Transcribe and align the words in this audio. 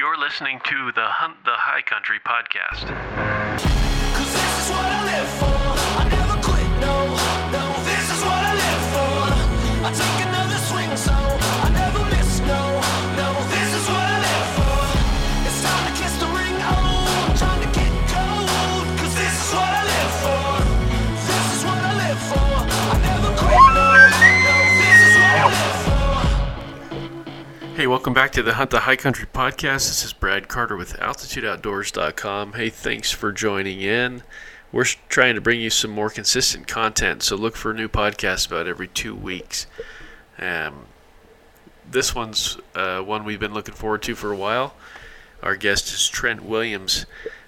You're 0.00 0.16
listening 0.16 0.60
to 0.64 0.92
the 0.94 1.04
Hunt 1.04 1.44
the 1.44 1.52
High 1.52 1.82
Country 1.82 2.20
podcast. 2.26 3.09
Hey, 27.80 27.86
welcome 27.86 28.12
back 28.12 28.32
to 28.32 28.42
the 28.42 28.52
Hunt 28.52 28.68
the 28.68 28.80
High 28.80 28.96
Country 28.96 29.26
podcast. 29.26 29.88
This 29.88 30.04
is 30.04 30.12
Brad 30.12 30.48
Carter 30.48 30.76
with 30.76 30.98
AltitudeOutdoors.com. 30.98 32.52
Hey, 32.52 32.68
thanks 32.68 33.10
for 33.10 33.32
joining 33.32 33.80
in. 33.80 34.22
We're 34.70 34.84
trying 35.08 35.34
to 35.36 35.40
bring 35.40 35.62
you 35.62 35.70
some 35.70 35.90
more 35.90 36.10
consistent 36.10 36.66
content, 36.66 37.22
so 37.22 37.36
look 37.36 37.56
for 37.56 37.72
new 37.72 37.88
podcasts 37.88 38.46
about 38.46 38.68
every 38.68 38.86
two 38.86 39.14
weeks. 39.14 39.66
Um, 40.38 40.88
this 41.90 42.14
one's 42.14 42.58
uh, 42.74 43.00
one 43.00 43.24
we've 43.24 43.40
been 43.40 43.54
looking 43.54 43.74
forward 43.74 44.02
to 44.02 44.14
for 44.14 44.30
a 44.30 44.36
while. 44.36 44.74
Our 45.42 45.56
guest 45.56 45.90
is 45.90 46.06
Trent 46.06 46.44
Williams. 46.44 47.06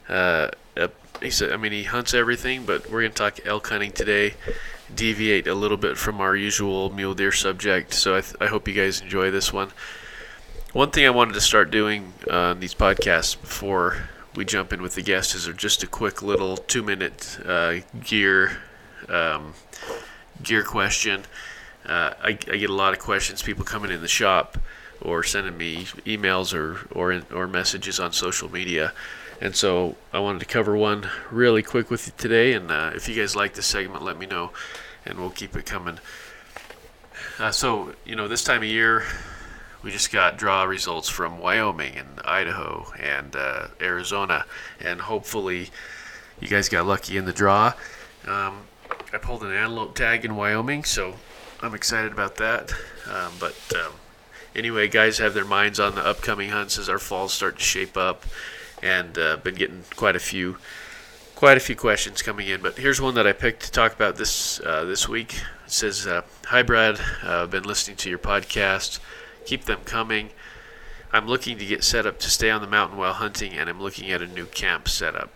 Uh, 0.09 0.49
uh, 0.79 0.89
he's 1.21 1.43
a, 1.43 1.53
I 1.53 1.59
mean, 1.59 1.73
he 1.73 1.83
hunts 1.83 2.15
everything, 2.15 2.65
but 2.65 2.91
we're 2.91 3.03
going 3.03 3.13
to 3.13 3.19
talk 3.19 3.39
elk 3.45 3.69
hunting 3.69 3.93
today. 3.93 4.33
Deviate 4.95 5.47
a 5.47 5.55
little 5.55 5.77
bit 5.77 5.99
from 5.99 6.23
our 6.23 6.35
usual 6.35 6.89
mule 6.89 7.13
deer 7.13 7.33
subject, 7.33 7.93
so 7.93 8.17
I, 8.17 8.23
th- 8.23 8.37
I 8.41 8.47
hope 8.47 8.67
you 8.67 8.73
guys 8.73 9.03
enjoy 9.03 9.31
this 9.31 9.53
one. 9.53 9.73
One 10.73 10.91
thing 10.91 11.05
I 11.05 11.11
wanted 11.11 11.35
to 11.35 11.41
start 11.43 11.71
doing 11.71 12.15
on 12.31 12.61
these 12.61 12.73
podcasts 12.75 13.39
before 13.39 14.09
we 14.35 14.47
jump 14.47 14.73
in 14.73 14.81
with 14.81 14.95
the 14.95 15.03
guests 15.03 15.35
is 15.35 15.55
just 15.55 15.83
a 15.83 15.87
quick 15.87 16.23
little 16.23 16.57
two-minute 16.57 17.41
uh, 17.45 17.81
gear 18.03 18.57
um, 19.11 19.53
gear 20.43 20.63
question. 20.63 21.25
Uh, 21.85 22.15
I, 22.23 22.29
I 22.29 22.57
get 22.57 22.71
a 22.71 22.73
lot 22.73 22.95
of 22.95 23.01
questions, 23.01 23.43
people 23.43 23.67
coming 23.67 23.91
in 23.91 24.01
the 24.01 24.09
shop 24.09 24.57
or 25.03 25.23
sending 25.23 25.59
me 25.59 25.85
emails 26.07 26.55
or 26.55 26.79
or, 26.99 27.21
or 27.35 27.47
messages 27.47 28.01
on 28.01 28.15
social 28.15 28.51
media, 28.51 28.95
and 29.43 29.55
so 29.55 29.97
I 30.11 30.21
wanted 30.21 30.39
to 30.39 30.47
cover 30.47 30.75
one 30.75 31.07
really 31.31 31.63
quick 31.63 31.91
with 31.91 32.07
you 32.07 32.15
today. 32.17 32.55
And 32.55 32.71
uh, 32.71 32.93
if 32.95 33.11
you 33.11 33.15
guys 33.15 33.37
like 33.37 33.53
this 33.53 33.67
segment, 33.67 34.05
let 34.05 34.19
me 34.19 34.25
know, 34.25 34.53
and 35.05 35.19
we'll 35.19 35.29
keep 35.29 35.55
it 35.55 35.67
coming. 35.67 35.99
Uh, 37.39 37.51
so 37.51 37.95
you 38.07 38.17
know, 38.17 38.27
this 38.27 38.43
time 38.43 38.63
of 38.63 38.69
year, 38.69 39.05
we 39.83 39.91
just 39.91 40.13
got 40.13 40.37
draw 40.37 40.65
results 40.65 41.09
from 41.09 41.39
Wyoming 41.39 41.97
and 41.97 42.21
Idaho 42.25 42.93
and 42.99 43.35
uh, 43.35 43.69
Arizona, 43.81 44.47
and 44.81 45.01
hopefully 45.01 45.71
you 46.41 46.49
guys 46.49 46.69
got 46.69 46.87
lucky 46.87 47.17
in 47.17 47.25
the 47.25 47.33
draw. 47.33 47.75
Um, 48.27 48.63
I 49.13 49.19
pulled 49.19 49.43
an 49.43 49.53
antelope 49.53 49.95
tag 49.95 50.25
in 50.25 50.37
Wyoming, 50.37 50.85
so 50.85 51.17
I'm 51.61 51.75
excited 51.75 52.13
about 52.13 52.37
that. 52.37 52.73
Um, 53.09 53.33
but 53.41 53.57
um, 53.75 53.93
anyway, 54.55 54.89
guys 54.89 55.19
have 55.19 55.35
their 55.35 55.45
minds 55.45 55.81
on 55.81 55.95
the 55.95 56.07
upcoming 56.07 56.51
hunts 56.51 56.79
as 56.79 56.89
our 56.89 56.99
falls 56.99 57.33
start 57.33 57.59
to 57.59 57.65
shape 57.65 57.97
up, 57.97 58.25
and 58.83 59.19
uh, 59.19 59.37
been 59.39 59.55
getting 59.55 59.85
quite 59.97 60.17
a 60.17 60.21
few 60.21 60.59
quite 61.35 61.57
a 61.57 61.61
few 61.61 61.75
questions 61.75 62.23
coming 62.23 62.47
in, 62.47 62.63
but 62.63 62.79
here's 62.79 63.01
one 63.01 63.17
that 63.17 63.27
I 63.27 63.33
picked 63.33 63.65
to 63.65 63.73
talk 63.73 63.93
about 63.93 64.15
this 64.15 64.61
uh, 64.61 64.85
this 64.85 65.09
week. 65.09 65.35
It 65.67 65.73
says, 65.73 66.07
uh, 66.07 66.23
"Hi 66.47 66.63
Brad, 66.63 67.01
uh, 67.25 67.43
I've 67.43 67.51
been 67.51 67.65
listening 67.65 67.97
to 67.97 68.09
your 68.09 68.21
podcast. 68.21 69.01
Keep 69.47 69.65
them 69.65 69.81
coming. 69.85 70.31
I'm 71.13 71.27
looking 71.27 71.59
to 71.59 71.67
get 71.67 71.85
set 71.85 72.07
up 72.07 72.19
to 72.21 72.31
stay 72.31 72.51
on 72.51 72.63
the 72.63 72.67
mountain 72.67 72.97
while 72.97 73.13
hunting, 73.13 73.53
and 73.53 73.69
I'm 73.69 73.81
looking 73.81 74.11
at 74.11 74.23
a 74.23 74.27
new 74.27 74.47
camp 74.47 74.89
setup. 74.89 75.31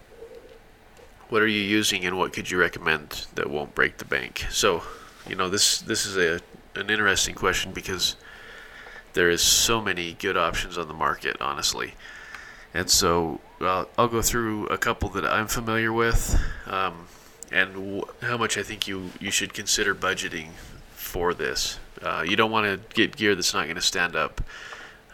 What 1.28 1.42
are 1.42 1.48
you 1.48 1.60
using, 1.60 2.04
and 2.04 2.16
what 2.16 2.32
could 2.32 2.50
you 2.50 2.58
recommend 2.58 3.26
that 3.34 3.50
won't 3.50 3.74
break 3.74 3.98
the 3.98 4.04
bank?" 4.04 4.46
So, 4.50 4.82
you 5.28 5.34
know, 5.34 5.48
this 5.48 5.78
this 5.78 6.06
is 6.06 6.16
a 6.16 6.40
an 6.78 6.90
interesting 6.90 7.34
question 7.34 7.72
because 7.72 8.16
there 9.14 9.30
is 9.30 9.42
so 9.42 9.80
many 9.80 10.12
good 10.12 10.36
options 10.36 10.76
on 10.76 10.88
the 10.88 10.94
market, 10.94 11.36
honestly. 11.40 11.94
And 12.74 12.90
so 12.90 13.40
I'll, 13.60 13.88
I'll 13.96 14.08
go 14.08 14.20
through 14.20 14.66
a 14.66 14.76
couple 14.76 15.08
that 15.10 15.24
I'm 15.24 15.46
familiar 15.46 15.92
with 15.92 16.38
um, 16.66 17.08
and 17.50 17.72
w- 17.72 18.04
how 18.20 18.36
much 18.36 18.58
I 18.58 18.62
think 18.62 18.86
you, 18.86 19.12
you 19.18 19.30
should 19.30 19.54
consider 19.54 19.94
budgeting 19.94 20.50
for 21.16 21.32
this. 21.32 21.78
Uh, 22.02 22.22
you 22.28 22.36
don't 22.36 22.50
want 22.50 22.66
to 22.66 22.94
get 22.94 23.16
gear 23.16 23.34
that's 23.34 23.54
not 23.54 23.64
going 23.64 23.76
to 23.76 23.80
stand 23.80 24.14
up 24.14 24.42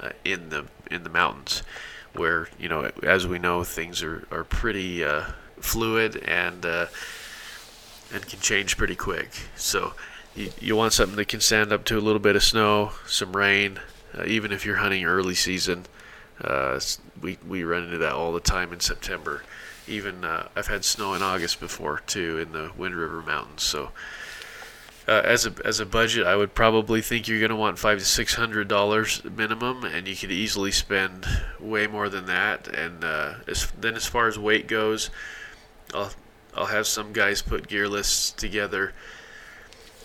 uh, 0.00 0.10
in 0.24 0.48
the 0.48 0.64
in 0.90 1.04
the 1.04 1.08
mountains, 1.08 1.62
where 2.12 2.48
you 2.58 2.68
know 2.68 2.90
as 3.04 3.24
we 3.24 3.38
know 3.38 3.62
things 3.62 4.02
are 4.02 4.26
are 4.32 4.42
pretty 4.42 5.04
uh, 5.04 5.22
fluid 5.60 6.16
and 6.26 6.66
uh, 6.66 6.86
and 8.12 8.26
can 8.26 8.40
change 8.40 8.76
pretty 8.76 8.96
quick. 8.96 9.30
So 9.54 9.92
you, 10.34 10.50
you 10.60 10.74
want 10.74 10.92
something 10.92 11.14
that 11.14 11.28
can 11.28 11.40
stand 11.40 11.72
up 11.72 11.84
to 11.84 11.98
a 11.98 12.00
little 12.00 12.18
bit 12.18 12.34
of 12.34 12.42
snow, 12.42 12.90
some 13.06 13.36
rain, 13.36 13.78
uh, 14.12 14.24
even 14.26 14.50
if 14.50 14.66
you're 14.66 14.78
hunting 14.78 15.04
early 15.04 15.36
season. 15.36 15.86
Uh, 16.42 16.80
we 17.20 17.38
we 17.46 17.62
run 17.62 17.84
into 17.84 17.98
that 17.98 18.12
all 18.12 18.32
the 18.32 18.40
time 18.40 18.72
in 18.72 18.80
September. 18.80 19.44
Even 19.86 20.24
I've 20.24 20.66
had 20.66 20.84
snow 20.84 21.14
in 21.14 21.22
August 21.22 21.60
before 21.60 22.00
too 22.08 22.38
in 22.38 22.50
the 22.50 22.72
Wind 22.76 22.96
River 22.96 23.22
Mountains. 23.22 23.62
So 23.62 23.90
uh, 25.08 25.22
as 25.24 25.46
a 25.46 25.54
as 25.64 25.80
a 25.80 25.86
budget, 25.86 26.26
I 26.26 26.36
would 26.36 26.54
probably 26.54 27.00
think 27.00 27.26
you're 27.26 27.40
going 27.40 27.50
to 27.50 27.56
want 27.56 27.78
five 27.78 27.98
to 27.98 28.04
six 28.04 28.34
hundred 28.34 28.68
dollars 28.68 29.22
minimum, 29.24 29.84
and 29.84 30.06
you 30.06 30.14
could 30.14 30.30
easily 30.30 30.70
spend 30.70 31.26
way 31.58 31.86
more 31.86 32.08
than 32.08 32.26
that. 32.26 32.68
And 32.68 33.02
uh, 33.02 33.34
as, 33.48 33.70
then 33.78 33.96
as 33.96 34.06
far 34.06 34.28
as 34.28 34.38
weight 34.38 34.68
goes, 34.68 35.10
I'll 35.92 36.12
I'll 36.54 36.66
have 36.66 36.86
some 36.86 37.12
guys 37.12 37.42
put 37.42 37.66
gear 37.66 37.88
lists 37.88 38.30
together, 38.30 38.92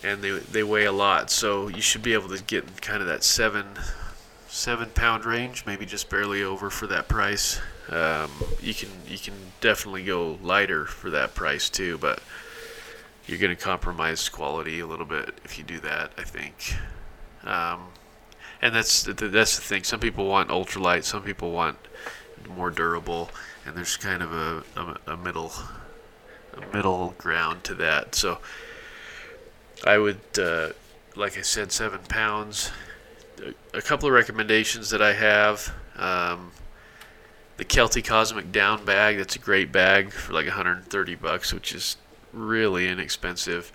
and 0.04 0.24
they 0.24 0.32
they 0.32 0.64
weigh 0.64 0.86
a 0.86 0.92
lot, 0.92 1.30
so 1.30 1.68
you 1.68 1.82
should 1.82 2.04
be 2.04 2.14
able 2.14 2.30
to 2.30 2.44
get 2.44 2.64
in 2.64 2.74
kind 2.82 3.02
of 3.02 3.08
that 3.08 3.24
seven 3.24 3.66
seven 4.48 4.90
pound 4.90 5.26
range, 5.26 5.66
maybe 5.68 5.86
just 5.86 6.10
barely 6.10 6.42
over 6.42 6.70
for 6.70 6.88
that 6.88 7.08
price. 7.08 7.60
Um, 7.90 8.32
you 8.62 8.74
can 8.74 8.90
you 9.08 9.20
can 9.20 9.34
definitely 9.62 10.04
go 10.04 10.40
lighter 10.42 10.86
for 10.86 11.12
that 11.12 11.36
price 11.36 11.70
too, 11.70 11.98
but 12.00 12.20
you're 13.28 13.38
going 13.38 13.56
to 13.56 13.62
compromise 13.62 14.30
quality 14.30 14.80
a 14.80 14.88
little 14.88 15.06
bit 15.06 15.40
if 15.44 15.58
you 15.58 15.64
do 15.64 15.80
that. 15.80 16.12
I 16.18 16.24
think, 16.24 16.76
um, 17.44 17.88
and 18.62 18.74
that's 18.74 19.04
that's 19.04 19.56
the 19.56 19.62
thing. 19.62 19.84
Some 19.84 20.00
people 20.00 20.28
want 20.28 20.50
ultralight, 20.50 21.04
some 21.04 21.24
people 21.24 21.52
want 21.52 21.78
more 22.50 22.70
durable, 22.70 23.30
and 23.66 23.76
there's 23.76 23.98
kind 23.98 24.24
of 24.24 24.34
a, 24.34 24.64
a, 24.76 25.14
a 25.14 25.18
middle 25.18 25.52
a 26.54 26.76
middle 26.76 27.14
ground 27.18 27.64
to 27.66 27.76
that. 27.76 28.16
So 28.16 28.40
I 29.86 29.98
would, 29.98 30.22
uh, 30.40 30.70
like 31.16 31.38
I 31.38 31.42
said, 31.42 31.72
seven 31.72 32.00
pounds 32.08 32.72
a 33.74 33.82
couple 33.82 34.08
of 34.08 34.14
recommendations 34.14 34.90
that 34.90 35.02
I 35.02 35.14
have. 35.14 35.74
Um, 35.96 36.52
the 37.58 37.66
Kelty 37.66 38.06
Cosmic 38.06 38.52
Down 38.52 38.86
bag, 38.86 39.18
that's 39.18 39.36
a 39.36 39.40
great 39.40 39.72
bag 39.72 40.12
for 40.12 40.34
like 40.34 40.46
130 40.46 41.16
bucks, 41.16 41.54
which 41.54 41.74
is 41.74 41.98
really 42.38 42.88
inexpensive. 42.88 43.72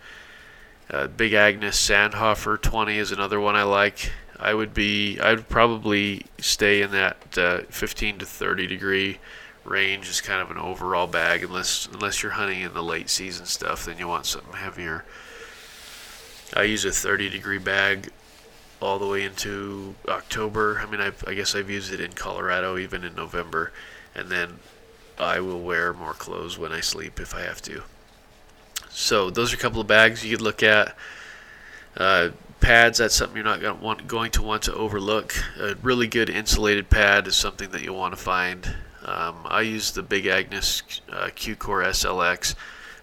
Uh, 0.90 1.06
Big 1.06 1.32
Agnes 1.32 1.76
Sandhofer 1.76 2.60
20 2.60 2.98
is 2.98 3.12
another 3.12 3.40
one 3.40 3.56
I 3.56 3.62
like. 3.62 4.12
I 4.38 4.54
would 4.54 4.74
be, 4.74 5.20
I 5.20 5.34
would 5.34 5.48
probably 5.48 6.26
stay 6.38 6.82
in 6.82 6.90
that 6.90 7.38
uh, 7.38 7.60
15 7.70 8.18
to 8.18 8.26
30 8.26 8.66
degree 8.66 9.18
range 9.64 10.08
as 10.08 10.20
kind 10.20 10.42
of 10.42 10.50
an 10.50 10.58
overall 10.58 11.06
bag, 11.06 11.44
unless 11.44 11.86
unless 11.92 12.22
you're 12.22 12.32
hunting 12.32 12.62
in 12.62 12.74
the 12.74 12.82
late 12.82 13.08
season 13.08 13.46
stuff, 13.46 13.84
then 13.84 13.98
you 13.98 14.08
want 14.08 14.26
something 14.26 14.54
heavier. 14.54 15.04
I 16.54 16.64
use 16.64 16.84
a 16.84 16.90
30 16.90 17.30
degree 17.30 17.58
bag 17.58 18.10
all 18.80 18.98
the 18.98 19.06
way 19.06 19.22
into 19.22 19.94
October. 20.08 20.82
I 20.84 20.90
mean, 20.90 21.00
I, 21.00 21.12
I 21.26 21.34
guess 21.34 21.54
I've 21.54 21.70
used 21.70 21.92
it 21.92 22.00
in 22.00 22.12
Colorado 22.12 22.76
even 22.76 23.04
in 23.04 23.14
November, 23.14 23.72
and 24.15 24.28
then 24.28 24.58
I 25.18 25.41
will 25.41 25.60
wear 25.60 25.92
more 25.92 26.15
clothes 26.15 26.58
when 26.58 26.72
I 26.72 26.80
sleep 26.80 27.20
if 27.20 27.34
I 27.34 27.42
have 27.42 27.62
to. 27.62 27.82
So 28.92 29.30
those 29.30 29.53
are 29.53 29.56
a 29.56 29.59
couple 29.59 29.80
of 29.80 29.86
bags 29.86 30.24
you 30.24 30.36
could 30.36 30.44
look 30.44 30.62
at. 30.62 30.97
Uh, 31.97 32.30
pads, 32.60 32.98
that's 32.98 33.15
something 33.15 33.36
you're 33.36 33.44
not 33.44 33.60
going 33.60 33.77
to, 33.77 33.83
want, 33.83 34.06
going 34.06 34.30
to 34.33 34.42
want 34.42 34.62
to 34.65 34.74
overlook. 34.74 35.34
A 35.59 35.74
really 35.83 36.06
good 36.06 36.30
insulated 36.30 36.91
pad 36.91 37.27
is 37.27 37.36
something 37.36 37.71
that 37.71 37.83
you'll 37.83 37.98
want 37.98 38.15
to 38.15 38.21
find. 38.21 38.77
Um, 39.04 39.47
I 39.47 39.62
use 39.62 39.91
the 39.92 40.03
Big 40.03 40.27
Agnes 40.27 40.83
uh, 41.10 41.30
Q-Core 41.34 41.83
SLX. 41.83 42.54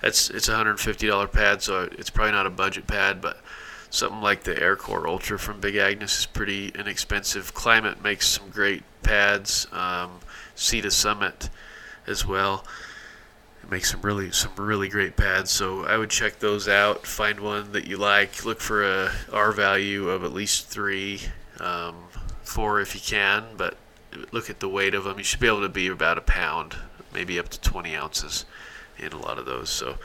That's 0.02 0.30
it's 0.30 0.48
a 0.48 0.54
$150 0.54 1.32
pad, 1.32 1.62
so 1.62 1.90
it's 1.92 2.10
probably 2.10 2.32
not 2.32 2.46
a 2.46 2.50
budget 2.52 2.88
pad, 2.88 3.20
but 3.20 3.42
something 3.90 4.22
like 4.22 4.44
the 4.44 4.56
Aircore 4.56 5.06
Ultra 5.06 5.38
from 5.38 5.60
Big 5.60 5.76
Agnes 5.76 6.20
is 6.20 6.26
pretty 6.26 6.70
inexpensive. 6.70 7.54
Klymit 7.54 8.02
makes 8.02 8.28
some 8.28 8.50
great 8.50 8.84
pads. 9.04 9.68
Um, 9.74 10.20
to 10.60 10.92
Summit 10.92 11.50
as 12.06 12.26
well. 12.26 12.66
It 13.70 13.74
makes 13.74 13.92
some 13.92 14.02
really 14.02 14.32
some 14.32 14.54
really 14.58 14.90
great 14.90 15.16
pads. 15.16 15.52
So 15.52 15.86
I 15.86 15.96
would 15.96 16.10
check 16.10 16.40
those 16.40 16.68
out. 16.68 17.06
Find 17.06 17.40
one 17.40 17.72
that 17.74 17.86
you 17.86 17.98
like. 17.98 18.44
Look 18.44 18.62
for 18.62 18.84
a 18.84 19.12
R 19.32 19.52
value 19.52 20.10
of 20.10 20.24
at 20.24 20.34
least 20.34 20.70
three, 20.70 21.22
um, 21.60 22.06
four 22.42 22.82
if 22.82 22.96
you 22.96 23.02
can. 23.02 23.46
But 23.58 23.78
look 24.32 24.50
at 24.50 24.60
the 24.60 24.68
weight 24.68 24.96
of 24.96 25.04
them. 25.04 25.20
You 25.20 25.24
should 25.24 25.40
be 25.40 25.46
able 25.46 25.62
to 25.62 25.70
be 25.70 25.86
about 25.86 26.18
a 26.18 26.22
pound, 26.22 26.78
maybe 27.14 27.38
up 27.38 27.50
to 27.50 27.62
20 27.62 27.96
ounces 27.96 28.46
in 28.98 29.14
a 29.14 29.20
lot 29.20 29.38
of 29.38 29.46
those. 29.46 29.70
So 29.70 30.00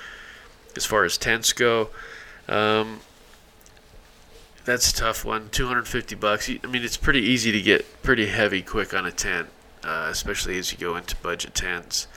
as 0.77 0.85
far 0.85 1.05
as 1.05 1.17
tents 1.17 1.55
go, 1.55 1.89
um, 2.47 3.01
that's 4.67 4.91
a 4.91 4.95
tough 4.95 5.25
one. 5.25 5.49
250 5.49 6.15
bucks. 6.17 6.51
I 6.51 6.67
mean, 6.67 6.83
it's 6.83 6.99
pretty 6.99 7.21
easy 7.23 7.51
to 7.51 7.63
get 7.63 8.03
pretty 8.03 8.27
heavy 8.27 8.61
quick 8.61 8.93
on 8.93 9.07
a 9.07 9.11
tent, 9.11 9.49
uh, 9.83 10.09
especially 10.11 10.59
as 10.59 10.71
you 10.71 10.77
go 10.77 10.97
into 10.97 11.17
budget 11.17 11.55
tents. 11.55 12.09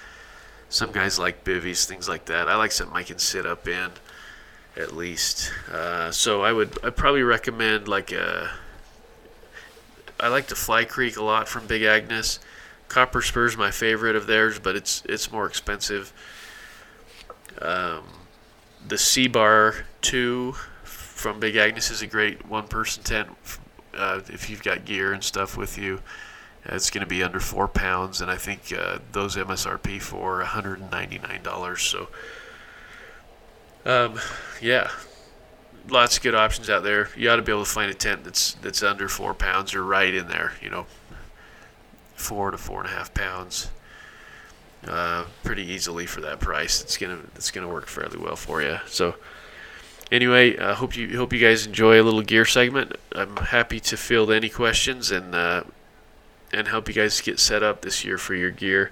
Some 0.69 0.92
guys 0.92 1.18
like 1.18 1.44
bivvies, 1.44 1.86
things 1.86 2.10
like 2.10 2.25
that. 2.25 2.48
I 2.50 2.56
like 2.56 2.72
something 2.72 2.96
I 2.96 3.04
can 3.04 3.19
sit 3.19 3.46
up 3.46 3.68
in, 3.68 3.92
at 4.75 4.96
least. 4.96 5.52
Uh, 5.72 6.12
so 6.12 6.42
I 6.42 6.52
would, 6.52 6.78
I'd 6.84 6.96
probably 6.96 7.24
recommend 7.24 7.88
like 7.88 8.12
a. 8.12 8.52
I 10.19 10.30
like 10.30 10.48
the 10.48 10.56
Fly 10.56 10.84
Creek 10.84 11.18
a 11.18 11.24
lot 11.24 11.48
from 11.48 11.68
Big 11.68 11.84
Agnes. 11.84 12.40
Copper 12.88 13.22
Spur's 13.22 13.56
my 13.56 13.69
favorite 13.72 14.16
of 14.16 14.28
theirs, 14.28 14.60
but 14.60 14.75
it's 14.75 15.04
it's 15.06 15.31
more 15.31 15.46
expensive. 15.46 16.12
Um, 17.62 18.04
the 18.88 18.98
C 18.98 19.28
Bar 19.28 19.86
Two 20.02 20.54
from 20.84 21.40
Big 21.40 21.56
Agnes 21.56 21.92
is 21.92 22.02
a 22.02 22.08
great 22.08 22.46
one-person 22.46 23.04
tent. 23.04 23.30
Uh, 23.94 24.22
if 24.28 24.50
you've 24.50 24.64
got 24.64 24.86
gear 24.86 25.14
and 25.14 25.24
stuff 25.24 25.58
with 25.58 25.78
you, 25.78 25.96
uh, 25.96 26.00
it's 26.68 26.90
going 26.90 27.02
to 27.02 27.08
be 27.08 27.24
under 27.24 27.40
four 27.40 27.68
pounds, 27.68 28.22
and 28.22 28.30
I 28.30 28.36
think 28.36 28.74
uh, 28.78 29.00
those 29.12 29.36
MSRP 29.36 30.02
for 30.02 30.38
199 30.38 31.44
dollars. 31.44 31.81
So, 31.81 32.10
um, 33.86 34.19
yeah, 34.62 34.92
lots 35.90 36.18
of 36.18 36.24
good 36.24 36.36
options 36.36 36.69
out 36.69 36.84
there. 36.84 37.10
You 37.16 37.30
ought 37.30 37.38
to 37.38 37.42
be 37.42 37.52
able 37.52 37.64
to 37.64 37.69
find 37.69 37.90
a 37.90 37.94
tent 37.94 38.24
that's 38.24 38.54
that's 38.56 38.84
under 38.84 39.08
four 39.08 39.34
pounds 39.34 39.74
or 39.74 39.84
right 39.84 40.14
in 40.14 40.28
there. 40.28 40.54
You 40.62 40.69
know, 40.69 40.86
four 42.16 42.52
to 42.52 42.58
four 42.58 42.81
and 42.81 42.90
a 42.90 42.92
half 42.92 43.14
pounds. 43.14 43.69
Uh, 44.86 45.25
pretty 45.44 45.64
easily 45.64 46.06
for 46.06 46.22
that 46.22 46.40
price. 46.40 46.81
It's 46.81 46.98
gonna 46.98 47.19
it's 47.36 47.52
gonna 47.52 47.68
work 47.68 47.88
fairly 47.88 48.18
well 48.18 48.36
for 48.36 48.62
you. 48.62 48.78
So 48.88 49.16
anyway, 50.12 50.58
I 50.58 50.72
uh, 50.72 50.75
hope 50.75 50.96
you 50.96 51.18
hope 51.18 51.34
you 51.34 51.40
guys 51.40 51.66
enjoy 51.66 52.00
a 52.02 52.04
little 52.04 52.22
gear 52.22 52.46
segment. 52.46 52.96
I'm 53.14 53.38
happy 53.38 53.80
to 53.81 53.98
field 53.98 54.31
any 54.31 54.50
questions 54.50 55.12
and 55.12 55.34
uh, 55.34 55.64
and 56.52 56.68
help 56.68 56.88
you 56.88 56.94
guys 56.94 57.22
get 57.22 57.40
set 57.40 57.64
up 57.64 57.82
this 57.82 58.04
year 58.04 58.18
for 58.18 58.36
your 58.36 58.52
gear. 58.52 58.92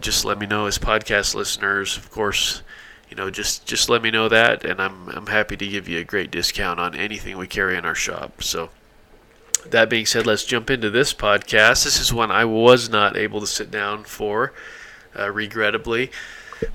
Just 0.00 0.24
let 0.24 0.38
me 0.38 0.46
know 0.46 0.66
as 0.66 0.78
podcast 0.78 1.34
listeners, 1.34 1.96
of 1.96 2.10
course. 2.10 2.62
You 3.08 3.16
know, 3.16 3.30
just 3.30 3.66
just 3.66 3.88
let 3.88 4.02
me 4.02 4.10
know 4.10 4.28
that, 4.28 4.64
and 4.64 4.80
I'm 4.80 5.08
I'm 5.08 5.26
happy 5.26 5.56
to 5.56 5.66
give 5.66 5.88
you 5.88 6.00
a 6.00 6.04
great 6.04 6.30
discount 6.30 6.80
on 6.80 6.94
anything 6.94 7.36
we 7.36 7.46
carry 7.46 7.76
in 7.76 7.84
our 7.84 7.94
shop. 7.94 8.42
So. 8.42 8.70
That 9.70 9.88
being 9.88 10.04
said, 10.04 10.26
let's 10.26 10.44
jump 10.44 10.68
into 10.68 10.90
this 10.90 11.14
podcast. 11.14 11.84
This 11.84 11.98
is 11.98 12.12
one 12.12 12.30
I 12.30 12.44
was 12.44 12.90
not 12.90 13.16
able 13.16 13.40
to 13.40 13.46
sit 13.46 13.70
down 13.70 14.04
for, 14.04 14.52
uh, 15.18 15.30
regrettably 15.30 16.10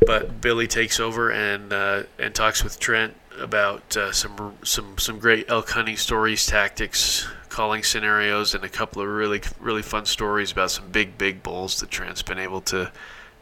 but 0.06 0.42
Billy 0.42 0.68
takes 0.68 1.00
over 1.00 1.32
and 1.32 1.72
uh, 1.74 2.04
and 2.18 2.34
talks 2.34 2.64
with 2.64 2.80
Trent 2.80 3.16
about 3.39 3.95
uh, 3.97 4.12
some 4.12 4.57
some 4.63 4.97
some 4.97 5.19
great 5.19 5.50
elk 5.50 5.69
hunting 5.69 5.97
stories, 5.97 6.45
tactics, 6.45 7.27
calling 7.50 7.83
scenarios, 7.83 8.53
and 8.53 8.63
a 8.63 8.69
couple 8.69 9.01
of 9.01 9.07
really 9.07 9.41
really 9.59 9.81
fun 9.81 10.06
stories 10.06 10.51
about 10.51 10.71
some 10.71 10.89
big 10.89 11.18
big 11.18 11.41
bulls 11.44 11.80
that 11.80 11.89
Trent's 11.89 12.21
been 12.21 12.39
able 12.39 12.62
to 12.62 12.91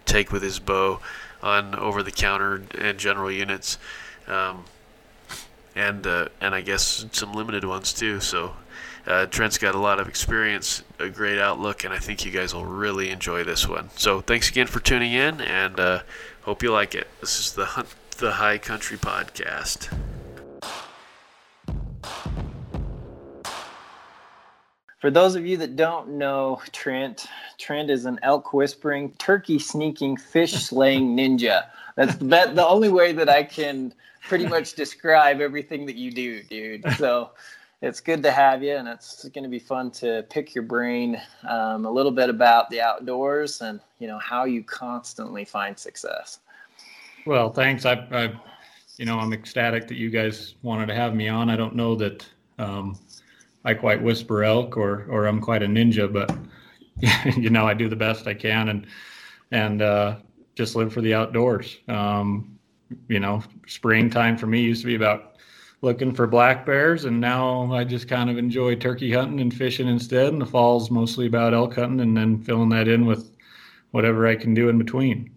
take 0.06 0.32
with 0.32 0.44
his 0.44 0.60
bow 0.60 1.00
on 1.42 1.76
over 1.76 2.04
the 2.04 2.12
counter 2.12 2.64
and 2.80 2.98
general 2.98 3.32
units, 3.32 3.78
um, 4.28 4.66
and 5.76 6.06
uh, 6.08 6.28
and 6.42 6.56
I 6.56 6.62
guess 6.62 7.06
some 7.12 7.34
limited 7.34 7.66
ones 7.66 7.94
too. 7.94 8.20
So. 8.20 8.54
Uh, 9.06 9.26
Trent's 9.26 9.58
got 9.58 9.74
a 9.74 9.78
lot 9.80 10.02
of 10.02 10.10
experience, 10.10 10.84
a 11.00 11.08
great 11.08 11.40
outlook, 11.40 11.86
and 11.86 11.94
I 11.94 11.98
think 11.98 12.26
you 12.26 12.32
guys 12.32 12.54
will 12.54 12.66
really 12.66 13.10
enjoy 13.10 13.46
this 13.46 13.66
one. 13.66 13.90
So, 13.96 14.20
thanks 14.20 14.50
again 14.50 14.68
for 14.68 14.82
tuning 14.82 15.14
in, 15.14 15.40
and 15.40 15.80
uh, 15.80 16.02
hope 16.42 16.62
you 16.62 16.74
like 16.74 16.94
it. 16.94 17.08
This 17.22 17.40
is 17.40 17.54
the 17.54 17.64
Hunt 17.64 17.88
the 18.18 18.32
High 18.32 18.58
Country 18.58 18.98
Podcast. 18.98 19.96
For 24.98 25.12
those 25.12 25.36
of 25.36 25.46
you 25.46 25.58
that 25.58 25.76
don't 25.76 26.18
know 26.18 26.60
Trent, 26.72 27.28
Trent 27.60 27.92
is 27.92 28.06
an 28.06 28.20
elk 28.24 28.54
whispering, 28.54 29.12
turkey 29.20 29.60
sneaking, 29.60 30.18
fish 30.18 30.54
slaying 30.54 31.16
ninja. 31.16 31.66
That's 31.96 32.16
the, 32.16 32.26
the 32.26 32.66
only 32.66 32.90
way 32.90 33.12
that 33.14 33.30
I 33.30 33.44
can 33.44 33.94
pretty 34.28 34.48
much 34.48 34.74
describe 34.74 35.40
everything 35.40 35.86
that 35.86 35.96
you 35.96 36.10
do, 36.12 36.42
dude. 36.42 36.92
So 36.98 37.30
it's 37.84 38.00
good 38.00 38.24
to 38.24 38.32
have 38.32 38.64
you, 38.64 38.76
and 38.76 38.88
it's 38.88 39.30
going 39.30 39.44
to 39.44 39.50
be 39.50 39.60
fun 39.60 39.92
to 39.92 40.26
pick 40.32 40.56
your 40.56 40.64
brain 40.64 41.22
um, 41.48 41.86
a 41.86 41.92
little 41.92 42.12
bit 42.12 42.32
about 42.32 42.72
the 42.72 42.82
outdoors 42.82 43.62
and 43.62 43.80
you 44.00 44.08
know 44.08 44.18
how 44.18 44.46
you 44.46 44.64
constantly 44.64 45.46
find 45.46 45.78
success. 45.78 46.40
Well, 47.28 47.52
thanks. 47.52 47.86
I, 47.86 47.96
I, 48.12 48.32
you 48.96 49.04
know, 49.04 49.20
I'm 49.20 49.34
ecstatic 49.34 49.86
that 49.90 49.98
you 49.98 50.10
guys 50.10 50.56
wanted 50.62 50.86
to 50.86 50.96
have 50.96 51.14
me 51.14 51.28
on. 51.28 51.50
I 51.50 51.58
don't 51.58 51.76
know 51.76 51.94
that 51.96 52.26
um, 52.58 52.98
I 53.66 53.74
quite 53.74 54.02
whisper 54.02 54.46
elk 54.46 54.78
or 54.78 55.06
or 55.10 55.26
I'm 55.26 55.42
quite 55.42 55.62
a 55.62 55.66
ninja, 55.66 56.12
but 56.12 56.34
you 57.38 57.50
know, 57.50 57.68
I 57.68 57.74
do 57.74 57.90
the 57.90 57.98
best 57.98 58.28
I 58.28 58.34
can 58.34 58.70
and 58.70 58.88
and 59.52 59.82
uh, 59.82 60.16
just 60.56 60.78
live 60.78 60.94
for 60.94 61.02
the 61.02 61.14
outdoors. 61.14 61.76
Um, 61.90 62.58
you 63.10 63.20
know, 63.20 63.44
springtime 63.68 64.38
for 64.38 64.48
me 64.48 64.62
used 64.62 64.84
to 64.84 64.88
be 64.88 64.96
about 64.96 65.36
looking 65.82 66.14
for 66.14 66.28
black 66.28 66.66
bears, 66.66 67.04
and 67.04 67.20
now 67.20 67.74
I 67.74 67.84
just 67.84 68.08
kind 68.08 68.30
of 68.30 68.38
enjoy 68.38 68.76
turkey 68.76 69.12
hunting 69.12 69.42
and 69.42 69.54
fishing 69.54 69.90
instead. 69.90 70.32
And 70.32 70.42
the 70.42 70.46
fall's 70.46 70.90
mostly 70.90 71.28
about 71.28 71.54
elk 71.54 71.76
hunting, 71.76 72.00
and 72.00 72.16
then 72.16 72.42
filling 72.42 72.70
that 72.70 72.88
in 72.88 73.06
with 73.06 73.36
whatever 73.92 74.28
I 74.28 74.38
can 74.38 74.54
do 74.54 74.70
in 74.70 74.78
between. 74.78 75.37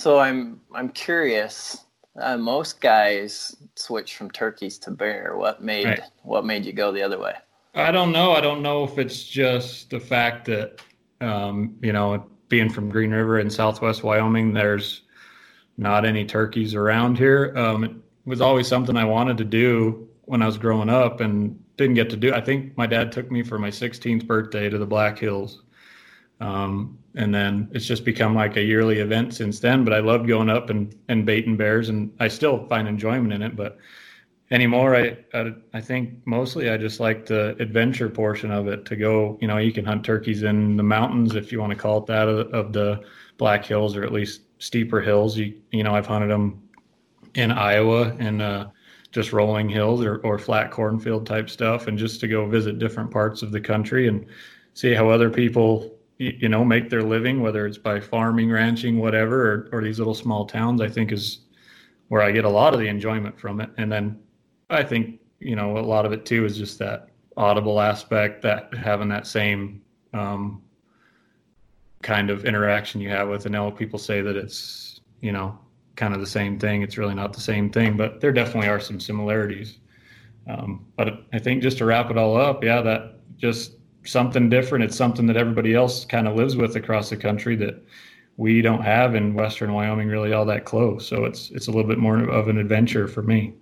So 0.00 0.18
I'm 0.18 0.62
I'm 0.72 0.88
curious. 0.88 1.84
Uh, 2.18 2.38
most 2.38 2.80
guys 2.80 3.54
switch 3.74 4.16
from 4.16 4.30
turkeys 4.30 4.78
to 4.78 4.90
bear. 4.90 5.36
What 5.36 5.62
made 5.62 5.84
right. 5.84 6.00
what 6.22 6.46
made 6.46 6.64
you 6.64 6.72
go 6.72 6.90
the 6.90 7.02
other 7.02 7.18
way? 7.18 7.34
I 7.74 7.92
don't 7.92 8.10
know. 8.10 8.32
I 8.32 8.40
don't 8.40 8.62
know 8.62 8.82
if 8.82 8.96
it's 8.96 9.22
just 9.22 9.90
the 9.90 10.00
fact 10.00 10.46
that 10.46 10.80
um, 11.20 11.76
you 11.82 11.92
know, 11.92 12.24
being 12.48 12.70
from 12.70 12.88
Green 12.88 13.10
River 13.10 13.40
in 13.40 13.50
Southwest 13.50 14.02
Wyoming, 14.02 14.54
there's 14.54 15.02
not 15.76 16.06
any 16.06 16.24
turkeys 16.24 16.74
around 16.74 17.18
here. 17.18 17.52
Um, 17.54 17.84
it 17.84 17.92
was 18.24 18.40
always 18.40 18.66
something 18.66 18.96
I 18.96 19.04
wanted 19.04 19.36
to 19.36 19.44
do 19.44 20.08
when 20.22 20.40
I 20.40 20.46
was 20.46 20.56
growing 20.56 20.88
up, 20.88 21.20
and 21.20 21.62
didn't 21.76 21.96
get 21.96 22.08
to 22.08 22.16
do. 22.16 22.32
I 22.32 22.40
think 22.40 22.74
my 22.74 22.86
dad 22.86 23.12
took 23.12 23.30
me 23.30 23.42
for 23.42 23.58
my 23.58 23.68
16th 23.68 24.26
birthday 24.26 24.70
to 24.70 24.78
the 24.78 24.86
Black 24.86 25.18
Hills, 25.18 25.60
um, 26.40 26.98
and 27.14 27.34
then 27.34 27.68
it's 27.72 27.86
just 27.86 28.04
become 28.04 28.34
like 28.34 28.56
a 28.56 28.62
yearly 28.62 28.98
event 28.98 29.34
since 29.34 29.60
then. 29.60 29.84
But 29.84 29.92
I 29.94 30.00
loved 30.00 30.28
going 30.28 30.48
up 30.48 30.70
and, 30.70 30.94
and 31.08 31.26
baiting 31.26 31.56
bears, 31.56 31.88
and 31.88 32.12
I 32.20 32.28
still 32.28 32.66
find 32.66 32.88
enjoyment 32.88 33.32
in 33.32 33.42
it. 33.42 33.56
But 33.56 33.78
anymore, 34.50 34.96
I, 34.96 35.18
I, 35.34 35.54
I 35.74 35.80
think 35.80 36.14
mostly 36.24 36.70
I 36.70 36.76
just 36.76 37.00
like 37.00 37.26
the 37.26 37.56
adventure 37.58 38.08
portion 38.08 38.50
of 38.50 38.68
it. 38.68 38.84
To 38.86 38.96
go, 38.96 39.38
you 39.40 39.48
know, 39.48 39.58
you 39.58 39.72
can 39.72 39.84
hunt 39.84 40.04
turkeys 40.04 40.42
in 40.42 40.76
the 40.76 40.82
mountains 40.82 41.34
if 41.34 41.52
you 41.52 41.60
want 41.60 41.70
to 41.70 41.78
call 41.78 41.98
it 41.98 42.06
that 42.06 42.28
of, 42.28 42.52
of 42.52 42.72
the 42.72 43.00
Black 43.38 43.64
Hills 43.64 43.96
or 43.96 44.04
at 44.04 44.12
least 44.12 44.42
steeper 44.58 45.00
hills. 45.00 45.36
You 45.36 45.54
you 45.72 45.82
know, 45.82 45.94
I've 45.94 46.06
hunted 46.06 46.30
them 46.30 46.62
in 47.34 47.50
Iowa 47.50 48.14
and 48.18 48.40
uh, 48.40 48.66
just 49.12 49.32
rolling 49.32 49.68
hills 49.68 50.04
or, 50.04 50.18
or 50.18 50.38
flat 50.38 50.70
cornfield 50.70 51.26
type 51.26 51.50
stuff, 51.50 51.88
and 51.88 51.98
just 51.98 52.20
to 52.20 52.28
go 52.28 52.46
visit 52.46 52.78
different 52.78 53.10
parts 53.10 53.42
of 53.42 53.50
the 53.50 53.60
country 53.60 54.06
and 54.06 54.26
see 54.74 54.94
how 54.94 55.08
other 55.08 55.28
people 55.28 55.96
you 56.20 56.50
know 56.50 56.62
make 56.62 56.90
their 56.90 57.02
living 57.02 57.40
whether 57.40 57.66
it's 57.66 57.78
by 57.78 57.98
farming 57.98 58.50
ranching 58.50 58.98
whatever 58.98 59.52
or, 59.52 59.68
or 59.72 59.82
these 59.82 59.98
little 59.98 60.14
small 60.14 60.44
towns 60.44 60.82
i 60.82 60.88
think 60.88 61.12
is 61.12 61.40
where 62.08 62.20
i 62.20 62.30
get 62.30 62.44
a 62.44 62.48
lot 62.48 62.74
of 62.74 62.80
the 62.80 62.88
enjoyment 62.88 63.38
from 63.40 63.60
it. 63.60 63.70
And 63.78 63.90
then 63.90 64.20
i 64.68 64.82
think 64.82 65.18
you 65.38 65.56
know 65.56 65.78
a 65.78 65.80
lot 65.80 66.04
of 66.04 66.12
it 66.12 66.26
too 66.26 66.44
is 66.44 66.58
just 66.58 66.78
that 66.78 67.08
audible 67.38 67.80
aspect 67.80 68.42
that 68.42 68.72
having 68.74 69.08
that 69.08 69.26
same 69.26 69.80
um, 70.12 70.62
kind 72.02 72.28
of 72.28 72.44
interaction 72.44 73.00
you 73.00 73.08
have 73.08 73.28
with 73.28 73.46
an 73.46 73.54
elk. 73.54 73.78
People 73.78 73.98
say 73.98 74.20
that 74.20 74.36
it's 74.36 75.00
you 75.22 75.32
know 75.32 75.58
kind 75.96 76.12
of 76.12 76.20
the 76.20 76.26
same 76.26 76.58
thing. 76.58 76.82
It's 76.82 76.98
really 76.98 77.14
not 77.14 77.32
the 77.32 77.40
same 77.40 77.70
thing 77.70 77.96
but 77.96 78.20
there 78.20 78.32
definitely 78.32 78.68
are 78.68 78.80
some 78.80 79.00
similarities. 79.00 79.78
Um, 80.48 80.86
but 80.96 81.24
i 81.32 81.38
think 81.38 81.62
just 81.62 81.78
to 81.78 81.84
wrap 81.84 82.10
it 82.10 82.16
all 82.16 82.36
up 82.36 82.64
yeah 82.64 82.80
that 82.80 83.20
just 83.36 83.74
something 84.04 84.48
different. 84.48 84.84
It's 84.84 84.96
something 84.96 85.26
that 85.26 85.36
everybody 85.36 85.74
else 85.74 86.04
kind 86.04 86.26
of 86.26 86.36
lives 86.36 86.56
with 86.56 86.76
across 86.76 87.10
the 87.10 87.16
country 87.16 87.56
that 87.56 87.82
we 88.36 88.62
don't 88.62 88.82
have 88.82 89.14
in 89.14 89.34
Western 89.34 89.72
Wyoming 89.72 90.08
really 90.08 90.32
all 90.32 90.46
that 90.46 90.64
close. 90.64 91.06
So 91.06 91.24
it's 91.24 91.50
it's 91.50 91.68
a 91.68 91.70
little 91.70 91.88
bit 91.88 91.98
more 91.98 92.18
of 92.18 92.48
an 92.48 92.58
adventure 92.58 93.06
for 93.06 93.22
me. 93.22 93.54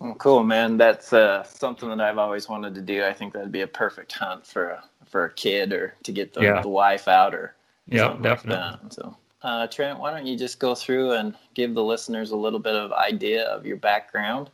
Well, 0.00 0.14
cool, 0.16 0.42
man. 0.42 0.76
That's 0.76 1.12
uh, 1.12 1.44
something 1.44 1.88
that 1.88 2.00
I've 2.00 2.18
always 2.18 2.48
wanted 2.48 2.74
to 2.74 2.80
do. 2.80 3.04
I 3.04 3.12
think 3.12 3.32
that'd 3.32 3.52
be 3.52 3.60
a 3.60 3.68
perfect 3.68 4.12
hunt 4.12 4.44
for 4.44 4.70
a 4.70 4.84
for 5.06 5.26
a 5.26 5.32
kid 5.32 5.72
or 5.72 5.94
to 6.02 6.10
get 6.10 6.32
the, 6.32 6.40
yeah. 6.40 6.62
the 6.62 6.68
wife 6.68 7.06
out 7.06 7.34
or 7.34 7.54
yeah, 7.86 8.16
definitely. 8.20 8.62
Like 8.62 8.92
so, 8.92 9.16
uh, 9.42 9.66
Trent, 9.66 9.98
why 9.98 10.10
don't 10.10 10.26
you 10.26 10.36
just 10.36 10.58
go 10.58 10.74
through 10.74 11.12
and 11.12 11.34
give 11.54 11.74
the 11.74 11.84
listeners 11.84 12.30
a 12.30 12.36
little 12.36 12.58
bit 12.58 12.74
of 12.74 12.92
idea 12.92 13.44
of 13.44 13.66
your 13.66 13.76
background? 13.76 14.50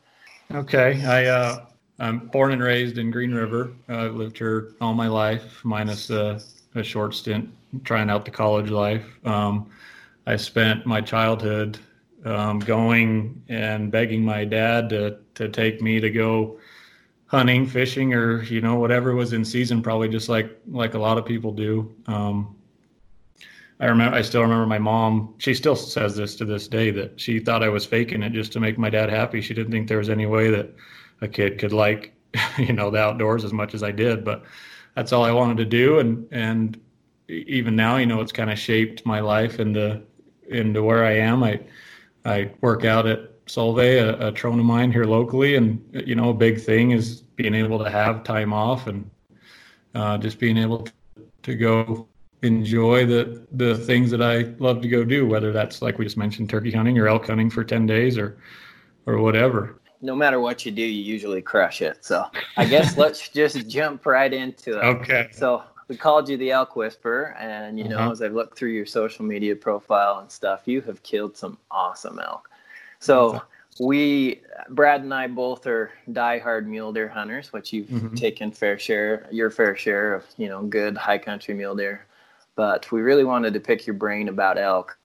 Okay, 0.53 1.03
I 1.05 1.25
uh, 1.25 1.65
I'm 1.99 2.27
born 2.27 2.53
and 2.53 2.61
raised 2.61 2.97
in 2.97 3.11
Green 3.11 3.33
River. 3.33 3.73
I've 3.87 4.15
lived 4.15 4.37
here 4.37 4.73
all 4.79 4.93
my 4.93 5.07
life, 5.07 5.59
minus 5.63 6.09
a, 6.09 6.39
a 6.75 6.83
short 6.83 7.13
stint 7.13 7.49
trying 7.83 8.09
out 8.09 8.25
the 8.25 8.31
college 8.31 8.69
life. 8.69 9.05
Um, 9.25 9.69
I 10.25 10.37
spent 10.37 10.85
my 10.85 11.01
childhood 11.01 11.77
um, 12.25 12.59
going 12.59 13.41
and 13.49 13.91
begging 13.91 14.23
my 14.23 14.45
dad 14.45 14.89
to 14.89 15.17
to 15.35 15.49
take 15.49 15.81
me 15.81 15.99
to 15.99 16.09
go 16.09 16.59
hunting, 17.27 17.65
fishing, 17.65 18.13
or 18.13 18.43
you 18.43 18.61
know 18.61 18.75
whatever 18.75 19.15
was 19.15 19.33
in 19.33 19.43
season. 19.43 19.81
Probably 19.81 20.09
just 20.09 20.29
like 20.29 20.57
like 20.67 20.93
a 20.93 20.99
lot 20.99 21.17
of 21.17 21.25
people 21.25 21.51
do. 21.51 21.93
Um, 22.07 22.55
I 23.79 23.85
remember. 23.87 24.15
I 24.15 24.21
still 24.21 24.41
remember 24.41 24.65
my 24.65 24.79
mom. 24.79 25.35
She 25.37 25.53
still 25.53 25.75
says 25.75 26.15
this 26.15 26.35
to 26.37 26.45
this 26.45 26.67
day 26.67 26.91
that 26.91 27.19
she 27.19 27.39
thought 27.39 27.63
I 27.63 27.69
was 27.69 27.85
faking 27.85 28.23
it 28.23 28.31
just 28.31 28.51
to 28.53 28.59
make 28.59 28.77
my 28.77 28.89
dad 28.89 29.09
happy. 29.09 29.41
She 29.41 29.53
didn't 29.53 29.71
think 29.71 29.87
there 29.87 29.97
was 29.97 30.09
any 30.09 30.25
way 30.25 30.49
that 30.49 30.73
a 31.21 31.27
kid 31.27 31.59
could 31.59 31.73
like 31.73 32.13
you 32.57 32.73
know 32.73 32.89
the 32.89 32.99
outdoors 32.99 33.43
as 33.43 33.53
much 33.53 33.73
as 33.73 33.83
I 33.83 33.91
did. 33.91 34.23
But 34.23 34.43
that's 34.95 35.13
all 35.13 35.23
I 35.23 35.31
wanted 35.31 35.57
to 35.57 35.65
do, 35.65 35.99
and 35.99 36.27
and 36.31 36.79
even 37.29 37.75
now, 37.75 37.97
you 37.97 38.05
know, 38.05 38.21
it's 38.21 38.31
kind 38.31 38.49
of 38.49 38.57
shaped 38.57 39.05
my 39.05 39.19
life 39.19 39.59
into 39.59 40.01
into 40.49 40.83
where 40.83 41.05
I 41.05 41.13
am. 41.13 41.43
I 41.43 41.61
I 42.25 42.51
work 42.61 42.85
out 42.85 43.07
at 43.07 43.45
Solvay, 43.45 43.99
a, 43.99 44.27
a 44.27 44.49
of 44.49 44.65
mine 44.65 44.91
here 44.91 45.05
locally, 45.05 45.55
and 45.55 45.83
you 46.05 46.15
know, 46.15 46.29
a 46.29 46.33
big 46.33 46.59
thing 46.59 46.91
is 46.91 47.21
being 47.21 47.53
able 47.53 47.79
to 47.83 47.89
have 47.89 48.23
time 48.23 48.53
off 48.53 48.87
and 48.87 49.09
uh, 49.95 50.17
just 50.17 50.39
being 50.39 50.57
able 50.57 50.87
to, 51.43 51.55
go 51.55 52.07
enjoy 52.43 53.05
the 53.07 53.43
the 53.53 53.75
things 53.75 54.11
that 54.11 54.21
I 54.21 54.53
love 54.59 54.81
to 54.81 54.87
go 54.87 55.03
do, 55.03 55.25
whether 55.25 55.51
that's 55.51 55.81
like 55.81 55.97
we 55.97 56.05
just 56.05 56.17
mentioned, 56.17 56.49
turkey 56.49 56.71
hunting 56.71 56.97
or 56.99 57.07
elk 57.07 57.25
hunting 57.25 57.49
for 57.49 57.63
ten 57.63 57.87
days 57.87 58.17
or 58.17 58.37
or 59.07 59.17
whatever. 59.17 59.78
No 60.01 60.15
matter 60.15 60.39
what 60.39 60.65
you 60.65 60.71
do, 60.71 60.81
you 60.81 61.03
usually 61.03 61.41
crush 61.41 61.81
it. 61.81 62.03
So 62.05 62.25
I 62.57 62.65
guess 62.65 62.97
let's 63.03 63.29
just 63.29 63.67
jump 63.67 64.05
right 64.05 64.31
into 64.33 64.79
it. 64.79 64.83
Okay. 64.83 65.27
So 65.31 65.63
we 65.87 65.95
called 65.97 66.29
you 66.29 66.37
the 66.37 66.51
Elk 66.51 66.75
Whisperer, 66.75 67.35
and 67.39 67.77
you 67.77 67.87
know, 67.89 67.99
Uh-huh. 67.99 68.11
as 68.11 68.21
I've 68.21 68.33
looked 68.33 68.57
through 68.57 68.71
your 68.71 68.85
social 68.85 69.25
media 69.25 69.55
profile 69.55 70.19
and 70.19 70.31
stuff, 70.31 70.61
you 70.65 70.81
have 70.81 71.01
killed 71.03 71.35
some 71.35 71.57
awesome 71.71 72.19
elk. 72.19 72.49
So 72.99 73.41
we, 73.79 74.41
Brad 74.69 75.01
and 75.01 75.13
I, 75.13 75.27
both 75.27 75.65
are 75.65 75.91
diehard 76.11 76.65
mule 76.65 76.91
deer 76.93 77.07
hunters, 77.07 77.53
which 77.53 77.71
you've 77.73 77.87
Mhm. 77.87 78.15
taken 78.17 78.51
fair 78.51 78.77
share, 78.77 79.27
your 79.31 79.49
fair 79.49 79.75
share 79.75 80.13
of, 80.13 80.25
you 80.37 80.47
know, 80.49 80.63
good 80.63 80.97
high 80.97 81.17
country 81.17 81.53
mule 81.53 81.75
deer. 81.75 82.05
But 82.55 82.91
we 82.91 83.01
really 83.01 83.23
wanted 83.23 83.53
to 83.53 83.59
pick 83.61 83.87
your 83.87 83.93
brain 83.93 84.27
about 84.27 84.57
elk. 84.57 84.97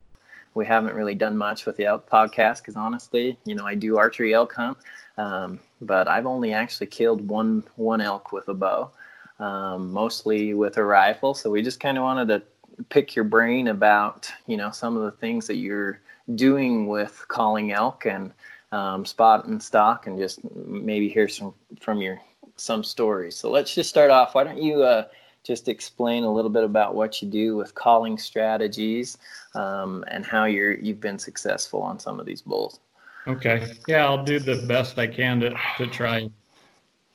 We 0.54 0.66
haven't 0.66 0.94
really 0.94 1.14
done 1.14 1.36
much 1.36 1.66
with 1.66 1.76
the 1.76 1.86
elk 1.86 2.08
podcast 2.08 2.58
because 2.58 2.76
honestly, 2.76 3.38
you 3.44 3.54
know, 3.54 3.66
I 3.66 3.74
do 3.74 3.98
archery 3.98 4.34
elk 4.34 4.54
hunt, 4.54 4.78
um, 5.18 5.60
but 5.80 6.08
I've 6.08 6.26
only 6.26 6.52
actually 6.52 6.86
killed 6.86 7.26
one 7.28 7.64
one 7.76 8.00
elk 8.00 8.32
with 8.32 8.48
a 8.48 8.54
bow 8.54 8.90
um, 9.38 9.92
mostly 9.92 10.54
with 10.54 10.76
a 10.76 10.84
rifle. 10.84 11.34
So 11.34 11.50
we 11.50 11.62
just 11.62 11.80
kind 11.80 11.98
of 11.98 12.04
wanted 12.04 12.28
to 12.28 12.42
pick 12.88 13.14
your 13.14 13.24
brain 13.24 13.68
about, 13.68 14.30
you 14.46 14.56
know, 14.56 14.70
some 14.70 14.96
of 14.96 15.02
the 15.02 15.12
things 15.12 15.46
that 15.46 15.56
you're 15.56 16.00
doing 16.34 16.86
with 16.86 17.24
calling 17.28 17.72
elk 17.72 18.06
and 18.06 18.32
um, 18.72 19.04
spot 19.04 19.46
and 19.46 19.62
stock, 19.62 20.06
and 20.06 20.18
just 20.18 20.40
maybe 20.54 21.08
hear 21.08 21.28
some 21.28 21.54
from 21.80 22.00
your 22.00 22.20
some 22.56 22.82
stories. 22.82 23.36
So 23.36 23.50
let's 23.50 23.74
just 23.74 23.90
start 23.90 24.10
off. 24.10 24.34
Why 24.34 24.44
don't 24.44 24.60
you 24.60 24.82
uh, 24.82 25.04
just 25.44 25.68
explain 25.68 26.24
a 26.24 26.32
little 26.32 26.50
bit 26.50 26.64
about 26.64 26.94
what 26.94 27.22
you 27.22 27.28
do 27.28 27.56
with 27.56 27.74
calling 27.74 28.18
strategies 28.18 29.18
um, 29.54 30.04
and 30.08 30.24
how 30.24 30.46
you're 30.46 30.72
you've 30.72 31.00
been 31.00 31.18
successful 31.18 31.82
on 31.82 32.00
some 32.00 32.18
of 32.18 32.26
these 32.26 32.42
bulls? 32.42 32.80
Okay. 33.26 33.74
Yeah, 33.86 34.04
I'll 34.04 34.24
do 34.24 34.38
the 34.38 34.64
best 34.66 34.98
I 34.98 35.06
can 35.06 35.40
to 35.40 35.54
to 35.78 35.86
try. 35.86 36.28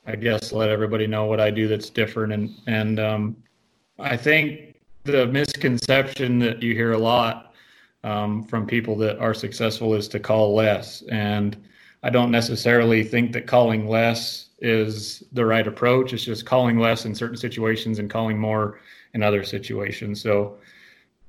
I 0.06 0.16
guess 0.16 0.52
let 0.52 0.70
everybody 0.70 1.06
know 1.06 1.26
what 1.26 1.40
I 1.40 1.50
do 1.50 1.68
that's 1.68 1.90
different, 1.90 2.32
and 2.32 2.54
and 2.66 2.98
um, 2.98 3.36
I 3.98 4.16
think 4.16 4.76
the 5.04 5.26
misconception 5.26 6.38
that 6.40 6.62
you 6.62 6.74
hear 6.74 6.92
a 6.92 6.98
lot 6.98 7.52
um, 8.04 8.44
from 8.44 8.66
people 8.66 8.96
that 8.96 9.18
are 9.18 9.34
successful 9.34 9.94
is 9.94 10.08
to 10.08 10.20
call 10.20 10.54
less, 10.54 11.02
and 11.10 11.56
I 12.02 12.10
don't 12.10 12.30
necessarily 12.30 13.04
think 13.04 13.32
that 13.32 13.46
calling 13.46 13.86
less 13.86 14.49
is 14.60 15.24
the 15.32 15.44
right 15.44 15.66
approach. 15.66 16.12
It's 16.12 16.24
just 16.24 16.46
calling 16.46 16.78
less 16.78 17.04
in 17.04 17.14
certain 17.14 17.36
situations 17.36 17.98
and 17.98 18.10
calling 18.10 18.38
more 18.38 18.80
in 19.14 19.22
other 19.22 19.42
situations. 19.42 20.20
So 20.20 20.58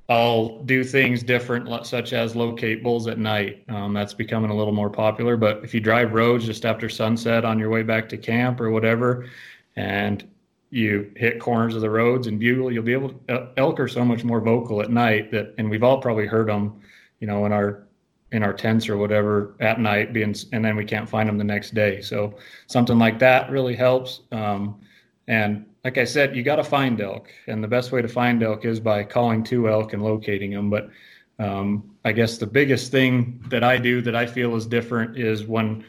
I'll 0.08 0.58
do 0.64 0.84
things 0.84 1.22
different, 1.22 1.86
such 1.86 2.12
as 2.12 2.36
locate 2.36 2.82
bulls 2.82 3.06
at 3.06 3.18
night. 3.18 3.64
Um, 3.68 3.94
that's 3.94 4.14
becoming 4.14 4.50
a 4.50 4.54
little 4.54 4.74
more 4.74 4.90
popular. 4.90 5.36
But 5.36 5.64
if 5.64 5.72
you 5.72 5.80
drive 5.80 6.12
roads 6.12 6.44
just 6.44 6.66
after 6.66 6.88
sunset 6.88 7.44
on 7.44 7.58
your 7.58 7.70
way 7.70 7.82
back 7.82 8.08
to 8.10 8.18
camp 8.18 8.60
or 8.60 8.70
whatever, 8.70 9.28
and 9.76 10.28
you 10.70 11.10
hit 11.16 11.38
corners 11.38 11.74
of 11.74 11.82
the 11.82 11.90
roads 11.90 12.26
and 12.26 12.38
bugle, 12.38 12.72
you'll 12.72 12.82
be 12.82 12.92
able. 12.92 13.10
To, 13.28 13.50
elk 13.56 13.78
are 13.78 13.88
so 13.88 14.04
much 14.04 14.24
more 14.24 14.40
vocal 14.40 14.82
at 14.82 14.90
night 14.90 15.30
that, 15.30 15.54
and 15.58 15.70
we've 15.70 15.82
all 15.82 16.00
probably 16.00 16.26
heard 16.26 16.48
them, 16.48 16.80
you 17.20 17.26
know, 17.26 17.46
in 17.46 17.52
our 17.52 17.86
in 18.32 18.42
our 18.42 18.52
tents 18.52 18.88
or 18.88 18.96
whatever 18.96 19.54
at 19.60 19.78
night, 19.78 20.12
being, 20.12 20.34
and 20.52 20.64
then 20.64 20.74
we 20.74 20.84
can't 20.84 21.08
find 21.08 21.28
them 21.28 21.38
the 21.38 21.44
next 21.44 21.74
day. 21.74 22.00
So 22.00 22.34
something 22.66 22.98
like 22.98 23.18
that 23.20 23.50
really 23.50 23.76
helps. 23.76 24.22
Um, 24.32 24.80
and 25.28 25.66
like 25.84 25.98
I 25.98 26.04
said, 26.04 26.34
you 26.34 26.42
got 26.42 26.56
to 26.56 26.64
find 26.64 27.00
elk, 27.00 27.28
and 27.46 27.62
the 27.62 27.68
best 27.68 27.92
way 27.92 28.02
to 28.02 28.08
find 28.08 28.42
elk 28.42 28.64
is 28.64 28.80
by 28.80 29.04
calling 29.04 29.44
to 29.44 29.68
elk 29.68 29.92
and 29.92 30.02
locating 30.02 30.50
them. 30.50 30.70
But 30.70 30.90
um, 31.38 31.90
I 32.04 32.12
guess 32.12 32.38
the 32.38 32.46
biggest 32.46 32.90
thing 32.90 33.42
that 33.48 33.62
I 33.62 33.78
do 33.78 34.00
that 34.02 34.16
I 34.16 34.26
feel 34.26 34.56
is 34.56 34.66
different 34.66 35.18
is 35.18 35.44
when. 35.46 35.84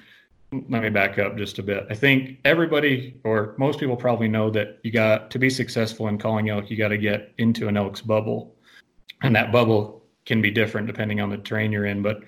Let 0.70 0.84
me 0.84 0.90
back 0.90 1.18
up 1.18 1.36
just 1.36 1.58
a 1.58 1.64
bit. 1.64 1.88
I 1.90 1.96
think 1.96 2.38
everybody 2.46 3.20
or 3.24 3.56
most 3.58 3.80
people 3.80 3.96
probably 3.96 4.28
know 4.28 4.52
that 4.52 4.78
you 4.84 4.92
got 4.92 5.32
to 5.32 5.40
be 5.40 5.50
successful 5.50 6.10
in 6.10 6.20
calling 6.20 6.48
elk, 6.52 6.70
you 6.70 6.78
got 6.78 6.90
to 6.90 6.98
get 7.00 7.34
into 7.40 7.68
an 7.68 7.76
elk's 7.76 8.02
bubble, 8.02 8.54
and 9.24 9.36
that 9.36 9.52
bubble 9.52 10.03
can 10.26 10.42
be 10.42 10.52
different 10.52 10.88
depending 10.88 11.20
on 11.20 11.30
the 11.30 11.38
terrain 11.38 11.72
you're 11.72 11.86
in. 11.86 12.02
But 12.02 12.22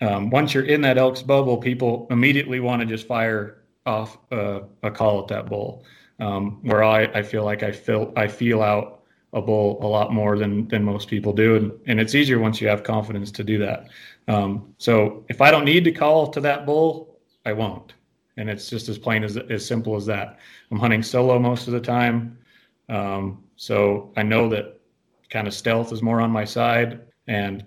um, 0.00 0.30
once 0.30 0.54
you're 0.54 0.64
in 0.64 0.80
that 0.82 0.98
elk's 0.98 1.22
bubble, 1.22 1.56
people 1.56 2.06
immediately 2.10 2.60
want 2.60 2.80
to 2.80 2.86
just 2.86 3.06
fire 3.06 3.62
off 3.86 4.18
uh, 4.30 4.60
a 4.82 4.90
call 4.90 5.20
at 5.20 5.28
that 5.28 5.46
bull 5.46 5.84
um, 6.20 6.60
where 6.62 6.82
I, 6.82 7.04
I 7.04 7.22
feel 7.22 7.44
like 7.44 7.62
I 7.62 7.72
feel 7.72 8.12
I 8.16 8.26
feel 8.28 8.62
out 8.62 9.02
a 9.32 9.42
bull 9.42 9.78
a 9.82 9.86
lot 9.86 10.12
more 10.12 10.38
than 10.38 10.68
than 10.68 10.82
most 10.82 11.08
people 11.08 11.32
do, 11.32 11.56
and, 11.56 11.72
and 11.86 12.00
it's 12.00 12.14
easier 12.14 12.38
once 12.38 12.60
you 12.60 12.68
have 12.68 12.82
confidence 12.82 13.30
to 13.32 13.44
do 13.44 13.58
that. 13.58 13.88
Um, 14.26 14.74
so 14.78 15.24
if 15.28 15.40
I 15.40 15.50
don't 15.50 15.64
need 15.64 15.84
to 15.84 15.92
call 15.92 16.28
to 16.28 16.40
that 16.40 16.66
bull, 16.66 17.18
I 17.44 17.52
won't, 17.52 17.94
and 18.36 18.48
it's 18.48 18.68
just 18.68 18.88
as 18.88 18.98
plain 18.98 19.24
as 19.24 19.36
as 19.36 19.64
simple 19.64 19.96
as 19.96 20.06
that. 20.06 20.38
I'm 20.70 20.78
hunting 20.78 21.02
solo 21.02 21.38
most 21.38 21.66
of 21.66 21.72
the 21.72 21.80
time, 21.80 22.38
um, 22.88 23.44
so 23.56 24.12
I 24.16 24.22
know 24.22 24.48
that 24.48 24.80
kind 25.30 25.46
of 25.46 25.54
stealth 25.54 25.92
is 25.92 26.02
more 26.02 26.20
on 26.20 26.30
my 26.30 26.44
side, 26.44 27.00
and 27.28 27.64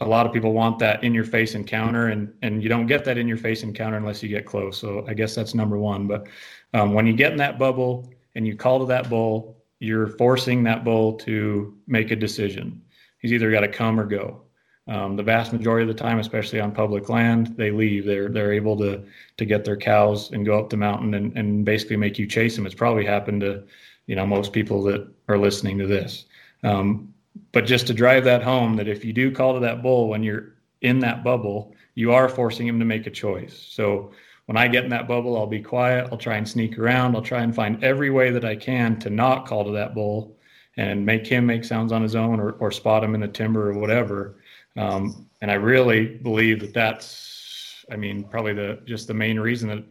a 0.00 0.06
lot 0.06 0.26
of 0.26 0.32
people 0.32 0.52
want 0.52 0.78
that 0.80 1.02
in 1.02 1.14
your 1.14 1.24
face 1.24 1.54
encounter, 1.54 2.08
and 2.08 2.32
and 2.42 2.62
you 2.62 2.68
don't 2.68 2.86
get 2.86 3.04
that 3.04 3.16
in 3.16 3.26
your 3.26 3.38
face 3.38 3.62
encounter 3.62 3.96
unless 3.96 4.22
you 4.22 4.28
get 4.28 4.44
close. 4.44 4.78
So 4.78 5.06
I 5.08 5.14
guess 5.14 5.34
that's 5.34 5.54
number 5.54 5.78
one, 5.78 6.06
but 6.06 6.26
um, 6.74 6.92
when 6.92 7.06
you 7.06 7.14
get 7.14 7.32
in 7.32 7.38
that 7.38 7.58
bubble 7.58 8.10
and 8.34 8.46
you 8.46 8.56
call 8.56 8.80
to 8.80 8.86
that 8.86 9.08
bull, 9.08 9.56
you're 9.78 10.08
forcing 10.08 10.62
that 10.64 10.84
bull 10.84 11.14
to 11.14 11.74
make 11.86 12.10
a 12.10 12.16
decision. 12.16 12.82
He's 13.18 13.32
either 13.32 13.50
got 13.50 13.60
to 13.60 13.68
come 13.68 13.98
or 13.98 14.04
go. 14.04 14.42
Um, 14.88 15.16
the 15.16 15.22
vast 15.22 15.52
majority 15.52 15.88
of 15.90 15.96
the 15.96 16.00
time, 16.00 16.20
especially 16.20 16.60
on 16.60 16.70
public 16.70 17.08
land, 17.08 17.56
they 17.56 17.70
leave. 17.72 18.04
They're 18.04 18.28
they're 18.28 18.52
able 18.52 18.76
to 18.78 19.02
to 19.36 19.44
get 19.44 19.64
their 19.64 19.76
cows 19.76 20.30
and 20.30 20.46
go 20.46 20.58
up 20.58 20.70
the 20.70 20.76
mountain 20.76 21.14
and, 21.14 21.36
and 21.36 21.64
basically 21.64 21.96
make 21.96 22.18
you 22.18 22.26
chase 22.26 22.54
them. 22.54 22.66
It's 22.66 22.74
probably 22.74 23.04
happened 23.04 23.40
to, 23.40 23.64
you 24.06 24.14
know, 24.14 24.26
most 24.26 24.52
people 24.52 24.82
that 24.84 25.08
are 25.28 25.38
listening 25.38 25.78
to 25.78 25.86
this. 25.86 26.26
Um, 26.62 27.12
but 27.52 27.66
just 27.66 27.86
to 27.86 27.94
drive 27.94 28.24
that 28.24 28.42
home, 28.42 28.76
that 28.76 28.88
if 28.88 29.04
you 29.04 29.12
do 29.12 29.30
call 29.30 29.54
to 29.54 29.60
that 29.60 29.82
bull 29.82 30.08
when 30.08 30.22
you're 30.22 30.54
in 30.80 31.00
that 31.00 31.24
bubble, 31.24 31.74
you 31.94 32.12
are 32.12 32.28
forcing 32.28 32.66
him 32.66 32.78
to 32.78 32.84
make 32.84 33.06
a 33.06 33.10
choice. 33.10 33.66
So 33.70 34.12
when 34.46 34.56
I 34.56 34.68
get 34.68 34.84
in 34.84 34.90
that 34.90 35.08
bubble, 35.08 35.36
I'll 35.36 35.46
be 35.46 35.62
quiet. 35.62 36.08
I'll 36.12 36.18
try 36.18 36.36
and 36.36 36.48
sneak 36.48 36.78
around. 36.78 37.16
I'll 37.16 37.22
try 37.22 37.42
and 37.42 37.54
find 37.54 37.82
every 37.82 38.10
way 38.10 38.30
that 38.30 38.44
I 38.44 38.54
can 38.56 38.98
to 39.00 39.10
not 39.10 39.46
call 39.46 39.64
to 39.64 39.72
that 39.72 39.94
bull 39.94 40.36
and 40.76 41.04
make 41.04 41.26
him 41.26 41.46
make 41.46 41.64
sounds 41.64 41.90
on 41.90 42.02
his 42.02 42.14
own 42.14 42.38
or, 42.38 42.52
or 42.52 42.70
spot 42.70 43.02
him 43.02 43.14
in 43.14 43.20
the 43.22 43.28
timber 43.28 43.70
or 43.70 43.78
whatever. 43.78 44.36
Um, 44.76 45.26
and 45.40 45.50
I 45.50 45.54
really 45.54 46.06
believe 46.06 46.60
that 46.60 46.74
that's, 46.74 47.84
I 47.90 47.96
mean, 47.96 48.24
probably 48.24 48.52
the 48.52 48.80
just 48.84 49.08
the 49.08 49.14
main 49.14 49.40
reason 49.40 49.68
that 49.70 49.84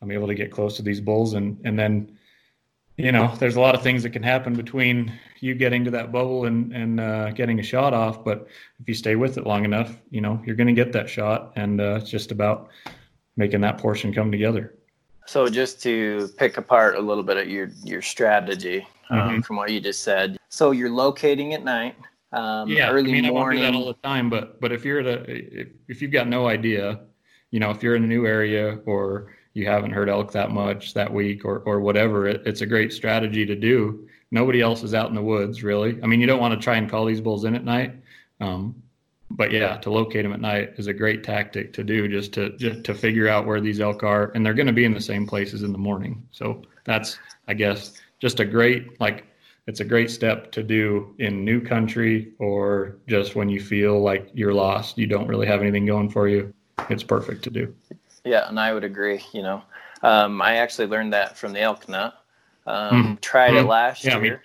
I'm 0.00 0.10
able 0.10 0.28
to 0.28 0.34
get 0.34 0.52
close 0.52 0.76
to 0.76 0.82
these 0.82 1.00
bulls. 1.00 1.34
And 1.34 1.60
and 1.64 1.78
then, 1.78 2.17
you 2.98 3.12
know, 3.12 3.32
there's 3.38 3.54
a 3.54 3.60
lot 3.60 3.76
of 3.76 3.82
things 3.82 4.02
that 4.02 4.10
can 4.10 4.24
happen 4.24 4.54
between 4.54 5.12
you 5.38 5.54
getting 5.54 5.84
to 5.84 5.90
that 5.92 6.10
bubble 6.10 6.46
and 6.46 6.72
and 6.74 6.98
uh, 7.00 7.30
getting 7.30 7.60
a 7.60 7.62
shot 7.62 7.94
off. 7.94 8.24
But 8.24 8.48
if 8.80 8.88
you 8.88 8.94
stay 8.94 9.14
with 9.14 9.38
it 9.38 9.46
long 9.46 9.64
enough, 9.64 9.96
you 10.10 10.20
know, 10.20 10.42
you're 10.44 10.56
going 10.56 10.66
to 10.66 10.72
get 10.72 10.92
that 10.92 11.08
shot. 11.08 11.52
And 11.54 11.80
uh, 11.80 12.00
it's 12.00 12.10
just 12.10 12.32
about 12.32 12.68
making 13.36 13.60
that 13.60 13.78
portion 13.78 14.12
come 14.12 14.32
together. 14.32 14.74
So 15.26 15.48
just 15.48 15.80
to 15.84 16.28
pick 16.38 16.56
apart 16.56 16.96
a 16.96 17.00
little 17.00 17.22
bit 17.22 17.36
of 17.36 17.48
your 17.48 17.70
your 17.84 18.02
strategy 18.02 18.86
um, 19.10 19.18
Mhm. 19.18 19.44
from 19.44 19.56
what 19.56 19.70
you 19.70 19.80
just 19.80 20.02
said. 20.02 20.36
So 20.48 20.72
you're 20.72 20.90
locating 20.90 21.54
at 21.54 21.62
night, 21.62 21.94
um, 22.32 22.68
yeah, 22.68 22.90
early 22.90 23.10
I 23.10 23.12
mean, 23.12 23.26
I 23.26 23.30
won't 23.30 23.52
do 23.52 23.60
that 23.60 23.74
all 23.74 23.86
the 23.86 23.94
time, 24.02 24.28
but 24.28 24.60
but 24.60 24.72
if 24.72 24.84
you're 24.84 24.98
at 25.00 25.06
a 25.06 25.60
if, 25.60 25.68
if 25.86 26.02
you've 26.02 26.10
got 26.10 26.26
no 26.26 26.48
idea, 26.48 27.00
you 27.52 27.60
know, 27.60 27.70
if 27.70 27.80
you're 27.80 27.94
in 27.94 28.02
a 28.02 28.08
new 28.08 28.26
area 28.26 28.80
or 28.86 29.37
you 29.58 29.66
haven't 29.66 29.90
heard 29.90 30.08
elk 30.08 30.32
that 30.32 30.50
much 30.50 30.94
that 30.94 31.12
week 31.12 31.44
or 31.44 31.58
or 31.60 31.80
whatever. 31.80 32.26
It, 32.26 32.42
it's 32.46 32.60
a 32.60 32.66
great 32.66 32.92
strategy 32.92 33.44
to 33.44 33.56
do. 33.56 34.08
Nobody 34.30 34.60
else 34.60 34.82
is 34.82 34.94
out 34.94 35.08
in 35.08 35.14
the 35.14 35.22
woods 35.22 35.62
really. 35.62 35.98
I 36.02 36.06
mean, 36.06 36.20
you 36.20 36.26
don't 36.26 36.40
want 36.40 36.54
to 36.54 36.64
try 36.64 36.76
and 36.76 36.88
call 36.88 37.04
these 37.04 37.20
bulls 37.20 37.44
in 37.44 37.54
at 37.54 37.64
night. 37.64 37.94
Um, 38.40 38.82
but 39.30 39.52
yeah, 39.52 39.76
to 39.78 39.90
locate 39.90 40.22
them 40.22 40.32
at 40.32 40.40
night 40.40 40.74
is 40.76 40.86
a 40.86 40.94
great 40.94 41.22
tactic 41.22 41.72
to 41.74 41.84
do 41.84 42.08
just 42.08 42.32
to 42.34 42.56
just 42.56 42.84
to 42.84 42.94
figure 42.94 43.28
out 43.28 43.46
where 43.46 43.60
these 43.60 43.80
elk 43.80 44.02
are, 44.02 44.30
and 44.34 44.44
they're 44.44 44.54
going 44.54 44.66
to 44.66 44.72
be 44.72 44.84
in 44.84 44.94
the 44.94 45.00
same 45.00 45.26
places 45.26 45.62
in 45.62 45.72
the 45.72 45.78
morning. 45.78 46.26
So 46.30 46.62
that's, 46.84 47.18
I 47.46 47.54
guess, 47.54 48.00
just 48.20 48.40
a 48.40 48.44
great 48.44 48.98
like 49.00 49.26
it's 49.66 49.80
a 49.80 49.84
great 49.84 50.10
step 50.10 50.50
to 50.52 50.62
do 50.62 51.14
in 51.18 51.44
new 51.44 51.60
country 51.60 52.32
or 52.38 52.96
just 53.06 53.36
when 53.36 53.50
you 53.50 53.60
feel 53.60 54.00
like 54.00 54.30
you're 54.32 54.54
lost, 54.54 54.96
you 54.96 55.06
don't 55.06 55.28
really 55.28 55.46
have 55.46 55.60
anything 55.60 55.84
going 55.84 56.08
for 56.08 56.26
you. 56.26 56.54
It's 56.88 57.02
perfect 57.02 57.44
to 57.44 57.50
do. 57.50 57.74
Yeah, 58.28 58.46
and 58.48 58.60
I 58.60 58.74
would 58.74 58.84
agree. 58.84 59.20
You 59.32 59.42
know, 59.42 59.62
um, 60.02 60.42
I 60.42 60.56
actually 60.56 60.86
learned 60.88 61.12
that 61.14 61.36
from 61.38 61.52
the 61.54 61.60
elk 61.60 61.88
nut. 61.88 62.22
Um, 62.66 63.16
Mhm. 63.16 63.20
Tried 63.22 63.54
it 63.54 63.64
Mhm. 63.64 63.68
last 63.68 64.04
Yeah, 64.04 64.18
year. 64.18 64.20
mean- 64.20 64.40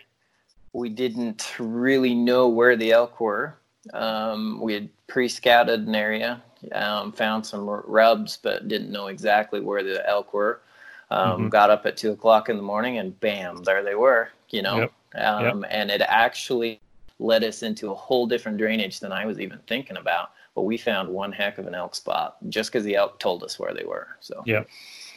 we 0.72 0.90
didn't 0.90 1.54
really 1.60 2.16
know 2.16 2.48
where 2.48 2.76
the 2.76 2.92
elk 2.92 3.20
were. 3.20 3.56
Um, 3.94 4.60
we 4.62 4.74
had 4.74 4.90
pre-scouted 5.08 5.86
an 5.88 5.94
area, 5.94 6.42
um, 6.72 7.12
found 7.12 7.46
some 7.46 7.70
rubs, 7.70 8.38
but 8.42 8.68
didn't 8.70 8.92
know 8.92 9.08
exactly 9.08 9.60
where 9.60 9.84
the 9.84 10.08
elk 10.10 10.34
were. 10.34 10.62
Um, 11.12 11.44
Mhm. 11.44 11.50
Got 11.52 11.70
up 11.70 11.86
at 11.86 11.98
two 11.98 12.12
o'clock 12.12 12.50
in 12.50 12.56
the 12.58 12.64
morning, 12.64 12.98
and 12.98 13.20
bam, 13.20 13.62
there 13.64 13.84
they 13.84 13.94
were. 13.96 14.30
You 14.50 14.62
know, 14.64 14.80
Yep. 14.80 14.92
um, 15.16 15.66
and 15.70 15.92
it 15.92 16.02
actually 16.02 16.80
led 17.20 17.44
us 17.44 17.62
into 17.62 17.92
a 17.92 17.96
whole 17.96 18.26
different 18.26 18.58
drainage 18.58 19.00
than 19.00 19.12
I 19.12 19.26
was 19.26 19.40
even 19.40 19.60
thinking 19.68 19.98
about. 19.98 20.32
But 20.56 20.64
we 20.64 20.78
found 20.78 21.10
one 21.10 21.32
heck 21.32 21.58
of 21.58 21.66
an 21.68 21.74
elk 21.74 21.96
spot 21.96 22.38
just 22.50 22.72
because 22.72 22.84
the 22.86 22.96
elk 22.96 23.20
told 23.20 23.44
us 23.44 23.58
where 23.58 23.74
they 23.74 23.84
were. 23.86 24.08
So 24.20 24.44
Yep. 24.46 24.68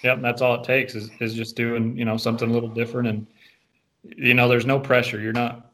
Yep. 0.03 0.23
That's 0.23 0.41
all 0.43 0.55
it 0.55 0.65
takes 0.65 0.95
is, 0.95 1.11
is 1.21 1.35
just 1.35 1.57
doing, 1.57 1.97
you 1.97 2.05
know, 2.05 2.17
something 2.17 2.49
a 2.49 2.53
little 2.53 2.69
different. 2.69 3.09
And, 3.09 3.27
you 4.03 4.35
know, 4.35 4.49
there's 4.49 4.67
no 4.67 4.79
pressure. 4.81 5.21
You're 5.21 5.33
not, 5.33 5.73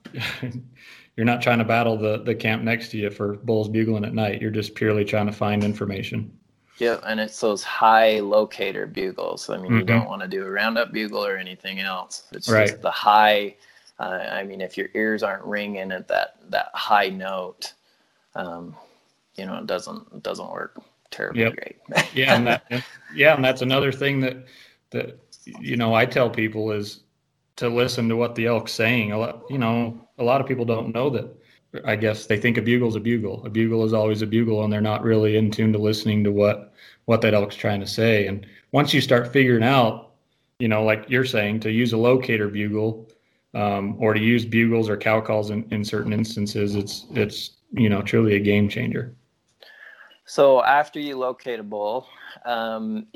you're 1.17 1.27
not 1.27 1.43
trying 1.43 1.59
to 1.59 1.65
battle 1.65 1.97
the, 1.97 2.23
the 2.23 2.35
camp 2.35 2.63
next 2.63 2.89
to 2.91 2.99
you 2.99 3.11
for 3.11 3.35
bulls 3.35 3.69
bugling 3.69 4.05
at 4.05 4.15
night. 4.15 4.41
You're 4.41 4.51
just 4.51 4.75
purely 4.75 5.05
trying 5.05 5.27
to 5.27 5.33
find 5.33 5.63
information. 5.63 6.37
Yeah, 6.79 6.99
and 7.05 7.21
it's 7.21 7.39
those 7.39 7.63
high 7.63 8.19
locator 8.21 8.87
bugles. 8.87 9.49
I 9.51 9.59
mean, 9.59 9.73
you 9.73 9.83
Mhm. 9.83 9.87
don't 9.87 10.09
want 10.09 10.23
to 10.23 10.29
do 10.29 10.45
a 10.45 10.51
roundup 10.51 10.91
bugle 10.91 11.25
or 11.25 11.37
anything 11.37 11.79
else. 11.81 12.25
It's 12.33 12.49
Right. 12.49 12.69
just 12.69 12.83
the 12.83 12.91
high. 12.91 13.55
Uh, 14.01 14.27
I 14.33 14.43
mean, 14.43 14.61
if 14.61 14.77
your 14.77 14.89
ears 14.95 15.23
aren't 15.23 15.45
ringing 15.45 15.93
at 15.93 16.09
that 16.09 16.37
that 16.51 16.71
high 16.75 17.11
note, 17.11 17.75
um, 18.35 18.75
you 19.37 19.47
know, 19.47 19.59
it 19.59 19.67
doesn't 19.67 20.07
it 20.15 20.23
doesn't 20.23 20.51
work 20.51 20.81
terribly 21.11 21.43
Yep. 21.43 21.55
great. 21.57 21.77
Yeah. 22.15 22.35
And 22.37 22.47
that, 22.47 22.65
yeah. 23.15 23.35
And 23.35 23.45
that's 23.45 23.63
another 23.63 23.93
thing 23.93 24.21
that, 24.21 24.47
that, 24.91 25.19
you 25.61 25.77
know, 25.77 25.95
I 25.95 26.07
tell 26.07 26.31
people 26.31 26.71
is 26.73 27.01
to 27.57 27.69
listen 27.69 28.09
to 28.09 28.17
what 28.17 28.35
the 28.35 28.47
elk's 28.47 28.73
saying. 28.73 29.13
A 29.13 29.19
lot, 29.19 29.45
you 29.51 29.59
know, 29.59 30.09
a 30.19 30.25
lot 30.25 30.41
of 30.41 30.47
people 30.47 30.65
don't 30.65 30.95
know 30.95 31.11
that. 31.11 31.29
I 31.87 31.97
guess 31.97 32.27
they 32.27 32.37
think 32.39 32.59
a 32.59 32.63
bugle's 32.63 32.97
a 32.97 33.01
bugle. 33.01 33.45
A 33.47 33.51
bugle 33.51 33.85
is 33.85 33.95
always 33.95 34.21
a 34.21 34.27
bugle, 34.27 34.63
and 34.63 34.73
they're 34.73 34.81
not 34.83 35.03
really 35.03 35.37
in 35.37 35.51
tune 35.51 35.73
to 35.73 35.79
listening 35.79 36.23
to 36.25 36.31
what 36.33 36.75
what 37.07 37.23
that 37.23 37.35
elk's 37.35 37.57
trying 37.57 37.81
to 37.81 37.87
say. 37.87 38.27
And 38.27 38.47
once 38.73 38.93
you 38.93 39.01
start 39.01 39.33
figuring 39.33 39.65
out, 39.65 40.13
you 40.59 40.69
know, 40.69 40.85
like 40.85 41.07
you're 41.09 41.25
saying, 41.25 41.61
to 41.61 41.71
use 41.73 41.93
a 41.95 41.97
locator 41.97 42.49
bugle 42.49 43.09
um, 43.55 43.97
or 43.99 44.13
to 44.15 44.21
use 44.21 44.45
bugles 44.45 44.89
or 44.91 44.97
cow 44.99 45.21
calls 45.21 45.51
in, 45.51 45.67
in 45.73 45.85
certain 45.85 46.13
instances, 46.13 46.75
it's 46.77 47.07
it's 47.13 47.53
you 47.73 47.89
know 47.89 48.03
truly 48.03 48.35
a 48.37 48.41
game 48.41 48.69
changer. 48.69 49.15
So 50.25 50.63
after 50.63 51.01
you 51.01 51.19
locate 51.19 51.61
a 51.61 51.65
bull, 51.65 52.07
um, 52.45 53.07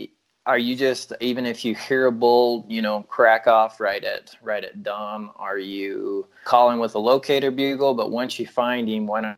are 0.47 0.59
you 0.59 0.77
just 0.77 1.13
even 1.21 1.45
if 1.45 1.65
you 1.65 1.75
hear 1.75 2.07
a 2.07 2.13
bull, 2.13 2.65
you 2.69 2.81
know, 2.83 3.03
crack 3.03 3.47
off 3.47 3.81
right 3.81 4.03
at 4.03 4.37
right 4.43 4.65
at 4.65 4.83
dawn? 4.83 5.31
Are 5.37 5.59
you 5.59 6.27
calling 6.45 6.79
with 6.79 6.95
a 6.95 6.99
locator 6.99 7.51
bugle? 7.51 7.95
But 7.95 8.11
once 8.11 8.39
you 8.39 8.47
find 8.47 8.89
him, 8.89 9.07
why 9.07 9.21
don't 9.23 9.37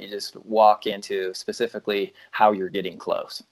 you 0.00 0.08
just 0.08 0.36
walk 0.44 0.86
into 0.86 1.32
specifically 1.34 2.12
how 2.30 2.52
you're 2.52 2.68
getting 2.68 2.98
close? 2.98 3.42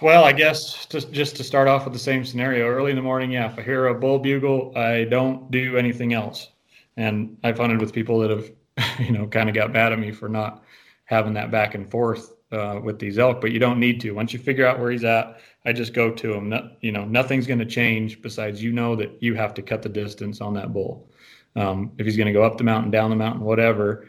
Well, 0.00 0.24
I 0.24 0.32
guess 0.32 0.86
just 0.86 1.12
just 1.12 1.36
to 1.36 1.44
start 1.44 1.68
off 1.68 1.84
with 1.84 1.92
the 1.92 1.98
same 1.98 2.24
scenario, 2.24 2.66
early 2.66 2.90
in 2.90 2.96
the 2.96 3.02
morning, 3.02 3.32
yeah, 3.32 3.50
if 3.50 3.58
I 3.58 3.62
hear 3.62 3.86
a 3.86 3.94
bull 3.94 4.18
bugle, 4.18 4.76
I 4.76 5.04
don't 5.04 5.50
do 5.50 5.76
anything 5.76 6.12
else. 6.12 6.48
And 6.96 7.36
I've 7.42 7.58
hunted 7.58 7.80
with 7.80 7.92
people 7.92 8.18
that 8.20 8.30
have, 8.30 8.50
you 8.98 9.12
know, 9.12 9.26
kind 9.26 9.48
of 9.48 9.54
got 9.54 9.72
mad 9.72 9.92
at 9.92 9.98
me 9.98 10.12
for 10.12 10.28
not 10.28 10.63
having 11.04 11.34
that 11.34 11.50
back 11.50 11.74
and 11.74 11.90
forth 11.90 12.34
uh, 12.52 12.80
with 12.82 12.98
these 12.98 13.18
elk, 13.18 13.40
but 13.40 13.52
you 13.52 13.58
don't 13.58 13.80
need 13.80 14.00
to. 14.00 14.12
Once 14.12 14.32
you 14.32 14.38
figure 14.38 14.66
out 14.66 14.78
where 14.78 14.90
he's 14.90 15.04
at, 15.04 15.40
I 15.64 15.72
just 15.72 15.92
go 15.92 16.10
to 16.10 16.32
him. 16.32 16.50
No, 16.50 16.70
you 16.80 16.92
know, 16.92 17.04
nothing's 17.04 17.46
going 17.46 17.58
to 17.58 17.66
change 17.66 18.22
besides 18.22 18.62
you 18.62 18.72
know 18.72 18.94
that 18.96 19.22
you 19.22 19.34
have 19.34 19.54
to 19.54 19.62
cut 19.62 19.82
the 19.82 19.88
distance 19.88 20.40
on 20.40 20.54
that 20.54 20.72
bull. 20.72 21.10
Um, 21.56 21.92
if 21.98 22.06
he's 22.06 22.16
going 22.16 22.26
to 22.26 22.32
go 22.32 22.42
up 22.42 22.58
the 22.58 22.64
mountain, 22.64 22.90
down 22.90 23.10
the 23.10 23.16
mountain, 23.16 23.42
whatever, 23.42 24.08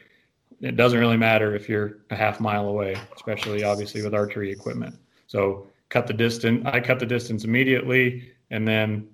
it 0.62 0.76
doesn't 0.76 1.00
really 1.00 1.18
matter 1.18 1.56
if 1.56 1.70
you're 1.70 2.00
a 2.10 2.16
half 2.16 2.40
mile 2.40 2.68
away, 2.68 2.96
especially 3.16 3.64
obviously 3.64 4.02
with 4.02 4.14
archery 4.14 4.52
equipment. 4.52 4.96
So 5.28 5.68
cut 5.90 6.08
the 6.08 6.14
distance. 6.14 6.64
I 6.66 6.80
cut 6.80 7.00
the 7.00 7.06
distance 7.06 7.44
immediately, 7.44 8.32
and 8.52 8.68
then, 8.68 9.08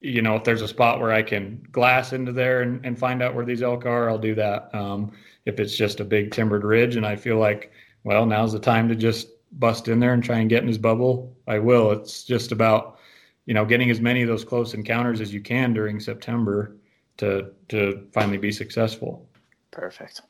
you 0.00 0.22
know, 0.22 0.36
if 0.36 0.44
there's 0.44 0.62
a 0.62 0.68
spot 0.68 1.00
where 1.00 1.12
I 1.12 1.22
can 1.22 1.66
glass 1.72 2.12
into 2.12 2.32
there 2.32 2.62
and, 2.62 2.84
and 2.84 2.98
find 2.98 3.22
out 3.22 3.34
where 3.34 3.44
these 3.44 3.62
elk 3.62 3.84
are, 3.84 4.08
I'll 4.08 4.18
do 4.18 4.34
that. 4.36 4.74
Um, 4.74 5.12
if 5.46 5.60
it's 5.60 5.76
just 5.76 6.00
a 6.00 6.04
big 6.04 6.32
timbered 6.32 6.64
ridge, 6.64 6.96
and 6.96 7.06
I 7.06 7.16
feel 7.16 7.38
like, 7.38 7.72
well, 8.04 8.26
now's 8.26 8.52
the 8.52 8.58
time 8.58 8.88
to 8.88 8.94
just 8.94 9.28
bust 9.52 9.88
in 9.88 10.00
there 10.00 10.12
and 10.12 10.22
try 10.22 10.38
and 10.38 10.50
get 10.50 10.62
in 10.62 10.68
his 10.68 10.78
bubble, 10.78 11.34
I 11.46 11.58
will. 11.58 11.92
It's 11.92 12.24
just 12.24 12.52
about, 12.52 12.98
you 13.46 13.54
know, 13.54 13.64
getting 13.64 13.90
as 13.90 14.00
many 14.00 14.22
of 14.22 14.28
those 14.28 14.44
close 14.44 14.74
encounters 14.74 15.20
as 15.20 15.32
you 15.32 15.40
can 15.40 15.72
during 15.72 16.00
September 16.00 16.76
to 17.18 17.52
to 17.68 18.06
finally 18.12 18.38
be 18.38 18.52
successful. 18.52 19.26
Perfect. 19.70 20.20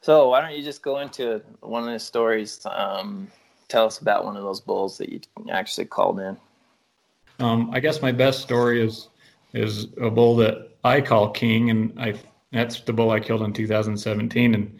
So 0.00 0.28
why 0.28 0.40
don't 0.40 0.54
you 0.54 0.62
just 0.62 0.82
go 0.82 1.00
into 1.00 1.42
one 1.60 1.84
of 1.84 1.92
the 1.92 1.98
stories? 1.98 2.64
Um, 2.70 3.28
tell 3.68 3.86
us 3.86 3.98
about 3.98 4.24
one 4.24 4.36
of 4.36 4.42
those 4.42 4.60
bulls 4.60 4.98
that 4.98 5.08
you 5.10 5.20
actually 5.50 5.86
called 5.86 6.20
in. 6.20 6.36
Um, 7.40 7.70
I 7.72 7.80
guess 7.80 8.00
my 8.00 8.12
best 8.12 8.40
story 8.40 8.84
is 8.84 9.08
is 9.52 9.88
a 10.00 10.10
bull 10.10 10.36
that 10.36 10.70
I 10.84 11.00
call 11.00 11.30
King, 11.30 11.70
and 11.70 11.98
I 11.98 12.14
that's 12.54 12.80
the 12.80 12.92
bull 12.92 13.10
I 13.10 13.20
killed 13.20 13.42
in 13.42 13.52
2017, 13.52 14.54
and 14.54 14.78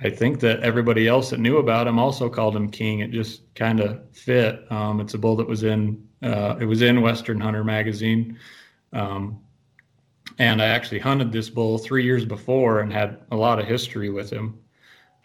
I 0.00 0.10
think 0.10 0.40
that 0.40 0.60
everybody 0.60 1.06
else 1.06 1.30
that 1.30 1.40
knew 1.40 1.58
about 1.58 1.86
him 1.86 1.98
also 1.98 2.28
called 2.28 2.56
him 2.56 2.70
King. 2.70 3.00
It 3.00 3.12
just 3.12 3.42
kind 3.54 3.80
of 3.80 4.02
fit. 4.12 4.70
Um, 4.70 5.00
it's 5.00 5.14
a 5.14 5.18
bull 5.18 5.36
that 5.36 5.48
was 5.48 5.62
in 5.62 6.06
uh, 6.22 6.56
it 6.60 6.64
was 6.64 6.82
in 6.82 7.00
Western 7.02 7.40
Hunter 7.40 7.64
magazine, 7.64 8.38
um, 8.92 9.40
and 10.38 10.60
I 10.60 10.66
actually 10.66 10.98
hunted 10.98 11.30
this 11.30 11.48
bull 11.48 11.78
three 11.78 12.04
years 12.04 12.24
before 12.24 12.80
and 12.80 12.92
had 12.92 13.20
a 13.30 13.36
lot 13.36 13.58
of 13.58 13.66
history 13.66 14.10
with 14.10 14.30
him. 14.30 14.58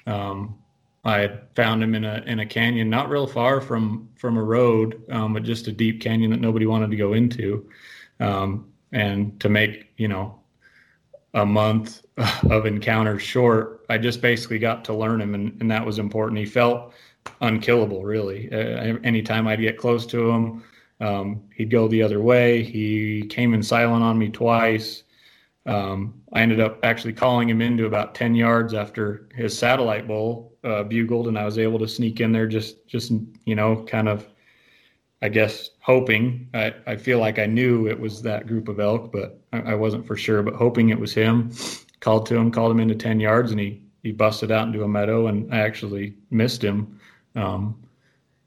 Um, 0.06 0.60
I 1.04 1.20
had 1.20 1.48
found 1.56 1.82
him 1.82 1.96
in 1.96 2.04
a 2.04 2.24
in 2.28 2.40
a 2.40 2.46
canyon 2.46 2.90
not 2.90 3.10
real 3.10 3.26
far 3.26 3.62
from 3.62 4.10
from 4.16 4.38
a 4.38 4.44
road, 4.44 5.02
um, 5.10 5.34
but 5.34 5.44
just 5.44 5.68
a 5.68 5.72
deep 5.72 6.02
canyon 6.02 6.32
that 6.32 6.42
nobody 6.42 6.66
wanted 6.66 6.92
to 6.92 6.98
go 6.98 7.14
into. 7.14 7.70
Um, 8.20 8.72
and 8.92 9.40
to 9.40 9.50
make 9.50 9.88
you 9.98 10.08
know 10.08 10.39
a 11.34 11.46
month 11.46 12.04
of 12.50 12.66
encounters 12.66 13.22
short, 13.22 13.86
I 13.90 13.98
just 13.98 14.22
basically 14.22 14.60
got 14.60 14.84
to 14.86 14.94
learn 14.94 15.22
him, 15.22 15.36
and, 15.36 15.60
and 15.62 15.72
that 15.72 15.86
was 15.86 16.00
important. 16.00 16.40
He 16.40 16.46
felt 16.46 16.94
unkillable, 17.42 18.04
really. 18.04 18.52
Uh, 18.52 18.98
anytime 19.04 19.48
I'd 19.48 19.62
get 19.62 19.78
close 19.78 20.06
to 20.08 20.30
him, 20.30 20.64
um, 21.02 21.44
he'd 21.56 21.70
go 21.70 21.88
the 21.88 22.04
other 22.04 22.22
way. 22.22 22.64
He 22.64 23.26
came 23.30 23.54
in 23.54 23.64
silent 23.64 24.04
on 24.04 24.18
me 24.18 24.30
twice. 24.30 25.04
Um, 25.66 26.22
I 26.34 26.42
ended 26.42 26.60
up 26.60 26.80
actually 26.84 27.14
calling 27.14 27.50
him 27.50 27.62
into 27.62 27.86
about 27.86 28.16
10 28.16 28.36
yards 28.36 28.74
after 28.74 29.28
his 29.36 29.58
satellite 29.58 30.08
bull 30.08 30.54
uh, 30.64 30.84
bugled, 30.84 31.28
and 31.28 31.38
I 31.38 31.46
was 31.46 31.58
able 31.58 31.80
to 31.80 31.88
sneak 31.88 32.20
in 32.22 32.32
there 32.32 32.48
just, 32.48 32.88
just 32.88 33.12
you 33.46 33.56
know, 33.56 33.84
kind 33.86 34.10
of, 34.10 34.28
I 35.22 35.30
guess, 35.30 35.72
hoping. 35.82 36.50
I, 36.54 36.74
I 36.88 36.96
feel 36.96 37.20
like 37.20 37.40
I 37.40 37.46
knew 37.46 37.88
it 37.88 38.00
was 38.00 38.22
that 38.22 38.48
group 38.48 38.70
of 38.70 38.80
elk, 38.80 39.12
but 39.12 39.42
I, 39.52 39.72
I 39.72 39.76
wasn't 39.76 40.06
for 40.06 40.16
sure, 40.16 40.42
but 40.44 40.56
hoping 40.56 40.90
it 40.90 41.00
was 41.00 41.14
him. 41.14 41.52
Called 42.00 42.26
to 42.28 42.38
him, 42.38 42.52
called 42.52 42.72
him 42.72 42.80
into 42.80 42.96
10 42.96 43.20
yards, 43.20 43.52
and 43.52 43.60
he, 43.60 43.82
he 44.04 44.14
busted 44.14 44.52
out 44.52 44.68
into 44.68 44.84
a 44.84 44.88
meadow, 44.88 45.28
and 45.28 45.54
I 45.54 45.60
actually 45.60 46.16
missed 46.30 46.64
him. 46.64 47.00
Um, 47.36 47.78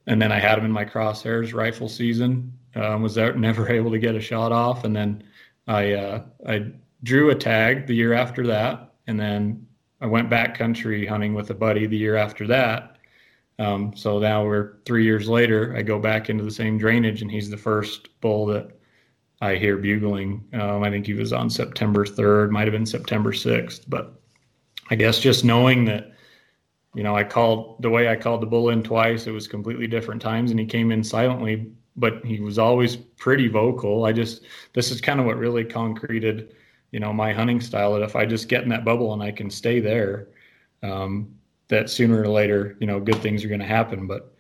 and 0.07 0.21
then 0.21 0.33
I 0.33 0.39
had 0.39 0.59
him 0.59 0.65
in 0.65 0.73
my 0.73 0.85
crosshairs 0.85 1.55
rifle 1.55 1.89
season. 1.89 2.53
Um, 2.75 3.03
was 3.03 3.17
never 3.17 3.69
able 3.73 3.91
to 3.91 3.99
get 3.99 4.15
a 4.15 4.21
shot 4.21 4.53
off, 4.53 4.85
and 4.85 4.97
then 4.97 5.23
I 5.67 5.93
uh, 5.93 6.23
I 6.47 6.73
drew 7.03 7.31
a 7.31 7.35
tag 7.35 7.87
the 7.87 7.95
year 7.95 8.13
after 8.15 8.47
that, 8.47 8.95
and 9.07 9.21
then 9.21 9.67
I 10.01 10.07
went 10.07 10.31
back 10.31 10.57
country 10.57 11.07
hunting 11.07 11.35
with 11.35 11.51
a 11.51 11.55
buddy 11.55 11.87
the 11.87 11.97
year 11.97 12.17
after 12.17 12.47
that. 12.49 12.92
Um, 13.59 13.95
so 13.97 14.19
now 14.19 14.45
we're 14.45 14.79
three 14.85 15.05
years 15.05 15.29
later. 15.29 15.75
I 15.77 15.83
go 15.83 15.99
back 15.99 16.31
into 16.31 16.45
the 16.45 16.51
same 16.51 16.79
drainage, 16.79 17.23
and 17.23 17.31
he's 17.31 17.51
the 17.51 17.57
first 17.57 18.09
bull 18.21 18.47
that 18.47 18.71
I 19.41 19.57
hear 19.57 19.77
bugling. 19.77 20.45
Um, 20.53 20.83
I 20.83 20.91
think 20.91 21.07
he 21.07 21.15
was 21.15 21.33
on 21.33 21.51
September 21.51 22.05
3rd, 22.05 22.51
might 22.51 22.67
have 22.67 22.73
been 22.73 22.87
September 22.87 23.33
6th, 23.33 23.85
but 23.89 24.21
I 24.91 24.95
guess 24.95 25.19
just 25.19 25.45
knowing 25.45 25.85
that, 25.87 26.13
you 26.95 27.03
know, 27.03 27.15
I 27.15 27.25
called 27.25 27.83
the 27.83 27.91
way 27.91 28.09
I 28.09 28.17
called 28.17 28.43
the 28.43 28.47
bull 28.47 28.71
in 28.71 28.83
twice, 28.83 29.27
it 29.27 29.33
was 29.33 29.49
completely 29.49 29.87
different 29.87 30.23
times, 30.23 30.51
and 30.51 30.61
he 30.61 30.67
came 30.67 30.93
in 30.93 31.05
silently 31.05 31.73
but 31.97 32.25
he 32.25 32.41
was 32.41 32.59
always 32.59 32.97
pretty 32.97 33.49
vocal. 33.49 34.05
I 34.05 34.13
just 34.13 34.43
this 34.73 34.91
is 34.91 35.01
kind 35.01 35.21
of 35.21 35.27
what 35.27 35.37
really 35.37 35.65
concreted, 35.65 36.55
you 36.91 37.01
know, 37.01 37.13
my 37.13 37.33
hunting 37.33 37.61
style. 37.61 37.95
That 37.95 38.03
if 38.03 38.17
I 38.17 38.27
just 38.27 38.49
get 38.49 38.63
in 38.63 38.69
that 38.71 38.85
bubble 38.85 39.13
and 39.13 39.23
I 39.23 39.33
can 39.33 39.51
stay 39.51 39.81
there, 39.81 40.29
um, 40.83 41.35
that 41.73 41.91
sooner 41.91 42.23
or 42.23 42.29
later, 42.29 42.77
you 42.81 42.87
know, 42.87 43.01
good 43.01 43.17
things 43.17 43.45
are 43.45 43.49
going 43.49 43.61
to 43.61 43.67
happen. 43.67 44.07
But 44.07 44.33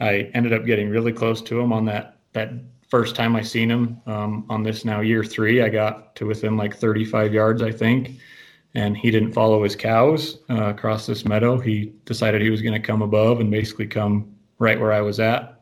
I 0.00 0.30
ended 0.34 0.52
up 0.52 0.64
getting 0.64 0.88
really 0.88 1.12
close 1.12 1.42
to 1.42 1.60
him 1.60 1.72
on 1.72 1.84
that 1.86 2.18
that 2.32 2.50
first 2.88 3.16
time 3.16 3.34
I 3.34 3.42
seen 3.42 3.70
him 3.70 4.00
um, 4.06 4.46
on 4.48 4.62
this 4.62 4.84
now 4.84 5.00
year 5.00 5.24
three. 5.24 5.62
I 5.62 5.68
got 5.68 6.14
to 6.16 6.26
within 6.26 6.56
like 6.56 6.76
35 6.76 7.34
yards, 7.34 7.60
I 7.60 7.72
think, 7.72 8.12
and 8.74 8.96
he 8.96 9.10
didn't 9.10 9.32
follow 9.32 9.64
his 9.64 9.74
cows 9.74 10.38
uh, 10.48 10.66
across 10.66 11.06
this 11.06 11.24
meadow. 11.24 11.58
He 11.58 11.92
decided 12.04 12.40
he 12.40 12.50
was 12.50 12.62
going 12.62 12.80
to 12.80 12.86
come 12.86 13.02
above 13.02 13.40
and 13.40 13.50
basically 13.50 13.86
come 13.86 14.34
right 14.58 14.78
where 14.78 14.92
I 14.92 15.00
was 15.00 15.20
at 15.20 15.56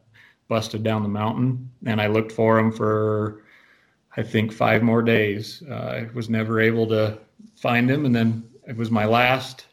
busted 0.48 0.82
down 0.82 1.02
the 1.02 1.08
mountain, 1.08 1.70
and 1.86 2.00
I 2.00 2.06
looked 2.06 2.32
for 2.32 2.58
him 2.58 2.70
for 2.70 3.44
I 4.16 4.22
think 4.22 4.52
five 4.52 4.82
more 4.82 5.02
days. 5.02 5.62
Uh, 5.68 5.74
I 5.74 6.08
was 6.14 6.28
never 6.28 6.60
able 6.60 6.86
to 6.88 7.18
find 7.56 7.90
him, 7.90 8.04
and 8.04 8.14
then 8.14 8.44
it 8.68 8.76
was 8.76 8.90
my 8.90 9.06
last 9.06 9.66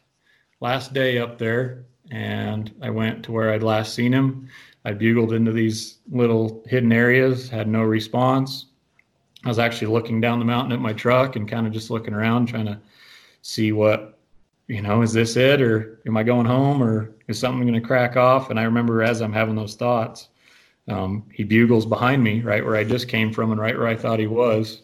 last 0.62 0.94
day 0.94 1.18
up 1.18 1.38
there, 1.38 1.84
and 2.12 2.72
I 2.80 2.88
went 2.88 3.24
to 3.24 3.32
where 3.32 3.52
I'd 3.52 3.64
last 3.64 3.94
seen 3.94 4.12
him. 4.12 4.48
I 4.84 4.92
bugled 4.92 5.32
into 5.32 5.50
these 5.50 5.98
little 6.10 6.62
hidden 6.68 6.92
areas, 6.92 7.48
had 7.48 7.66
no 7.66 7.82
response. 7.82 8.66
I 9.44 9.48
was 9.48 9.58
actually 9.58 9.88
looking 9.88 10.20
down 10.20 10.38
the 10.38 10.44
mountain 10.44 10.72
at 10.72 10.78
my 10.78 10.92
truck 10.92 11.34
and 11.34 11.50
kind 11.50 11.66
of 11.66 11.72
just 11.72 11.90
looking 11.90 12.14
around, 12.14 12.46
trying 12.46 12.66
to 12.66 12.78
see 13.42 13.72
what, 13.72 14.20
you 14.68 14.82
know, 14.82 15.02
is 15.02 15.12
this 15.12 15.36
it 15.36 15.60
or 15.60 16.00
am 16.06 16.16
I 16.16 16.22
going 16.22 16.46
home 16.46 16.80
or 16.80 17.12
is 17.26 17.40
something 17.40 17.66
going 17.66 17.80
to 17.80 17.86
crack 17.86 18.16
off? 18.16 18.50
And 18.50 18.58
I 18.58 18.62
remember 18.62 19.02
as 19.02 19.20
I'm 19.20 19.32
having 19.32 19.56
those 19.56 19.74
thoughts, 19.74 20.28
um, 20.86 21.24
he 21.32 21.42
bugles 21.42 21.86
behind 21.86 22.22
me, 22.22 22.40
right 22.40 22.64
where 22.64 22.76
I 22.76 22.84
just 22.84 23.08
came 23.08 23.32
from 23.32 23.50
and 23.50 23.60
right 23.60 23.76
where 23.76 23.88
I 23.88 23.96
thought 23.96 24.20
he 24.20 24.28
was. 24.28 24.82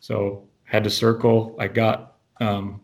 So 0.00 0.48
had 0.64 0.82
to 0.84 0.90
circle. 0.90 1.54
I 1.60 1.68
got 1.68 2.16
um, 2.40 2.80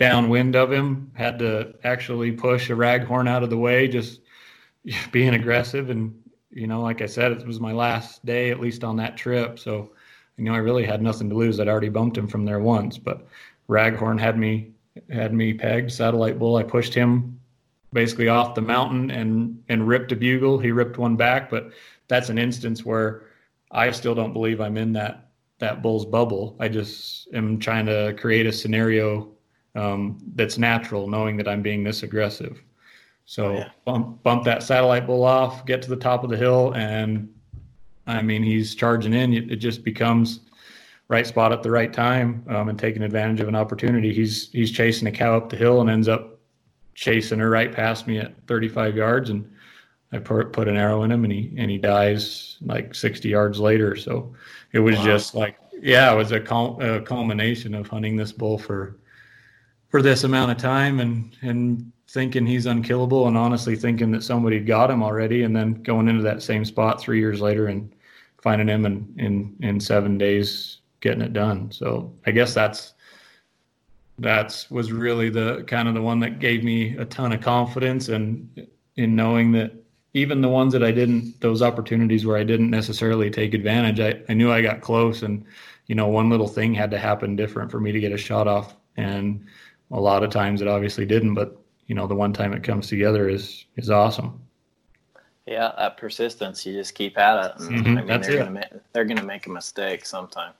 downwind 0.00 0.56
of 0.56 0.72
him, 0.72 1.12
had 1.14 1.38
to 1.38 1.74
actually 1.84 2.32
push 2.32 2.70
a 2.70 2.72
raghorn 2.72 3.28
out 3.28 3.42
of 3.42 3.50
the 3.50 3.58
way, 3.58 3.86
just 3.86 4.22
being 5.12 5.34
aggressive. 5.34 5.90
And, 5.90 6.18
you 6.50 6.66
know, 6.66 6.80
like 6.80 7.02
I 7.02 7.06
said, 7.06 7.32
it 7.32 7.46
was 7.46 7.60
my 7.60 7.72
last 7.72 8.24
day, 8.24 8.50
at 8.50 8.60
least 8.60 8.82
on 8.82 8.96
that 8.96 9.18
trip. 9.18 9.58
So, 9.58 9.90
you 10.38 10.44
know, 10.44 10.54
I 10.54 10.58
really 10.58 10.86
had 10.86 11.02
nothing 11.02 11.28
to 11.28 11.36
lose. 11.36 11.60
I'd 11.60 11.68
already 11.68 11.90
bumped 11.90 12.16
him 12.16 12.26
from 12.26 12.46
there 12.46 12.60
once, 12.60 12.96
but 12.96 13.26
raghorn 13.68 14.18
had 14.18 14.38
me 14.38 14.72
had 15.10 15.34
me 15.34 15.52
pegged. 15.52 15.92
Satellite 15.92 16.38
bull, 16.38 16.56
I 16.56 16.62
pushed 16.62 16.94
him 16.94 17.38
basically 17.92 18.28
off 18.28 18.54
the 18.54 18.62
mountain 18.62 19.10
and 19.10 19.62
and 19.68 19.86
ripped 19.86 20.12
a 20.12 20.16
bugle. 20.16 20.58
He 20.58 20.72
ripped 20.72 20.96
one 20.96 21.16
back, 21.16 21.50
but 21.50 21.72
that's 22.08 22.30
an 22.30 22.38
instance 22.38 22.86
where 22.86 23.24
I 23.70 23.90
still 23.90 24.14
don't 24.14 24.32
believe 24.32 24.62
I'm 24.62 24.78
in 24.78 24.94
that 24.94 25.28
that 25.58 25.82
bull's 25.82 26.06
bubble. 26.06 26.56
I 26.58 26.68
just 26.68 27.28
am 27.34 27.58
trying 27.58 27.84
to 27.84 28.16
create 28.18 28.46
a 28.46 28.52
scenario 28.52 29.30
um, 29.74 30.18
that's 30.34 30.58
natural, 30.58 31.06
knowing 31.08 31.36
that 31.36 31.48
I'm 31.48 31.62
being 31.62 31.84
this 31.84 32.02
aggressive. 32.02 32.60
So 33.24 33.46
Oh, 33.46 33.52
yeah. 33.58 33.68
bump 33.84 34.22
bump 34.22 34.44
that 34.44 34.62
satellite 34.62 35.06
bull 35.06 35.24
off, 35.24 35.64
get 35.66 35.82
to 35.82 35.88
the 35.90 35.96
top 35.96 36.24
of 36.24 36.30
the 36.30 36.36
hill, 36.36 36.72
and 36.74 37.28
I 38.06 38.22
mean 38.22 38.42
he's 38.42 38.74
charging 38.74 39.12
in. 39.14 39.32
It 39.32 39.52
it 39.52 39.56
just 39.56 39.84
becomes 39.84 40.40
right 41.08 41.26
spot 41.26 41.52
at 41.52 41.62
the 41.62 41.70
right 41.70 41.92
time 41.92 42.44
um, 42.48 42.68
and 42.68 42.78
taking 42.78 43.02
advantage 43.02 43.40
of 43.40 43.48
an 43.48 43.54
opportunity. 43.54 44.12
He's 44.12 44.50
he's 44.50 44.70
chasing 44.72 45.06
a 45.06 45.12
cow 45.12 45.36
up 45.36 45.48
the 45.48 45.56
hill 45.56 45.80
and 45.80 45.88
ends 45.90 46.08
up 46.08 46.38
chasing 46.94 47.38
her 47.38 47.50
right 47.50 47.72
past 47.72 48.06
me 48.06 48.18
at 48.18 48.34
35 48.48 48.96
yards, 48.96 49.30
and 49.30 49.48
I 50.12 50.18
put 50.18 50.52
put 50.52 50.66
an 50.66 50.76
arrow 50.76 51.04
in 51.04 51.12
him, 51.12 51.22
and 51.22 51.32
he 51.32 51.54
and 51.56 51.70
he 51.70 51.78
dies 51.78 52.56
like 52.62 52.96
60 52.96 53.28
yards 53.28 53.60
later. 53.60 53.94
So 53.94 54.34
it 54.72 54.80
was 54.80 54.96
Wow. 54.96 55.04
just 55.04 55.34
like 55.36 55.56
yeah, 55.80 56.12
it 56.12 56.16
was 56.16 56.32
a, 56.32 56.40
cul- 56.40 56.78
a 56.82 57.00
culmination 57.00 57.74
of 57.74 57.86
hunting 57.88 58.16
this 58.16 58.32
bull 58.32 58.58
for 58.58 58.96
for 59.90 60.02
this 60.02 60.24
amount 60.24 60.50
of 60.50 60.56
time 60.56 61.00
and 61.00 61.36
and 61.42 61.92
thinking 62.08 62.46
he's 62.46 62.66
unkillable 62.66 63.28
and 63.28 63.36
honestly 63.36 63.76
thinking 63.76 64.10
that 64.10 64.22
somebody 64.22 64.58
got 64.58 64.90
him 64.90 65.02
already 65.02 65.42
and 65.42 65.54
then 65.54 65.74
going 65.82 66.08
into 66.08 66.22
that 66.22 66.42
same 66.42 66.64
spot 66.64 67.00
three 67.00 67.20
years 67.20 67.40
later 67.40 67.66
and 67.66 67.92
finding 68.42 68.68
him 68.68 68.86
in 68.86 69.14
in 69.18 69.56
in 69.60 69.78
seven 69.78 70.16
days 70.16 70.78
getting 71.00 71.22
it 71.22 71.32
done. 71.32 71.70
So 71.70 72.12
i 72.26 72.30
guess 72.30 72.54
that's 72.54 72.94
that's 74.18 74.70
was 74.70 74.92
really 74.92 75.30
the 75.30 75.64
kind 75.66 75.88
of 75.88 75.94
the 75.94 76.02
one 76.02 76.20
that 76.20 76.38
gave 76.38 76.62
me 76.62 76.96
a 76.96 77.04
ton 77.04 77.32
of 77.32 77.40
confidence 77.40 78.08
and 78.08 78.66
in 78.96 79.16
knowing 79.16 79.52
that 79.52 79.72
even 80.12 80.40
the 80.40 80.48
ones 80.48 80.72
that 80.72 80.82
I 80.82 80.90
didn't 80.90 81.40
those 81.40 81.62
opportunities 81.62 82.26
where 82.26 82.36
I 82.36 82.44
didn't 82.44 82.70
necessarily 82.70 83.30
take 83.30 83.54
advantage 83.54 84.00
I, 84.00 84.20
I 84.28 84.34
knew 84.34 84.52
I 84.52 84.60
got 84.62 84.82
close 84.82 85.22
and 85.22 85.44
you 85.86 85.94
know 85.94 86.08
one 86.08 86.28
little 86.28 86.48
thing 86.48 86.74
had 86.74 86.90
to 86.90 86.98
happen 86.98 87.34
different 87.34 87.70
for 87.70 87.80
me 87.80 87.92
to 87.92 88.00
get 88.00 88.12
a 88.12 88.18
shot 88.18 88.46
off. 88.46 88.76
And 88.96 89.46
a 89.90 90.00
lot 90.00 90.22
of 90.22 90.30
times 90.30 90.62
it 90.62 90.68
obviously 90.68 91.06
didn't 91.06 91.34
but 91.34 91.56
you 91.86 91.94
know 91.94 92.06
the 92.06 92.14
one 92.14 92.32
time 92.32 92.52
it 92.52 92.62
comes 92.62 92.86
together 92.88 93.28
is 93.28 93.66
is 93.76 93.90
awesome 93.90 94.40
Yeah, 95.46 95.72
that 95.76 95.96
persistence. 95.96 96.64
You 96.64 96.72
just 96.74 96.94
keep 96.94 97.18
at 97.18 97.46
it. 97.46 97.58
Mhm, 97.58 97.98
I 97.98 98.02
mean, 98.02 98.06
that's 98.06 98.28
they're 98.28 98.32
it. 98.32 98.38
gonna 98.38 98.50
make 98.50 98.68
they're 98.92 99.04
gonna 99.04 99.22
make 99.22 99.46
a 99.46 99.50
mistake 99.50 100.04
sometime. 100.06 100.52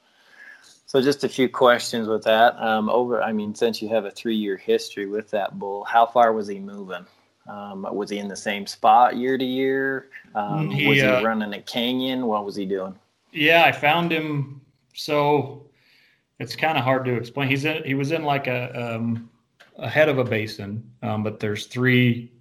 So 0.86 1.00
just 1.00 1.24
a 1.24 1.28
few 1.28 1.48
questions 1.48 2.08
with 2.08 2.24
that. 2.24 2.56
Um, 2.60 2.90
over, 2.90 3.22
I 3.22 3.32
mean, 3.32 3.54
since 3.54 3.80
you 3.80 3.88
have 3.90 4.04
a 4.06 4.10
three-year 4.10 4.56
history 4.56 5.06
with 5.06 5.30
that 5.30 5.58
bull, 5.58 5.84
how 5.84 6.06
far 6.06 6.32
was 6.32 6.48
he 6.48 6.58
moving? 6.60 7.06
Um, 7.48 7.86
was 7.92 8.10
he 8.10 8.18
in 8.18 8.28
the 8.28 8.36
same 8.36 8.66
spot 8.66 9.16
year 9.16 9.38
to 9.38 9.44
year? 9.44 10.08
Um, 10.34 10.70
He, 10.70 10.86
was 10.86 11.00
he 11.00 11.06
uh, 11.06 11.20
running 11.22 11.54
a 11.54 11.62
canyon? 11.62 12.26
What 12.26 12.44
was 12.44 12.56
he 12.56 12.66
doing? 12.66 12.98
Yeah, 13.32 13.64
I 13.64 13.72
found 13.72 14.12
him. 14.12 14.60
So 14.94 15.69
it's 16.40 16.56
kind 16.56 16.76
of 16.78 16.82
hard 16.82 17.04
to 17.04 17.14
explain. 17.14 17.48
He's 17.48 17.64
in, 17.66 17.84
he 17.84 17.94
was 17.94 18.10
in 18.10 18.24
like 18.24 18.46
a 18.46 18.96
um, 18.96 19.30
a 19.76 19.88
head 19.88 20.08
of 20.08 20.18
a 20.18 20.24
basin, 20.24 20.90
um, 21.02 21.22
but 21.22 21.38
there's 21.38 21.66
three, 21.66 22.32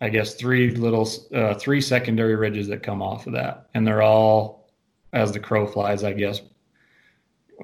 I 0.00 0.08
guess 0.08 0.34
three 0.34 0.70
little 0.72 1.08
uh, 1.32 1.54
three 1.54 1.80
secondary 1.80 2.34
ridges 2.34 2.68
that 2.68 2.82
come 2.82 3.00
off 3.00 3.26
of 3.26 3.32
that, 3.32 3.68
and 3.72 3.86
they're 3.86 4.02
all, 4.02 4.68
as 5.12 5.32
the 5.32 5.40
crow 5.40 5.66
flies, 5.66 6.04
I 6.04 6.12
guess, 6.12 6.42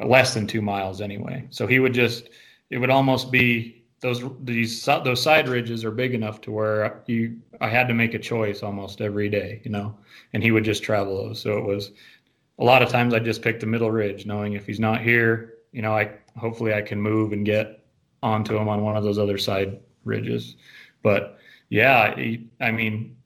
less 0.05 0.35
than 0.35 0.47
two 0.47 0.63
miles 0.63 1.01
anyway. 1.01 1.47
So 1.51 1.67
he 1.67 1.81
would 1.81 1.95
just, 1.95 2.31
it 2.71 2.79
would 2.79 2.91
almost 2.91 3.33
be 3.33 3.83
those 4.01 4.23
these 4.45 4.85
those 4.85 5.21
side 5.21 5.49
ridges 5.49 5.85
are 5.85 5.91
big 5.91 6.15
enough 6.15 6.41
to 6.43 6.53
where 6.53 7.03
you 7.07 7.37
I 7.61 7.69
had 7.69 7.89
to 7.89 7.95
make 7.95 8.15
a 8.15 8.19
choice 8.21 8.63
almost 8.63 9.01
every 9.01 9.29
day, 9.29 9.61
you 9.65 9.71
know, 9.73 9.97
and 10.33 10.45
he 10.45 10.53
would 10.53 10.65
just 10.65 10.85
travel 10.85 11.17
those. 11.25 11.41
So 11.41 11.59
it 11.59 11.65
was 11.65 11.91
a 12.61 12.64
lot 12.64 12.83
of 12.83 12.90
times 12.90 13.14
I 13.14 13.18
just 13.18 13.42
pick 13.42 13.59
the 13.59 13.66
middle 13.66 13.90
ridge, 13.90 14.27
knowing 14.27 14.53
if 14.53 14.66
he's 14.66 14.79
not 14.79 15.01
here, 15.01 15.55
you 15.73 15.83
know, 15.83 15.96
I 15.96 16.12
hopefully 16.37 16.75
I 16.75 16.83
can 16.83 17.01
move 17.01 17.33
and 17.33 17.44
get 17.44 17.85
onto 18.23 18.57
him 18.57 18.68
on 18.68 18.83
one 18.83 18.96
of 18.96 19.03
those 19.03 19.18
other 19.18 19.38
side 19.38 19.81
ridges. 20.05 20.57
But 21.03 21.38
yeah, 21.70 22.14
he, 22.14 22.49
I 22.61 22.70
mean, 22.70 23.16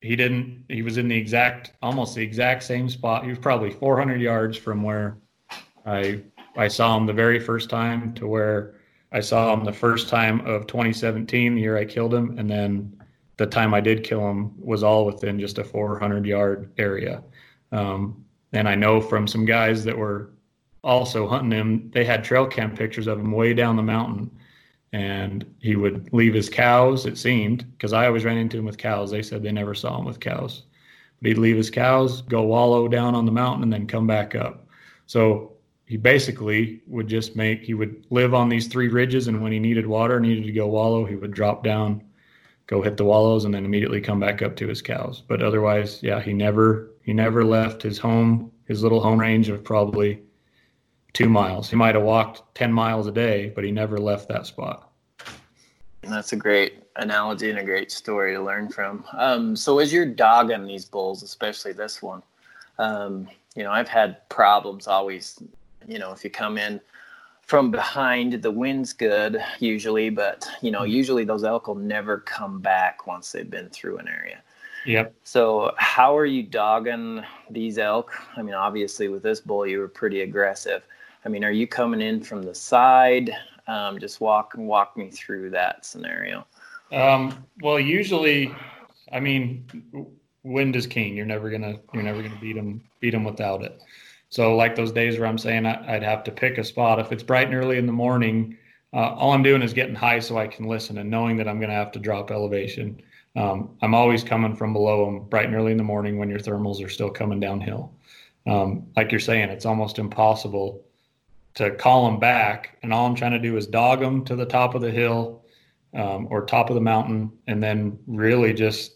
he 0.00 0.16
didn't. 0.16 0.64
He 0.68 0.82
was 0.82 0.96
in 0.96 1.08
the 1.08 1.16
exact, 1.16 1.72
almost 1.82 2.14
the 2.14 2.22
exact 2.22 2.62
same 2.62 2.88
spot. 2.88 3.24
He 3.24 3.30
was 3.30 3.38
probably 3.38 3.70
400 3.70 4.20
yards 4.20 4.56
from 4.56 4.82
where 4.82 5.18
I 5.84 6.22
I 6.56 6.68
saw 6.68 6.96
him 6.96 7.06
the 7.06 7.12
very 7.12 7.38
first 7.38 7.68
time 7.68 8.14
to 8.14 8.26
where 8.26 8.74
I 9.12 9.20
saw 9.20 9.52
him 9.52 9.64
the 9.64 9.72
first 9.72 10.08
time 10.08 10.40
of 10.46 10.66
2017, 10.66 11.54
the 11.54 11.60
year 11.60 11.76
I 11.76 11.84
killed 11.84 12.14
him, 12.14 12.38
and 12.38 12.48
then 12.48 12.96
the 13.36 13.46
time 13.46 13.74
I 13.74 13.80
did 13.80 14.02
kill 14.02 14.28
him 14.28 14.54
was 14.58 14.82
all 14.82 15.04
within 15.04 15.38
just 15.38 15.58
a 15.58 15.64
400 15.64 16.24
yard 16.26 16.72
area. 16.78 17.22
Um, 17.70 18.24
and 18.52 18.68
I 18.68 18.74
know 18.74 19.00
from 19.00 19.26
some 19.26 19.44
guys 19.44 19.84
that 19.84 19.96
were 19.96 20.30
also 20.82 21.28
hunting 21.28 21.52
him, 21.52 21.90
they 21.92 22.04
had 22.04 22.24
trail 22.24 22.46
cam 22.46 22.74
pictures 22.74 23.06
of 23.06 23.18
him 23.18 23.32
way 23.32 23.54
down 23.54 23.76
the 23.76 23.82
mountain. 23.82 24.30
And 24.92 25.44
he 25.58 25.76
would 25.76 26.10
leave 26.14 26.32
his 26.32 26.48
cows, 26.48 27.04
it 27.04 27.18
seemed, 27.18 27.70
because 27.72 27.92
I 27.92 28.06
always 28.06 28.24
ran 28.24 28.38
into 28.38 28.58
him 28.58 28.64
with 28.64 28.78
cows. 28.78 29.10
They 29.10 29.22
said 29.22 29.42
they 29.42 29.52
never 29.52 29.74
saw 29.74 29.98
him 29.98 30.06
with 30.06 30.18
cows. 30.18 30.62
But 31.20 31.28
he'd 31.28 31.38
leave 31.38 31.56
his 31.56 31.68
cows, 31.68 32.22
go 32.22 32.42
wallow 32.42 32.88
down 32.88 33.14
on 33.14 33.26
the 33.26 33.32
mountain, 33.32 33.64
and 33.64 33.72
then 33.72 33.86
come 33.86 34.06
back 34.06 34.34
up. 34.34 34.66
So 35.06 35.52
he 35.84 35.98
basically 35.98 36.80
would 36.86 37.06
just 37.06 37.36
make, 37.36 37.62
he 37.62 37.74
would 37.74 38.06
live 38.08 38.32
on 38.32 38.48
these 38.48 38.66
three 38.66 38.88
ridges. 38.88 39.26
And 39.28 39.42
when 39.42 39.52
he 39.52 39.58
needed 39.58 39.86
water, 39.86 40.20
needed 40.20 40.44
to 40.44 40.52
go 40.52 40.66
wallow, 40.68 41.04
he 41.04 41.16
would 41.16 41.32
drop 41.32 41.62
down, 41.62 42.02
go 42.66 42.80
hit 42.80 42.96
the 42.96 43.04
wallows, 43.04 43.44
and 43.44 43.52
then 43.52 43.66
immediately 43.66 44.00
come 44.00 44.20
back 44.20 44.40
up 44.40 44.56
to 44.56 44.68
his 44.68 44.80
cows. 44.80 45.22
But 45.26 45.42
otherwise, 45.42 46.02
yeah, 46.02 46.22
he 46.22 46.32
never, 46.32 46.92
he 47.08 47.14
never 47.14 47.42
left 47.42 47.80
his 47.80 47.96
home, 47.96 48.52
his 48.66 48.82
little 48.82 49.00
home 49.00 49.18
range 49.18 49.48
of 49.48 49.64
probably 49.64 50.20
two 51.14 51.26
miles. 51.26 51.70
He 51.70 51.74
might 51.74 51.94
have 51.94 52.04
walked 52.04 52.42
10 52.54 52.70
miles 52.70 53.06
a 53.06 53.10
day, 53.10 53.50
but 53.54 53.64
he 53.64 53.70
never 53.70 53.96
left 53.96 54.28
that 54.28 54.44
spot. 54.44 54.92
And 56.02 56.12
that's 56.12 56.34
a 56.34 56.36
great 56.36 56.82
analogy 56.96 57.48
and 57.48 57.60
a 57.60 57.64
great 57.64 57.90
story 57.90 58.34
to 58.34 58.42
learn 58.42 58.68
from. 58.68 59.06
Um, 59.14 59.56
so 59.56 59.78
as 59.78 59.90
you're 59.90 60.04
dogging 60.04 60.66
these 60.66 60.84
bulls, 60.84 61.22
especially 61.22 61.72
this 61.72 62.02
one, 62.02 62.22
um, 62.78 63.26
you 63.56 63.64
know, 63.64 63.72
I've 63.72 63.88
had 63.88 64.28
problems 64.28 64.86
always, 64.86 65.38
you 65.86 65.98
know, 65.98 66.12
if 66.12 66.22
you 66.22 66.28
come 66.28 66.58
in 66.58 66.78
from 67.40 67.70
behind, 67.70 68.34
the 68.34 68.50
wind's 68.50 68.92
good 68.92 69.42
usually, 69.60 70.10
but 70.10 70.46
you 70.60 70.70
know, 70.70 70.82
usually 70.82 71.24
those 71.24 71.42
elk 71.42 71.68
will 71.68 71.74
never 71.74 72.18
come 72.18 72.60
back 72.60 73.06
once 73.06 73.32
they've 73.32 73.48
been 73.48 73.70
through 73.70 73.96
an 73.96 74.08
area. 74.08 74.42
Yep. 74.88 75.14
So, 75.22 75.74
how 75.76 76.16
are 76.16 76.24
you 76.24 76.42
dogging 76.42 77.22
these 77.50 77.76
elk? 77.76 78.10
I 78.38 78.42
mean, 78.42 78.54
obviously, 78.54 79.08
with 79.08 79.22
this 79.22 79.38
bull, 79.38 79.66
you 79.66 79.80
were 79.80 79.88
pretty 79.88 80.22
aggressive. 80.22 80.82
I 81.26 81.28
mean, 81.28 81.44
are 81.44 81.50
you 81.50 81.66
coming 81.66 82.00
in 82.00 82.22
from 82.22 82.42
the 82.42 82.54
side? 82.54 83.30
Um, 83.66 83.98
just 83.98 84.22
walk 84.22 84.54
walk 84.56 84.96
me 84.96 85.10
through 85.10 85.50
that 85.50 85.84
scenario. 85.84 86.46
Um, 86.90 87.44
well, 87.60 87.78
usually, 87.78 88.50
I 89.12 89.20
mean, 89.20 90.16
wind 90.42 90.74
is 90.74 90.86
king. 90.86 91.14
You're 91.14 91.26
never 91.26 91.50
gonna 91.50 91.76
you're 91.92 92.02
never 92.02 92.22
gonna 92.22 92.40
beat 92.40 92.56
them 92.56 92.82
beat 93.00 93.10
them 93.10 93.24
without 93.24 93.62
it. 93.62 93.82
So, 94.30 94.56
like 94.56 94.74
those 94.74 94.90
days 94.90 95.18
where 95.18 95.28
I'm 95.28 95.36
saying 95.36 95.66
I, 95.66 95.96
I'd 95.96 96.02
have 96.02 96.24
to 96.24 96.30
pick 96.30 96.56
a 96.56 96.64
spot. 96.64 96.98
If 96.98 97.12
it's 97.12 97.22
bright 97.22 97.48
and 97.48 97.54
early 97.54 97.76
in 97.76 97.84
the 97.84 97.92
morning, 97.92 98.56
uh, 98.94 99.12
all 99.16 99.32
I'm 99.32 99.42
doing 99.42 99.60
is 99.60 99.74
getting 99.74 99.94
high 99.94 100.20
so 100.20 100.38
I 100.38 100.46
can 100.46 100.66
listen 100.66 100.96
and 100.96 101.10
knowing 101.10 101.36
that 101.36 101.46
I'm 101.46 101.60
gonna 101.60 101.74
have 101.74 101.92
to 101.92 101.98
drop 101.98 102.30
elevation. 102.30 103.02
Um, 103.36 103.76
I'm 103.82 103.94
always 103.94 104.24
coming 104.24 104.56
from 104.56 104.72
below 104.72 105.04
them 105.04 105.28
bright 105.28 105.46
and 105.46 105.54
early 105.54 105.72
in 105.72 105.78
the 105.78 105.84
morning 105.84 106.18
when 106.18 106.28
your 106.28 106.40
thermals 106.40 106.84
are 106.84 106.88
still 106.88 107.10
coming 107.10 107.40
downhill. 107.40 107.92
Um, 108.46 108.86
like 108.96 109.12
you're 109.12 109.20
saying, 109.20 109.50
it's 109.50 109.66
almost 109.66 109.98
impossible 109.98 110.82
to 111.54 111.70
call 111.72 112.06
them 112.06 112.18
back, 112.18 112.78
and 112.82 112.92
all 112.92 113.06
I'm 113.06 113.14
trying 113.14 113.32
to 113.32 113.38
do 113.38 113.56
is 113.56 113.66
dog 113.66 114.00
them 114.00 114.24
to 114.24 114.36
the 114.36 114.46
top 114.46 114.74
of 114.74 114.80
the 114.80 114.90
hill 114.90 115.44
um, 115.94 116.28
or 116.30 116.44
top 116.44 116.70
of 116.70 116.74
the 116.74 116.80
mountain, 116.80 117.32
and 117.46 117.62
then 117.62 117.98
really 118.06 118.52
just, 118.54 118.92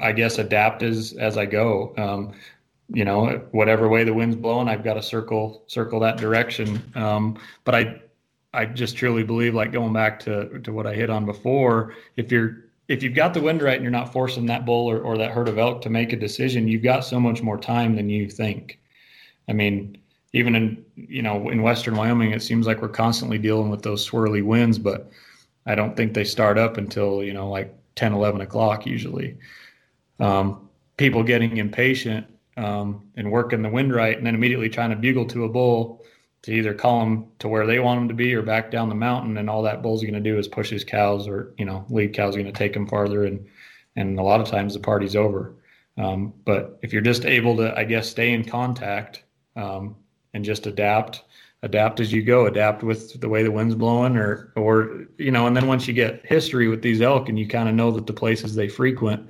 I 0.00 0.12
guess, 0.12 0.38
adapt 0.38 0.82
as 0.82 1.12
as 1.14 1.36
I 1.36 1.46
go. 1.46 1.94
Um, 1.96 2.32
you 2.88 3.04
know, 3.04 3.42
whatever 3.52 3.88
way 3.88 4.04
the 4.04 4.12
wind's 4.12 4.36
blowing, 4.36 4.68
I've 4.68 4.84
got 4.84 4.94
to 4.94 5.02
circle 5.02 5.64
circle 5.66 6.00
that 6.00 6.16
direction. 6.16 6.82
Um, 6.94 7.38
but 7.64 7.74
I 7.74 8.00
I 8.52 8.66
just 8.66 8.96
truly 8.96 9.22
believe, 9.22 9.54
like 9.54 9.72
going 9.72 9.92
back 9.92 10.18
to 10.20 10.60
to 10.60 10.72
what 10.72 10.86
I 10.86 10.94
hit 10.94 11.10
on 11.10 11.26
before, 11.26 11.94
if 12.16 12.32
you're 12.32 12.63
if 12.88 13.02
you've 13.02 13.14
got 13.14 13.34
the 13.34 13.40
wind 13.40 13.62
right 13.62 13.74
and 13.74 13.82
you're 13.82 13.90
not 13.90 14.12
forcing 14.12 14.46
that 14.46 14.66
bull 14.66 14.90
or, 14.90 15.00
or 15.00 15.16
that 15.18 15.30
herd 15.30 15.48
of 15.48 15.58
elk 15.58 15.82
to 15.82 15.90
make 15.90 16.12
a 16.12 16.16
decision, 16.16 16.68
you've 16.68 16.82
got 16.82 17.04
so 17.04 17.18
much 17.18 17.42
more 17.42 17.58
time 17.58 17.96
than 17.96 18.08
you 18.08 18.28
think. 18.28 18.78
I 19.48 19.52
mean, 19.52 19.98
even 20.32 20.54
in 20.54 20.84
you 20.96 21.22
know 21.22 21.48
in 21.48 21.62
western 21.62 21.96
Wyoming, 21.96 22.32
it 22.32 22.42
seems 22.42 22.66
like 22.66 22.82
we're 22.82 22.88
constantly 22.88 23.38
dealing 23.38 23.70
with 23.70 23.82
those 23.82 24.08
swirly 24.08 24.42
winds, 24.42 24.78
but 24.78 25.10
I 25.66 25.74
don't 25.74 25.96
think 25.96 26.12
they 26.12 26.24
start 26.24 26.58
up 26.58 26.76
until 26.76 27.22
you 27.22 27.32
know 27.32 27.48
like 27.48 27.74
10, 27.96 28.12
11 28.12 28.40
o'clock 28.40 28.86
usually. 28.86 29.38
Um, 30.20 30.68
people 30.96 31.22
getting 31.22 31.56
impatient 31.56 32.26
um, 32.56 33.02
and 33.16 33.30
working 33.30 33.62
the 33.62 33.68
wind 33.68 33.94
right, 33.94 34.16
and 34.16 34.26
then 34.26 34.34
immediately 34.34 34.68
trying 34.68 34.90
to 34.90 34.96
bugle 34.96 35.26
to 35.26 35.44
a 35.44 35.48
bull 35.48 36.03
to 36.44 36.52
either 36.52 36.74
call 36.74 37.00
them 37.00 37.26
to 37.38 37.48
where 37.48 37.66
they 37.66 37.78
want 37.78 37.98
them 37.98 38.08
to 38.08 38.14
be 38.14 38.34
or 38.34 38.42
back 38.42 38.70
down 38.70 38.90
the 38.90 38.94
mountain, 38.94 39.38
and 39.38 39.48
all 39.48 39.62
that 39.62 39.82
bull's 39.82 40.02
going 40.02 40.12
to 40.12 40.20
do 40.20 40.38
is 40.38 40.46
push 40.46 40.68
his 40.68 40.84
cows, 40.84 41.26
or 41.26 41.54
you 41.56 41.64
know, 41.64 41.86
lead 41.88 42.12
cows 42.12 42.34
going 42.34 42.44
to 42.46 42.52
take 42.52 42.76
him 42.76 42.86
farther, 42.86 43.24
and 43.24 43.46
and 43.96 44.18
a 44.18 44.22
lot 44.22 44.42
of 44.42 44.48
times 44.48 44.74
the 44.74 44.80
party's 44.80 45.16
over. 45.16 45.54
Um, 45.96 46.34
but 46.44 46.78
if 46.82 46.92
you're 46.92 47.00
just 47.00 47.24
able 47.24 47.56
to, 47.56 47.74
I 47.78 47.84
guess, 47.84 48.10
stay 48.10 48.32
in 48.32 48.44
contact 48.44 49.22
um, 49.56 49.96
and 50.34 50.44
just 50.44 50.66
adapt, 50.66 51.22
adapt 51.62 52.00
as 52.00 52.12
you 52.12 52.22
go, 52.22 52.44
adapt 52.44 52.82
with 52.82 53.18
the 53.20 53.28
way 53.28 53.42
the 53.42 53.50
wind's 53.50 53.74
blowing, 53.74 54.18
or 54.18 54.52
or 54.54 55.06
you 55.16 55.30
know, 55.30 55.46
and 55.46 55.56
then 55.56 55.66
once 55.66 55.88
you 55.88 55.94
get 55.94 56.26
history 56.26 56.68
with 56.68 56.82
these 56.82 57.00
elk 57.00 57.30
and 57.30 57.38
you 57.38 57.48
kind 57.48 57.70
of 57.70 57.74
know 57.74 57.90
that 57.90 58.06
the 58.06 58.12
places 58.12 58.54
they 58.54 58.68
frequent, 58.68 59.26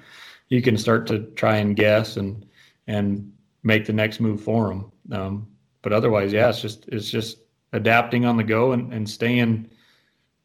you 0.48 0.61
can 0.61 0.77
start 0.77 1.07
to 1.07 1.20
try 1.37 1.59
and 1.59 1.77
guess 1.77 2.16
and 2.16 2.44
and 2.88 3.33
make 3.62 3.87
the 3.87 3.92
next 3.92 4.18
move 4.18 4.42
for 4.42 4.68
them. 4.68 4.92
Um, 5.12 5.46
but 5.85 5.92
otherwise, 5.92 6.33
yeah, 6.33 6.49
it's 6.49 6.61
just 6.61 6.88
it's 6.88 7.11
just 7.11 7.38
adapting 7.75 8.25
on 8.25 8.37
the 8.38 8.42
go 8.42 8.73
and, 8.73 8.92
and 8.92 9.09
staying 9.09 9.70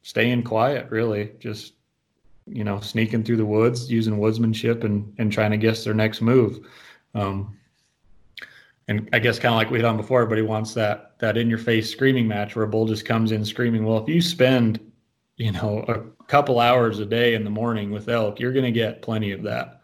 staying 0.02 0.44
quiet. 0.44 0.90
Really, 0.90 1.32
just 1.40 1.72
you 2.46 2.62
know, 2.62 2.78
sneaking 2.80 3.24
through 3.24 3.38
the 3.38 3.46
woods, 3.46 3.90
using 3.90 4.18
woodsmanship, 4.18 4.84
and 4.84 5.12
and 5.18 5.32
trying 5.32 5.50
to 5.50 5.56
guess 5.56 5.82
their 5.82 5.94
next 5.94 6.20
move. 6.20 6.60
Um, 7.14 7.56
and 8.86 9.08
I 9.12 9.18
guess 9.18 9.38
kind 9.38 9.54
of 9.54 9.56
like 9.56 9.70
we 9.70 9.78
hit 9.78 9.84
on 9.84 9.96
before, 9.96 10.20
everybody 10.20 10.42
wants 10.42 10.74
that 10.74 11.18
that 11.20 11.38
in 11.38 11.48
your 11.48 11.58
face 11.58 11.90
screaming 11.90 12.28
match 12.28 12.54
where 12.54 12.66
a 12.66 12.68
bull 12.68 12.86
just 12.86 13.06
comes 13.06 13.32
in 13.32 13.44
screaming. 13.44 13.84
Well, 13.84 14.02
if 14.02 14.08
you 14.08 14.20
spend 14.20 14.78
you 15.38 15.52
know 15.52 15.84
a 15.88 16.24
couple 16.26 16.60
hours 16.60 16.98
a 16.98 17.06
day 17.06 17.34
in 17.34 17.44
the 17.44 17.50
morning 17.50 17.90
with 17.90 18.10
elk, 18.10 18.38
you're 18.38 18.52
going 18.52 18.66
to 18.66 18.72
get 18.72 19.00
plenty 19.00 19.32
of 19.32 19.42
that. 19.44 19.80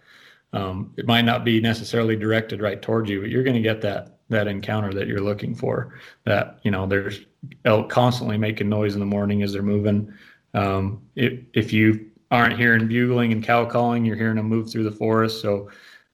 Um, 0.53 0.93
it 0.99 1.07
might 1.07 1.25
not 1.25 1.45
be 1.45 1.61
necessarily 1.61 2.15
directed 2.15 2.61
right 2.61 2.81
towards 2.81 3.09
you, 3.09 3.23
but 3.23 3.31
you're 3.31 3.43
going 3.43 3.57
to 3.57 3.63
get 3.63 3.81
that 3.81 4.16
that 4.29 4.49
encounter 4.49 4.93
that 4.93 5.07
you're 5.07 5.21
looking 5.21 5.55
for. 5.55 5.99
That 6.25 6.59
you 6.63 6.71
know, 6.71 6.87
there's 6.87 7.21
elk 7.65 7.91
constantly 7.91 8.39
making 8.39 8.69
noise 8.69 8.95
in 8.95 9.01
the 9.01 9.07
morning 9.07 9.43
as 9.43 9.53
they're 9.53 9.63
moving. 9.63 10.13
Um, 10.55 11.03
if 11.15 11.41
if 11.55 11.73
you 11.73 12.11
aren't 12.31 12.59
hearing 12.59 12.89
bugling 12.89 13.33
and 13.33 13.43
cow 13.43 13.65
calling, 13.65 14.05
you're 14.05 14.17
hearing 14.17 14.37
them 14.37 14.47
move 14.47 14.71
through 14.71 14.85
the 14.85 14.91
forest. 14.91 15.41
So 15.41 15.71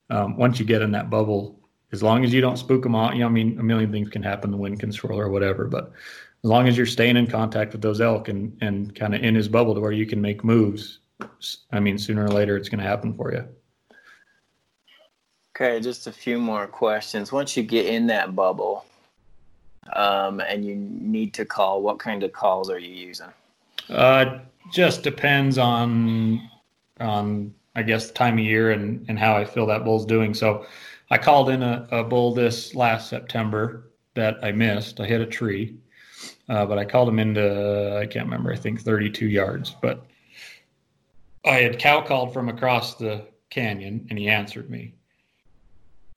um, 0.09 0.37
once 0.37 0.59
you 0.59 0.65
get 0.65 0.81
in 0.81 0.91
that 0.91 1.09
bubble, 1.09 1.59
as 1.91 2.03
long 2.03 2.23
as 2.23 2.33
you 2.33 2.41
don't 2.41 2.57
spook 2.57 2.83
them 2.83 2.95
out, 2.95 3.15
you 3.15 3.21
know, 3.21 3.27
I 3.27 3.31
mean, 3.31 3.59
a 3.59 3.63
million 3.63 3.91
things 3.91 4.09
can 4.09 4.21
happen, 4.21 4.51
the 4.51 4.57
wind 4.57 4.79
can 4.79 4.91
swirl 4.91 5.19
or 5.19 5.29
whatever, 5.29 5.65
but 5.65 5.91
as 6.43 6.49
long 6.49 6.67
as 6.67 6.77
you're 6.77 6.85
staying 6.85 7.17
in 7.17 7.25
contact 7.25 7.71
with 7.71 7.81
those 7.81 8.01
elk 8.01 8.27
and 8.27 8.55
and 8.61 8.93
kind 8.95 9.15
of 9.15 9.23
in 9.23 9.35
his 9.35 9.47
bubble 9.47 9.73
to 9.73 9.81
where 9.81 9.91
you 9.91 10.05
can 10.05 10.21
make 10.21 10.43
moves, 10.43 10.99
I 11.71 11.79
mean, 11.79 11.97
sooner 11.97 12.25
or 12.25 12.29
later 12.29 12.57
it's 12.57 12.69
going 12.69 12.81
to 12.81 12.87
happen 12.87 13.13
for 13.13 13.33
you. 13.33 13.47
Okay, 15.55 15.79
just 15.79 16.07
a 16.07 16.11
few 16.11 16.39
more 16.39 16.65
questions. 16.65 17.31
Once 17.31 17.55
you 17.55 17.61
get 17.61 17.85
in 17.85 18.07
that 18.07 18.35
bubble, 18.35 18.85
um, 19.95 20.39
and 20.39 20.65
you 20.65 20.75
need 20.75 21.31
to 21.35 21.45
call, 21.45 21.83
what 21.83 21.99
kind 21.99 22.23
of 22.23 22.33
calls 22.33 22.71
are 22.71 22.79
you 22.79 22.93
using? 22.93 23.27
Uh, 23.87 24.39
just 24.71 25.03
depends 25.03 25.59
on 25.59 26.49
on 26.99 27.53
I 27.75 27.83
guess 27.83 28.07
the 28.07 28.13
time 28.13 28.35
of 28.35 28.45
year 28.45 28.71
and 28.71 29.05
and 29.07 29.19
how 29.19 29.35
I 29.35 29.45
feel 29.45 29.67
that 29.67 29.83
bull's 29.83 30.07
doing. 30.07 30.33
So 30.33 30.65
I 31.11 31.19
called 31.19 31.49
in 31.49 31.61
a, 31.61 31.87
a 31.91 32.03
bull 32.03 32.33
this 32.33 32.73
last 32.73 33.09
September 33.09 33.91
that 34.15 34.43
I 34.43 34.51
missed. 34.51 34.99
I 34.99 35.05
hit 35.05 35.21
a 35.21 35.25
tree, 35.25 35.77
uh, 36.49 36.65
but 36.65 36.79
I 36.79 36.85
called 36.85 37.09
him 37.09 37.19
into 37.19 37.99
I 38.01 38.07
can't 38.07 38.25
remember. 38.25 38.51
I 38.51 38.55
think 38.55 38.81
32 38.81 39.27
yards. 39.27 39.75
But 39.81 40.03
I 41.45 41.57
had 41.57 41.77
cow 41.77 42.01
called 42.01 42.33
from 42.33 42.49
across 42.49 42.95
the 42.95 43.27
canyon, 43.51 44.07
and 44.09 44.17
he 44.17 44.29
answered 44.29 44.71
me. 44.71 44.95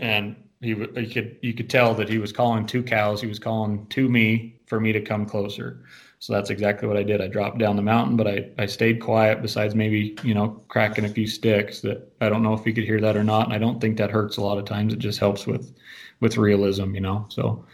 And 0.00 0.36
he, 0.60 0.74
he 0.74 1.06
could 1.06 1.36
you 1.42 1.54
could 1.54 1.70
tell 1.70 1.94
that 1.94 2.08
he 2.08 2.18
was 2.18 2.32
calling 2.32 2.66
two 2.66 2.82
cows. 2.82 3.20
He 3.20 3.26
was 3.26 3.38
calling 3.38 3.86
to 3.88 4.08
me 4.08 4.58
for 4.66 4.80
me 4.80 4.92
to 4.92 5.00
come 5.00 5.26
closer. 5.26 5.84
So 6.18 6.32
that's 6.32 6.50
exactly 6.50 6.88
what 6.88 6.96
I 6.96 7.02
did. 7.02 7.20
I 7.20 7.28
dropped 7.28 7.58
down 7.58 7.76
the 7.76 7.82
mountain, 7.82 8.16
but 8.16 8.26
I, 8.26 8.48
I 8.58 8.66
stayed 8.66 9.00
quiet 9.00 9.42
besides 9.42 9.74
maybe, 9.74 10.16
you 10.22 10.34
know, 10.34 10.62
cracking 10.68 11.04
a 11.04 11.08
few 11.10 11.26
sticks 11.26 11.80
that 11.82 12.10
I 12.22 12.30
don't 12.30 12.42
know 12.42 12.54
if 12.54 12.66
you 12.66 12.72
could 12.72 12.84
hear 12.84 13.00
that 13.02 13.16
or 13.16 13.22
not. 13.22 13.44
And 13.44 13.52
I 13.52 13.58
don't 13.58 13.80
think 13.80 13.98
that 13.98 14.10
hurts 14.10 14.38
a 14.38 14.40
lot 14.40 14.56
of 14.56 14.64
times. 14.64 14.92
It 14.92 14.98
just 14.98 15.18
helps 15.18 15.46
with 15.46 15.74
with 16.20 16.36
realism, 16.38 16.94
you 16.94 17.00
know. 17.00 17.26
So 17.28 17.64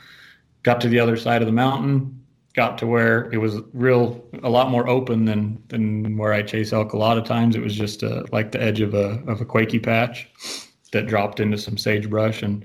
got 0.64 0.80
to 0.80 0.88
the 0.88 0.98
other 0.98 1.16
side 1.16 1.40
of 1.40 1.46
the 1.46 1.52
mountain, 1.52 2.20
got 2.54 2.78
to 2.78 2.86
where 2.86 3.32
it 3.32 3.38
was 3.38 3.60
real 3.72 4.24
a 4.42 4.50
lot 4.50 4.70
more 4.70 4.88
open 4.88 5.24
than 5.24 5.62
than 5.68 6.16
where 6.16 6.32
I 6.32 6.42
chase 6.42 6.72
elk 6.72 6.94
a 6.94 6.98
lot 6.98 7.16
of 7.18 7.24
times. 7.24 7.54
It 7.54 7.62
was 7.62 7.76
just 7.76 8.02
uh, 8.02 8.24
like 8.32 8.50
the 8.50 8.60
edge 8.60 8.80
of 8.80 8.92
a 8.94 9.22
of 9.28 9.40
a 9.40 9.44
quaky 9.44 9.78
patch 9.78 10.28
that 10.92 11.06
dropped 11.06 11.40
into 11.40 11.58
some 11.58 11.76
sagebrush 11.76 12.42
and 12.42 12.64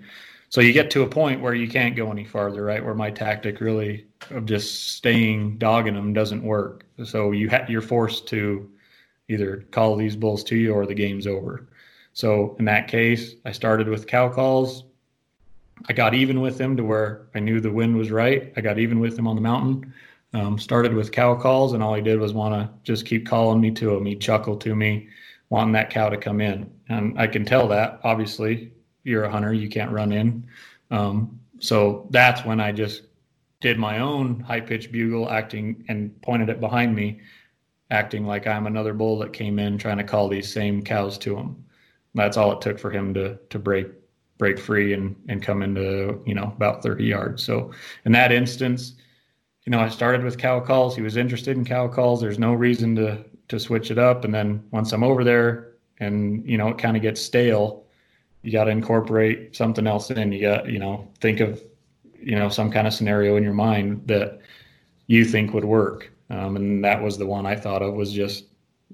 so 0.49 0.61
you 0.61 0.71
get 0.71 0.89
to 0.91 1.03
a 1.03 1.07
point 1.07 1.41
where 1.41 1.53
you 1.53 1.67
can't 1.67 1.95
go 1.95 2.09
any 2.09 2.23
farther, 2.23 2.63
right? 2.63 2.83
Where 2.83 2.95
my 2.95 3.11
tactic 3.11 3.59
really 3.59 4.05
of 4.29 4.45
just 4.45 4.95
staying 4.95 5.57
dogging 5.57 5.93
them 5.93 6.13
doesn't 6.13 6.43
work. 6.43 6.85
So 7.03 7.31
you 7.31 7.49
ha- 7.49 7.65
you're 7.67 7.81
forced 7.81 8.27
to 8.29 8.69
either 9.27 9.65
call 9.71 9.95
these 9.95 10.15
bulls 10.15 10.43
to 10.45 10.55
you 10.55 10.73
or 10.73 10.85
the 10.85 10.93
game's 10.93 11.27
over. 11.27 11.67
So 12.13 12.55
in 12.59 12.65
that 12.65 12.87
case, 12.87 13.35
I 13.45 13.51
started 13.51 13.89
with 13.89 14.07
cow 14.07 14.29
calls. 14.29 14.85
I 15.89 15.93
got 15.93 16.13
even 16.13 16.39
with 16.41 16.57
them 16.57 16.77
to 16.77 16.83
where 16.83 17.27
I 17.35 17.39
knew 17.39 17.59
the 17.59 17.71
wind 17.71 17.97
was 17.97 18.09
right. 18.09 18.53
I 18.55 18.61
got 18.61 18.79
even 18.79 18.99
with 18.99 19.15
them 19.15 19.27
on 19.27 19.35
the 19.35 19.41
mountain. 19.41 19.93
Um, 20.33 20.57
started 20.59 20.93
with 20.93 21.11
cow 21.11 21.35
calls, 21.35 21.73
and 21.73 21.81
all 21.81 21.93
he 21.93 22.01
did 22.01 22.19
was 22.19 22.33
want 22.33 22.53
to 22.53 22.69
just 22.83 23.05
keep 23.05 23.27
calling 23.27 23.61
me 23.61 23.71
to 23.71 23.95
him. 23.95 24.05
He'd 24.05 24.19
chuckle 24.19 24.57
to 24.57 24.75
me, 24.75 25.07
wanting 25.49 25.73
that 25.73 25.89
cow 25.89 26.09
to 26.09 26.17
come 26.17 26.41
in. 26.41 26.69
And 26.89 27.19
I 27.19 27.27
can 27.27 27.45
tell 27.45 27.67
that, 27.69 27.99
obviously, 28.03 28.71
you're 29.03 29.23
a 29.23 29.31
hunter, 29.31 29.53
you 29.53 29.69
can't 29.69 29.91
run 29.91 30.11
in. 30.11 30.47
Um, 30.91 31.39
so 31.59 32.07
that's 32.11 32.45
when 32.45 32.59
I 32.59 32.71
just 32.71 33.03
did 33.59 33.79
my 33.79 33.99
own 33.99 34.39
high 34.41 34.61
pitched 34.61 34.91
bugle 34.91 35.29
acting 35.29 35.83
and 35.87 36.21
pointed 36.21 36.49
it 36.49 36.59
behind 36.59 36.95
me, 36.95 37.21
acting 37.89 38.25
like 38.25 38.47
I'm 38.47 38.67
another 38.67 38.93
bull 38.93 39.17
that 39.19 39.33
came 39.33 39.59
in 39.59 39.77
trying 39.77 39.97
to 39.97 40.03
call 40.03 40.27
these 40.27 40.51
same 40.51 40.83
cows 40.83 41.17
to 41.19 41.35
him. 41.35 41.63
That's 42.13 42.37
all 42.37 42.51
it 42.51 42.61
took 42.61 42.79
for 42.79 42.91
him 42.91 43.13
to 43.13 43.37
to 43.49 43.59
break 43.59 43.87
break 44.37 44.59
free 44.59 44.93
and 44.93 45.15
and 45.29 45.41
come 45.41 45.63
into 45.63 46.21
you 46.25 46.35
know 46.35 46.53
about 46.55 46.83
30 46.83 47.03
yards. 47.03 47.43
So 47.43 47.71
in 48.05 48.11
that 48.11 48.31
instance, 48.31 48.93
you 49.65 49.71
know 49.71 49.79
I 49.79 49.89
started 49.89 50.23
with 50.23 50.37
cow 50.37 50.59
calls. 50.59 50.95
He 50.95 51.01
was 51.01 51.17
interested 51.17 51.57
in 51.57 51.65
cow 51.65 51.87
calls. 51.87 52.21
There's 52.21 52.39
no 52.39 52.53
reason 52.53 52.95
to 52.97 53.25
to 53.47 53.59
switch 53.59 53.91
it 53.91 53.97
up. 53.97 54.25
And 54.25 54.33
then 54.33 54.63
once 54.71 54.91
I'm 54.91 55.03
over 55.03 55.23
there 55.23 55.73
and 55.99 56.47
you 56.47 56.57
know 56.57 56.67
it 56.69 56.77
kind 56.77 56.95
of 56.95 57.01
gets 57.01 57.21
stale 57.21 57.85
you 58.47 58.53
got 58.53 58.63
to 58.63 58.71
incorporate 58.71 59.55
something 59.55 59.87
else 59.87 60.09
in. 60.09 60.31
You 60.31 60.39
got, 60.39 60.69
you 60.69 60.79
know, 60.79 61.05
think 61.19 61.41
of, 61.41 61.61
you 62.17 62.39
know, 62.39 62.47
some 62.47 62.71
kind 62.71 62.87
of 62.87 62.93
scenario 62.93 63.35
in 63.35 63.43
your 63.43 63.53
mind 63.53 64.03
that 64.05 64.39
you 65.07 65.25
think 65.25 65.53
would 65.53 65.65
work. 65.65 66.09
Um, 66.29 66.55
and 66.55 66.81
that 66.81 67.01
was 67.01 67.17
the 67.17 67.25
one 67.25 67.45
I 67.45 67.57
thought 67.57 67.81
of 67.81 67.93
was 67.93 68.13
just, 68.13 68.45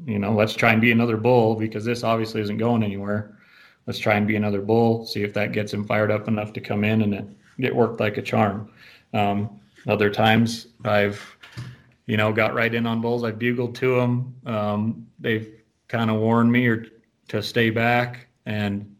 you 0.05 0.17
know, 0.17 0.33
let's 0.33 0.55
try 0.55 0.71
and 0.71 0.81
be 0.81 0.91
another 0.91 1.17
bull 1.17 1.53
because 1.55 1.85
this 1.85 2.03
obviously 2.03 2.41
isn't 2.41 2.57
going 2.57 2.81
anywhere. 2.81 3.37
let's 3.85 3.99
try 3.99 4.15
and 4.15 4.25
be 4.27 4.37
another 4.37 4.61
bull, 4.61 5.05
see 5.05 5.21
if 5.21 5.33
that 5.33 5.51
gets 5.51 5.71
him 5.71 5.85
fired 5.85 6.09
up 6.09 6.27
enough 6.27 6.53
to 6.53 6.61
come 6.61 6.83
in, 6.83 7.01
and 7.01 7.13
it, 7.13 7.25
it 7.59 7.75
worked 7.75 7.99
like 7.99 8.17
a 8.17 8.21
charm. 8.21 8.71
Um, 9.13 9.59
other 9.87 10.09
times 10.09 10.67
I've, 10.83 11.32
you 12.05 12.17
know, 12.17 12.33
got 12.33 12.53
right 12.53 12.73
in 12.73 12.85
on 12.85 13.01
bulls. 13.01 13.23
I've 13.23 13.39
bugled 13.39 13.75
to 13.75 13.95
them. 13.95 14.35
Um, 14.45 15.07
they've 15.19 15.53
kind 15.87 16.09
of 16.09 16.19
warned 16.19 16.51
me 16.51 16.67
or 16.67 16.85
to 17.29 17.41
stay 17.41 17.69
back, 17.69 18.27
and 18.45 18.95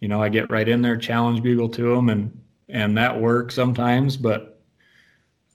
you 0.00 0.08
know, 0.08 0.22
I 0.22 0.28
get 0.28 0.50
right 0.50 0.68
in 0.68 0.82
there, 0.82 0.96
challenge 0.96 1.42
bugle 1.42 1.68
to 1.70 1.94
them, 1.94 2.08
and 2.08 2.40
and 2.68 2.96
that 2.96 3.20
works 3.20 3.54
sometimes. 3.54 4.16
But 4.16 4.60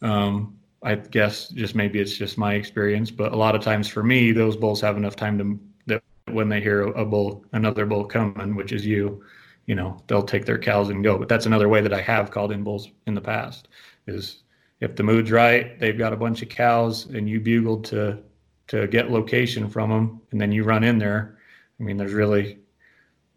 um, 0.01 0.59
I 0.83 0.95
guess 0.95 1.49
just 1.49 1.75
maybe 1.75 1.99
it's 1.99 2.15
just 2.15 2.37
my 2.37 2.55
experience, 2.55 3.09
but 3.09 3.31
a 3.31 3.35
lot 3.35 3.55
of 3.55 3.61
times 3.61 3.87
for 3.87 4.03
me, 4.03 4.31
those 4.31 4.57
bulls 4.57 4.81
have 4.81 4.97
enough 4.97 5.15
time 5.15 5.37
to 5.37 5.59
that 5.87 6.03
when 6.33 6.49
they 6.49 6.61
hear 6.61 6.83
a 6.83 7.05
bull, 7.05 7.45
another 7.53 7.85
bull 7.85 8.05
coming, 8.05 8.55
which 8.55 8.73
is 8.73 8.85
you, 8.85 9.23
you 9.65 9.75
know, 9.75 9.97
they'll 10.07 10.23
take 10.23 10.45
their 10.45 10.59
cows 10.59 10.89
and 10.89 11.03
go. 11.03 11.17
But 11.17 11.29
that's 11.29 11.45
another 11.45 11.69
way 11.69 11.81
that 11.81 11.93
I 11.93 12.01
have 12.01 12.31
called 12.31 12.51
in 12.51 12.63
bulls 12.63 12.89
in 13.07 13.13
the 13.13 13.21
past 13.21 13.69
is 14.07 14.42
if 14.83 14.95
the 14.97 15.03
mood's 15.03 15.31
right, 15.31 15.79
they've 15.79 15.97
got 15.97 16.11
a 16.11 16.17
bunch 16.17 16.41
of 16.41 16.49
cows 16.49 17.05
and 17.05 17.29
you 17.29 17.39
bugled 17.39 17.85
to 17.85 18.19
to 18.67 18.87
get 18.87 19.11
location 19.11 19.69
from 19.69 19.89
them, 19.89 20.21
and 20.31 20.39
then 20.41 20.51
you 20.51 20.63
run 20.63 20.83
in 20.83 20.97
there. 20.97 21.37
I 21.79 21.83
mean, 21.83 21.97
there's 21.97 22.13
really 22.13 22.59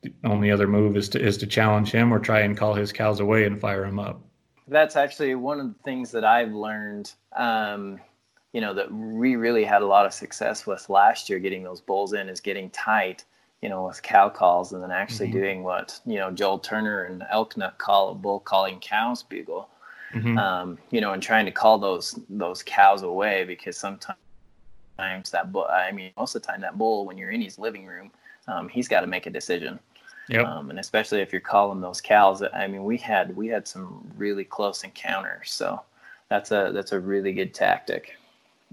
the 0.03 0.13
only 0.25 0.51
other 0.51 0.67
move 0.67 0.97
is 0.97 1.09
to 1.11 1.21
is 1.21 1.37
to 1.39 1.47
challenge 1.47 1.91
him 1.91 2.13
or 2.13 2.19
try 2.19 2.41
and 2.41 2.57
call 2.57 2.75
his 2.75 2.93
cows 2.93 3.21
away 3.21 3.45
and 3.45 3.61
fire 3.61 3.85
him 3.85 3.99
up. 3.99 4.21
That's 4.69 4.97
actually 4.97 5.35
one 5.37 5.61
of 5.61 5.69
the 5.69 5.83
things 5.85 6.11
that 6.11 6.25
I've 6.25 6.53
learned. 6.53 7.13
Um, 7.37 8.01
you 8.53 8.61
know 8.61 8.75
that 8.75 8.91
we 8.93 9.37
really 9.37 9.65
had 9.65 9.83
a 9.83 9.87
lot 9.87 10.07
of 10.07 10.13
success 10.13 10.67
with 10.67 10.89
last 10.89 11.29
year 11.29 11.39
getting 11.39 11.63
those 11.63 11.81
bulls 11.81 12.13
in 12.13 12.29
is 12.29 12.41
getting 12.41 12.71
tight. 12.71 13.25
You 13.63 13.71
know, 13.71 13.87
with 13.87 14.03
cow 14.03 14.29
calls, 14.29 14.73
and 14.73 14.83
then 14.83 14.91
actually 14.91 15.29
Mm-hmm. 15.29 15.39
doing 15.39 15.63
what 15.63 16.01
you 16.07 16.17
know 16.17 16.31
Joel 16.31 16.59
Turner 16.59 17.05
and 17.05 17.23
Elknut 17.33 17.79
call 17.79 18.11
a 18.11 18.15
bull 18.15 18.41
calling 18.41 18.79
cows 18.81 19.23
bugle. 19.23 19.69
Mhm. 20.15 20.39
um, 20.39 20.79
you 20.91 21.01
know, 21.01 21.13
and 21.13 21.23
trying 21.23 21.47
to 21.47 21.53
call 21.53 21.79
those 21.79 22.19
those 22.29 22.63
cows 22.63 23.03
away 23.03 23.45
because 23.45 23.77
sometimes 23.77 24.17
that 24.99 25.53
bull, 25.53 25.67
I 25.71 25.93
mean, 25.93 26.13
most 26.17 26.35
of 26.35 26.43
the 26.43 26.49
time 26.49 26.61
that 26.63 26.79
bull, 26.79 27.07
when 27.07 27.19
you're 27.19 27.31
in 27.31 27.41
his 27.41 27.59
living 27.59 27.87
room, 27.87 28.11
um, 28.49 28.69
he's 28.69 28.89
got 28.89 29.01
to 29.01 29.07
make 29.07 29.27
a 29.27 29.31
decision. 29.31 29.79
Yep. 30.29 30.45
Um, 30.45 30.71
and 30.71 30.79
especially 30.81 31.21
if 31.21 31.33
you're 31.33 31.41
calling 31.41 31.81
those 31.81 32.01
cows, 32.01 32.43
I 32.43 32.67
mean, 32.67 32.85
we 32.85 32.97
had 32.97 33.37
we 33.37 33.49
had 33.49 33.69
some 33.69 34.11
really 34.17 34.45
close 34.45 34.83
encounters, 34.85 35.53
so 35.53 35.83
that's 36.29 36.51
a 36.51 36.71
that's 36.73 36.93
a 36.93 37.01
really 37.01 37.33
good 37.33 37.55
tactic. 37.55 38.17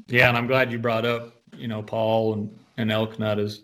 Yeah, 0.08 0.30
and 0.30 0.38
I'm 0.38 0.48
glad 0.48 0.72
you 0.72 0.80
brought 0.80 1.06
up, 1.06 1.36
you 1.56 1.67
know, 1.67 1.84
Paul 1.84 2.34
and, 2.34 2.60
and 2.78 2.89
Elknut 2.89 3.39
is 3.39 3.62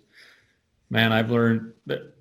man, 0.89 1.11
I've 1.11 1.31
learned 1.31 1.73
that 1.85 2.15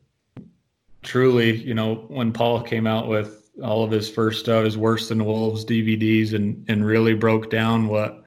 truly, 1.03 1.57
you 1.57 1.75
know, 1.75 2.07
when 2.09 2.33
Paul 2.33 2.63
came 2.63 2.87
out 2.87 3.09
with 3.09 3.48
all 3.63 3.85
of 3.85 3.91
his 3.91 4.09
first 4.09 4.41
stuff, 4.41 4.65
his 4.65 4.79
worse 4.79 5.09
than 5.09 5.25
wolves 5.25 5.65
DVDs 5.65 6.35
and 6.35 6.65
and 6.69 6.85
really 6.85 7.15
broke 7.15 7.51
down 7.51 7.89
what 7.89 8.25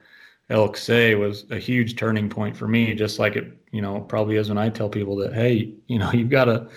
elk 0.50 0.76
say 0.78 1.15
was 1.15 1.46
a 1.50 1.58
huge 1.58 1.96
turning 1.96 2.30
point 2.30 2.56
for 2.56 2.67
me, 2.67 2.94
just 2.94 3.20
like 3.20 3.36
it, 3.36 3.58
you 3.72 3.82
know, 3.82 4.02
probably 4.02 4.36
is 4.36 4.50
when 4.50 4.58
I 4.58 4.70
tell 4.70 4.89
people 4.89 5.15
that, 5.17 5.34
hey, 5.34 5.74
you 5.88 5.98
know, 6.00 6.12
you've 6.13 6.30
got 6.30 6.46
to 6.46 6.67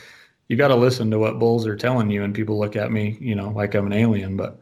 you 0.49 0.57
got 0.57 0.69
to 0.69 0.77
listen 0.77 1.11
to 1.11 1.19
what 1.19 1.39
bulls 1.39 1.67
are 1.67 1.77
telling 1.77 2.11
you 2.11 2.23
and 2.23 2.35
people 2.35 2.59
look 2.59 2.77
at 2.77 2.93
me, 2.93 3.17
you 3.21 3.35
know, 3.35 3.51
like 3.51 3.75
I'm 3.75 3.87
an 3.87 3.93
alien, 3.93 4.37
but 4.37 4.61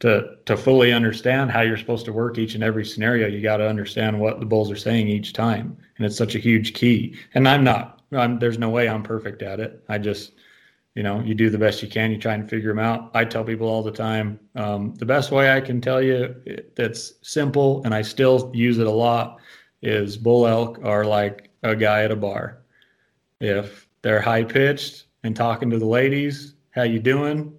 to 0.00 0.36
to 0.46 0.56
fully 0.56 0.92
understand 0.92 1.50
how 1.50 1.60
you're 1.60 1.76
supposed 1.76 2.06
to 2.06 2.12
work 2.12 2.38
each 2.38 2.54
and 2.54 2.64
every 2.64 2.84
scenario, 2.84 3.28
you 3.28 3.40
got 3.40 3.58
to 3.58 3.68
understand 3.68 4.18
what 4.18 4.40
the 4.40 4.46
bulls 4.46 4.70
are 4.70 4.76
saying 4.76 5.08
each 5.08 5.32
time, 5.32 5.76
and 5.96 6.06
it's 6.06 6.16
such 6.16 6.34
a 6.34 6.40
huge 6.40 6.74
key. 6.74 7.16
And 7.34 7.46
I'm 7.46 7.64
not. 7.64 8.00
I'm, 8.12 8.38
there's 8.38 8.58
no 8.58 8.70
way 8.70 8.88
I'm 8.88 9.02
perfect 9.02 9.42
at 9.42 9.60
it. 9.60 9.84
I 9.88 9.98
just, 9.98 10.32
you 10.94 11.02
know, 11.02 11.20
you 11.20 11.34
do 11.34 11.50
the 11.50 11.58
best 11.58 11.82
you 11.82 11.88
can. 11.88 12.10
You 12.10 12.18
try 12.18 12.34
and 12.34 12.48
figure 12.48 12.70
them 12.70 12.78
out. 12.78 13.10
I 13.14 13.24
tell 13.24 13.44
people 13.44 13.68
all 13.68 13.82
the 13.82 13.92
time, 13.92 14.40
um, 14.56 14.94
the 14.96 15.06
best 15.06 15.30
way 15.30 15.52
I 15.52 15.60
can 15.60 15.80
tell 15.80 16.02
you 16.02 16.34
that's 16.74 17.14
simple, 17.22 17.82
and 17.84 17.94
I 17.94 18.02
still 18.02 18.50
use 18.52 18.78
it 18.78 18.86
a 18.86 18.90
lot, 18.90 19.38
is 19.82 20.16
bull 20.16 20.46
elk 20.46 20.80
are 20.82 21.04
like 21.04 21.50
a 21.62 21.76
guy 21.76 22.02
at 22.02 22.10
a 22.10 22.16
bar. 22.16 22.58
If 23.40 23.88
they're 24.02 24.20
high 24.20 24.44
pitched 24.44 25.04
and 25.22 25.34
talking 25.34 25.70
to 25.70 25.78
the 25.78 25.86
ladies, 25.86 26.54
how 26.72 26.82
you 26.82 26.98
doing? 26.98 27.54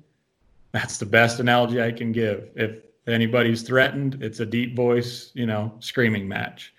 That's 0.72 0.98
the 0.98 1.06
best 1.06 1.40
analogy 1.40 1.82
I 1.82 1.92
can 1.92 2.12
give. 2.12 2.50
If 2.56 2.78
anybody's 3.08 3.62
threatened, 3.64 4.22
it's 4.22 4.40
a 4.40 4.46
deep 4.46 4.76
voice, 4.76 5.32
you 5.34 5.46
know, 5.46 5.74
screaming 5.80 6.28
match. 6.28 6.74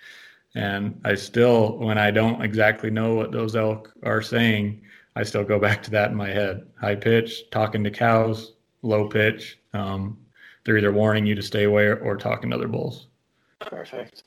And 0.54 1.00
I 1.04 1.14
still, 1.14 1.78
when 1.78 1.98
I 1.98 2.10
don't 2.10 2.42
exactly 2.42 2.90
know 2.90 3.14
what 3.14 3.32
those 3.32 3.56
elk 3.56 3.92
are 4.02 4.22
saying, 4.22 4.82
I 5.16 5.22
still 5.22 5.44
go 5.44 5.58
back 5.58 5.82
to 5.84 5.90
that 5.92 6.10
in 6.10 6.16
my 6.16 6.28
head. 6.28 6.66
High 6.80 6.96
pitch, 6.96 7.50
talking 7.50 7.84
to 7.84 7.90
cows, 7.90 8.52
low 8.82 9.08
pitch. 9.08 9.58
Um, 9.72 10.18
they're 10.64 10.78
either 10.78 10.92
warning 10.92 11.26
you 11.26 11.34
to 11.34 11.42
stay 11.42 11.64
away 11.64 11.86
or, 11.86 11.96
or 11.96 12.16
talking 12.16 12.50
to 12.50 12.56
other 12.56 12.68
bulls. 12.68 13.06
Perfect. 13.60 14.24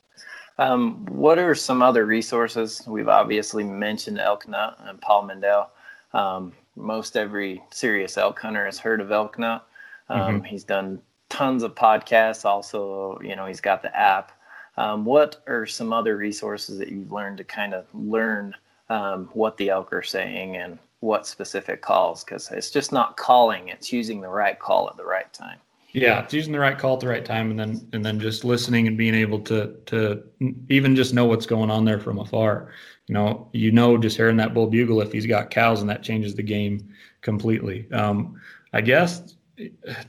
Um, 0.58 1.06
what 1.06 1.38
are 1.38 1.56
some 1.56 1.82
other 1.82 2.06
resources? 2.06 2.82
We've 2.88 3.10
obviously 3.10 3.64
mentioned 3.64 4.20
Elk 4.20 4.46
Elknut 4.46 4.90
and 4.90 5.02
Paul 5.02 5.28
Medel. 5.28 5.68
Um, 6.14 6.54
most 6.76 7.18
every 7.18 7.62
serious 7.72 8.18
elk 8.18 8.40
hunter 8.40 8.66
has 8.66 8.80
heard 8.80 9.02
of 9.02 9.10
Elknut. 9.10 9.62
Um, 10.10 10.44
He's 10.44 10.64
done 10.64 11.02
tons 11.30 11.64
of 11.64 11.76
podcasts. 11.76 12.46
Also, 12.46 13.20
you 13.22 13.36
know, 13.36 13.46
he's 13.46 13.62
got 13.62 13.82
the 13.82 13.96
app. 13.98 14.32
Um, 14.78 15.06
what 15.06 15.42
are 15.48 15.66
some 15.66 15.94
other 15.94 16.18
resources 16.18 16.78
that 16.80 16.90
you've 16.90 17.12
learned 17.12 17.38
to 17.38 17.44
kind 17.44 17.74
of 17.74 17.86
learn 17.94 18.54
um, 18.90 19.30
what 19.34 19.58
the 19.58 19.70
elk 19.70 19.92
are 19.94 20.04
saying 20.04 20.58
and 20.58 20.78
what 21.00 21.28
specific 21.28 21.82
calls? 21.82 22.24
Because 22.24 22.52
it's 22.52 22.72
just 22.72 22.92
not 22.92 23.18
calling; 23.18 23.70
it's 23.70 23.92
using 23.92 24.22
the 24.22 24.30
right 24.30 24.58
call 24.58 24.90
at 24.90 24.98
the 24.98 25.06
right 25.06 25.32
time. 25.34 25.60
Yeah, 25.92 26.22
it's 26.22 26.34
using 26.34 26.52
the 26.52 26.60
right 26.60 26.78
call 26.78 26.96
at 26.96 27.00
the 27.00 27.08
right 27.08 27.24
time, 27.24 27.52
and 27.52 27.60
then 27.60 27.88
and 27.94 28.06
then 28.06 28.20
just 28.20 28.44
listening 28.44 28.88
and 28.88 28.98
being 28.98 29.16
able 29.16 29.40
to 29.42 29.76
to 29.86 30.24
even 30.70 30.96
just 30.96 31.14
know 31.14 31.26
what's 31.26 31.46
going 31.46 31.72
on 31.72 31.86
there 31.86 32.00
from 32.00 32.20
afar. 32.20 32.72
You 33.08 33.14
know, 33.14 33.48
you 33.54 33.72
know, 33.72 33.98
just 33.98 34.18
hearing 34.18 34.38
that 34.38 34.54
bull 34.54 34.68
bugle 34.68 35.02
if 35.02 35.12
he's 35.12 35.26
got 35.26 35.52
cows, 35.52 35.82
and 35.82 35.90
that 35.90 36.04
changes 36.04 36.36
the 36.36 36.44
game 36.44 36.90
completely. 37.22 37.90
Um, 37.92 38.42
I 38.74 38.82
guess 38.82 39.36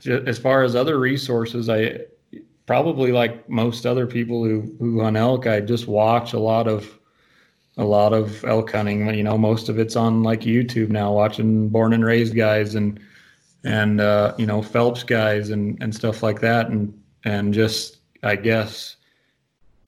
as 0.05 0.37
far 0.37 0.63
as 0.63 0.75
other 0.75 0.99
resources, 0.99 1.69
I 1.69 1.99
probably 2.65 3.11
like 3.11 3.47
most 3.49 3.85
other 3.85 4.07
people 4.07 4.43
who 4.43 4.75
who 4.79 5.01
hunt 5.01 5.17
elk, 5.17 5.47
I 5.47 5.61
just 5.61 5.87
watch 5.87 6.33
a 6.33 6.39
lot 6.39 6.67
of 6.67 6.96
a 7.77 7.83
lot 7.83 8.13
of 8.13 8.43
elk 8.45 8.71
hunting. 8.71 9.13
You 9.13 9.23
know, 9.23 9.37
most 9.37 9.69
of 9.69 9.79
it's 9.79 9.95
on 9.95 10.23
like 10.23 10.41
YouTube 10.41 10.89
now, 10.89 11.13
watching 11.13 11.69
born 11.69 11.93
and 11.93 12.03
raised 12.03 12.35
guys 12.35 12.75
and 12.75 12.99
and 13.63 14.01
uh, 14.01 14.33
you 14.37 14.45
know 14.45 14.61
Phelps 14.61 15.03
guys 15.03 15.49
and 15.49 15.81
and 15.81 15.93
stuff 15.93 16.23
like 16.23 16.41
that, 16.41 16.69
and 16.69 16.99
and 17.23 17.53
just 17.53 17.97
I 18.23 18.35
guess 18.35 18.95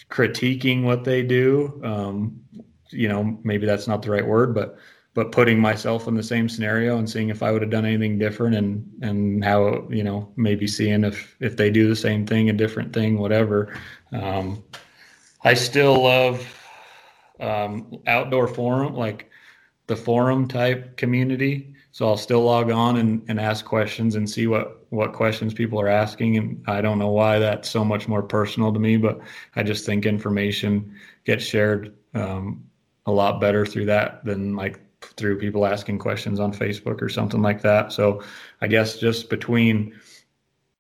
critiquing 0.10 0.84
what 0.84 1.04
they 1.04 1.24
do. 1.24 1.80
Um, 1.84 2.42
you 2.90 3.08
know, 3.08 3.38
maybe 3.44 3.66
that's 3.66 3.88
not 3.88 4.02
the 4.02 4.12
right 4.12 4.26
word, 4.26 4.54
but 4.54 4.78
but 5.16 5.32
putting 5.32 5.60
myself 5.60 6.08
in 6.08 6.16
the 6.16 6.24
same 6.24 6.48
scenario 6.48 6.98
and 6.98 7.10
seeing 7.10 7.30
if 7.30 7.44
I 7.44 7.52
would 7.52 7.62
have 7.62 7.72
done 7.72 7.86
anything 7.86 8.20
different 8.20 8.56
and 8.56 8.90
and 9.02 9.44
how 9.44 9.88
you 9.90 10.04
know 10.04 10.32
maybe 10.36 10.68
seeing 10.68 11.04
if 11.04 11.36
if 11.40 11.58
they 11.58 11.70
do 11.70 11.88
the 11.90 11.96
same 11.96 12.26
thing, 12.26 12.50
a 12.50 12.54
different 12.54 12.94
thing, 12.94 13.18
whatever. 13.18 13.74
Um, 14.12 14.64
I 15.44 15.54
still 15.54 16.04
love 16.04 16.59
um, 17.40 18.00
outdoor 18.08 18.48
forum 18.48 18.96
like 18.96 19.30
the 19.88 19.96
forum 19.96 20.48
type 20.48 20.98
community. 20.98 21.74
So 21.92 22.08
I'll 22.08 22.18
still 22.18 22.44
log 22.44 22.70
on 22.70 22.98
and, 22.98 23.24
and 23.28 23.40
ask 23.40 23.66
questions 23.66 24.16
and 24.16 24.30
see 24.30 24.46
what, 24.46 24.86
what 24.92 25.14
questions 25.14 25.54
people 25.54 25.82
are 25.82 25.88
asking. 25.88 26.38
And 26.38 26.64
I 26.68 26.82
don't 26.82 27.00
know 27.00 27.10
why 27.10 27.40
that's 27.40 27.70
so 27.70 27.84
much 27.84 28.08
more 28.08 28.22
personal 28.22 28.72
to 28.72 28.80
me, 28.80 28.98
but 28.98 29.20
I 29.56 29.64
just 29.64 29.86
think 29.86 30.06
information 30.06 30.94
gets 31.26 31.44
shared 31.44 31.96
um, 32.14 32.64
a 33.08 33.12
lot 33.12 33.42
better 33.42 33.66
through 33.66 33.86
that 33.86 34.24
than 34.24 34.56
like 34.56 34.80
through 35.02 35.40
people 35.40 35.66
asking 35.66 35.98
questions 35.98 36.40
on 36.40 36.54
Facebook 36.54 37.02
or 37.02 37.10
something 37.10 37.42
like 37.42 37.62
that. 37.64 37.92
So 37.92 38.22
I 38.62 38.68
guess 38.68 38.98
just 38.98 39.30
between 39.30 40.00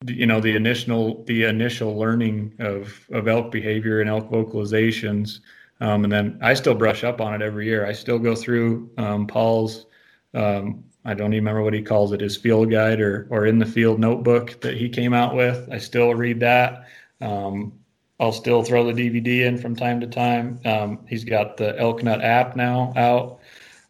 you 0.06 0.26
know 0.26 0.40
the 0.40 0.56
initial 0.56 1.24
the 1.26 1.44
initial 1.44 1.98
learning 1.98 2.54
of 2.60 3.06
of 3.12 3.28
elk 3.28 3.52
behavior 3.52 4.00
and 4.00 4.10
elk 4.10 4.30
vocalizations 4.30 5.40
um, 5.80 6.04
and 6.04 6.12
then 6.12 6.40
I 6.42 6.54
still 6.54 6.76
brush 6.76 7.04
up 7.04 7.22
on 7.22 7.34
it 7.34 7.42
every 7.42 7.66
year. 7.66 7.86
I 7.86 7.94
still 7.94 8.20
go 8.20 8.36
through 8.36 8.90
um, 8.98 9.28
Paul's, 9.28 9.86
um, 10.34 10.84
I 11.06 11.14
don't 11.14 11.34
even 11.34 11.46
remember 11.46 11.64
what 11.64 11.74
he 11.74 11.82
calls 11.82 12.12
it, 12.12 12.22
his 12.22 12.36
field 12.38 12.70
guide 12.70 13.00
or, 13.00 13.28
or 13.30 13.46
in 13.46 13.58
the 13.60 13.66
field 13.66 14.00
notebook 14.00 14.60
that 14.62 14.76
he 14.78 14.90
came 14.90 15.14
out 15.14 15.36
with. 15.36 15.68
I 15.72 15.78
still 15.78 16.14
read 16.14 16.40
that. 16.42 16.86
Um, 17.22 17.74
I'll 18.20 18.34
still 18.34 18.64
throw 18.64 18.92
the 18.92 19.10
DVD 19.10 19.46
in 19.46 19.58
from 19.58 19.76
time 19.76 20.02
to 20.02 20.08
time. 20.08 20.60
Um, 20.66 21.00
he's 21.08 21.24
got 21.24 21.56
the 21.56 21.74
Elknut 21.80 22.22
app 22.22 22.56
now 22.58 22.92
out. 22.98 23.40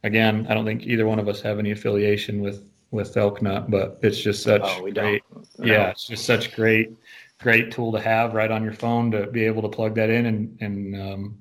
Again, 0.03 0.45
I 0.49 0.53
don't 0.53 0.65
think 0.65 0.83
either 0.83 1.07
one 1.07 1.17
of 1.19 1.27
us 1.27 1.41
have 1.41 1.59
any 1.59 1.71
affiliation 1.71 2.39
with 2.41 2.63
with 2.91 3.13
Elknut, 3.15 3.69
but 3.69 3.99
it's 4.01 4.19
just 4.19 4.41
such 4.43 4.61
Oh, 4.63 4.83
we 4.83 4.91
great. 4.91 5.23
don't. 5.31 5.47
No. 5.59 5.65
Yeah, 5.65 5.89
it's 5.89 6.07
just 6.07 6.25
such 6.25 6.55
great, 6.55 6.91
great 7.39 7.71
tool 7.71 7.91
to 7.91 7.99
have 7.99 8.33
right 8.33 8.49
on 8.49 8.63
your 8.63 8.73
phone 8.73 9.11
to 9.11 9.27
be 9.27 9.45
able 9.45 9.61
to 9.63 9.69
plug 9.69 9.95
that 9.95 10.09
in 10.09 10.25
and 10.27 10.57
and 10.61 10.95
um, 10.95 11.37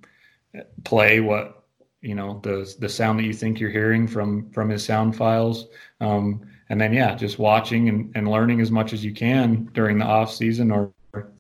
play 0.85 1.21
what 1.21 1.65
you 2.01 2.15
know 2.15 2.41
the 2.43 2.75
the 2.79 2.89
sound 2.89 3.19
that 3.19 3.25
you 3.25 3.33
think 3.33 3.59
you're 3.59 3.71
hearing 3.71 4.07
from 4.07 4.51
from 4.51 4.69
his 4.69 4.85
sound 4.85 5.17
files. 5.17 5.67
Um, 6.01 6.43
and 6.71 6.81
then 6.81 6.93
yeah 6.93 7.15
just 7.15 7.39
watching 7.39 7.89
and, 7.89 8.13
and 8.15 8.29
learning 8.29 8.61
as 8.61 8.71
much 8.71 8.93
as 8.93 9.05
you 9.05 9.13
can 9.13 9.71
during 9.73 9.99
the 9.99 10.05
off 10.05 10.33
season 10.33 10.71
or 10.71 10.93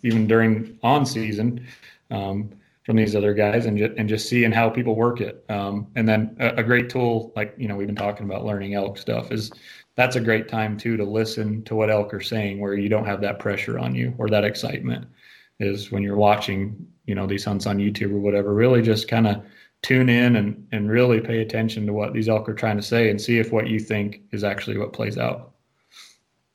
even 0.02 0.26
during 0.26 0.78
on 0.82 1.04
season 1.04 1.66
um, 2.10 2.50
from 2.84 2.96
these 2.96 3.14
other 3.14 3.34
guys 3.34 3.66
and, 3.66 3.76
ju- 3.76 3.94
and 3.98 4.08
just 4.08 4.28
seeing 4.28 4.50
how 4.50 4.70
people 4.70 4.96
work 4.96 5.20
it. 5.20 5.44
Um, 5.50 5.88
and 5.94 6.08
then 6.08 6.34
a, 6.40 6.54
a 6.56 6.62
great 6.62 6.88
tool 6.88 7.32
like 7.36 7.54
you 7.58 7.68
know 7.68 7.76
we've 7.76 7.86
been 7.86 7.96
talking 7.96 8.26
about 8.26 8.44
learning 8.44 8.74
elk 8.74 8.98
stuff 8.98 9.30
is 9.30 9.52
that's 9.94 10.16
a 10.16 10.20
great 10.20 10.48
time 10.48 10.76
too 10.76 10.96
to 10.96 11.04
listen 11.04 11.62
to 11.64 11.74
what 11.74 11.90
elk 11.90 12.14
are 12.14 12.20
saying 12.20 12.60
where 12.60 12.74
you 12.74 12.88
don't 12.88 13.04
have 13.04 13.20
that 13.20 13.38
pressure 13.38 13.78
on 13.78 13.94
you 13.94 14.14
or 14.18 14.28
that 14.28 14.44
excitement 14.44 15.06
is 15.60 15.90
when 15.90 16.02
you're 16.02 16.16
watching 16.16 16.86
you 17.06 17.14
know 17.14 17.26
these 17.26 17.44
hunts 17.44 17.66
on 17.66 17.78
youtube 17.78 18.12
or 18.12 18.18
whatever 18.18 18.54
really 18.54 18.82
just 18.82 19.08
kind 19.08 19.26
of 19.26 19.42
tune 19.82 20.08
in 20.08 20.36
and, 20.36 20.66
and 20.72 20.90
really 20.90 21.20
pay 21.20 21.40
attention 21.40 21.86
to 21.86 21.92
what 21.92 22.12
these 22.12 22.28
elk 22.28 22.48
are 22.48 22.54
trying 22.54 22.76
to 22.76 22.82
say 22.82 23.10
and 23.10 23.20
see 23.20 23.38
if 23.38 23.52
what 23.52 23.68
you 23.68 23.78
think 23.78 24.22
is 24.32 24.42
actually 24.42 24.76
what 24.76 24.92
plays 24.92 25.16
out. 25.16 25.52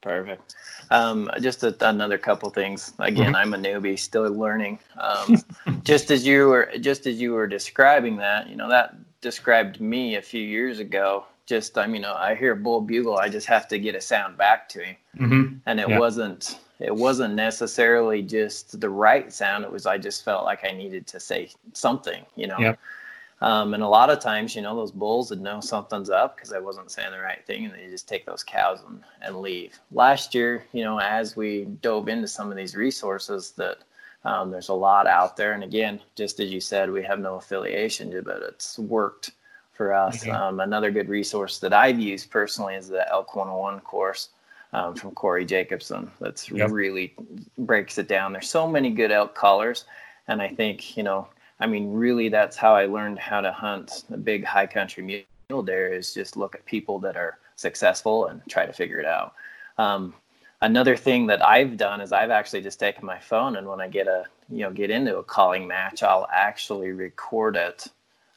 Perfect. 0.01 0.55
Um, 0.91 1.29
just 1.39 1.63
a, 1.63 1.73
another 1.87 2.17
couple 2.17 2.49
things. 2.49 2.91
Again, 2.99 3.33
I'm 3.33 3.53
a 3.53 3.57
newbie, 3.57 3.97
still 3.97 4.29
learning. 4.29 4.77
Um, 4.99 5.41
just 5.85 6.11
as 6.11 6.27
you 6.27 6.49
were, 6.49 6.69
just 6.81 7.07
as 7.07 7.21
you 7.21 7.31
were 7.31 7.47
describing 7.47 8.17
that, 8.17 8.49
you 8.49 8.57
know, 8.57 8.67
that 8.67 8.95
described 9.21 9.79
me 9.79 10.17
a 10.17 10.21
few 10.21 10.41
years 10.41 10.79
ago. 10.79 11.25
Just, 11.45 11.77
I'm, 11.77 11.95
you 11.95 12.01
know, 12.01 12.13
I 12.15 12.35
hear 12.35 12.55
bull 12.55 12.81
bugle, 12.81 13.17
I 13.17 13.29
just 13.29 13.47
have 13.47 13.69
to 13.69 13.79
get 13.79 13.95
a 13.95 14.01
sound 14.01 14.37
back 14.37 14.67
to 14.69 14.83
him, 14.83 14.95
Mm-hmm. 15.17 15.55
and 15.65 15.79
it 15.79 15.87
Yeah. 15.87 15.97
wasn't, 15.99 16.59
it 16.79 16.95
wasn't 16.95 17.35
necessarily 17.35 18.21
just 18.21 18.79
the 18.79 18.89
right 18.89 19.31
sound. 19.31 19.63
It 19.63 19.71
was, 19.71 19.85
I 19.85 19.97
just 19.97 20.25
felt 20.25 20.45
like 20.45 20.65
I 20.65 20.71
needed 20.71 21.07
to 21.07 21.19
say 21.19 21.49
something, 21.73 22.25
you 22.35 22.47
know. 22.47 22.59
Yep. 22.59 22.79
Um, 23.41 23.73
and 23.73 23.83
a 23.83 23.87
lot 23.87 24.09
of 24.09 24.21
times, 24.21 24.55
you 24.55 24.61
know, 24.61 24.75
those 24.75 24.91
bulls 24.91 25.29
would 25.29 25.41
know 25.41 25.59
something's 25.59 26.09
up 26.09 26.35
because 26.35 26.53
I 26.53 26.59
wasn't 26.59 26.91
saying 26.91 27.11
the 27.11 27.19
right 27.19 27.45
thing, 27.45 27.65
and 27.65 27.73
they 27.73 27.87
just 27.89 28.07
take 28.07 28.25
those 28.25 28.43
cows 28.43 28.79
and, 28.87 29.03
and 29.21 29.41
leave. 29.41 29.77
Last 29.91 30.33
year, 30.33 30.63
you 30.71 30.83
know, 30.83 30.97
as 30.99 31.35
we 31.35 31.65
dove 31.81 32.07
into 32.07 32.27
some 32.27 32.49
of 32.49 32.57
these 32.57 32.73
resources, 32.75 33.51
that 33.57 33.79
um, 34.23 34.49
there's 34.49 34.69
a 34.69 34.73
lot 34.73 35.07
out 35.07 35.35
there, 35.35 35.51
and 35.51 35.63
again, 35.63 35.99
just 36.15 36.39
as 36.39 36.51
you 36.51 36.61
said, 36.61 36.89
we 36.89 37.03
have 37.03 37.19
no 37.19 37.35
affiliation, 37.35 38.17
but 38.23 38.41
it's 38.43 38.79
worked 38.79 39.31
for 39.73 39.93
us. 39.93 40.23
Mhm. 40.23 40.33
Um, 40.33 40.59
another 40.61 40.91
good 40.91 41.09
resource 41.09 41.59
that 41.59 41.73
I've 41.73 41.99
used 41.99 42.31
personally 42.31 42.75
is 42.75 42.87
the 42.87 43.09
Elk 43.11 43.35
101 43.35 43.81
course 43.81 44.29
um, 44.73 44.95
from 44.95 45.11
Corey 45.11 45.45
Jacobson. 45.45 46.11
That's 46.19 46.49
Yep. 46.51 46.71
really 46.71 47.13
breaks 47.57 47.97
it 47.97 48.07
down. 48.07 48.33
There's 48.33 48.49
so 48.49 48.67
many 48.67 48.89
good 48.89 49.11
elk 49.11 49.35
callers, 49.35 49.85
and 50.27 50.41
I 50.41 50.49
think 50.49 50.97
you 50.97 51.03
know 51.03 51.27
I 51.59 51.67
mean, 51.67 51.93
really, 51.93 52.27
that's 52.27 52.57
how 52.57 52.75
I 52.75 52.87
learned 52.87 53.19
how 53.19 53.39
to 53.39 53.51
hunt 53.51 54.03
a 54.11 54.17
big 54.17 54.43
high 54.43 54.67
country 54.67 55.25
mule 55.49 55.63
deer 55.63 55.93
is 55.93 56.13
just 56.13 56.35
look 56.35 56.55
at 56.55 56.65
people 56.65 56.99
that 56.99 57.15
are 57.15 57.37
successful 57.55 58.25
and 58.25 58.41
try 58.49 58.65
to 58.65 58.73
figure 58.73 58.99
it 58.99 59.05
out. 59.05 59.35
Um, 59.77 60.13
another 60.61 60.97
thing 60.97 61.27
that 61.27 61.45
I've 61.45 61.77
done 61.77 62.01
is 62.01 62.11
I've 62.11 62.31
actually 62.31 62.61
just 62.63 62.79
taken 62.79 63.05
my 63.05 63.19
phone 63.19 63.55
and 63.55 63.67
when 63.67 63.79
I 63.79 63.87
get 63.87 64.07
a 64.07 64.25
you 64.49 64.59
know 64.63 64.71
get 64.71 64.89
into 64.89 65.17
a 65.19 65.23
calling 65.23 65.67
match, 65.67 66.03
I'll 66.03 66.27
actually 66.33 66.91
record 66.91 67.55
it. 67.55 67.87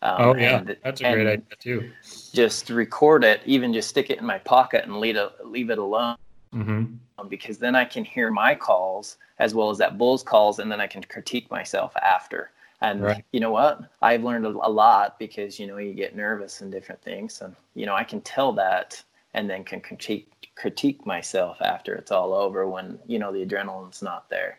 Um, 0.02 0.14
Oh 0.20 0.34
yeah, 0.36 0.58
and- 0.58 0.76
that's 0.84 1.00
a 1.00 1.12
great 1.12 1.26
idea 1.26 1.56
too. 1.58 1.90
Just 2.32 2.70
record 2.70 3.24
it, 3.24 3.40
even 3.44 3.72
just 3.72 3.88
stick 3.88 4.10
it 4.10 4.18
in 4.20 4.26
my 4.26 4.38
pocket 4.38 4.84
and 4.84 5.00
leave 5.00 5.16
it 5.16 5.32
leave 5.44 5.70
it 5.70 5.78
alone 5.78 6.16
Mm-hmm. 6.56 6.84
um, 7.18 7.28
because 7.28 7.58
then 7.58 7.74
I 7.74 7.84
can 7.84 8.04
hear 8.04 8.30
my 8.30 8.54
calls 8.54 9.18
as 9.38 9.54
well 9.54 9.68
as 9.70 9.78
that 9.78 9.98
bull's 9.98 10.22
calls, 10.22 10.58
and 10.58 10.70
then 10.72 10.80
I 10.80 10.86
can 10.86 11.02
critique 11.04 11.50
myself 11.50 11.94
after. 11.96 12.50
And 12.80 13.02
Right. 13.02 13.24
you 13.32 13.40
know 13.40 13.50
what? 13.52 13.80
I've 14.02 14.24
learned 14.24 14.46
a, 14.46 14.50
a 14.50 14.70
lot 14.70 15.18
because 15.18 15.58
you 15.60 15.66
know 15.66 15.78
you 15.78 15.92
get 15.94 16.16
nervous 16.16 16.60
and 16.60 16.70
different 16.72 17.00
things, 17.02 17.40
and 17.42 17.54
you 17.74 17.86
know 17.86 17.94
I 17.94 18.04
can 18.04 18.20
tell 18.22 18.52
that, 18.54 19.02
and 19.34 19.48
then 19.48 19.64
can 19.64 19.80
critique 19.80 20.50
critique 20.56 21.04
myself 21.04 21.60
after 21.60 21.94
it's 21.94 22.10
all 22.10 22.32
over 22.32 22.66
when 22.66 22.98
you 23.06 23.18
know 23.18 23.32
the 23.32 23.44
adrenaline's 23.44 24.02
not 24.02 24.28
there. 24.30 24.58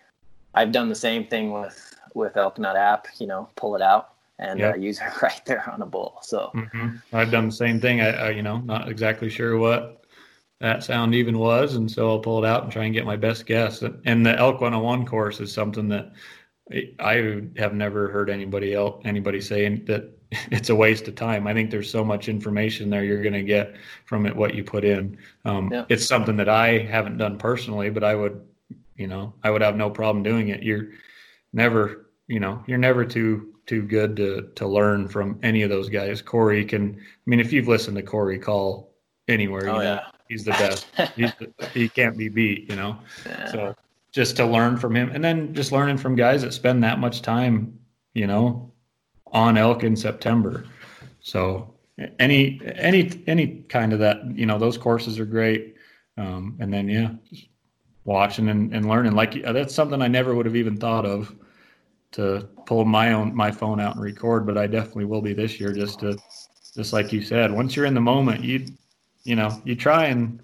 I've 0.53 0.71
done 0.71 0.89
the 0.89 0.95
same 0.95 1.25
thing 1.27 1.51
with 1.53 1.95
with 2.13 2.33
Elknut 2.35 2.75
app. 2.75 3.07
You 3.19 3.27
know, 3.27 3.49
pull 3.55 3.75
it 3.75 3.81
out 3.81 4.13
and 4.39 4.59
Yep. 4.59 4.75
uh, 4.75 4.77
use 4.77 4.99
it 4.99 5.21
right 5.21 5.41
there 5.45 5.67
on 5.71 5.81
a 5.81 5.85
bull. 5.85 6.19
So 6.21 6.51
Mm-hmm. 6.55 6.97
I've 7.13 7.31
done 7.31 7.45
the 7.47 7.51
same 7.55 7.79
thing. 7.79 8.01
I, 8.01 8.09
I, 8.09 8.29
you 8.31 8.43
know, 8.43 8.57
not 8.59 8.89
exactly 8.89 9.29
sure 9.29 9.57
what 9.57 10.03
that 10.59 10.83
sound 10.83 11.13
even 11.13 11.37
was, 11.37 11.75
and 11.75 11.89
so 11.89 12.09
I'll 12.09 12.19
pull 12.19 12.43
it 12.43 12.47
out 12.47 12.63
and 12.63 12.71
try 12.71 12.85
and 12.85 12.93
get 12.93 13.05
my 13.05 13.15
best 13.15 13.45
guess. 13.45 13.83
And 14.05 14.25
the 14.25 14.37
Elk 14.37 14.59
101 14.61 15.05
course 15.05 15.39
is 15.39 15.51
something 15.51 15.87
that 15.89 16.13
I 16.99 17.41
have 17.57 17.73
never 17.73 18.09
heard 18.09 18.29
anybody 18.29 18.73
else 18.73 19.01
anybody 19.05 19.39
saying 19.39 19.85
that 19.85 20.09
it's 20.51 20.69
a 20.69 20.75
waste 20.75 21.07
of 21.07 21.15
time. 21.15 21.47
I 21.47 21.53
think 21.53 21.71
there's 21.71 21.89
so 21.89 22.03
much 22.03 22.27
information 22.27 22.89
there 22.89 23.03
you're 23.03 23.21
going 23.21 23.33
to 23.33 23.43
get 23.43 23.75
from 24.05 24.25
it 24.25 24.35
what 24.35 24.55
you 24.55 24.63
put 24.63 24.83
in. 24.83 25.17
Um, 25.45 25.71
Yeah. 25.71 25.85
It's 25.89 26.05
something 26.05 26.35
that 26.37 26.49
I 26.49 26.79
haven't 26.79 27.17
done 27.17 27.37
personally, 27.37 27.89
but 27.89 28.03
I 28.03 28.15
would, 28.15 28.45
you 28.97 29.07
know, 29.07 29.33
I 29.43 29.51
would 29.51 29.61
have 29.61 29.77
no 29.77 29.89
problem 29.89 30.23
doing 30.23 30.49
it. 30.49 30.63
You're 30.63 30.89
never, 31.53 32.07
you 32.27 32.39
know, 32.39 32.63
you're 32.67 32.77
never 32.77 33.05
too 33.05 33.53
too 33.67 33.81
good 33.83 34.15
to 34.15 34.49
to 34.55 34.67
learn 34.67 35.07
from 35.07 35.39
any 35.43 35.61
of 35.61 35.69
those 35.69 35.87
guys. 35.89 36.21
Corey 36.21 36.65
can, 36.65 36.97
I 36.99 37.03
mean, 37.25 37.39
if 37.39 37.53
you've 37.53 37.67
listened 37.67 37.95
to 37.97 38.03
Corey 38.03 38.39
call 38.39 38.93
anywhere, 39.27 39.65
you 39.65 39.69
Oh, 39.69 39.75
know, 39.77 39.81
yeah. 39.81 40.01
He's 40.29 40.43
the 40.43 40.51
best. 40.51 40.87
he's 41.15 41.31
the, 41.35 41.69
he 41.73 41.89
can't 41.89 42.17
be 42.17 42.29
beat, 42.29 42.69
you 42.69 42.75
know. 42.75 42.97
yeah. 43.25 43.51
So 43.51 43.75
just 44.11 44.35
to 44.37 44.45
learn 44.45 44.77
from 44.77 44.95
him, 44.95 45.11
and 45.13 45.23
then 45.23 45.53
just 45.53 45.71
learning 45.71 45.97
from 45.97 46.15
guys 46.15 46.41
that 46.41 46.53
spend 46.53 46.83
that 46.83 46.99
much 46.99 47.21
time, 47.21 47.77
you 48.13 48.27
know, 48.27 48.71
on 49.27 49.57
elk 49.57 49.83
in 49.83 49.95
September. 49.95 50.65
So 51.19 51.73
any 52.19 52.61
any 52.75 53.23
any 53.27 53.63
kind 53.69 53.93
of 53.93 53.99
that, 53.99 54.25
you 54.35 54.45
know, 54.45 54.57
those 54.57 54.77
courses 54.77 55.19
are 55.19 55.25
great. 55.25 55.75
Um, 56.17 56.57
and 56.59 56.73
then 56.73 56.87
yeah, 56.87 57.11
just 57.29 57.47
watching 58.05 58.49
and, 58.49 58.73
and 58.73 58.87
learning. 58.87 59.13
Like 59.13 59.43
that's 59.43 59.75
something 59.75 60.01
I 60.01 60.07
never 60.07 60.33
would 60.33 60.45
have 60.45 60.55
even 60.55 60.77
thought 60.77 61.05
of 61.05 61.35
to 62.13 62.47
pull 62.65 62.85
my 62.85 63.13
own 63.13 63.35
my 63.35 63.51
phone 63.51 63.79
out 63.79 63.95
and 63.95 64.03
record, 64.03 64.45
but 64.45 64.57
I 64.57 64.65
definitely 64.65 65.05
will 65.05 65.21
be 65.21 65.33
this 65.33 65.59
year. 65.59 65.73
Just 65.73 65.99
to 65.99 66.17
just 66.75 66.93
like 66.93 67.11
you 67.11 67.21
said, 67.21 67.51
once 67.51 67.75
you're 67.75 67.85
in 67.85 67.93
the 67.93 68.01
moment, 68.01 68.43
you 68.43 68.65
you 69.27 69.35
know 69.35 69.61
you 69.65 69.75
try 69.75 70.05
and 70.05 70.39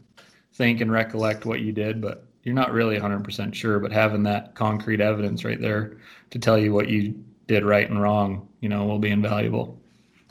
think 0.54 0.82
and 0.82 0.92
recollect 0.92 1.46
what 1.46 1.62
you 1.62 1.72
did, 1.72 2.02
but 2.02 2.26
you're 2.44 2.54
not 2.54 2.74
really 2.74 2.98
100% 3.00 3.54
sure. 3.54 3.80
But 3.80 3.92
having 3.92 4.24
that 4.24 4.54
concrete 4.54 5.02
evidence 5.02 5.44
right 5.46 5.60
there 5.60 5.98
to 6.30 6.40
tell 6.40 6.58
you 6.58 6.74
what 6.74 6.90
you 6.90 7.16
did 7.48 7.64
right 7.64 7.90
and 7.90 8.02
wrong, 8.02 8.48
you 8.60 8.70
know, 8.70 8.86
will 8.86 9.00
be 9.00 9.10
invaluable. 9.10 9.80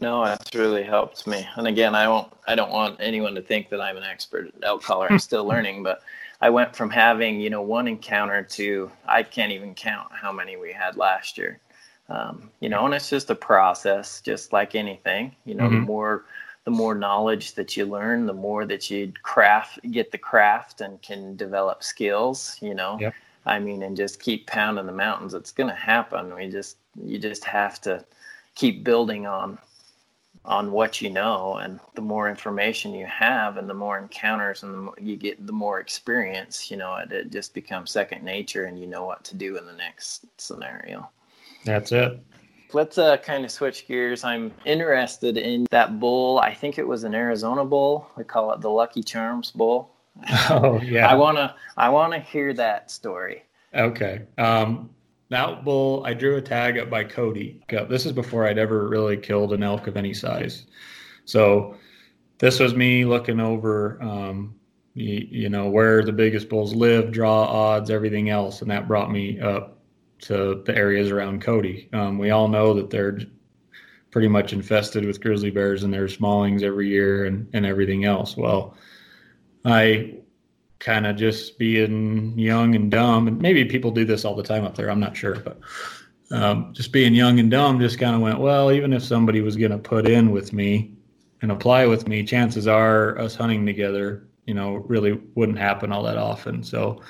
No, 0.00 0.24
that's 0.24 0.54
really 0.54 0.82
helped 0.82 1.26
me. 1.26 1.46
And 1.56 1.66
again, 1.66 1.94
I 1.94 2.08
won't. 2.08 2.32
I 2.46 2.54
don't 2.54 2.72
want 2.72 3.00
anyone 3.00 3.34
to 3.36 3.42
think 3.42 3.70
that 3.70 3.80
I'm 3.80 3.96
an 3.96 4.02
expert 4.02 4.48
at 4.48 4.54
elk 4.62 4.82
collar. 4.82 5.08
I'm 5.10 5.18
still 5.18 5.44
learning, 5.52 5.82
but 5.82 6.02
I 6.40 6.50
went 6.50 6.76
from 6.76 6.90
having 6.90 7.40
you 7.40 7.50
know 7.50 7.62
one 7.62 7.88
encounter 7.88 8.42
to 8.42 8.90
I 9.06 9.22
can't 9.22 9.52
even 9.52 9.74
count 9.74 10.08
how 10.12 10.32
many 10.32 10.56
we 10.56 10.72
had 10.72 10.96
last 10.96 11.38
year. 11.38 11.60
Um, 12.08 12.50
you 12.60 12.68
know, 12.68 12.84
and 12.84 12.92
it's 12.94 13.08
just 13.08 13.30
a 13.30 13.34
process, 13.34 14.20
just 14.20 14.52
like 14.52 14.74
anything. 14.74 15.34
You 15.46 15.54
know, 15.54 15.70
the 15.70 15.78
Mhm. 15.78 15.86
more 15.86 16.24
the 16.64 16.70
more 16.70 16.94
knowledge 16.94 17.54
that 17.54 17.76
you 17.76 17.86
learn, 17.86 18.26
the 18.26 18.32
more 18.32 18.64
that 18.66 18.90
you 18.90 19.12
craft, 19.22 19.80
get 19.90 20.12
the 20.12 20.18
craft, 20.18 20.80
and 20.80 21.00
can 21.02 21.36
develop 21.36 21.82
skills. 21.82 22.56
You 22.60 22.74
know, 22.74 22.98
Yep. 23.00 23.14
I 23.44 23.58
mean, 23.58 23.82
and 23.82 23.96
just 23.96 24.20
keep 24.20 24.46
pounding 24.46 24.86
the 24.86 24.92
mountains. 24.92 25.34
It's 25.34 25.50
going 25.50 25.68
to 25.70 25.74
happen. 25.74 26.34
We 26.34 26.48
just 26.48 26.76
you 27.02 27.18
just 27.18 27.44
have 27.44 27.80
to 27.82 28.04
keep 28.54 28.84
building 28.84 29.26
on 29.26 29.58
on 30.44 30.72
what 30.72 31.00
you 31.00 31.08
know 31.08 31.58
and 31.58 31.78
the 31.94 32.00
more 32.00 32.28
information 32.28 32.92
you 32.92 33.06
have 33.06 33.56
and 33.58 33.70
the 33.70 33.74
more 33.74 33.96
encounters 33.96 34.64
and 34.64 34.74
the 34.74 34.78
more 34.78 34.94
you 35.00 35.16
get 35.16 35.46
the 35.46 35.52
more 35.52 35.78
experience 35.78 36.68
you 36.68 36.76
know 36.76 36.96
it, 36.96 37.12
it 37.12 37.30
just 37.30 37.54
becomes 37.54 37.92
second 37.92 38.24
nature 38.24 38.64
and 38.64 38.76
you 38.76 38.88
know 38.88 39.04
what 39.04 39.22
to 39.22 39.36
do 39.36 39.56
in 39.56 39.64
the 39.64 39.72
next 39.72 40.26
scenario 40.38 41.08
That's 41.64 41.92
it. 41.92 42.20
Let's 42.74 42.98
uh, 42.98 43.16
kind 43.18 43.44
of 43.44 43.50
switch 43.50 43.86
gears 43.86 44.24
i'm 44.24 44.52
interested 44.64 45.36
in 45.36 45.66
that 45.70 46.00
bull 46.00 46.38
i 46.40 46.52
think 46.52 46.78
it 46.78 46.86
was 46.86 47.04
an 47.04 47.14
arizona 47.14 47.64
bull 47.64 48.10
we 48.16 48.24
call 48.24 48.52
it 48.52 48.60
the 48.60 48.70
lucky 48.70 49.02
charms 49.02 49.50
bull 49.50 49.90
Oh 50.50 50.80
yeah. 50.82 51.08
i 51.08 51.14
want 51.14 51.36
to 51.38 51.54
i 51.76 51.88
want 51.88 52.12
to 52.12 52.18
hear 52.18 52.52
that 52.54 52.90
story 52.90 53.44
Okay. 53.74 54.22
Um, 54.38 54.90
that 55.30 55.64
bull, 55.64 56.04
I 56.04 56.12
drew 56.12 56.36
a 56.36 56.42
tag 56.42 56.78
up 56.78 56.90
by 56.90 57.04
Cody. 57.04 57.62
This 57.88 58.04
is 58.04 58.12
before 58.12 58.46
I'd 58.46 58.58
ever 58.58 58.88
really 58.88 59.16
killed 59.16 59.52
an 59.52 59.62
elk 59.62 59.86
of 59.86 59.96
any 59.96 60.12
size. 60.12 60.66
So 61.24 61.76
this 62.38 62.60
was 62.60 62.74
me 62.74 63.04
looking 63.04 63.40
over, 63.40 64.02
um, 64.02 64.54
you, 64.94 65.26
you 65.30 65.48
know, 65.48 65.70
where 65.70 66.04
the 66.04 66.12
biggest 66.12 66.50
bulls 66.50 66.74
live, 66.74 67.12
draw 67.12 67.44
odds, 67.44 67.88
everything 67.88 68.28
else, 68.28 68.60
and 68.60 68.70
that 68.70 68.86
brought 68.86 69.10
me 69.10 69.40
up 69.40 69.78
to 70.22 70.62
the 70.64 70.76
areas 70.76 71.10
around 71.10 71.42
Cody. 71.42 71.88
Um, 71.92 72.18
we 72.18 72.30
all 72.30 72.48
know 72.48 72.74
that 72.74 72.90
they're 72.90 73.18
pretty 74.10 74.28
much 74.28 74.52
infested 74.52 75.04
with 75.04 75.20
grizzly 75.20 75.50
bears 75.50 75.82
and 75.82 75.92
their 75.92 76.08
smallings 76.08 76.62
every 76.62 76.88
year 76.88 77.24
and, 77.24 77.48
and 77.52 77.64
everything 77.64 78.04
else. 78.04 78.36
Well, 78.36 78.76
I 79.64 80.18
kind 80.78 81.06
of 81.06 81.16
just 81.16 81.58
being 81.58 82.36
young 82.36 82.74
and 82.74 82.90
dumb 82.90 83.28
and 83.28 83.40
maybe 83.40 83.64
people 83.64 83.92
do 83.92 84.04
this 84.04 84.24
all 84.24 84.34
the 84.34 84.42
time 84.42 84.64
up 84.64 84.74
there 84.74 84.90
i'm 84.90 84.98
not 84.98 85.16
sure 85.16 85.36
but 85.36 85.60
um, 86.32 86.72
just 86.72 86.92
being 86.92 87.14
young 87.14 87.38
and 87.38 87.50
dumb, 87.50 87.78
just 87.78 87.98
kind 87.98 88.16
of 88.16 88.22
went, 88.22 88.40
well, 88.40 88.72
even 88.72 88.92
if 88.94 89.04
somebody 89.04 89.42
was 89.42 89.54
going 89.54 89.70
to 89.70 89.78
put 89.78 90.08
in 90.08 90.30
with 90.30 90.52
me 90.52 90.92
and 91.42 91.52
apply 91.52 91.86
with 91.86 92.08
me, 92.08 92.24
chances 92.24 92.66
are 92.66 93.18
us 93.18 93.36
hunting 93.36 93.66
together, 93.66 94.26
you 94.46 94.54
know, 94.54 94.76
really 94.76 95.20
wouldn't 95.34 95.58
happen 95.58 95.92
all 95.92 96.02
that 96.04 96.16
often. 96.16 96.62
So 96.62 97.02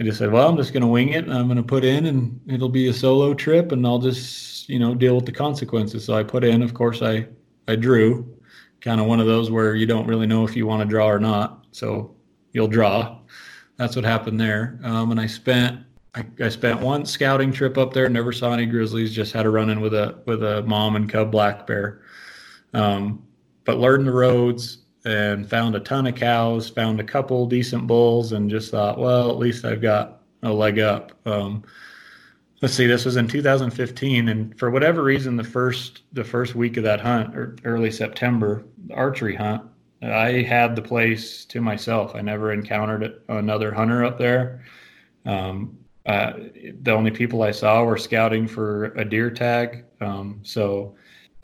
I 0.00 0.04
just 0.04 0.18
said, 0.18 0.30
well, 0.30 0.48
I'm 0.48 0.56
just 0.56 0.72
going 0.72 0.82
to 0.82 0.86
wing 0.86 1.10
it 1.10 1.28
I'm 1.28 1.46
going 1.46 1.56
to 1.56 1.62
put 1.62 1.84
in 1.84 2.06
and 2.06 2.40
it'll 2.46 2.68
be 2.68 2.88
a 2.88 2.92
solo 2.92 3.34
trip 3.34 3.72
and 3.72 3.84
I'll 3.84 3.98
just, 3.98 4.68
you 4.68 4.78
know, 4.78 4.94
deal 4.94 5.16
with 5.16 5.26
the 5.26 5.32
consequences. 5.32 6.04
So 6.04 6.14
I 6.14 6.22
put 6.22 6.44
in, 6.44 6.62
of 6.62 6.72
course, 6.72 7.02
I, 7.02 7.26
I 7.66 7.74
drew 7.74 8.26
kind 8.80 9.00
of 9.00 9.06
one 9.06 9.18
of 9.18 9.26
those 9.26 9.50
where 9.50 9.74
you 9.74 9.86
don't 9.86 10.06
really 10.06 10.26
know 10.26 10.46
if 10.46 10.54
you 10.54 10.66
want 10.66 10.82
to 10.82 10.88
draw 10.88 11.08
or 11.08 11.18
not. 11.18 11.66
So 11.72 12.14
you'll 12.52 12.68
draw. 12.68 13.18
That's 13.76 13.96
what 13.96 14.04
happened 14.04 14.40
there. 14.40 14.78
Um, 14.84 15.10
and 15.10 15.20
I 15.20 15.26
spent 15.26 15.80
I, 16.14 16.24
I, 16.40 16.48
spent 16.48 16.80
one 16.80 17.04
scouting 17.04 17.52
trip 17.52 17.76
up 17.76 17.92
there. 17.92 18.08
Never 18.08 18.32
saw 18.32 18.52
any 18.52 18.66
grizzlies. 18.66 19.14
Just 19.14 19.32
had 19.32 19.46
a 19.46 19.50
run 19.50 19.68
in 19.68 19.80
with 19.80 19.94
a 19.94 20.20
with 20.26 20.42
a 20.42 20.62
mom 20.62 20.96
and 20.96 21.08
cub 21.08 21.30
black 21.30 21.66
bear. 21.66 22.02
Um, 22.72 23.22
but 23.64 23.78
learned 23.78 24.06
the 24.06 24.12
roads 24.12 24.78
and 25.08 25.48
found 25.48 25.74
a 25.74 25.80
ton 25.80 26.06
of 26.06 26.14
cows. 26.14 26.68
Found 26.70 27.00
a 27.00 27.04
couple 27.04 27.46
decent 27.46 27.86
bulls, 27.86 28.32
and 28.32 28.50
just 28.50 28.70
thought, 28.70 28.98
well, 28.98 29.30
at 29.30 29.38
least 29.38 29.64
I've 29.64 29.80
got 29.80 30.20
a 30.42 30.52
leg 30.52 30.78
up. 30.78 31.12
Um, 31.26 31.64
let's 32.60 32.74
see. 32.74 32.86
This 32.86 33.04
was 33.04 33.16
in 33.16 33.26
2015, 33.26 34.28
and 34.28 34.58
for 34.58 34.70
whatever 34.70 35.02
reason, 35.02 35.36
the 35.36 35.44
first 35.44 36.02
the 36.12 36.24
first 36.24 36.54
week 36.54 36.76
of 36.76 36.84
that 36.84 37.00
hunt, 37.00 37.34
or 37.36 37.56
early 37.64 37.90
September, 37.90 38.64
archery 38.92 39.34
hunt, 39.34 39.62
I 40.02 40.42
had 40.42 40.76
the 40.76 40.82
place 40.82 41.44
to 41.46 41.60
myself. 41.60 42.14
I 42.14 42.20
never 42.20 42.52
encountered 42.52 43.22
another 43.28 43.72
hunter 43.72 44.04
up 44.04 44.18
there. 44.18 44.64
Um, 45.24 45.78
uh, 46.06 46.32
the 46.82 46.92
only 46.92 47.10
people 47.10 47.42
I 47.42 47.50
saw 47.50 47.84
were 47.84 47.98
scouting 47.98 48.46
for 48.46 48.86
a 48.96 49.04
deer 49.04 49.30
tag. 49.30 49.84
Um, 50.00 50.40
so 50.42 50.94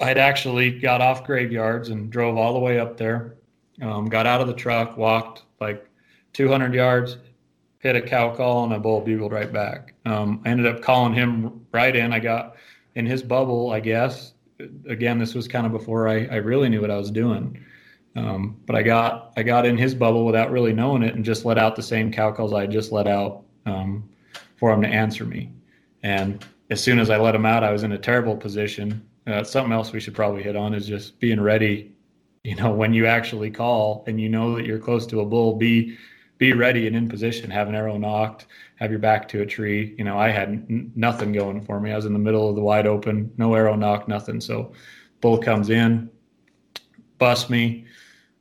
I'd 0.00 0.18
actually 0.18 0.78
got 0.78 1.00
off 1.00 1.24
graveyards 1.24 1.90
and 1.90 2.10
drove 2.10 2.36
all 2.36 2.54
the 2.54 2.60
way 2.60 2.78
up 2.78 2.96
there. 2.96 3.36
Um, 3.82 4.06
got 4.06 4.26
out 4.26 4.40
of 4.40 4.46
the 4.46 4.54
truck, 4.54 4.96
walked 4.96 5.42
like 5.60 5.88
200 6.32 6.74
yards, 6.74 7.18
hit 7.78 7.96
a 7.96 8.02
cow 8.02 8.34
call, 8.34 8.64
and 8.64 8.72
a 8.72 8.78
bull 8.78 9.00
bugled 9.00 9.32
right 9.32 9.52
back. 9.52 9.94
Um, 10.06 10.40
I 10.44 10.50
ended 10.50 10.66
up 10.66 10.82
calling 10.82 11.12
him 11.12 11.66
right 11.72 11.94
in. 11.94 12.12
I 12.12 12.20
got 12.20 12.56
in 12.94 13.06
his 13.06 13.22
bubble, 13.22 13.70
I 13.70 13.80
guess. 13.80 14.32
Again, 14.88 15.18
this 15.18 15.34
was 15.34 15.48
kind 15.48 15.66
of 15.66 15.72
before 15.72 16.08
I, 16.08 16.26
I 16.26 16.36
really 16.36 16.68
knew 16.68 16.80
what 16.80 16.90
I 16.90 16.96
was 16.96 17.10
doing. 17.10 17.64
Um, 18.16 18.56
but 18.66 18.76
I 18.76 18.82
got 18.82 19.32
I 19.36 19.42
got 19.42 19.66
in 19.66 19.76
his 19.76 19.94
bubble 19.94 20.24
without 20.24 20.52
really 20.52 20.72
knowing 20.72 21.02
it, 21.02 21.14
and 21.14 21.24
just 21.24 21.44
let 21.44 21.58
out 21.58 21.74
the 21.74 21.82
same 21.82 22.12
cow 22.12 22.30
calls 22.30 22.52
I 22.52 22.66
just 22.66 22.92
let 22.92 23.08
out 23.08 23.42
um, 23.66 24.08
for 24.56 24.72
him 24.72 24.82
to 24.82 24.88
answer 24.88 25.24
me. 25.24 25.52
And 26.02 26.44
as 26.70 26.82
soon 26.82 26.98
as 26.98 27.10
I 27.10 27.18
let 27.18 27.34
him 27.34 27.46
out, 27.46 27.64
I 27.64 27.72
was 27.72 27.82
in 27.82 27.92
a 27.92 27.98
terrible 27.98 28.36
position. 28.36 29.06
Uh, 29.26 29.42
something 29.42 29.72
else 29.72 29.92
we 29.92 30.00
should 30.00 30.14
probably 30.14 30.42
hit 30.42 30.54
on 30.54 30.74
is 30.74 30.86
just 30.86 31.18
being 31.18 31.40
ready. 31.40 31.93
You 32.44 32.54
know, 32.56 32.70
when 32.70 32.92
you 32.92 33.06
actually 33.06 33.50
call 33.50 34.04
and 34.06 34.20
you 34.20 34.28
know 34.28 34.54
that 34.56 34.66
you're 34.66 34.78
close 34.78 35.06
to 35.06 35.20
a 35.20 35.24
bull, 35.24 35.56
be 35.56 35.96
be 36.36 36.52
ready 36.52 36.86
and 36.86 36.94
in 36.94 37.08
position. 37.08 37.50
Have 37.50 37.68
an 37.68 37.74
arrow 37.74 37.96
nocked 37.96 38.46
Have 38.76 38.90
your 38.90 38.98
back 38.98 39.28
to 39.28 39.40
a 39.40 39.46
tree. 39.46 39.94
You 39.96 40.04
know, 40.04 40.18
I 40.18 40.28
had 40.28 40.48
n- 40.48 40.92
nothing 40.94 41.32
going 41.32 41.62
for 41.62 41.80
me. 41.80 41.90
I 41.90 41.96
was 41.96 42.04
in 42.04 42.12
the 42.12 42.18
middle 42.18 42.50
of 42.50 42.56
the 42.56 42.62
wide 42.62 42.86
open, 42.86 43.32
no 43.38 43.54
arrow 43.54 43.76
nocked, 43.76 44.08
nothing. 44.08 44.40
So, 44.40 44.72
bull 45.20 45.38
comes 45.38 45.70
in, 45.70 46.10
busts 47.18 47.48
me, 47.48 47.86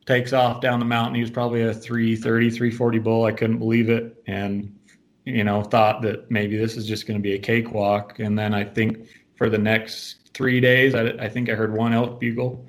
takes 0.06 0.34
off 0.34 0.60
down 0.60 0.80
the 0.80 0.86
mountain. 0.86 1.16
He 1.16 1.22
was 1.22 1.32
probably 1.32 1.62
a 1.62 1.74
330, 1.74 2.50
340 2.50 3.00
bull. 3.00 3.26
I 3.26 3.32
couldn't 3.32 3.60
believe 3.60 3.90
it. 3.90 4.22
And 4.28 4.78
you 5.26 5.46
know, 5.46 5.64
thought 5.64 6.02
that 6.02 6.30
maybe 6.30 6.58
this 6.58 6.76
is 6.76 6.86
just 6.86 7.08
going 7.08 7.18
to 7.18 7.24
be 7.24 7.36
a 7.36 7.40
cakewalk. 7.40 8.20
And 8.20 8.38
then 8.38 8.54
I 8.54 8.66
think 8.66 9.08
for 9.36 9.50
the 9.50 9.58
next 9.58 10.32
three 10.34 10.60
days, 10.60 10.94
I, 10.96 11.10
I 11.12 11.30
think 11.30 11.50
I 11.50 11.54
heard 11.54 11.74
one 11.74 11.94
elk 11.94 12.20
bugle. 12.20 12.68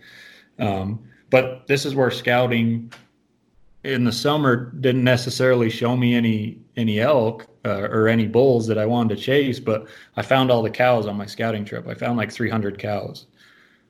Um, 0.61 1.09
but 1.35 1.67
this 1.67 1.85
is 1.85 1.97
where 1.97 2.13
scouting 2.13 2.93
in 3.83 4.05
the 4.05 4.13
summer 4.13 4.71
didn't 4.71 5.03
necessarily 5.03 5.69
show 5.69 5.97
me 5.97 6.15
any 6.15 6.61
any 6.77 7.01
elk 7.01 7.49
uh, 7.65 7.89
or 7.91 8.07
any 8.07 8.29
bulls 8.29 8.69
that 8.69 8.79
I 8.79 8.87
wanted 8.87 9.17
to 9.17 9.21
chase. 9.21 9.59
But 9.59 9.89
I 10.17 10.23
found 10.23 10.53
all 10.53 10.63
the 10.63 10.71
cows 10.71 11.09
on 11.09 11.17
my 11.17 11.27
scouting 11.27 11.65
trip. 11.65 11.89
I 11.89 11.95
found 11.95 12.19
like 12.19 12.31
300 12.31 12.79
cows. 12.79 13.27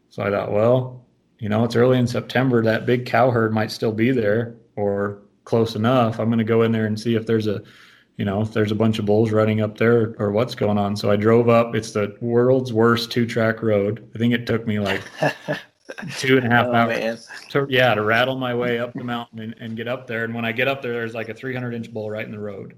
So 0.08 0.22
I 0.22 0.30
thought, 0.30 0.52
well, 0.52 1.04
you 1.38 1.50
know, 1.50 1.64
it's 1.64 1.76
early 1.76 1.98
in 1.98 2.06
September. 2.06 2.62
That 2.62 2.86
big 2.86 3.04
cow 3.04 3.30
herd 3.30 3.52
might 3.52 3.70
still 3.70 3.92
be 3.92 4.10
there 4.10 4.54
or 4.76 5.18
close 5.44 5.74
enough. 5.74 6.18
I'm 6.18 6.28
going 6.30 6.38
to 6.38 6.44
go 6.44 6.62
in 6.62 6.72
there 6.72 6.86
and 6.86 6.98
see 6.98 7.14
if 7.14 7.26
there's 7.26 7.46
a 7.46 7.62
you 8.16 8.24
know, 8.24 8.40
if 8.40 8.54
there's 8.54 8.72
a 8.72 8.76
bunch 8.76 8.98
of 8.98 9.04
bulls 9.04 9.32
running 9.32 9.60
up 9.60 9.76
there 9.76 10.14
or 10.18 10.32
what's 10.32 10.54
going 10.54 10.78
on. 10.78 10.96
So 10.96 11.10
I 11.10 11.16
drove 11.16 11.50
up. 11.50 11.74
It's 11.74 11.90
the 11.90 12.16
world's 12.22 12.72
worst 12.72 13.10
two 13.10 13.26
track 13.26 13.62
road. 13.62 14.08
I 14.14 14.18
think 14.18 14.32
it 14.32 14.46
took 14.46 14.66
me 14.66 14.80
like 14.80 15.02
two 16.18 16.38
and 16.38 16.46
a 16.46 16.50
half 16.50 16.66
oh, 16.66 16.74
hours. 16.74 17.28
To, 17.50 17.66
yeah, 17.68 17.94
to 17.94 18.02
rattle 18.02 18.36
my 18.36 18.54
way 18.54 18.78
up 18.78 18.94
the 18.94 19.04
mountain 19.04 19.40
and, 19.40 19.54
and, 19.60 19.76
get 19.76 19.86
up 19.86 20.06
there. 20.06 20.24
And 20.24 20.34
when 20.34 20.44
I 20.44 20.52
get 20.52 20.68
up 20.68 20.80
there, 20.80 20.92
there's 20.92 21.14
like 21.14 21.28
a 21.28 21.34
300 21.34 21.74
inch 21.74 21.92
bull 21.92 22.10
right 22.10 22.24
in 22.24 22.32
the 22.32 22.38
road, 22.38 22.74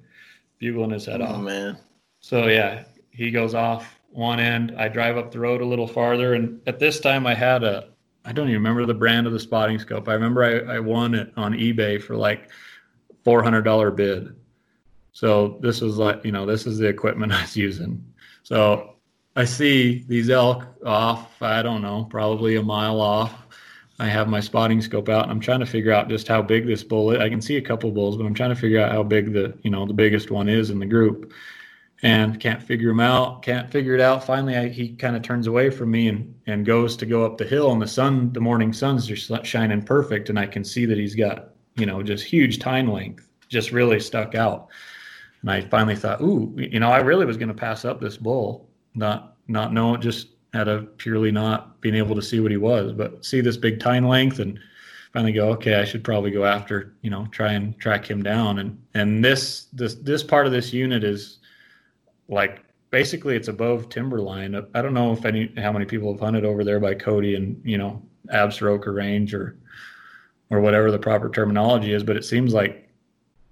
bugling 0.59 0.91
his 0.91 1.07
head 1.07 1.21
oh, 1.21 1.27
off. 1.27 1.43
man. 1.43 1.79
So 2.21 2.49
yeah, 2.49 2.85
he 3.11 3.31
goes 3.31 3.55
off 3.55 4.01
one 4.11 4.41
end. 4.41 4.75
I 4.77 4.89
drive 4.89 5.17
up 5.17 5.31
the 5.31 5.39
road 5.39 5.61
a 5.61 5.67
little 5.67 5.87
farther. 5.87 6.35
And 6.35 6.61
at 6.67 6.79
this 6.79 6.99
time, 7.01 7.27
I 7.27 7.35
had 7.35 7.63
a, 7.63 7.91
I 8.25 8.33
don't 8.33 8.49
even 8.49 8.63
remember 8.63 8.87
the 8.87 8.95
brand 8.95 9.27
of 9.27 9.33
the 9.33 9.41
spotting 9.41 9.79
scope. 9.79 10.09
I 10.09 10.15
remember 10.15 10.43
I, 10.43 10.77
I 10.77 10.81
won 10.81 11.15
it 11.15 11.33
on 11.37 11.53
eBay 11.53 12.03
for 12.03 12.17
like 12.17 12.51
$400 13.25 13.95
bid 13.95 14.35
so 15.17 15.57
this 15.63 15.81
was 15.81 15.97
like, 15.97 16.27
you 16.27 16.31
know, 16.31 16.45
this 16.45 16.67
is 16.67 16.77
the 16.77 16.89
equipment 16.89 17.33
I 17.33 17.41
was 17.41 17.57
using. 17.57 18.05
So 18.43 18.96
I 19.37 19.45
see 19.45 20.03
these 20.09 20.31
elk 20.31 20.67
off, 20.85 21.43
I 21.43 21.63
don't 21.63 21.83
know, 21.83 22.07
probably 22.09 22.57
a 22.57 22.63
mile 22.63 23.03
off. 23.03 23.35
I 23.99 24.07
have 24.07 24.29
my 24.29 24.41
spotting 24.41 24.81
scope 24.81 25.11
out 25.11 25.25
and 25.25 25.31
I'm 25.31 25.41
trying 25.41 25.61
to 25.61 25.67
figure 25.67 25.93
out 25.93 26.09
just 26.09 26.27
how 26.27 26.41
big 26.41 26.67
this 26.67 26.83
bull 26.83 27.11
is. 27.11 27.21
I 27.21 27.29
can 27.29 27.43
see 27.43 27.57
a 27.57 27.63
couple 27.63 27.91
bulls, 27.91 28.17
but 28.17 28.25
I'm 28.25 28.35
trying 28.35 28.51
to 28.51 28.57
figure 28.57 28.81
out 28.81 28.93
how 28.93 29.03
big 29.03 29.35
the, 29.35 29.57
you 29.63 29.71
know, 29.71 29.87
the 29.87 29.93
biggest 29.93 30.31
one 30.31 30.49
is 30.49 30.71
in 30.71 30.79
the 30.79 30.87
group 30.87 31.33
and 32.03 32.41
can't 32.41 32.63
figure 32.63 32.91
him 32.91 33.01
out, 33.01 33.43
can't 33.43 33.71
figure 33.71 33.95
it 33.95 34.01
out. 34.01 34.25
Finally, 34.25 34.57
I, 34.57 34.69
he 34.69 34.95
kind 34.97 35.17
of 35.17 35.23
turns 35.23 35.47
away 35.47 35.69
from 35.69 35.91
me 35.91 36.09
and, 36.09 36.35
and 36.47 36.65
goes 36.65 36.97
to 36.97 37.07
go 37.07 37.25
up 37.25 37.37
the 37.37 37.45
hill 37.45 37.73
and 37.73 37.81
the 37.81 37.87
sun, 37.87 38.33
the 38.33 38.41
morning 38.41 38.73
sun's 38.73 39.07
just 39.07 39.31
shining 39.47 39.83
perfect. 39.83 40.31
And 40.31 40.39
I 40.39 40.47
can 40.47 40.65
see 40.65 40.87
that 40.87 40.97
he's 40.97 41.15
got, 41.15 41.51
you 41.77 41.85
know, 41.85 42.03
just 42.03 42.25
huge 42.25 42.59
tine 42.59 42.89
length, 42.89 43.29
just 43.49 43.71
really 43.71 44.01
stuck 44.01 44.35
out. 44.35 44.69
And 45.43 45.51
I 45.51 45.61
finally 45.61 45.97
thought, 45.97 46.23
ooh, 46.23 46.55
you 46.57 46.81
know, 46.81 46.91
I 46.91 46.99
really 46.99 47.27
was 47.27 47.37
going 47.37 47.49
to 47.49 47.55
pass 47.55 47.85
up 47.85 48.01
this 48.01 48.17
bull, 48.17 48.69
not 48.97 49.37
not 49.49 49.73
know 49.73 49.97
just 49.97 50.29
out 50.55 50.69
of 50.69 50.97
purely 50.99 51.31
not 51.31 51.81
being 51.81 51.95
able 51.95 52.15
to 52.15 52.23
see 52.23 52.41
what 52.41 52.51
he 52.51 52.57
was, 52.57 52.93
but 52.93 53.25
see 53.25 53.41
this 53.41 53.57
big 53.57 53.79
tine 53.79 54.05
length 54.05 54.39
and 54.39 54.59
finally 55.13 55.33
go, 55.33 55.51
okay, 55.51 55.75
I 55.77 55.85
should 55.85 56.03
probably 56.03 56.31
go 56.31 56.45
after, 56.45 56.95
you 57.03 57.11
know, 57.11 57.27
try 57.31 57.53
and 57.53 57.79
track 57.79 58.09
him 58.09 58.23
down. 58.23 58.59
And 58.59 58.83
and 58.95 59.25
this 59.25 59.67
this 59.73 59.95
this 59.97 60.23
part 60.23 60.47
of 60.47 60.53
this 60.53 60.73
unit 60.73 61.05
is 61.05 61.39
like 62.29 62.65
basically 62.91 63.37
it's 63.37 63.49
above 63.49 63.89
timberline. 63.89 64.55
I 64.75 64.83
don't 64.83 64.95
know 64.95 65.13
if 65.13 65.25
any 65.25 65.53
how 65.59 65.73
many 65.73 65.85
people 65.85 66.13
have 66.13 66.21
hunted 66.21 66.45
over 66.45 66.65
there 66.65 66.81
by 66.81 66.95
Cody 66.95 67.35
and 67.35 67.61
you 67.65 67.79
know 67.79 68.03
Absaroka 68.33 68.95
Range 68.95 69.33
or 69.35 69.57
or 70.51 70.61
whatever 70.61 70.91
the 70.91 70.99
proper 70.99 71.29
terminology 71.29 71.93
is, 71.93 72.03
but 72.05 72.17
it 72.17 72.25
seems 72.25 72.55
like 72.55 72.89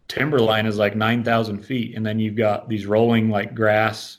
timberline 0.08 0.66
is 0.66 0.78
like 0.78 0.94
9,000 0.94 1.58
feet. 1.60 1.96
And 1.96 2.06
then 2.06 2.18
you've 2.18 2.36
got 2.36 2.68
these 2.68 2.86
rolling 2.86 3.30
like 3.30 3.54
grass 3.54 4.18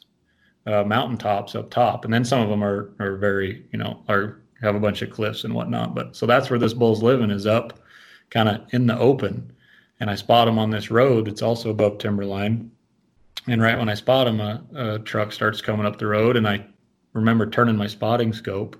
uh, 0.65 0.83
mountaintops 0.83 1.55
up 1.55 1.69
top. 1.69 2.05
And 2.05 2.13
then 2.13 2.25
some 2.25 2.41
of 2.41 2.49
them 2.49 2.63
are, 2.63 2.93
are 2.99 3.17
very, 3.17 3.65
you 3.71 3.79
know, 3.79 4.03
are 4.07 4.41
have 4.61 4.75
a 4.75 4.79
bunch 4.79 5.01
of 5.01 5.11
cliffs 5.11 5.43
and 5.43 5.53
whatnot. 5.53 5.93
But 5.93 6.15
so 6.15 6.25
that's 6.25 6.49
where 6.49 6.59
this 6.59 6.73
bull's 6.73 7.03
living 7.03 7.29
is 7.29 7.45
up 7.45 7.79
kind 8.29 8.49
of 8.49 8.61
in 8.71 8.87
the 8.87 8.97
open. 8.97 9.51
And 9.99 10.09
I 10.09 10.15
spot 10.15 10.47
him 10.47 10.59
on 10.59 10.71
this 10.71 10.91
road 10.91 11.27
It's 11.27 11.41
also 11.41 11.69
above 11.69 11.99
timberline. 11.99 12.71
And 13.47 13.61
right 13.61 13.77
when 13.77 13.89
I 13.89 13.93
spot 13.93 14.27
him, 14.27 14.39
a, 14.41 14.63
a 14.75 14.99
truck 14.99 15.31
starts 15.31 15.61
coming 15.61 15.85
up 15.85 15.99
the 15.99 16.07
road. 16.07 16.35
And 16.35 16.47
I 16.47 16.65
remember 17.13 17.49
turning 17.49 17.75
my 17.75 17.87
spotting 17.87 18.33
scope 18.33 18.75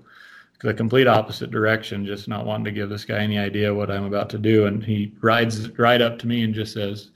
the 0.62 0.74
complete 0.74 1.06
opposite 1.06 1.50
direction, 1.50 2.06
just 2.06 2.28
not 2.28 2.46
wanting 2.46 2.64
to 2.64 2.72
give 2.72 2.88
this 2.88 3.04
guy 3.04 3.18
any 3.18 3.38
idea 3.38 3.74
what 3.74 3.90
I'm 3.90 4.04
about 4.04 4.30
to 4.30 4.38
do. 4.38 4.66
And 4.66 4.82
he 4.82 5.12
rides 5.20 5.70
right 5.78 6.00
up 6.00 6.18
to 6.20 6.26
me 6.26 6.42
and 6.42 6.54
just 6.54 6.72
says, 6.72 7.10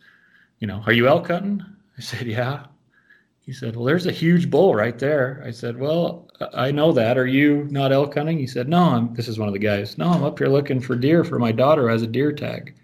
You 0.58 0.66
know, 0.66 0.82
are 0.86 0.92
you 0.92 1.08
elk 1.08 1.28
hunting? 1.28 1.64
I 1.96 2.00
said, 2.00 2.26
Yeah. 2.26 2.66
He 3.50 3.54
said, 3.54 3.74
Well, 3.74 3.84
there's 3.84 4.06
a 4.06 4.12
huge 4.12 4.48
bull 4.48 4.76
right 4.76 4.96
there. 4.96 5.42
I 5.44 5.50
said, 5.50 5.76
Well, 5.76 6.28
I 6.54 6.70
know 6.70 6.92
that. 6.92 7.18
Are 7.18 7.26
you 7.26 7.66
not 7.68 7.90
elk 7.90 8.14
hunting? 8.14 8.38
He 8.38 8.46
said, 8.46 8.68
No, 8.68 8.78
I'm 8.78 9.12
this 9.12 9.26
is 9.26 9.40
one 9.40 9.48
of 9.48 9.54
the 9.54 9.58
guys. 9.58 9.98
No, 9.98 10.08
I'm 10.08 10.22
up 10.22 10.38
here 10.38 10.46
looking 10.46 10.80
for 10.80 10.94
deer 10.94 11.24
for 11.24 11.40
my 11.40 11.50
daughter 11.50 11.90
as 11.90 12.02
a 12.02 12.06
deer 12.06 12.30
tag. 12.30 12.76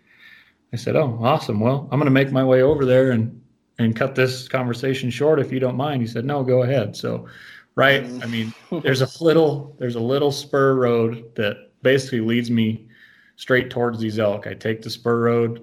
I 0.72 0.76
said, 0.76 0.96
Oh, 0.96 1.20
awesome. 1.22 1.60
Well, 1.60 1.88
I'm 1.92 2.00
gonna 2.00 2.10
make 2.10 2.32
my 2.32 2.42
way 2.42 2.62
over 2.62 2.84
there 2.84 3.12
and 3.12 3.40
and 3.78 3.94
cut 3.94 4.16
this 4.16 4.48
conversation 4.48 5.08
short 5.08 5.38
if 5.38 5.52
you 5.52 5.60
don't 5.60 5.76
mind. 5.76 6.02
He 6.02 6.08
said, 6.08 6.24
No, 6.24 6.42
go 6.42 6.64
ahead. 6.64 6.96
So 6.96 7.28
right? 7.76 8.02
I 8.20 8.26
mean, 8.26 8.52
there's 8.82 9.02
a 9.02 9.24
little 9.24 9.76
there's 9.78 9.94
a 9.94 10.00
little 10.00 10.32
spur 10.32 10.74
road 10.74 11.32
that 11.36 11.70
basically 11.82 12.22
leads 12.22 12.50
me 12.50 12.88
straight 13.36 13.70
towards 13.70 14.00
these 14.00 14.18
elk. 14.18 14.48
I 14.48 14.54
take 14.54 14.82
the 14.82 14.90
spur 14.90 15.20
road, 15.20 15.62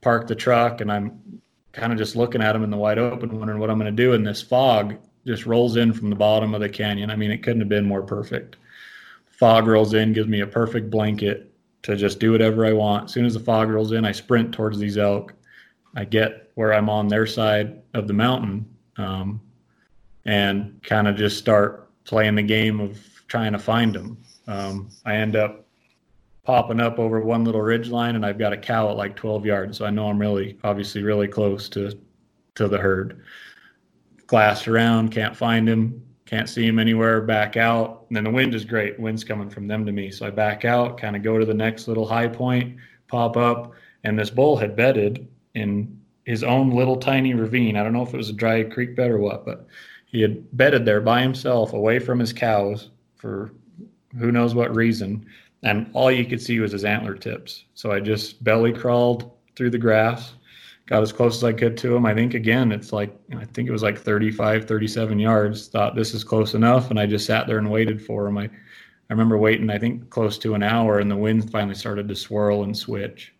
park 0.00 0.26
the 0.26 0.34
truck, 0.34 0.80
and 0.80 0.90
I'm 0.90 1.41
kind 1.72 1.92
of 1.92 1.98
just 1.98 2.16
looking 2.16 2.42
at 2.42 2.52
them 2.52 2.64
in 2.64 2.70
the 2.70 2.76
wide 2.76 2.98
open, 2.98 3.38
wondering 3.38 3.58
what 3.58 3.70
I'm 3.70 3.78
going 3.78 3.94
to 3.94 4.02
do. 4.02 4.12
And 4.12 4.26
this 4.26 4.42
fog 4.42 4.96
just 5.26 5.46
rolls 5.46 5.76
in 5.76 5.92
from 5.92 6.10
the 6.10 6.16
bottom 6.16 6.54
of 6.54 6.60
the 6.60 6.68
canyon. 6.68 7.10
I 7.10 7.16
mean, 7.16 7.30
it 7.30 7.42
couldn't 7.42 7.60
have 7.60 7.68
been 7.68 7.86
more 7.86 8.02
perfect. 8.02 8.56
Fog 9.26 9.66
rolls 9.66 9.94
in, 9.94 10.12
gives 10.12 10.28
me 10.28 10.40
a 10.40 10.46
perfect 10.46 10.90
blanket 10.90 11.52
to 11.82 11.96
just 11.96 12.18
do 12.18 12.32
whatever 12.32 12.66
I 12.66 12.72
want. 12.72 13.04
As 13.04 13.12
soon 13.12 13.24
as 13.24 13.34
the 13.34 13.40
fog 13.40 13.68
rolls 13.68 13.92
in, 13.92 14.04
I 14.04 14.12
sprint 14.12 14.52
towards 14.52 14.78
these 14.78 14.98
elk. 14.98 15.34
I 15.96 16.04
get 16.04 16.50
where 16.54 16.72
I'm 16.72 16.88
on 16.88 17.08
their 17.08 17.26
side 17.26 17.82
of 17.94 18.06
the 18.06 18.14
mountain 18.14 18.66
um, 18.96 19.40
and 20.24 20.80
kind 20.82 21.08
of 21.08 21.16
just 21.16 21.38
start 21.38 21.90
playing 22.04 22.34
the 22.34 22.42
game 22.42 22.80
of 22.80 22.98
trying 23.28 23.52
to 23.52 23.58
find 23.58 23.94
them. 23.94 24.18
Um, 24.46 24.90
I 25.04 25.16
end 25.16 25.36
up 25.36 25.61
popping 26.44 26.80
up 26.80 26.98
over 26.98 27.20
one 27.20 27.44
little 27.44 27.62
ridge 27.62 27.88
line 27.88 28.16
and 28.16 28.26
I've 28.26 28.38
got 28.38 28.52
a 28.52 28.56
cow 28.56 28.90
at 28.90 28.96
like 28.96 29.14
12 29.16 29.46
yards. 29.46 29.78
So 29.78 29.84
I 29.84 29.90
know 29.90 30.08
I'm 30.08 30.18
really, 30.18 30.58
obviously, 30.64 31.02
really 31.02 31.28
close 31.28 31.68
to, 31.70 31.98
to 32.56 32.68
the 32.68 32.78
herd. 32.78 33.22
Glassed 34.26 34.66
around, 34.66 35.10
can't 35.10 35.36
find 35.36 35.68
him, 35.68 36.02
can't 36.26 36.48
see 36.48 36.66
him 36.66 36.78
anywhere, 36.78 37.20
back 37.20 37.56
out. 37.56 38.06
And 38.08 38.16
then 38.16 38.24
the 38.24 38.30
wind 38.30 38.54
is 38.54 38.64
great. 38.64 38.98
Wind's 38.98 39.24
coming 39.24 39.50
from 39.50 39.68
them 39.68 39.86
to 39.86 39.92
me. 39.92 40.10
So 40.10 40.26
I 40.26 40.30
back 40.30 40.64
out, 40.64 40.98
kind 40.98 41.14
of 41.14 41.22
go 41.22 41.38
to 41.38 41.44
the 41.44 41.54
next 41.54 41.86
little 41.86 42.06
high 42.06 42.28
point, 42.28 42.76
pop 43.06 43.36
up, 43.36 43.72
and 44.04 44.18
this 44.18 44.30
bull 44.30 44.56
had 44.56 44.74
bedded 44.74 45.28
in 45.54 46.00
his 46.24 46.42
own 46.42 46.70
little 46.70 46.96
tiny 46.96 47.34
ravine. 47.34 47.76
I 47.76 47.82
don't 47.82 47.92
know 47.92 48.02
if 48.02 48.14
it 48.14 48.16
was 48.16 48.30
a 48.30 48.34
dry 48.34 48.62
creek 48.64 48.96
bed 48.96 49.10
or 49.10 49.18
what, 49.18 49.44
but 49.44 49.66
he 50.06 50.20
had 50.20 50.56
bedded 50.56 50.84
there 50.84 51.00
by 51.00 51.22
himself 51.22 51.72
away 51.72 51.98
from 51.98 52.18
his 52.18 52.32
cows 52.32 52.90
for 53.16 53.52
who 54.18 54.30
knows 54.32 54.54
what 54.54 54.74
reason. 54.74 55.26
And 55.62 55.88
all 55.92 56.10
you 56.10 56.24
could 56.24 56.42
see 56.42 56.58
was 56.58 56.72
his 56.72 56.84
antler 56.84 57.14
tips. 57.14 57.64
So 57.74 57.92
I 57.92 58.00
just 58.00 58.42
belly 58.42 58.72
crawled 58.72 59.30
through 59.54 59.70
the 59.70 59.78
grass, 59.78 60.34
got 60.86 61.02
as 61.02 61.12
close 61.12 61.36
as 61.36 61.44
I 61.44 61.52
could 61.52 61.76
to 61.78 61.94
him. 61.94 62.04
I 62.04 62.14
think, 62.14 62.34
again, 62.34 62.72
it's 62.72 62.92
like, 62.92 63.14
I 63.36 63.44
think 63.44 63.68
it 63.68 63.72
was 63.72 63.82
like 63.82 63.98
35, 63.98 64.66
37 64.66 65.18
yards. 65.18 65.68
Thought 65.68 65.94
this 65.94 66.14
is 66.14 66.24
close 66.24 66.54
enough. 66.54 66.90
And 66.90 66.98
I 66.98 67.06
just 67.06 67.26
sat 67.26 67.46
there 67.46 67.58
and 67.58 67.70
waited 67.70 68.04
for 68.04 68.26
him. 68.26 68.38
I, 68.38 68.44
I 68.44 69.14
remember 69.14 69.36
waiting, 69.36 69.70
I 69.70 69.78
think, 69.78 70.08
close 70.10 70.38
to 70.38 70.54
an 70.54 70.62
hour, 70.62 70.98
and 70.98 71.10
the 71.10 71.16
wind 71.16 71.50
finally 71.50 71.74
started 71.74 72.08
to 72.08 72.16
swirl 72.16 72.62
and 72.62 72.76
switch. 72.76 73.34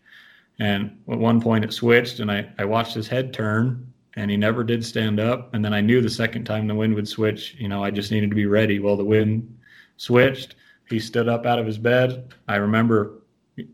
And 0.59 0.97
at 1.09 1.17
one 1.17 1.41
point 1.41 1.65
it 1.65 1.73
switched, 1.73 2.19
and 2.19 2.31
I, 2.31 2.47
I 2.59 2.65
watched 2.65 2.93
his 2.93 3.07
head 3.07 3.33
turn, 3.33 3.91
and 4.15 4.29
he 4.29 4.37
never 4.37 4.63
did 4.63 4.85
stand 4.85 5.19
up. 5.19 5.53
And 5.53 5.65
then 5.65 5.73
I 5.73 5.81
knew 5.81 5.99
the 5.99 6.09
second 6.09 6.45
time 6.45 6.67
the 6.67 6.75
wind 6.75 6.93
would 6.93 7.07
switch, 7.07 7.55
you 7.57 7.67
know, 7.67 7.83
I 7.83 7.89
just 7.89 8.11
needed 8.11 8.29
to 8.29 8.35
be 8.35 8.45
ready. 8.45 8.79
Well, 8.79 8.95
the 8.95 9.03
wind 9.03 9.57
switched. 9.97 10.55
He 10.89 10.99
stood 10.99 11.27
up 11.29 11.45
out 11.45 11.59
of 11.59 11.65
his 11.65 11.77
bed. 11.77 12.33
I 12.47 12.57
remember 12.57 13.19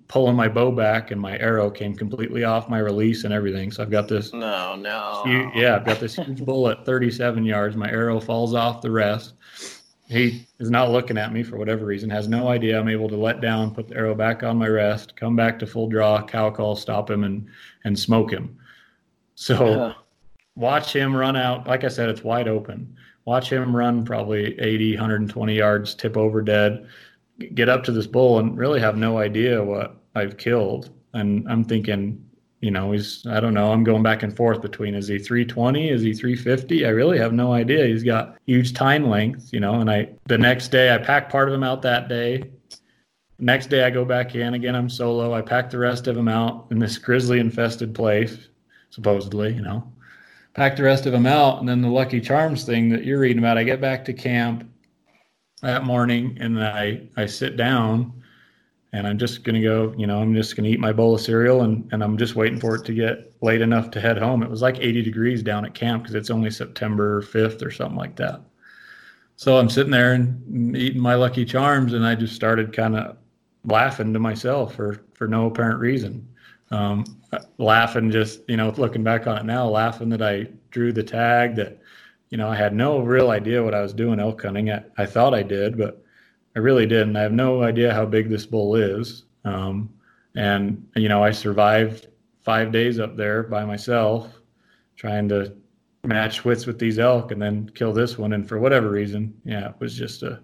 pulling 0.10 0.36
my 0.36 0.48
bow 0.50 0.72
back, 0.72 1.12
and 1.12 1.20
my 1.22 1.38
arrow 1.40 1.70
came 1.72 1.96
completely 1.96 2.44
off 2.44 2.70
my 2.70 2.80
release 2.80 3.24
and 3.24 3.34
everything. 3.34 3.72
So 3.72 3.82
I've 3.82 3.90
got 3.90 4.08
this 4.08 4.34
No, 4.34 4.76
no. 4.76 5.22
huge, 5.26 5.56
yeah, 5.56 5.78
I've 5.78 5.86
got 5.86 6.00
this 6.00 6.16
huge 6.16 6.44
bull 6.44 6.68
at 6.70 6.86
37 6.86 7.46
yards. 7.46 7.76
My 7.78 7.90
arrow 7.90 8.20
falls 8.20 8.54
off 8.54 8.82
the 8.82 8.92
rest. 8.92 9.34
He 10.10 10.48
is 10.60 10.70
not 10.72 10.90
looking 10.92 11.18
at 11.20 11.32
me 11.32 11.44
for 11.44 11.58
whatever 11.58 11.86
reason, 11.86 12.10
has 12.10 12.28
no 12.28 12.48
idea. 12.48 12.80
I'm 12.80 12.90
able 12.90 13.08
to 13.10 13.16
let 13.16 13.42
down, 13.42 13.74
put 13.74 13.88
the 13.88 13.96
arrow 13.96 14.16
back 14.16 14.42
on 14.44 14.58
my 14.58 14.68
rest, 14.68 15.16
come 15.16 15.36
back 15.36 15.60
to 15.60 15.68
full 15.68 15.88
draw, 15.88 16.22
cow 16.26 16.50
call, 16.50 16.76
stop 16.76 17.10
him, 17.10 17.24
and 17.24 17.48
and 17.86 17.98
smoke 17.98 18.32
him. 18.32 18.58
So 19.36 19.70
Yeah. 19.70 19.94
watch 20.56 20.92
him 20.94 21.16
run 21.16 21.38
out. 21.38 21.68
Like 21.68 21.84
I 21.84 21.90
said, 21.90 22.10
it's 22.10 22.24
wide 22.24 22.48
open. 22.48 22.96
Watch 23.30 23.52
him 23.52 23.76
run 23.76 24.04
probably 24.06 24.60
80, 24.60 24.96
120 24.96 25.56
yards, 25.56 25.94
tip 25.94 26.18
over 26.18 26.42
dead, 26.42 26.88
get 27.54 27.70
up 27.70 27.84
to 27.84 27.92
this 27.92 28.08
bull 28.08 28.40
and 28.40 28.58
really 28.58 28.80
have 28.80 28.98
no 28.98 29.20
idea 29.20 29.64
what 29.64 29.98
I've 30.16 30.38
killed. 30.38 30.90
And 31.14 31.48
I'm 31.48 31.64
thinking, 31.64 32.26
you 32.60 32.72
know, 32.72 32.92
he's, 32.92 33.24
I 33.28 33.40
don't 33.40 33.54
know, 33.54 33.72
I'm 33.72 33.84
going 33.84 34.02
back 34.02 34.24
and 34.24 34.36
forth 34.36 34.64
between 34.64 34.96
is 34.96 35.10
he 35.10 35.20
320? 35.20 35.90
Is 35.90 36.02
he 36.02 36.12
350? 36.12 36.88
I 36.88 36.90
really 36.90 37.20
have 37.20 37.32
no 37.32 37.54
idea. 37.54 37.86
He's 37.86 38.02
got 38.02 38.36
huge 38.48 38.74
tine 38.74 39.12
length, 39.12 39.54
you 39.54 39.60
know, 39.60 39.76
and 39.76 39.92
I, 39.92 40.10
the 40.26 40.40
next 40.40 40.70
day 40.70 40.92
I 40.92 40.98
packed 40.98 41.32
part 41.32 41.50
of 41.50 41.54
him 41.54 41.64
out 41.64 41.84
that 41.84 42.10
day. 42.10 42.50
Next 43.38 43.68
day 43.68 43.84
I 43.84 43.92
go 43.92 44.06
back 44.06 44.34
in 44.34 44.56
again. 44.56 44.76
I'm 44.76 44.90
solo. 44.90 45.36
I 45.36 45.44
pack 45.44 45.70
the 45.70 45.78
rest 45.78 46.08
of 46.08 46.16
them 46.16 46.30
out 46.30 46.66
in 46.72 46.80
this 46.80 46.98
grizzly 46.98 47.40
infested 47.40 47.94
place, 47.94 48.50
supposedly, 48.90 49.54
you 49.54 49.62
know 49.62 49.88
pack 50.54 50.76
the 50.76 50.84
rest 50.84 51.06
of 51.06 51.12
them 51.12 51.26
out. 51.26 51.60
And 51.60 51.68
then 51.68 51.82
the 51.82 51.90
Lucky 51.90 52.20
Charms 52.20 52.64
thing 52.64 52.90
that 52.90 53.06
you're 53.06 53.20
reading 53.20 53.40
about, 53.40 53.58
I 53.58 53.64
get 53.64 53.82
back 53.82 54.06
to 54.06 54.14
camp 54.14 54.70
that 55.62 55.84
morning 55.84 56.38
and 56.40 56.64
I, 56.64 57.08
I 57.18 57.26
sit 57.26 57.58
down 57.58 58.14
and 58.92 59.06
I'm 59.06 59.18
just 59.18 59.44
going 59.44 59.56
to 59.56 59.62
go, 59.62 59.94
you 59.98 60.08
know, 60.08 60.20
I'm 60.20 60.34
just 60.34 60.56
going 60.56 60.64
to 60.64 60.70
eat 60.70 60.80
my 60.80 60.92
bowl 60.92 61.14
of 61.14 61.22
cereal 61.22 61.62
and, 61.62 61.88
and 61.92 62.04
I'm 62.04 62.18
just 62.18 62.36
waiting 62.36 62.60
for 62.60 62.76
it 62.76 62.86
to 62.86 62.94
get 62.94 63.34
late 63.42 63.62
enough 63.62 63.92
to 63.92 64.02
head 64.02 64.18
home. 64.18 64.42
It 64.42 64.50
was 64.50 64.62
like 64.62 64.80
80 64.80 65.04
degrees 65.04 65.44
down 65.44 65.66
at 65.66 65.76
camp 65.76 66.04
because 66.04 66.16
it's 66.16 66.32
only 66.32 66.50
September 66.50 67.22
5th 67.22 67.64
or 67.64 67.72
something 67.72 67.98
like 67.98 68.16
that. 68.16 68.42
So 69.36 69.58
I'm 69.58 69.70
sitting 69.70 69.92
there 69.92 70.14
and 70.14 70.76
eating 70.76 71.02
my 71.02 71.16
Lucky 71.16 71.46
Charms 71.46 71.94
and 71.94 72.06
I 72.06 72.16
just 72.16 72.36
started 72.36 72.74
kind 72.74 72.96
of 72.96 73.18
laughing 73.64 74.12
to 74.14 74.20
myself 74.20 74.76
for, 74.76 75.06
for 75.14 75.28
no 75.28 75.46
apparent 75.46 75.80
reason 75.80 76.28
um, 76.72 77.04
laughing 77.58 78.12
just 78.12 78.42
you 78.48 78.58
know 78.58 78.70
looking 78.78 79.04
back 79.04 79.28
on 79.28 79.38
it 79.38 79.46
now 79.46 79.68
laughing 79.68 80.10
that 80.10 80.22
i 80.22 80.48
drew 80.72 80.92
the 80.92 81.04
tag 81.04 81.56
that 81.56 81.80
you 82.30 82.38
know 82.38 82.50
i 82.50 82.56
had 82.56 82.74
no 82.74 83.00
real 83.00 83.32
idea 83.32 83.64
what 83.64 83.74
i 83.74 83.82
was 83.82 83.94
doing 83.94 84.20
elk 84.20 84.44
hunting. 84.44 84.72
I, 84.72 84.84
I 84.98 85.06
thought 85.06 85.34
i 85.34 85.44
did 85.44 85.78
but 85.78 86.04
i 86.56 86.60
really 86.60 86.86
didn't. 86.86 87.16
I 87.16 87.22
have 87.22 87.32
no 87.32 87.64
idea 87.64 87.94
how 87.94 88.06
big 88.06 88.30
this 88.30 88.46
bull 88.46 88.76
is. 88.76 89.24
Um, 89.46 89.90
and 90.36 90.88
you 90.96 91.10
know 91.10 91.24
i 91.24 91.32
survived 91.32 92.08
five 92.44 92.72
days 92.72 93.00
up 93.00 93.16
there 93.16 93.44
by 93.44 93.66
myself 93.66 94.40
trying 94.96 95.30
to 95.30 95.56
match 96.04 96.46
wits 96.46 96.66
with 96.66 96.80
these 96.80 97.00
elk 97.00 97.32
and 97.32 97.42
then 97.42 97.70
kill 97.76 97.94
this 97.94 98.18
one. 98.18 98.34
And 98.34 98.48
for 98.48 98.60
whatever 98.60 98.90
reason 98.90 99.34
yeah 99.44 99.70
it 99.70 99.76
was 99.80 99.96
just 99.96 100.24
a 100.24 100.42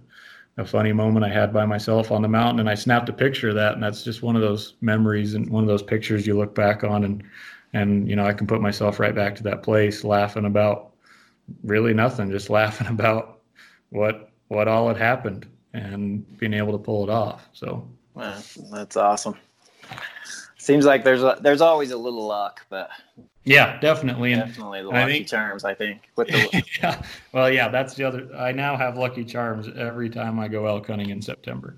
a 0.57 0.65
funny 0.65 0.93
moment 0.93 1.25
I 1.25 1.29
had 1.29 1.51
by 1.51 1.65
myself 1.65 2.11
on 2.11 2.21
the 2.21 2.27
mountain, 2.27 2.59
and 2.61 2.69
I 2.69 2.75
snapped 2.75 3.09
a 3.09 3.13
picture 3.13 3.49
of 3.49 3.55
that, 3.55 3.73
and 3.73 3.83
that's 3.83 4.03
just 4.03 4.21
one 4.21 4.35
of 4.35 4.41
those 4.41 4.75
memories 4.81 5.33
and 5.33 5.49
one 5.49 5.63
of 5.63 5.67
those 5.67 5.83
pictures 5.83 6.25
you 6.25 6.37
look 6.37 6.55
back 6.55 6.83
on, 6.83 7.03
and 7.03 7.23
and 7.73 8.07
you 8.09 8.15
know 8.15 8.25
I 8.25 8.33
can 8.33 8.47
put 8.47 8.61
myself 8.61 8.99
right 8.99 9.13
back 9.13 9.35
to 9.35 9.43
that 9.43 9.63
place, 9.63 10.03
laughing 10.03 10.45
about 10.45 10.93
really 11.63 11.93
nothing, 11.93 12.31
just 12.31 12.49
laughing 12.61 12.87
about 12.87 13.41
what 13.89 14.31
what 14.47 14.67
all 14.67 14.87
had 14.87 14.97
happened 14.97 15.47
and 15.73 16.37
being 16.37 16.53
able 16.53 16.71
to 16.71 16.77
pull 16.77 17.03
it 17.03 17.09
off. 17.09 17.49
So 17.51 17.85
Wow, 18.15 18.41
that's 18.71 18.95
awesome. 18.95 19.35
Seems 20.57 20.85
like 20.85 21.03
there's 21.03 21.21
a, 21.21 21.37
there's 21.41 21.61
always 21.61 21.91
a 21.91 21.97
little 21.97 22.25
luck, 22.25 22.65
but 22.69 22.89
yeah, 23.45 23.79
definitely, 23.79 24.33
and 24.33 24.41
definitely 24.45 24.81
the 24.81 24.89
and 24.89 24.97
I 24.97 25.01
lucky 25.01 25.13
think- 25.13 25.27
charms. 25.27 25.63
I 25.63 25.73
think 25.73 26.01
with 26.15 26.27
the 26.27 26.63
yeah, 26.81 27.01
well, 27.31 27.49
yeah, 27.49 27.69
that's 27.69 27.93
the 27.95 28.03
other. 28.03 28.27
I 28.35 28.51
now 28.51 28.75
have 28.75 28.97
Lucky 28.97 29.23
Charms 29.23 29.69
every 29.77 30.09
time 30.09 30.39
I 30.39 30.47
go 30.47 30.65
elk 30.65 30.87
hunting 30.87 31.09
in 31.11 31.21
September. 31.21 31.77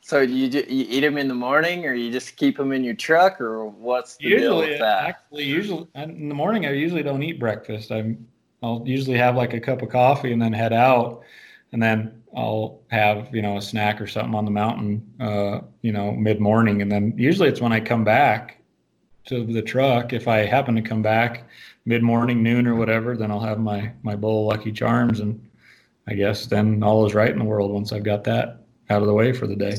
so 0.00 0.20
you 0.20 0.48
ju- 0.50 0.66
you 0.68 0.84
eat 0.88 1.00
them 1.00 1.16
in 1.18 1.28
the 1.28 1.34
morning, 1.34 1.86
or 1.86 1.94
you 1.94 2.10
just 2.12 2.36
keep 2.36 2.56
them 2.56 2.72
in 2.72 2.84
your 2.84 2.94
truck, 2.94 3.40
or 3.40 3.66
what's 3.68 4.16
the 4.16 4.24
deal 4.30 4.38
usually 4.40 4.68
with 4.70 4.78
that? 4.80 5.04
actually 5.06 5.44
usually 5.44 5.86
in 5.94 6.28
the 6.28 6.34
morning 6.34 6.66
i 6.66 6.70
usually 6.72 7.02
don't 7.02 7.22
eat 7.22 7.38
breakfast 7.40 7.90
i'm 7.92 8.26
i'll 8.62 8.82
usually 8.86 9.16
have 9.18 9.36
like 9.36 9.52
a 9.54 9.60
cup 9.60 9.82
of 9.82 9.88
coffee 9.90 10.32
and 10.32 10.40
then 10.40 10.52
head 10.52 10.72
out 10.72 11.22
and 11.72 11.82
then 11.82 12.22
i'll 12.36 12.80
have 12.90 13.32
you 13.34 13.42
know 13.42 13.56
a 13.58 13.62
snack 13.62 14.00
or 14.00 14.06
something 14.06 14.34
on 14.34 14.44
the 14.44 14.50
mountain 14.50 15.02
uh 15.20 15.60
you 15.82 15.92
know 15.92 16.12
mid 16.12 16.40
morning 16.40 16.80
and 16.82 16.90
then 16.90 17.12
usually 17.16 17.48
it's 17.48 17.60
when 17.60 17.72
i 17.72 17.78
come 17.80 18.02
back 18.04 18.55
to 19.26 19.44
the 19.44 19.62
truck. 19.62 20.12
If 20.12 20.28
i 20.28 20.38
happen 20.38 20.74
to 20.76 20.82
come 20.82 21.02
back 21.02 21.48
mid 21.84 22.02
morning 22.02 22.42
noon 22.42 22.66
or 22.66 22.74
whatever 22.74 23.16
then 23.16 23.30
i'll 23.30 23.40
have 23.40 23.60
my 23.60 23.92
my 24.02 24.16
bowl 24.16 24.50
of 24.50 24.56
lucky 24.56 24.72
charms 24.72 25.20
and 25.20 25.40
i 26.08 26.14
guess 26.14 26.46
then 26.46 26.82
all 26.82 27.06
is 27.06 27.14
right 27.14 27.30
in 27.30 27.38
the 27.38 27.44
world 27.44 27.70
once 27.70 27.92
i've 27.92 28.02
got 28.02 28.24
that 28.24 28.60
out 28.90 29.02
of 29.02 29.06
the 29.08 29.14
way 29.14 29.32
for 29.32 29.46
the 29.46 29.56
day. 29.56 29.74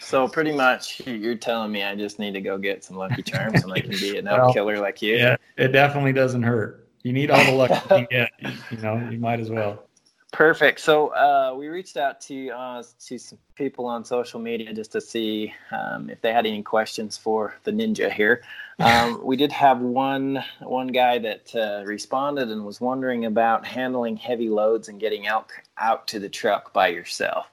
So 0.00 0.26
pretty 0.26 0.50
much, 0.50 1.00
you're 1.06 1.36
telling 1.36 1.70
me 1.70 1.84
I 1.84 1.94
just 1.94 2.18
need 2.18 2.32
to 2.32 2.40
go 2.40 2.58
get 2.58 2.82
some 2.82 2.96
Lucky 2.96 3.22
Charms 3.22 3.62
and 3.62 3.72
I 3.72 3.78
can 3.80 3.90
be 3.92 4.18
an 4.18 4.26
elk 4.28 4.38
Well, 4.40 4.52
killer 4.52 4.78
like 4.80 5.00
you. 5.02 5.14
yeah 5.16 5.36
it 5.56 5.68
definitely 5.68 6.12
doesn't 6.12 6.42
hurt. 6.42 6.88
You 7.04 7.12
need 7.12 7.30
all 7.30 7.44
the 7.44 7.52
luck 7.52 7.70
you 7.70 7.88
can 7.88 8.06
get 8.10 8.30
you 8.72 8.78
know 8.78 9.08
you 9.10 9.18
might 9.20 9.38
as 9.40 9.50
well 9.50 9.84
Perfect. 10.32 10.78
So 10.78 11.08
uh, 11.08 11.54
we 11.56 11.66
reached 11.68 11.96
out 11.96 12.20
to 12.22 12.50
uh, 12.50 12.82
to 13.06 13.18
some 13.18 13.38
people 13.56 13.86
on 13.86 14.04
social 14.04 14.38
media 14.38 14.72
just 14.72 14.92
to 14.92 15.00
see 15.00 15.52
um, 15.72 16.08
if 16.08 16.20
they 16.20 16.32
had 16.32 16.46
any 16.46 16.62
questions 16.62 17.18
for 17.18 17.56
the 17.64 17.70
ninja 17.70 18.12
here. 18.12 18.42
Um, 18.80 19.20
we 19.22 19.36
did 19.36 19.52
have 19.52 19.82
one 19.82 20.42
one 20.60 20.86
guy 20.86 21.18
that 21.18 21.54
uh, 21.54 21.84
responded 21.84 22.48
and 22.48 22.64
was 22.64 22.80
wondering 22.80 23.26
about 23.26 23.66
handling 23.66 24.16
heavy 24.16 24.48
loads 24.48 24.88
and 24.88 24.98
getting 24.98 25.26
elk 25.26 25.52
out 25.76 26.08
to 26.08 26.18
the 26.18 26.30
truck 26.30 26.72
by 26.72 26.88
yourself. 26.88 27.44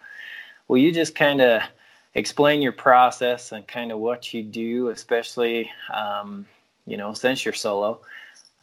Will 0.70 0.78
you 0.78 0.94
just 0.94 1.16
kind 1.16 1.42
of 1.42 1.64
explain 2.16 2.62
your 2.62 2.72
process 2.72 3.52
and 3.52 3.68
kind 3.68 3.92
of 3.92 4.00
what 4.00 4.34
you 4.34 4.42
do, 4.42 4.88
especially 4.88 5.70
um, 5.94 6.46
you 6.86 6.96
know 6.96 7.12
since 7.12 7.44
you're 7.44 7.54
solo? 7.54 8.00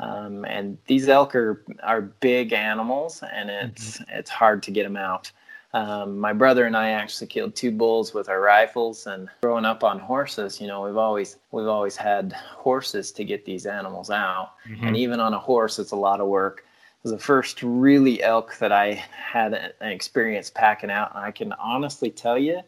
Um, 0.00 0.44
and 0.44 0.76
these 0.86 1.08
elk 1.08 1.34
are, 1.34 1.64
are 1.82 2.02
big 2.02 2.52
animals 2.52 3.22
and 3.32 3.50
it's 3.50 4.00
it's 4.08 4.30
hard 4.30 4.62
to 4.62 4.70
get 4.70 4.82
them 4.84 4.96
out 4.96 5.30
um, 5.72 6.18
my 6.18 6.32
brother 6.32 6.66
and 6.66 6.76
i 6.76 6.90
actually 6.90 7.26
killed 7.26 7.54
two 7.54 7.70
bulls 7.70 8.12
with 8.14 8.28
our 8.28 8.40
rifles 8.40 9.06
and 9.06 9.28
growing 9.42 9.64
up 9.64 9.84
on 9.84 9.98
horses 9.98 10.60
you 10.60 10.66
know 10.66 10.82
we've 10.82 10.96
always 10.96 11.36
we've 11.52 11.66
always 11.68 11.96
had 11.96 12.32
horses 12.32 13.12
to 13.12 13.24
get 13.24 13.44
these 13.44 13.66
animals 13.66 14.10
out 14.10 14.52
and 14.86 14.96
even 14.96 15.20
on 15.20 15.34
a 15.34 15.38
horse 15.38 15.78
it's 15.78 15.92
a 15.92 15.96
lot 15.96 16.20
of 16.20 16.26
work 16.26 16.58
It 16.58 17.08
was 17.08 17.12
the 17.12 17.18
first 17.18 17.62
really 17.62 18.22
elk 18.22 18.56
that 18.58 18.72
I 18.72 18.94
had 19.10 19.52
an 19.80 19.90
experience 19.90 20.50
packing 20.50 20.90
out. 20.90 21.14
And 21.14 21.24
I 21.24 21.30
can 21.30 21.52
honestly 21.54 22.10
tell 22.10 22.38
you, 22.38 22.60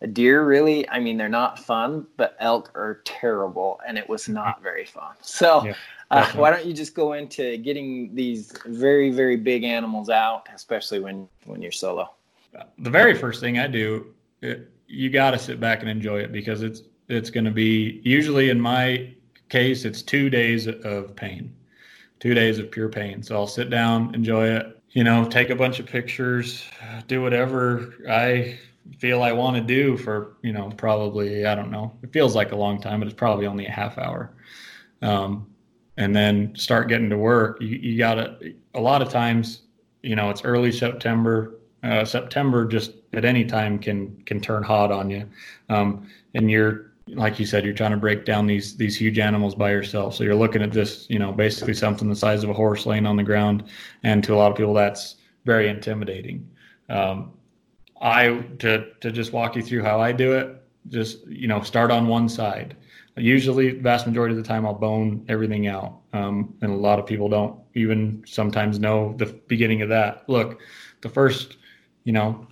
a 0.00 0.06
deer 0.06 0.44
really, 0.44 0.88
I 0.88 0.98
mean, 0.98 1.16
they're 1.16 1.28
not 1.28 1.58
fun, 1.58 2.06
but 2.16 2.36
elk 2.40 2.70
are 2.74 3.02
terrible. 3.04 3.80
And 3.86 3.98
it 3.98 4.08
was 4.08 4.28
not 4.28 4.62
very 4.62 4.84
fun. 4.84 5.14
So, 5.20 5.64
Yeah, 5.64 5.74
uh, 6.12 6.30
why 6.34 6.50
don't 6.50 6.64
you 6.66 6.72
just 6.72 6.94
go 6.94 7.14
into 7.14 7.56
getting 7.58 8.14
these 8.14 8.52
very, 8.66 9.10
very 9.10 9.36
big 9.36 9.64
animals 9.64 10.10
out, 10.10 10.48
especially 10.54 11.00
when, 11.00 11.28
when 11.46 11.62
you're 11.62 11.72
solo? 11.72 12.10
the 12.78 12.90
very 12.90 13.14
first 13.14 13.40
thing 13.40 13.58
I 13.58 13.66
do, 13.66 14.12
it, 14.42 14.70
you 14.86 15.10
got 15.10 15.30
to 15.30 15.38
sit 15.38 15.58
back 15.58 15.80
and 15.80 15.88
enjoy 15.88 16.20
it 16.20 16.32
because 16.32 16.62
it's 16.62 16.82
it's 17.08 17.30
going 17.30 17.44
to 17.44 17.50
be 17.50 18.00
usually 18.04 18.50
in 18.50 18.60
my 18.60 19.12
case 19.48 19.84
it's 19.84 20.02
two 20.02 20.30
days 20.30 20.66
of 20.66 21.16
pain, 21.16 21.54
two 22.20 22.34
days 22.34 22.58
of 22.58 22.70
pure 22.70 22.88
pain. 22.88 23.22
So 23.22 23.36
I'll 23.36 23.46
sit 23.46 23.70
down, 23.70 24.14
enjoy 24.14 24.48
it, 24.48 24.80
you 24.90 25.04
know, 25.04 25.24
take 25.24 25.50
a 25.50 25.56
bunch 25.56 25.80
of 25.80 25.86
pictures, 25.86 26.64
do 27.06 27.22
whatever 27.22 27.94
I 28.08 28.58
feel 28.98 29.22
I 29.22 29.32
want 29.32 29.56
to 29.56 29.62
do 29.62 29.96
for 29.96 30.36
you 30.42 30.52
know 30.52 30.70
probably 30.76 31.46
I 31.46 31.54
don't 31.54 31.70
know. 31.70 31.92
It 32.02 32.12
feels 32.12 32.34
like 32.34 32.52
a 32.52 32.56
long 32.56 32.80
time, 32.80 33.00
but 33.00 33.08
it's 33.08 33.16
probably 33.16 33.46
only 33.46 33.66
a 33.66 33.70
half 33.70 33.98
hour. 33.98 34.34
Um, 35.00 35.46
and 35.96 36.14
then 36.14 36.54
start 36.56 36.88
getting 36.88 37.10
to 37.10 37.18
work. 37.18 37.60
You, 37.60 37.76
you 37.76 37.98
got 37.98 38.14
to 38.14 38.54
a 38.74 38.80
lot 38.80 39.02
of 39.02 39.08
times, 39.10 39.62
you 40.02 40.16
know, 40.16 40.30
it's 40.30 40.44
early 40.44 40.72
September 40.72 41.54
uh, 41.82 42.04
September 42.04 42.64
just 42.64 42.92
at 43.12 43.24
any 43.24 43.44
time 43.44 43.78
can 43.78 44.16
can 44.24 44.40
turn 44.40 44.62
hot 44.62 44.92
on 44.92 45.10
you, 45.10 45.28
um, 45.68 46.08
and 46.34 46.50
you're 46.50 46.92
like 47.08 47.40
you 47.40 47.46
said, 47.46 47.64
you're 47.64 47.74
trying 47.74 47.90
to 47.90 47.96
break 47.96 48.24
down 48.24 48.46
these 48.46 48.76
these 48.76 48.96
huge 48.96 49.18
animals 49.18 49.54
by 49.54 49.70
yourself. 49.70 50.14
So 50.14 50.24
you're 50.24 50.36
looking 50.36 50.62
at 50.62 50.72
this, 50.72 51.06
you 51.10 51.18
know, 51.18 51.32
basically 51.32 51.74
something 51.74 52.08
the 52.08 52.16
size 52.16 52.44
of 52.44 52.50
a 52.50 52.54
horse 52.54 52.86
laying 52.86 53.06
on 53.06 53.16
the 53.16 53.22
ground, 53.22 53.64
and 54.04 54.22
to 54.24 54.34
a 54.34 54.36
lot 54.36 54.50
of 54.50 54.56
people 54.56 54.74
that's 54.74 55.16
very 55.44 55.68
intimidating. 55.68 56.48
Um, 56.88 57.32
I 58.00 58.44
to 58.60 58.92
to 59.00 59.10
just 59.10 59.32
walk 59.32 59.56
you 59.56 59.62
through 59.62 59.82
how 59.82 60.00
I 60.00 60.12
do 60.12 60.32
it. 60.34 60.62
Just 60.88 61.26
you 61.26 61.48
know, 61.48 61.62
start 61.62 61.90
on 61.90 62.06
one 62.06 62.28
side. 62.28 62.76
Usually, 63.16 63.72
vast 63.72 64.06
majority 64.06 64.34
of 64.36 64.42
the 64.42 64.48
time, 64.48 64.64
I'll 64.64 64.74
bone 64.74 65.24
everything 65.28 65.66
out, 65.66 66.00
um, 66.12 66.54
and 66.62 66.72
a 66.72 66.76
lot 66.76 66.98
of 66.98 67.06
people 67.06 67.28
don't 67.28 67.58
even 67.74 68.24
sometimes 68.26 68.78
know 68.78 69.14
the 69.18 69.26
beginning 69.26 69.82
of 69.82 69.90
that. 69.90 70.28
Look, 70.28 70.60
the 71.02 71.08
first 71.08 71.58
you 72.04 72.12
know, 72.12 72.46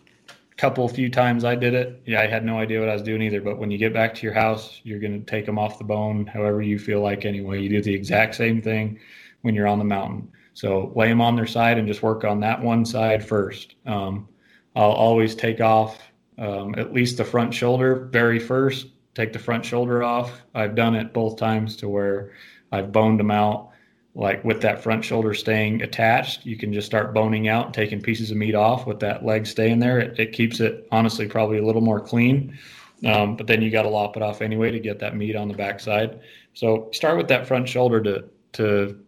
couple 0.56 0.86
few 0.88 1.08
times 1.08 1.44
I 1.44 1.54
did 1.54 1.72
it, 1.74 2.02
yeah, 2.04 2.20
I 2.20 2.26
had 2.26 2.44
no 2.44 2.58
idea 2.58 2.80
what 2.80 2.88
I 2.88 2.92
was 2.92 3.02
doing 3.02 3.22
either. 3.22 3.40
But 3.40 3.58
when 3.58 3.70
you 3.70 3.78
get 3.78 3.94
back 3.94 4.14
to 4.14 4.22
your 4.22 4.34
house, 4.34 4.80
you're 4.84 5.00
going 5.00 5.18
to 5.18 5.30
take 5.30 5.46
them 5.46 5.58
off 5.58 5.78
the 5.78 5.84
bone, 5.84 6.26
however 6.26 6.60
you 6.60 6.78
feel 6.78 7.00
like 7.00 7.24
anyway. 7.24 7.62
You 7.62 7.70
do 7.70 7.82
the 7.82 7.94
exact 7.94 8.34
same 8.34 8.60
thing 8.60 8.98
when 9.40 9.54
you're 9.54 9.66
on 9.66 9.78
the 9.78 9.84
mountain. 9.84 10.30
So 10.52 10.92
lay 10.94 11.08
them 11.08 11.22
on 11.22 11.34
their 11.34 11.46
side 11.46 11.78
and 11.78 11.88
just 11.88 12.02
work 12.02 12.24
on 12.24 12.40
that 12.40 12.62
one 12.62 12.84
side 12.84 13.26
first. 13.26 13.76
Um, 13.86 14.28
I'll 14.76 14.90
always 14.90 15.34
take 15.34 15.60
off 15.60 15.98
um, 16.36 16.74
at 16.76 16.92
least 16.92 17.16
the 17.16 17.24
front 17.24 17.54
shoulder 17.54 18.08
very 18.12 18.38
first. 18.38 18.88
Take 19.14 19.32
the 19.32 19.38
front 19.38 19.64
shoulder 19.64 20.02
off. 20.02 20.42
I've 20.54 20.74
done 20.74 20.94
it 20.94 21.12
both 21.12 21.36
times 21.36 21.76
to 21.76 21.88
where 21.88 22.32
I've 22.72 22.92
boned 22.92 23.18
them 23.18 23.30
out 23.30 23.70
like 24.14 24.44
with 24.44 24.60
that 24.62 24.82
front 24.82 25.04
shoulder 25.04 25.34
staying 25.34 25.82
attached, 25.82 26.44
you 26.44 26.56
can 26.56 26.72
just 26.72 26.86
start 26.86 27.14
boning 27.14 27.48
out 27.48 27.72
taking 27.72 28.00
pieces 28.00 28.30
of 28.30 28.36
meat 28.36 28.54
off 28.54 28.86
with 28.86 28.98
that 29.00 29.24
leg 29.24 29.46
staying 29.46 29.78
there. 29.78 30.00
It, 30.00 30.18
it 30.18 30.32
keeps 30.32 30.60
it 30.60 30.88
honestly 30.90 31.28
probably 31.28 31.58
a 31.58 31.64
little 31.64 31.80
more 31.80 32.00
clean. 32.00 32.58
Um, 33.06 33.36
but 33.36 33.46
then 33.46 33.62
you 33.62 33.70
got 33.70 33.82
to 33.82 33.88
lop 33.88 34.16
it 34.16 34.22
off 34.22 34.42
anyway 34.42 34.70
to 34.72 34.80
get 34.80 34.98
that 34.98 35.16
meat 35.16 35.36
on 35.36 35.48
the 35.48 35.54
backside. 35.54 36.20
So 36.54 36.90
start 36.92 37.16
with 37.16 37.28
that 37.28 37.46
front 37.46 37.68
shoulder 37.68 38.02
to 38.02 38.24
to 38.52 38.98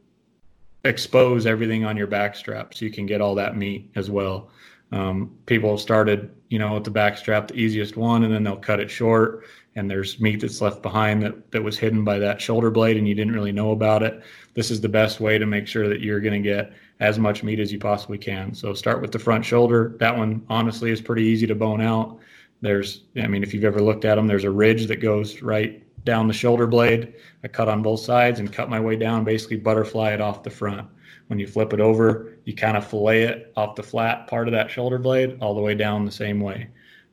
expose 0.85 1.47
everything 1.47 1.85
on 1.85 1.97
your 1.97 2.07
back 2.07 2.35
strap 2.35 2.75
so 2.75 2.85
you 2.85 2.91
can 2.91 3.07
get 3.07 3.21
all 3.21 3.35
that 3.35 3.57
meat 3.57 3.91
as 3.97 4.09
well. 4.09 4.51
Um, 4.93 5.37
people 5.47 5.71
have 5.71 5.81
started, 5.81 6.35
you 6.49 6.59
know, 6.59 6.75
with 6.75 6.85
the 6.85 6.91
back 6.91 7.19
strap, 7.19 7.49
the 7.49 7.55
easiest 7.55 7.97
one, 7.97 8.25
and 8.25 8.33
then 8.33 8.45
they'll 8.45 8.57
cut 8.57 8.79
it 8.79 8.91
short. 8.91 9.45
And 9.75 9.91
there's 9.91 10.21
meat 10.21 10.43
that's 10.43 10.61
left 10.61 10.83
behind 10.83 11.23
that, 11.23 11.51
that 11.51 11.63
was 11.63 11.79
hidden 11.79 12.05
by 12.05 12.19
that 12.19 12.41
shoulder 12.41 12.71
blade, 12.71 12.99
and 12.99 13.09
you 13.09 13.15
didn't 13.15 13.33
really 13.33 13.53
know 13.53 13.71
about 13.71 14.03
it. 14.03 14.23
This 14.55 14.71
is 14.71 14.81
the 14.81 14.89
best 14.89 15.19
way 15.19 15.39
to 15.39 15.47
make 15.47 15.67
sure 15.67 15.89
that 15.89 16.01
you're 16.01 16.21
going 16.21 16.43
to 16.43 16.47
get 16.49 16.73
as 17.01 17.19
much 17.19 17.43
meat 17.43 17.59
as 17.59 17.73
you 17.73 17.79
possibly 17.79 18.19
can. 18.19 18.55
So 18.55 18.75
start 18.75 19.01
with 19.01 19.13
the 19.13 19.19
front 19.19 19.45
shoulder. 19.45 19.97
That 19.99 20.17
one, 20.17 20.45
honestly, 20.51 20.91
is 20.91 21.01
pretty 21.01 21.25
easy 21.25 21.47
to 21.47 21.55
bone 21.55 21.81
out. 21.81 22.19
There's, 22.61 23.05
I 23.17 23.27
mean, 23.27 23.43
if 23.43 23.55
you've 23.55 23.65
ever 23.65 23.81
looked 23.81 24.05
at 24.05 24.17
them, 24.17 24.27
there's 24.27 24.45
a 24.45 24.51
ridge 24.51 24.87
that 24.87 24.97
goes 24.97 25.43
right 25.43 25.83
down 26.05 26.29
the 26.29 26.35
shoulder 26.35 26.67
blade. 26.67 27.15
I 27.43 27.49
cut 27.49 27.69
on 27.69 27.83
both 27.83 28.01
sides 28.01 28.41
and 28.41 28.53
cut 28.53 28.69
my 28.69 28.79
way 28.79 28.97
down, 28.97 29.25
basically 29.25 29.57
butterfly 29.57 30.11
it 30.13 30.21
off 30.21 30.43
the 30.43 30.51
front. 30.51 30.87
When 31.29 31.39
you 31.39 31.47
flip 31.47 31.73
it 31.73 31.81
over, 31.81 32.37
you 32.45 32.55
kind 32.55 32.77
of 32.77 32.87
fillet 32.87 33.23
it 33.23 33.53
off 33.57 33.75
the 33.75 33.83
flat 33.83 34.27
part 34.27 34.49
of 34.49 34.53
that 34.53 34.71
shoulder 34.71 34.99
blade 34.99 35.39
all 35.41 35.55
the 35.55 35.61
way 35.61 35.75
down 35.75 36.05
the 36.05 36.13
same 36.13 36.41
way. 36.41 36.69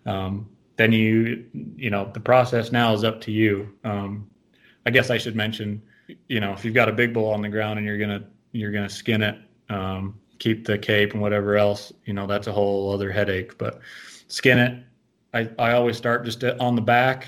Um, 0.05 0.49
then 0.79 0.93
you, 0.93 1.45
you 1.75 1.89
know, 1.89 2.09
the 2.13 2.21
process 2.21 2.71
now 2.71 2.93
is 2.93 3.03
up 3.03 3.19
to 3.19 3.33
you. 3.33 3.69
Um, 3.83 4.29
I 4.85 4.91
guess 4.91 5.09
I 5.09 5.17
should 5.17 5.35
mention, 5.35 5.81
you 6.29 6.39
know, 6.39 6.53
if 6.53 6.63
you've 6.63 6.73
got 6.73 6.87
a 6.87 6.93
big 6.93 7.13
bull 7.13 7.29
on 7.29 7.41
the 7.41 7.49
ground 7.49 7.79
and 7.79 7.85
you're 7.85 7.97
gonna 7.97 8.23
you're 8.53 8.71
gonna 8.71 8.87
skin 8.87 9.21
it, 9.21 9.37
um, 9.67 10.17
keep 10.39 10.65
the 10.65 10.77
cape 10.77 11.11
and 11.11 11.21
whatever 11.21 11.57
else, 11.57 11.91
you 12.05 12.13
know, 12.13 12.25
that's 12.25 12.47
a 12.47 12.51
whole 12.53 12.93
other 12.93 13.11
headache. 13.11 13.57
But 13.57 13.81
skin 14.29 14.57
it. 14.57 14.81
I, 15.33 15.49
I 15.59 15.73
always 15.73 15.97
start 15.97 16.23
just 16.23 16.41
on 16.45 16.77
the 16.77 16.81
back, 16.81 17.27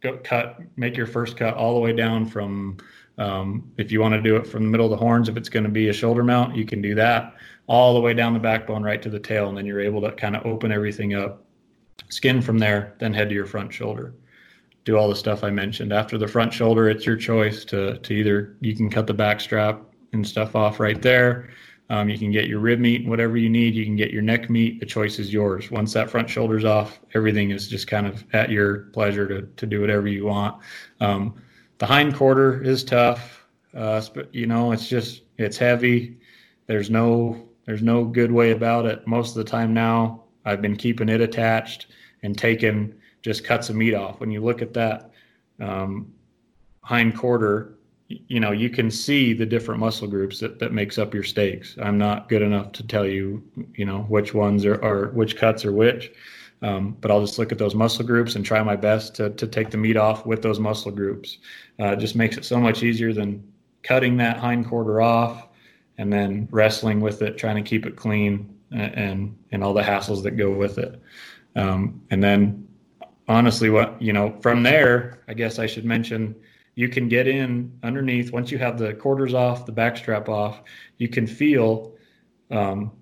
go 0.00 0.16
cut, 0.22 0.60
make 0.76 0.96
your 0.96 1.08
first 1.08 1.36
cut 1.36 1.54
all 1.54 1.74
the 1.74 1.80
way 1.80 1.92
down 1.92 2.26
from 2.26 2.78
um, 3.18 3.72
if 3.76 3.90
you 3.90 4.00
want 4.00 4.14
to 4.14 4.22
do 4.22 4.36
it 4.36 4.46
from 4.46 4.62
the 4.62 4.70
middle 4.70 4.86
of 4.86 4.90
the 4.90 4.96
horns, 4.96 5.28
if 5.28 5.36
it's 5.36 5.48
going 5.48 5.64
to 5.64 5.68
be 5.68 5.88
a 5.88 5.92
shoulder 5.92 6.22
mount, 6.22 6.54
you 6.54 6.64
can 6.64 6.80
do 6.80 6.94
that 6.94 7.34
all 7.66 7.92
the 7.94 8.00
way 8.00 8.14
down 8.14 8.34
the 8.34 8.38
backbone 8.38 8.84
right 8.84 9.02
to 9.02 9.10
the 9.10 9.18
tail. 9.18 9.48
And 9.48 9.58
then 9.58 9.66
you're 9.66 9.80
able 9.80 10.00
to 10.02 10.12
kind 10.12 10.36
of 10.36 10.46
open 10.46 10.70
everything 10.70 11.14
up, 11.14 11.44
skin 12.08 12.40
from 12.40 12.58
there, 12.58 12.94
then 12.98 13.12
head 13.12 13.28
to 13.28 13.34
your 13.34 13.46
front 13.46 13.72
shoulder. 13.72 14.14
Do 14.84 14.96
all 14.96 15.08
the 15.08 15.16
stuff 15.16 15.44
I 15.44 15.50
mentioned. 15.50 15.92
After 15.92 16.16
the 16.16 16.28
front 16.28 16.52
shoulder, 16.52 16.88
it's 16.88 17.04
your 17.04 17.16
choice 17.16 17.64
to, 17.66 17.98
to 17.98 18.12
either 18.12 18.56
you 18.60 18.74
can 18.74 18.88
cut 18.88 19.06
the 19.06 19.14
back 19.14 19.40
strap 19.40 19.82
and 20.12 20.26
stuff 20.26 20.56
off 20.56 20.80
right 20.80 21.00
there. 21.02 21.50
Um, 21.90 22.08
you 22.08 22.18
can 22.18 22.30
get 22.30 22.48
your 22.48 22.60
rib 22.60 22.80
meat, 22.80 23.06
whatever 23.06 23.38
you 23.38 23.48
need. 23.48 23.74
You 23.74 23.84
can 23.84 23.96
get 23.96 24.10
your 24.10 24.22
neck 24.22 24.50
meat. 24.50 24.78
The 24.78 24.86
choice 24.86 25.18
is 25.18 25.32
yours. 25.32 25.70
Once 25.70 25.92
that 25.94 26.10
front 26.10 26.28
shoulder's 26.28 26.64
off, 26.64 27.00
everything 27.14 27.50
is 27.50 27.66
just 27.66 27.86
kind 27.86 28.06
of 28.06 28.24
at 28.34 28.50
your 28.50 28.80
pleasure 28.92 29.26
to, 29.26 29.42
to 29.42 29.66
do 29.66 29.80
whatever 29.80 30.06
you 30.06 30.26
want. 30.26 30.60
Um, 31.00 31.34
the 31.78 31.86
hind 31.86 32.14
quarter 32.14 32.62
is 32.62 32.84
tough. 32.84 33.46
Uh, 33.74 34.00
sp- 34.04 34.28
you 34.32 34.46
know, 34.46 34.72
it's 34.72 34.88
just 34.88 35.22
it's 35.38 35.56
heavy. 35.56 36.18
There's 36.66 36.90
no 36.90 37.48
there's 37.64 37.82
no 37.82 38.04
good 38.04 38.32
way 38.32 38.50
about 38.50 38.84
it. 38.84 39.06
Most 39.06 39.30
of 39.30 39.44
the 39.44 39.50
time 39.50 39.72
now, 39.72 40.24
I've 40.48 40.62
been 40.62 40.76
keeping 40.76 41.08
it 41.08 41.20
attached 41.20 41.86
and 42.22 42.36
taking 42.36 42.94
just 43.22 43.44
cuts 43.44 43.68
of 43.68 43.76
meat 43.76 43.94
off. 43.94 44.20
When 44.20 44.30
you 44.30 44.42
look 44.42 44.62
at 44.62 44.72
that 44.74 45.10
um, 45.60 46.12
hind 46.82 47.16
quarter, 47.16 47.74
you 48.08 48.40
know 48.40 48.52
you 48.52 48.70
can 48.70 48.90
see 48.90 49.34
the 49.34 49.44
different 49.44 49.80
muscle 49.80 50.08
groups 50.08 50.40
that, 50.40 50.58
that 50.58 50.72
makes 50.72 50.96
up 50.96 51.12
your 51.12 51.22
steaks. 51.22 51.76
I'm 51.82 51.98
not 51.98 52.28
good 52.28 52.42
enough 52.42 52.72
to 52.72 52.86
tell 52.86 53.06
you, 53.06 53.42
you 53.74 53.84
know, 53.84 54.00
which 54.08 54.32
ones 54.32 54.64
are, 54.64 54.82
are 54.82 55.08
which 55.08 55.36
cuts 55.36 55.64
are 55.64 55.72
which. 55.72 56.10
Um, 56.60 56.96
but 57.00 57.10
I'll 57.10 57.20
just 57.20 57.38
look 57.38 57.52
at 57.52 57.58
those 57.58 57.76
muscle 57.76 58.04
groups 58.04 58.34
and 58.34 58.44
try 58.44 58.60
my 58.64 58.74
best 58.74 59.14
to, 59.16 59.30
to 59.30 59.46
take 59.46 59.70
the 59.70 59.76
meat 59.76 59.96
off 59.96 60.26
with 60.26 60.42
those 60.42 60.58
muscle 60.58 60.90
groups. 60.90 61.38
Uh, 61.78 61.92
it 61.92 62.00
just 62.00 62.16
makes 62.16 62.36
it 62.36 62.44
so 62.44 62.58
much 62.58 62.82
easier 62.82 63.12
than 63.12 63.46
cutting 63.84 64.16
that 64.16 64.38
hind 64.38 64.66
quarter 64.66 65.00
off 65.00 65.46
and 65.98 66.12
then 66.12 66.48
wrestling 66.50 67.00
with 67.00 67.22
it, 67.22 67.38
trying 67.38 67.62
to 67.62 67.68
keep 67.68 67.86
it 67.86 67.94
clean 67.94 68.57
and 68.70 69.36
and, 69.50 69.64
all 69.64 69.74
the 69.74 69.82
hassles 69.82 70.22
that 70.22 70.32
go 70.32 70.50
with 70.50 70.78
it. 70.78 71.00
Um, 71.56 72.02
and 72.10 72.22
then 72.22 72.68
honestly, 73.26 73.70
what 73.70 74.00
you 74.00 74.12
know 74.12 74.36
from 74.40 74.62
there, 74.62 75.22
I 75.28 75.34
guess 75.34 75.58
I 75.58 75.66
should 75.66 75.84
mention 75.84 76.34
you 76.74 76.88
can 76.88 77.08
get 77.08 77.26
in 77.26 77.76
underneath 77.82 78.32
once 78.32 78.52
you 78.52 78.58
have 78.58 78.78
the 78.78 78.94
quarters 78.94 79.34
off, 79.34 79.66
the 79.66 79.72
back 79.72 79.96
strap 79.96 80.28
off. 80.28 80.62
You 80.98 81.08
can 81.08 81.26
feel 81.26 81.94
um, 82.52 82.92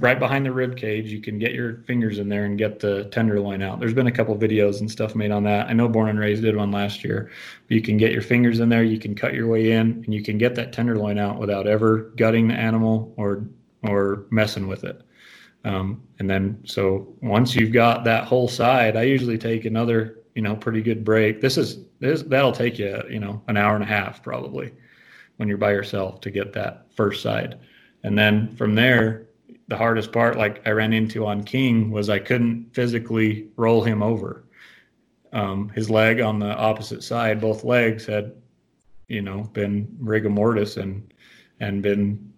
right 0.00 0.18
behind 0.18 0.46
the 0.46 0.52
rib 0.52 0.76
cage. 0.76 1.10
You 1.10 1.20
can 1.20 1.38
get 1.38 1.52
your 1.52 1.78
fingers 1.86 2.18
in 2.18 2.28
there 2.28 2.44
and 2.44 2.56
get 2.56 2.80
the 2.80 3.04
tenderloin 3.06 3.62
out. 3.62 3.80
There's 3.80 3.94
been 3.94 4.06
a 4.06 4.12
couple 4.12 4.36
videos 4.36 4.80
and 4.80 4.90
stuff 4.90 5.14
made 5.14 5.30
on 5.30 5.42
that. 5.44 5.68
I 5.68 5.72
know 5.72 5.88
Born 5.88 6.08
and 6.08 6.18
Raised 6.18 6.42
did 6.42 6.56
one 6.56 6.70
last 6.70 7.04
year. 7.04 7.30
But 7.66 7.74
you 7.74 7.82
can 7.82 7.96
get 7.96 8.12
your 8.12 8.22
fingers 8.22 8.60
in 8.60 8.68
there. 8.68 8.84
You 8.84 8.98
can 8.98 9.14
cut 9.14 9.34
your 9.34 9.48
way 9.48 9.72
in, 9.72 10.02
and 10.04 10.14
you 10.14 10.22
can 10.22 10.38
get 10.38 10.54
that 10.54 10.72
tenderloin 10.72 11.18
out 11.18 11.38
without 11.38 11.66
ever 11.66 12.12
gutting 12.16 12.48
the 12.48 12.54
animal 12.54 13.12
or 13.16 13.44
or 13.84 14.26
messing 14.30 14.66
with 14.66 14.84
it. 14.84 15.02
Um, 15.64 16.02
and 16.18 16.28
then 16.28 16.60
so 16.64 17.14
once 17.22 17.54
you've 17.54 17.72
got 17.72 18.04
that 18.04 18.24
whole 18.24 18.48
side, 18.48 18.96
I 18.96 19.02
usually 19.02 19.38
take 19.38 19.64
another 19.64 20.20
you 20.34 20.42
know 20.42 20.56
pretty 20.56 20.82
good 20.82 21.04
break. 21.04 21.40
This 21.40 21.56
is 21.56 21.78
this 22.00 22.22
that'll 22.22 22.52
take 22.52 22.78
you 22.78 23.02
you 23.08 23.18
know 23.18 23.42
an 23.48 23.56
hour 23.56 23.74
and 23.74 23.84
a 23.84 23.86
half 23.86 24.22
probably 24.22 24.72
when 25.36 25.48
you're 25.48 25.58
by 25.58 25.72
yourself 25.72 26.20
to 26.20 26.30
get 26.30 26.52
that 26.52 26.86
first 26.94 27.22
side. 27.22 27.58
And 28.02 28.16
then 28.16 28.54
from 28.56 28.74
there, 28.74 29.26
the 29.68 29.76
hardest 29.76 30.12
part, 30.12 30.36
like 30.36 30.66
I 30.66 30.70
ran 30.70 30.92
into 30.92 31.26
on 31.26 31.42
King, 31.42 31.90
was 31.90 32.10
I 32.10 32.18
couldn't 32.18 32.74
physically 32.74 33.48
roll 33.56 33.82
him 33.82 34.02
over. 34.02 34.44
Um, 35.32 35.70
his 35.70 35.90
leg 35.90 36.20
on 36.20 36.38
the 36.38 36.54
opposite 36.54 37.02
side, 37.02 37.40
both 37.40 37.64
legs 37.64 38.06
had, 38.06 38.34
you 39.08 39.22
know, 39.22 39.42
been 39.52 39.88
rigor 39.98 40.30
mortis 40.30 40.76
and 40.76 41.12
and 41.60 41.82
been 41.82 42.32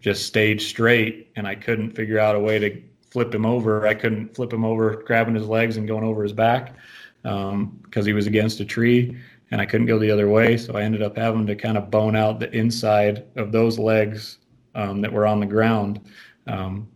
just 0.00 0.26
stayed 0.26 0.60
straight, 0.60 1.30
and 1.36 1.46
I 1.46 1.54
couldn't 1.54 1.92
figure 1.92 2.18
out 2.18 2.36
a 2.36 2.40
way 2.40 2.58
to 2.58 2.82
flip 3.10 3.34
him 3.34 3.44
over. 3.44 3.86
I 3.86 3.94
couldn't 3.94 4.34
flip 4.34 4.52
him 4.52 4.64
over, 4.64 5.02
grabbing 5.06 5.34
his 5.34 5.46
legs 5.46 5.76
and 5.76 5.86
going 5.86 6.04
over 6.04 6.22
his 6.22 6.32
back 6.32 6.74
because 7.22 7.52
um, 7.52 8.06
he 8.06 8.12
was 8.12 8.26
against 8.26 8.60
a 8.60 8.64
tree, 8.64 9.16
and 9.50 9.60
I 9.60 9.66
couldn't 9.66 9.86
go 9.86 9.98
the 9.98 10.10
other 10.10 10.28
way. 10.28 10.56
So 10.56 10.74
I 10.74 10.82
ended 10.82 11.02
up 11.02 11.16
having 11.16 11.46
to 11.46 11.56
kind 11.56 11.76
of 11.76 11.90
bone 11.90 12.16
out 12.16 12.40
the 12.40 12.50
inside 12.56 13.24
of 13.36 13.52
those 13.52 13.78
legs 13.78 14.38
um, 14.74 15.00
that 15.02 15.12
were 15.12 15.26
on 15.26 15.40
the 15.40 15.46
ground. 15.46 16.00
Um, 16.46 16.88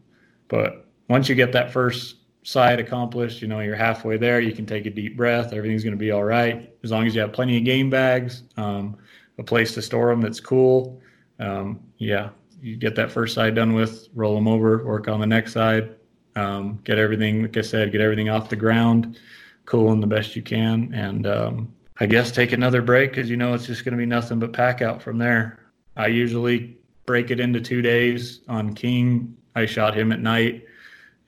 but 0.48 0.86
once 1.08 1.28
you 1.28 1.34
get 1.34 1.52
that 1.52 1.72
first 1.72 2.16
side 2.42 2.78
accomplished, 2.78 3.42
you 3.42 3.48
know, 3.48 3.60
you're 3.60 3.74
halfway 3.74 4.16
there. 4.16 4.40
You 4.40 4.52
can 4.52 4.66
take 4.66 4.86
a 4.86 4.90
deep 4.90 5.16
breath. 5.16 5.52
Everything's 5.52 5.82
going 5.82 5.94
to 5.94 5.98
be 5.98 6.10
all 6.10 6.24
right 6.24 6.70
as 6.84 6.90
long 6.90 7.06
as 7.06 7.14
you 7.14 7.20
have 7.22 7.32
plenty 7.32 7.56
of 7.56 7.64
game 7.64 7.90
bags, 7.90 8.42
um, 8.56 8.96
a 9.38 9.42
place 9.42 9.74
to 9.74 9.82
store 9.82 10.10
them 10.10 10.20
that's 10.20 10.38
cool. 10.38 11.00
Um, 11.40 11.80
yeah, 11.98 12.28
you 12.64 12.76
get 12.76 12.96
that 12.96 13.12
first 13.12 13.34
side 13.34 13.54
done 13.54 13.74
with, 13.74 14.08
roll 14.14 14.34
them 14.34 14.48
over, 14.48 14.82
work 14.84 15.06
on 15.06 15.20
the 15.20 15.26
next 15.26 15.52
side, 15.52 15.94
um, 16.34 16.80
get 16.82 16.98
everything, 16.98 17.42
like 17.42 17.56
I 17.58 17.60
said, 17.60 17.92
get 17.92 18.00
everything 18.00 18.30
off 18.30 18.48
the 18.48 18.56
ground, 18.56 19.18
cool 19.66 19.90
them 19.90 20.00
the 20.00 20.06
best 20.06 20.34
you 20.34 20.42
can, 20.42 20.92
and 20.94 21.26
um, 21.26 21.74
I 22.00 22.06
guess 22.06 22.32
take 22.32 22.52
another 22.52 22.80
break 22.80 23.10
because 23.10 23.28
you 23.28 23.36
know 23.36 23.52
it's 23.52 23.66
just 23.66 23.84
going 23.84 23.92
to 23.92 23.98
be 23.98 24.06
nothing 24.06 24.38
but 24.38 24.54
pack 24.54 24.80
out 24.80 25.02
from 25.02 25.18
there. 25.18 25.60
I 25.96 26.06
usually 26.06 26.78
break 27.04 27.30
it 27.30 27.38
into 27.38 27.60
two 27.60 27.82
days. 27.82 28.40
On 28.48 28.74
King, 28.74 29.36
I 29.54 29.66
shot 29.66 29.94
him 29.94 30.10
at 30.10 30.20
night 30.20 30.64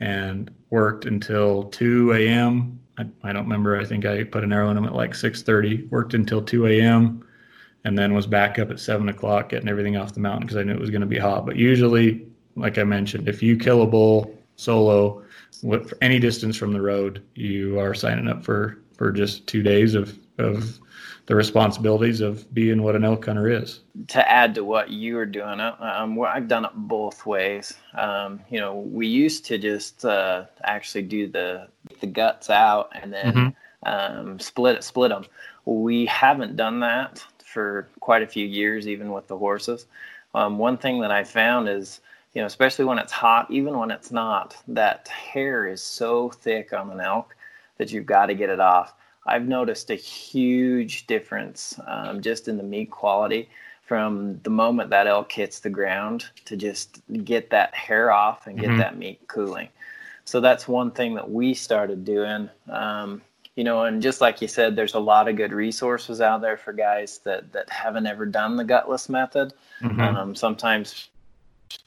and 0.00 0.50
worked 0.70 1.04
until 1.04 1.64
2 1.64 2.14
a.m. 2.14 2.80
I, 2.96 3.06
I 3.22 3.32
don't 3.34 3.44
remember. 3.44 3.78
I 3.78 3.84
think 3.84 4.06
I 4.06 4.24
put 4.24 4.42
an 4.42 4.54
arrow 4.54 4.70
in 4.70 4.76
him 4.78 4.86
at 4.86 4.94
like 4.94 5.12
6:30. 5.12 5.90
Worked 5.90 6.14
until 6.14 6.40
2 6.40 6.66
a.m. 6.66 7.22
and 7.86 7.96
then 7.96 8.12
was 8.14 8.26
back 8.26 8.58
up 8.58 8.70
at 8.72 8.80
seven 8.80 9.08
o'clock 9.08 9.48
getting 9.50 9.68
everything 9.68 9.96
off 9.96 10.12
the 10.12 10.20
mountain 10.20 10.42
because 10.46 10.56
I 10.56 10.64
knew 10.64 10.72
it 10.72 10.80
was 10.80 10.90
going 10.90 11.02
to 11.02 11.06
be 11.06 11.18
hot. 11.18 11.46
But 11.46 11.54
usually, 11.56 12.26
like 12.56 12.78
I 12.78 12.84
mentioned, 12.84 13.28
if 13.28 13.42
you 13.44 13.56
kill 13.56 13.82
a 13.82 13.86
bull 13.86 14.34
solo, 14.56 15.22
what, 15.62 15.88
for 15.88 15.96
any 16.02 16.18
distance 16.18 16.56
from 16.56 16.72
the 16.72 16.82
road, 16.82 17.22
you 17.36 17.78
are 17.78 17.94
signing 17.94 18.26
up 18.28 18.44
for 18.44 18.78
for 18.98 19.12
just 19.12 19.46
two 19.46 19.62
days 19.62 19.94
of 19.94 20.18
of 20.38 20.80
the 21.26 21.34
responsibilities 21.36 22.20
of 22.20 22.52
being 22.54 22.82
what 22.82 22.96
an 22.96 23.04
elk 23.04 23.24
hunter 23.26 23.48
is. 23.48 23.80
to 24.08 24.30
add 24.30 24.54
to 24.56 24.64
what 24.64 24.90
you 24.90 25.14
were 25.16 25.26
doing, 25.26 25.60
um, 25.60 26.16
well, 26.16 26.30
I've 26.32 26.48
done 26.48 26.64
it 26.64 26.70
both 26.74 27.24
ways. 27.26 27.74
Um, 27.94 28.40
you 28.50 28.58
know, 28.60 28.74
we 28.76 29.06
used 29.06 29.44
to 29.46 29.58
just 29.58 30.04
uh, 30.04 30.44
actually 30.64 31.02
do 31.02 31.28
the 31.28 31.68
the 32.00 32.06
guts 32.08 32.50
out 32.50 32.90
and 33.00 33.12
then 33.12 33.32
Mhm. 33.34 33.54
um, 33.84 34.38
split 34.40 34.76
it, 34.76 34.84
split 34.84 35.10
them. 35.10 35.24
We 35.64 36.06
haven't 36.06 36.56
done 36.56 36.80
that 36.80 37.24
for 37.56 37.88
quite 38.00 38.22
a 38.22 38.26
few 38.26 38.44
years, 38.44 38.86
even 38.86 39.12
with 39.12 39.26
the 39.28 39.38
horses. 39.38 39.86
Um, 40.34 40.58
one 40.58 40.76
thing 40.76 41.00
that 41.00 41.10
I 41.10 41.24
found 41.24 41.70
is, 41.70 42.02
you 42.34 42.42
know, 42.42 42.46
especially 42.46 42.84
when 42.84 42.98
it's 42.98 43.12
hot, 43.12 43.50
even 43.50 43.78
when 43.78 43.90
it's 43.90 44.10
not, 44.10 44.54
that 44.68 45.08
hair 45.08 45.66
is 45.66 45.80
so 45.82 46.28
thick 46.28 46.74
on 46.74 46.90
an 46.90 47.00
elk 47.00 47.34
that 47.78 47.90
you've 47.90 48.04
got 48.04 48.26
to 48.26 48.34
get 48.34 48.50
it 48.50 48.60
off. 48.60 48.92
I've 49.24 49.48
noticed 49.48 49.88
a 49.90 49.94
huge 49.94 51.06
difference 51.06 51.80
um, 51.86 52.20
just 52.20 52.46
in 52.46 52.58
the 52.58 52.62
meat 52.62 52.90
quality 52.90 53.48
from 53.80 54.38
the 54.42 54.50
moment 54.50 54.90
that 54.90 55.06
elk 55.06 55.32
hits 55.32 55.60
the 55.60 55.70
ground 55.70 56.26
to 56.44 56.58
just 56.58 57.00
get 57.24 57.48
that 57.48 57.74
hair 57.74 58.12
off 58.12 58.46
and 58.48 58.58
get 58.58 58.72
Mhm. 58.72 58.76
that 58.76 58.98
meat 58.98 59.26
cooling. 59.28 59.70
So 60.26 60.40
that's 60.40 60.68
one 60.68 60.90
thing 60.90 61.14
that 61.14 61.30
we 61.30 61.54
started 61.54 62.04
doing. 62.04 62.50
Um, 62.68 63.22
you 63.56 63.64
know, 63.64 63.84
and 63.84 64.02
just 64.02 64.20
like 64.20 64.40
you 64.40 64.48
said, 64.48 64.76
there's 64.76 64.94
a 64.94 65.00
lot 65.00 65.28
of 65.28 65.36
good 65.36 65.52
resources 65.52 66.20
out 66.20 66.42
there 66.42 66.56
for 66.56 66.72
guys 66.72 67.18
that 67.24 67.52
that 67.52 67.68
haven't 67.70 68.06
ever 68.06 68.26
done 68.26 68.56
the 68.56 68.64
gutless 68.64 69.08
method. 69.08 69.52
Mhm. 69.80 70.00
Um, 70.00 70.34
sometimes 70.34 71.08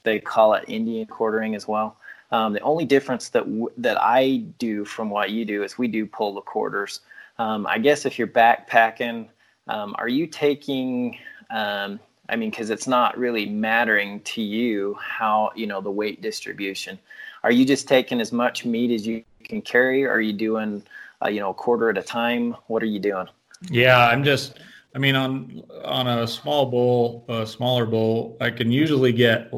they 0.02 0.18
call 0.18 0.54
it 0.54 0.64
Indian 0.68 1.06
quartering 1.06 1.54
as 1.54 1.66
well. 1.66 1.96
Um, 2.32 2.52
the 2.52 2.60
only 2.60 2.84
difference 2.84 3.30
that 3.30 3.44
w- 3.44 3.72
that 3.78 3.96
I 4.00 4.44
do 4.58 4.84
from 4.84 5.10
what 5.10 5.30
you 5.30 5.44
do 5.44 5.62
is 5.62 5.78
we 5.78 5.88
do 5.88 6.06
pull 6.06 6.34
the 6.34 6.42
quarters. 6.42 7.00
Um, 7.38 7.66
I 7.66 7.78
guess 7.78 8.04
if 8.04 8.18
you're 8.18 8.28
backpacking, 8.28 9.28
um, 9.68 9.94
are 9.98 10.08
you 10.08 10.26
taking? 10.26 11.18
Um, 11.50 11.98
I 12.28 12.36
mean, 12.36 12.50
because 12.50 12.70
it's 12.70 12.86
not 12.86 13.18
really 13.18 13.46
mattering 13.46 14.20
to 14.20 14.42
you 14.42 14.96
how 15.00 15.50
you 15.56 15.66
know 15.66 15.80
the 15.80 15.90
weight 15.90 16.22
distribution. 16.22 16.98
Are 17.42 17.50
you 17.50 17.64
just 17.64 17.88
taking 17.88 18.20
as 18.20 18.32
much 18.32 18.64
meat 18.64 18.90
as 18.92 19.06
you 19.06 19.24
can 19.44 19.62
carry? 19.62 20.04
Or 20.04 20.12
are 20.12 20.20
you 20.20 20.32
doing, 20.34 20.82
uh, 21.22 21.28
you 21.28 21.40
know, 21.40 21.50
a 21.50 21.54
quarter 21.54 21.90
at 21.90 21.98
a 21.98 22.02
time? 22.02 22.56
What 22.66 22.82
are 22.82 22.86
you 22.86 22.98
doing? 22.98 23.28
Yeah, 23.70 23.98
I'm 23.98 24.24
just. 24.24 24.58
I 24.94 24.98
mean, 24.98 25.14
on 25.14 25.62
on 25.84 26.06
a 26.06 26.26
small 26.26 26.66
bowl, 26.66 27.24
a 27.28 27.46
smaller 27.46 27.86
bowl, 27.86 28.36
I 28.40 28.50
can 28.50 28.72
usually 28.72 29.12
get 29.12 29.52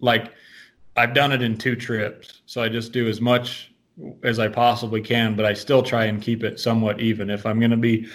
like 0.00 0.32
I've 0.96 1.14
done 1.14 1.32
it 1.32 1.42
in 1.42 1.56
two 1.56 1.74
trips, 1.74 2.42
so 2.46 2.62
I 2.62 2.68
just 2.68 2.92
do 2.92 3.08
as 3.08 3.20
much 3.20 3.72
as 4.22 4.38
I 4.38 4.48
possibly 4.48 5.00
can, 5.00 5.34
but 5.34 5.44
I 5.44 5.54
still 5.54 5.82
try 5.82 6.04
and 6.04 6.20
keep 6.20 6.42
it 6.44 6.60
somewhat 6.60 7.00
even. 7.00 7.30
If 7.30 7.46
I'm 7.46 7.58
going 7.58 7.70
to 7.70 7.76
be, 7.76 8.08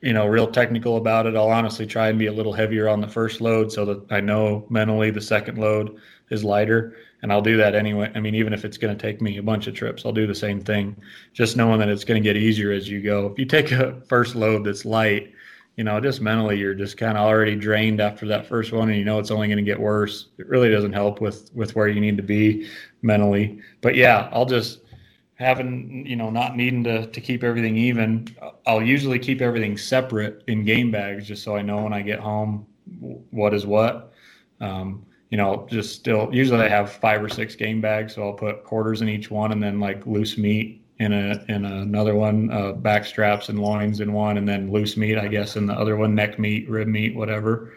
you 0.00 0.12
know, 0.12 0.26
real 0.26 0.48
technical 0.48 0.96
about 0.96 1.26
it, 1.26 1.36
I'll 1.36 1.50
honestly 1.50 1.86
try 1.86 2.08
and 2.08 2.18
be 2.18 2.26
a 2.26 2.32
little 2.32 2.52
heavier 2.52 2.88
on 2.88 3.00
the 3.00 3.08
first 3.08 3.40
load 3.40 3.72
so 3.72 3.84
that 3.84 4.10
I 4.10 4.20
know 4.20 4.66
mentally 4.68 5.10
the 5.10 5.20
second 5.20 5.58
load 5.58 5.96
is 6.30 6.44
lighter, 6.44 6.96
and 7.22 7.32
I'll 7.32 7.42
do 7.42 7.56
that 7.56 7.74
anyway. 7.74 8.10
I 8.14 8.20
mean, 8.20 8.34
even 8.34 8.52
if 8.52 8.64
it's 8.64 8.76
going 8.76 8.96
to 8.96 9.00
take 9.00 9.22
me 9.22 9.38
a 9.38 9.42
bunch 9.42 9.68
of 9.68 9.74
trips, 9.74 10.04
I'll 10.04 10.12
do 10.12 10.26
the 10.26 10.34
same 10.34 10.60
thing, 10.60 10.96
just 11.32 11.56
knowing 11.56 11.78
that 11.78 11.88
it's 11.88 12.04
going 12.04 12.20
to 12.22 12.26
get 12.26 12.36
easier 12.36 12.72
as 12.72 12.88
you 12.88 13.00
go. 13.00 13.26
If 13.26 13.38
you 13.38 13.44
take 13.44 13.70
a 13.72 14.00
first 14.08 14.34
load 14.34 14.64
that's 14.64 14.84
light, 14.84 15.32
you 15.76 15.84
know, 15.84 16.00
just 16.00 16.20
mentally 16.20 16.58
you're 16.58 16.74
just 16.74 16.98
kind 16.98 17.16
of 17.16 17.24
already 17.24 17.56
drained 17.56 18.00
after 18.00 18.26
that 18.26 18.46
first 18.46 18.72
one, 18.72 18.90
and 18.90 18.98
you 18.98 19.04
know 19.04 19.18
it's 19.18 19.30
only 19.30 19.46
going 19.46 19.56
to 19.56 19.62
get 19.62 19.80
worse. 19.80 20.28
It 20.38 20.48
really 20.48 20.70
doesn't 20.70 20.92
help 20.92 21.20
with 21.20 21.50
with 21.54 21.74
where 21.74 21.88
you 21.88 22.00
need 22.00 22.16
to 22.18 22.22
be 22.22 22.68
mentally. 23.00 23.60
But 23.80 23.94
yeah, 23.94 24.28
I'll 24.32 24.44
just 24.44 24.80
having 25.36 26.04
you 26.06 26.16
know 26.16 26.28
not 26.28 26.56
needing 26.56 26.84
to 26.84 27.06
to 27.06 27.20
keep 27.20 27.42
everything 27.42 27.76
even. 27.76 28.28
I'll 28.66 28.82
usually 28.82 29.18
keep 29.18 29.40
everything 29.40 29.78
separate 29.78 30.44
in 30.46 30.64
game 30.64 30.90
bags 30.90 31.26
just 31.26 31.42
so 31.42 31.56
I 31.56 31.62
know 31.62 31.84
when 31.84 31.94
I 31.94 32.02
get 32.02 32.20
home 32.20 32.66
what 33.30 33.54
is 33.54 33.64
what. 33.64 34.12
Um, 34.60 35.06
you 35.32 35.38
know, 35.38 35.66
just 35.70 35.94
still 35.94 36.28
usually 36.30 36.60
I 36.60 36.68
have 36.68 36.92
five 36.92 37.24
or 37.24 37.28
six 37.30 37.56
game 37.56 37.80
bags, 37.80 38.14
so 38.14 38.22
I'll 38.22 38.34
put 38.34 38.64
quarters 38.64 39.00
in 39.00 39.08
each 39.08 39.30
one, 39.30 39.50
and 39.50 39.62
then 39.62 39.80
like 39.80 40.06
loose 40.06 40.36
meat 40.36 40.84
in 40.98 41.14
a 41.14 41.42
in 41.48 41.64
another 41.64 42.14
one, 42.14 42.52
uh, 42.52 42.72
back 42.72 43.06
straps 43.06 43.48
and 43.48 43.58
loins 43.58 44.00
in 44.00 44.12
one, 44.12 44.36
and 44.36 44.46
then 44.46 44.70
loose 44.70 44.94
meat, 44.94 45.16
I 45.16 45.28
guess, 45.28 45.56
in 45.56 45.64
the 45.64 45.72
other 45.72 45.96
one, 45.96 46.14
neck 46.14 46.38
meat, 46.38 46.68
rib 46.68 46.86
meat, 46.86 47.16
whatever. 47.16 47.72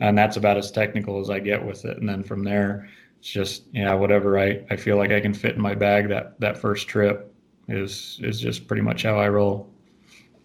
And 0.00 0.18
that's 0.18 0.36
about 0.36 0.56
as 0.56 0.72
technical 0.72 1.20
as 1.20 1.30
I 1.30 1.38
get 1.38 1.64
with 1.64 1.84
it. 1.84 1.96
And 1.98 2.08
then 2.08 2.24
from 2.24 2.42
there, 2.42 2.88
it's 3.20 3.30
just 3.30 3.66
yeah, 3.70 3.94
whatever 3.94 4.36
I, 4.40 4.64
I 4.70 4.74
feel 4.74 4.96
like 4.96 5.12
I 5.12 5.20
can 5.20 5.32
fit 5.32 5.54
in 5.54 5.62
my 5.62 5.76
bag 5.76 6.08
that 6.08 6.40
that 6.40 6.58
first 6.58 6.88
trip 6.88 7.32
is 7.68 8.18
is 8.20 8.40
just 8.40 8.66
pretty 8.66 8.82
much 8.82 9.04
how 9.04 9.16
I 9.16 9.28
roll. 9.28 9.70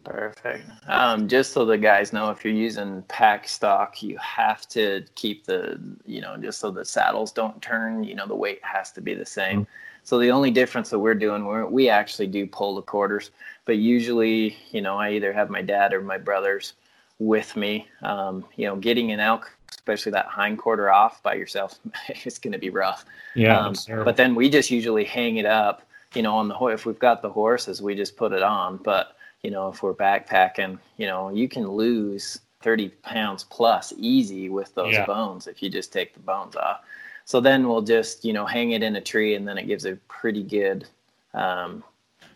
Perfect. 0.04 0.68
Um, 0.88 1.28
just 1.28 1.54
so 1.54 1.66
the 1.66 1.78
guys 1.78 2.12
know, 2.12 2.30
if 2.32 2.44
you're 2.44 2.54
using 2.54 3.04
pack 3.04 3.48
stock, 3.48 4.02
you 4.02 4.18
have 4.18 4.68
to 4.70 5.04
keep 5.16 5.46
the, 5.46 5.80
you 6.06 6.22
know, 6.22 6.38
just 6.38 6.60
so 6.60 6.72
the 6.72 6.84
saddles 6.86 7.32
don't 7.32 7.62
turn, 7.62 8.04
you 8.04 8.16
know, 8.16 8.26
the 8.26 8.36
weight 8.36 8.60
has 8.64 8.92
to 8.94 9.02
be 9.02 9.14
the 9.14 9.26
same. 9.26 9.68
So 10.04 10.18
the 10.18 10.32
only 10.32 10.50
difference 10.50 10.90
that 10.90 11.00
we're 11.00 11.14
doing, 11.14 11.46
we're, 11.46 11.68
we 11.68 11.90
actually 11.90 12.28
do 12.28 12.48
pull 12.48 12.76
the 12.76 12.82
quarters, 12.82 13.32
but 13.66 13.78
usually, 13.78 14.58
you 14.72 14.82
know, 14.82 14.98
I 14.98 15.12
either 15.12 15.32
have 15.32 15.50
my 15.50 15.62
dad 15.62 15.94
or 15.94 16.02
my 16.02 16.18
brothers 16.18 16.74
with 17.20 17.56
me. 17.56 17.88
Um, 18.02 18.44
you 18.56 18.66
know, 18.66 18.76
getting 18.76 19.12
an 19.12 19.20
elk, 19.20 19.56
especially 19.70 20.12
that 20.14 20.26
hind 20.26 20.58
quarter 20.58 20.92
off 20.92 21.22
by 21.22 21.36
yourself, 21.36 21.80
it's 22.08 22.40
going 22.40 22.54
to 22.54 22.60
be 22.60 22.70
rough. 22.70 23.06
Yeah, 23.36 23.60
Um, 23.60 23.76
but 23.88 24.18
then 24.18 24.34
we 24.34 24.50
just 24.50 24.72
usually 24.72 25.04
hang 25.06 25.38
it 25.38 25.46
up, 25.46 25.84
you 26.14 26.22
know, 26.22 26.36
on 26.36 26.48
the. 26.48 26.56
If 26.68 26.86
we've 26.86 27.00
got 27.00 27.22
the 27.22 27.30
horses, 27.30 27.82
we 27.82 27.96
just 27.96 28.18
put 28.18 28.32
it 28.34 28.44
on. 28.44 28.78
But, 28.78 29.16
you 29.44 29.52
know, 29.52 29.70
if 29.70 29.82
we're 29.84 29.94
backpacking, 29.94 30.78
you 30.98 31.08
know, 31.08 31.30
you 31.30 31.48
can 31.48 31.68
lose 31.68 32.40
30 32.62 32.90
pounds 33.02 33.44
plus 33.46 33.94
easy 33.98 34.50
with 34.50 34.74
those 34.76 34.94
Yeah. 34.94 35.06
bones 35.06 35.48
if 35.48 35.64
you 35.64 35.70
just 35.70 35.92
take 35.92 36.14
the 36.14 36.20
bones 36.20 36.56
off. 36.56 36.82
So 37.26 37.40
then 37.40 37.68
we'll 37.68 37.82
just, 37.82 38.26
you 38.26 38.34
know, 38.34 38.46
hang 38.46 38.72
it 38.72 38.84
in 38.84 38.96
a 38.96 39.02
tree 39.02 39.36
and 39.36 39.48
then 39.48 39.58
it 39.58 39.68
gives 39.68 39.86
a 39.86 39.96
pretty 40.08 40.44
good, 40.44 40.88
um, 41.34 41.84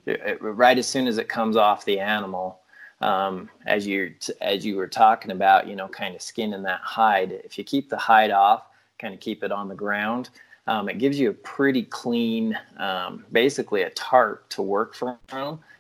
it- 0.06 0.22
it- 0.22 0.42
right 0.42 0.78
as 0.78 0.88
soon 0.88 1.08
as 1.08 1.18
it 1.18 1.28
comes 1.28 1.58
off 1.58 1.86
the 1.86 2.00
animal, 2.00 2.60
um, 3.02 3.50
as 3.66 3.86
you 3.86 4.16
as 4.42 4.66
you 4.66 4.78
were 4.78 4.88
talking 4.88 5.32
about, 5.32 5.68
you 5.68 5.76
know, 5.76 5.88
kind 5.88 6.16
of 6.16 6.22
skinning 6.22 6.64
that 6.64 6.80
hide. 6.80 7.32
If 7.32 7.58
you 7.58 7.64
keep 7.64 7.90
the 7.90 7.98
hide 7.98 8.32
off, 8.32 8.64
kind 9.00 9.14
of 9.14 9.20
keep 9.20 9.44
it 9.44 9.52
on 9.52 9.68
the 9.68 9.76
ground, 9.76 10.30
um, 10.68 10.90
it 10.90 10.98
gives 10.98 11.20
you 11.20 11.30
a 11.30 11.34
pretty 11.34 11.84
clean, 11.84 12.58
um, 12.78 13.26
basically 13.32 13.84
a 13.84 13.90
tarp 13.92 14.50
to 14.50 14.62
work 14.62 14.96
from 14.96 15.18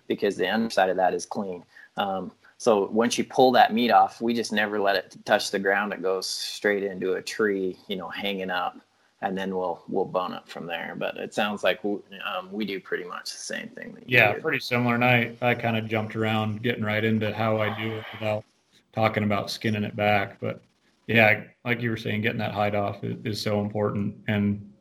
because 0.07 0.35
the 0.35 0.47
underside 0.47 0.89
of 0.89 0.97
that 0.97 1.13
is 1.13 1.25
clean. 1.25 1.63
Um, 1.97 2.31
so 2.57 2.87
once 2.91 3.17
you 3.17 3.23
pull 3.23 3.51
that 3.53 3.73
meat 3.73 3.91
off, 3.91 4.21
we 4.21 4.33
just 4.33 4.53
never 4.53 4.79
let 4.79 4.95
it 4.95 5.17
touch 5.25 5.51
the 5.51 5.59
ground. 5.59 5.91
It 5.93 6.01
goes 6.01 6.27
straight 6.27 6.83
into 6.83 7.13
a 7.13 7.21
tree, 7.21 7.77
you 7.87 7.95
know, 7.97 8.09
hanging 8.09 8.49
up, 8.49 8.79
and 9.21 9.37
then 9.37 9.55
we'll 9.55 9.83
we'll 9.89 10.05
bone 10.05 10.33
it 10.33 10.47
from 10.47 10.65
there. 10.65 10.95
But 10.97 11.17
it 11.17 11.33
sounds 11.33 11.63
like 11.63 11.83
we, 11.83 11.97
um, 12.23 12.51
we 12.51 12.65
do 12.65 12.79
pretty 12.79 13.03
much 13.03 13.31
the 13.31 13.37
same 13.37 13.69
thing. 13.69 13.97
Yeah, 14.05 14.33
pretty 14.33 14.59
similar. 14.59 14.95
And 14.95 15.03
I, 15.03 15.35
I 15.41 15.55
kind 15.55 15.75
of 15.75 15.87
jumped 15.87 16.15
around 16.15 16.61
getting 16.61 16.83
right 16.83 17.03
into 17.03 17.33
how 17.33 17.59
I 17.59 17.77
do 17.77 17.95
it 17.95 18.05
without 18.13 18.45
talking 18.93 19.23
about 19.23 19.51
skinning 19.51 19.83
it 19.83 19.95
back. 19.95 20.39
But 20.39 20.61
yeah, 21.07 21.43
like 21.65 21.81
you 21.81 21.89
were 21.89 21.97
saying, 21.97 22.21
getting 22.21 22.39
that 22.39 22.53
hide 22.53 22.75
off 22.75 23.03
is, 23.03 23.17
is 23.25 23.41
so 23.41 23.59
important. 23.59 24.15
And 24.27 24.71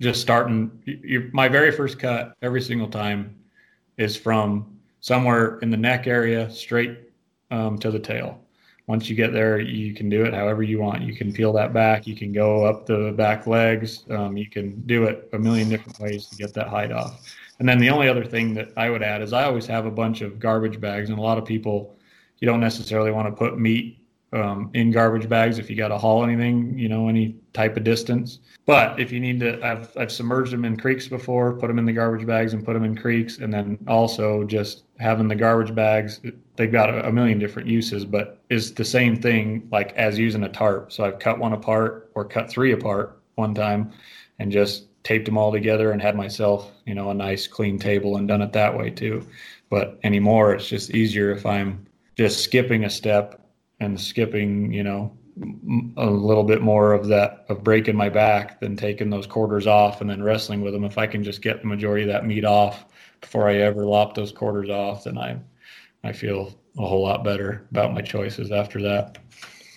just 0.00 0.20
starting, 0.20 0.70
you, 0.84 1.30
my 1.32 1.48
very 1.48 1.72
first 1.72 1.98
cut 1.98 2.34
every 2.42 2.60
single 2.60 2.88
time 2.88 3.36
is 3.96 4.16
from 4.16 4.78
somewhere 5.00 5.58
in 5.58 5.70
the 5.70 5.76
neck 5.76 6.06
area 6.06 6.50
straight 6.50 6.98
um, 7.50 7.78
to 7.78 7.90
the 7.90 7.98
tail. 7.98 8.40
Once 8.86 9.10
you 9.10 9.14
get 9.14 9.32
there, 9.32 9.60
you 9.60 9.92
can 9.92 10.08
do 10.08 10.24
it 10.24 10.32
however 10.32 10.62
you 10.62 10.80
want. 10.80 11.02
You 11.02 11.14
can 11.14 11.30
peel 11.30 11.52
that 11.52 11.74
back. 11.74 12.06
You 12.06 12.16
can 12.16 12.32
go 12.32 12.64
up 12.64 12.86
the 12.86 13.12
back 13.16 13.46
legs. 13.46 14.04
Um, 14.08 14.36
you 14.36 14.48
can 14.48 14.80
do 14.86 15.04
it 15.04 15.28
a 15.34 15.38
million 15.38 15.68
different 15.68 16.00
ways 16.00 16.26
to 16.26 16.36
get 16.36 16.54
that 16.54 16.68
hide 16.68 16.90
off. 16.90 17.22
And 17.58 17.68
then 17.68 17.78
the 17.78 17.90
only 17.90 18.08
other 18.08 18.24
thing 18.24 18.54
that 18.54 18.72
I 18.76 18.88
would 18.88 19.02
add 19.02 19.20
is 19.20 19.32
I 19.32 19.44
always 19.44 19.66
have 19.66 19.84
a 19.84 19.90
bunch 19.90 20.22
of 20.22 20.38
garbage 20.38 20.80
bags, 20.80 21.10
and 21.10 21.18
a 21.18 21.22
lot 21.22 21.36
of 21.36 21.44
people, 21.44 21.96
you 22.38 22.46
don't 22.46 22.60
necessarily 22.60 23.10
want 23.10 23.26
to 23.28 23.32
put 23.32 23.58
meat 23.58 23.98
um, 24.32 24.70
in 24.74 24.90
garbage 24.90 25.28
bags 25.28 25.58
if 25.58 25.70
you 25.70 25.76
got 25.76 25.88
to 25.88 25.98
haul 25.98 26.22
anything, 26.22 26.78
you 26.78 26.88
know, 26.88 27.08
any 27.08 27.36
type 27.52 27.76
of 27.76 27.84
distance. 27.84 28.40
But 28.66 29.00
if 29.00 29.10
you 29.10 29.20
need 29.20 29.40
to, 29.40 29.64
I've, 29.64 29.96
I've 29.96 30.12
submerged 30.12 30.52
them 30.52 30.66
in 30.66 30.76
creeks 30.76 31.08
before, 31.08 31.54
put 31.54 31.68
them 31.68 31.78
in 31.78 31.86
the 31.86 31.92
garbage 31.92 32.26
bags 32.26 32.52
and 32.52 32.64
put 32.64 32.74
them 32.74 32.84
in 32.84 32.94
creeks. 32.94 33.38
And 33.38 33.52
then 33.52 33.78
also 33.88 34.44
just 34.44 34.84
having 34.98 35.28
the 35.28 35.34
garbage 35.34 35.74
bags, 35.74 36.20
they've 36.56 36.70
got 36.70 36.90
a, 36.90 37.08
a 37.08 37.12
million 37.12 37.38
different 37.38 37.68
uses, 37.68 38.04
but 38.04 38.42
is 38.50 38.74
the 38.74 38.84
same 38.84 39.16
thing 39.16 39.66
like 39.72 39.92
as 39.94 40.18
using 40.18 40.44
a 40.44 40.48
tarp. 40.50 40.92
So 40.92 41.04
I've 41.04 41.18
cut 41.18 41.38
one 41.38 41.54
apart 41.54 42.10
or 42.14 42.24
cut 42.24 42.50
three 42.50 42.72
apart 42.72 43.18
one 43.36 43.54
time 43.54 43.92
and 44.38 44.52
just 44.52 44.84
taped 45.02 45.24
them 45.24 45.38
all 45.38 45.50
together 45.50 45.92
and 45.92 46.02
had 46.02 46.14
myself, 46.14 46.70
you 46.84 46.94
know, 46.94 47.08
a 47.08 47.14
nice 47.14 47.46
clean 47.46 47.78
table 47.78 48.18
and 48.18 48.28
done 48.28 48.42
it 48.42 48.52
that 48.52 48.76
way 48.76 48.90
too. 48.90 49.26
But 49.70 49.98
anymore, 50.02 50.54
it's 50.54 50.68
just 50.68 50.90
easier 50.90 51.30
if 51.30 51.46
I'm 51.46 51.86
just 52.16 52.40
skipping 52.40 52.84
a 52.84 52.90
step 52.90 53.47
and 53.80 54.00
skipping, 54.00 54.72
you 54.72 54.82
know, 54.82 55.16
a 55.96 56.06
little 56.06 56.42
bit 56.42 56.62
more 56.62 56.92
of 56.92 57.06
that 57.08 57.44
of 57.48 57.62
breaking 57.62 57.94
my 57.94 58.08
back 58.08 58.58
than 58.58 58.76
taking 58.76 59.08
those 59.08 59.26
quarters 59.26 59.66
off 59.68 60.00
and 60.00 60.10
then 60.10 60.22
wrestling 60.22 60.62
with 60.62 60.72
them. 60.72 60.84
If 60.84 60.98
I 60.98 61.06
can 61.06 61.22
just 61.22 61.42
get 61.42 61.60
the 61.62 61.68
majority 61.68 62.02
of 62.02 62.08
that 62.08 62.26
meat 62.26 62.44
off 62.44 62.86
before 63.20 63.48
I 63.48 63.56
ever 63.58 63.84
lop 63.84 64.14
those 64.14 64.32
quarters 64.32 64.68
off, 64.68 65.04
then 65.04 65.16
I 65.16 65.38
I 66.04 66.12
feel 66.12 66.58
a 66.78 66.86
whole 66.86 67.02
lot 67.02 67.24
better 67.24 67.66
about 67.70 67.92
my 67.92 68.00
choices 68.00 68.50
after 68.52 68.80
that. 68.82 69.18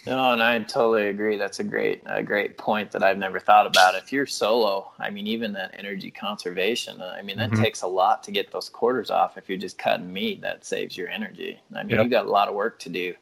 No, 0.07 0.33
and 0.33 0.41
I 0.41 0.57
totally 0.59 1.09
agree. 1.09 1.37
That's 1.37 1.59
a 1.59 1.63
great, 1.63 2.01
a 2.07 2.23
great 2.23 2.57
point 2.57 2.89
that 2.91 3.03
I've 3.03 3.19
never 3.19 3.39
thought 3.39 3.67
about. 3.67 3.93
If 3.93 4.11
you're 4.11 4.25
solo, 4.25 4.91
I 4.99 5.11
mean, 5.11 5.27
even 5.27 5.53
that 5.53 5.75
energy 5.77 6.09
conservation, 6.09 6.99
uh, 7.01 7.15
I 7.15 7.21
mean, 7.21 7.37
that 7.37 7.51
Mhm. 7.51 7.61
takes 7.61 7.83
a 7.83 7.87
lot 7.87 8.23
to 8.23 8.31
get 8.31 8.51
those 8.51 8.67
quarters 8.67 9.11
off. 9.11 9.37
If 9.37 9.47
you're 9.47 9.59
just 9.59 9.77
cutting 9.77 10.11
meat, 10.11 10.41
that 10.41 10.65
saves 10.65 10.97
your 10.97 11.07
energy. 11.09 11.59
I 11.75 11.83
mean, 11.83 11.97
Yep. 11.97 12.03
you 12.05 12.09
got 12.09 12.25
a 12.25 12.31
lot 12.31 12.47
of 12.49 12.55
work 12.55 12.79
to 12.79 12.89
do, 12.89 13.13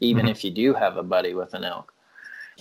even 0.00 0.26
Mhm. 0.26 0.30
if 0.30 0.44
you 0.44 0.50
do 0.50 0.74
have 0.74 0.96
a 0.96 1.02
buddy 1.02 1.34
with 1.34 1.54
an 1.54 1.64
elk. 1.64 1.92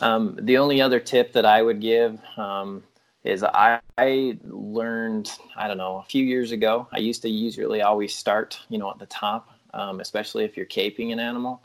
Um, 0.02 0.38
the 0.42 0.58
only 0.58 0.82
other 0.82 1.00
tip 1.00 1.34
that 1.34 1.46
I 1.46 1.62
would 1.62 1.82
give 1.82 2.20
um, 2.38 2.84
is 3.24 3.44
I, 3.44 3.80
I 3.98 4.38
learned, 4.44 5.32
I 5.56 5.68
don't 5.68 5.78
know, 5.78 5.98
a 5.98 6.04
few 6.04 6.24
years 6.24 6.52
ago. 6.52 6.88
I 6.92 7.00
used 7.00 7.22
to 7.24 7.30
usually 7.30 7.82
always 7.82 8.16
start, 8.16 8.60
you 8.70 8.78
know, 8.78 8.92
at 8.92 9.00
the 9.00 9.08
top, 9.08 9.50
um, 9.74 10.00
especially 10.00 10.44
if 10.46 10.56
you're 10.56 10.68
caping 10.68 11.12
an 11.12 11.20
animal. 11.20 11.62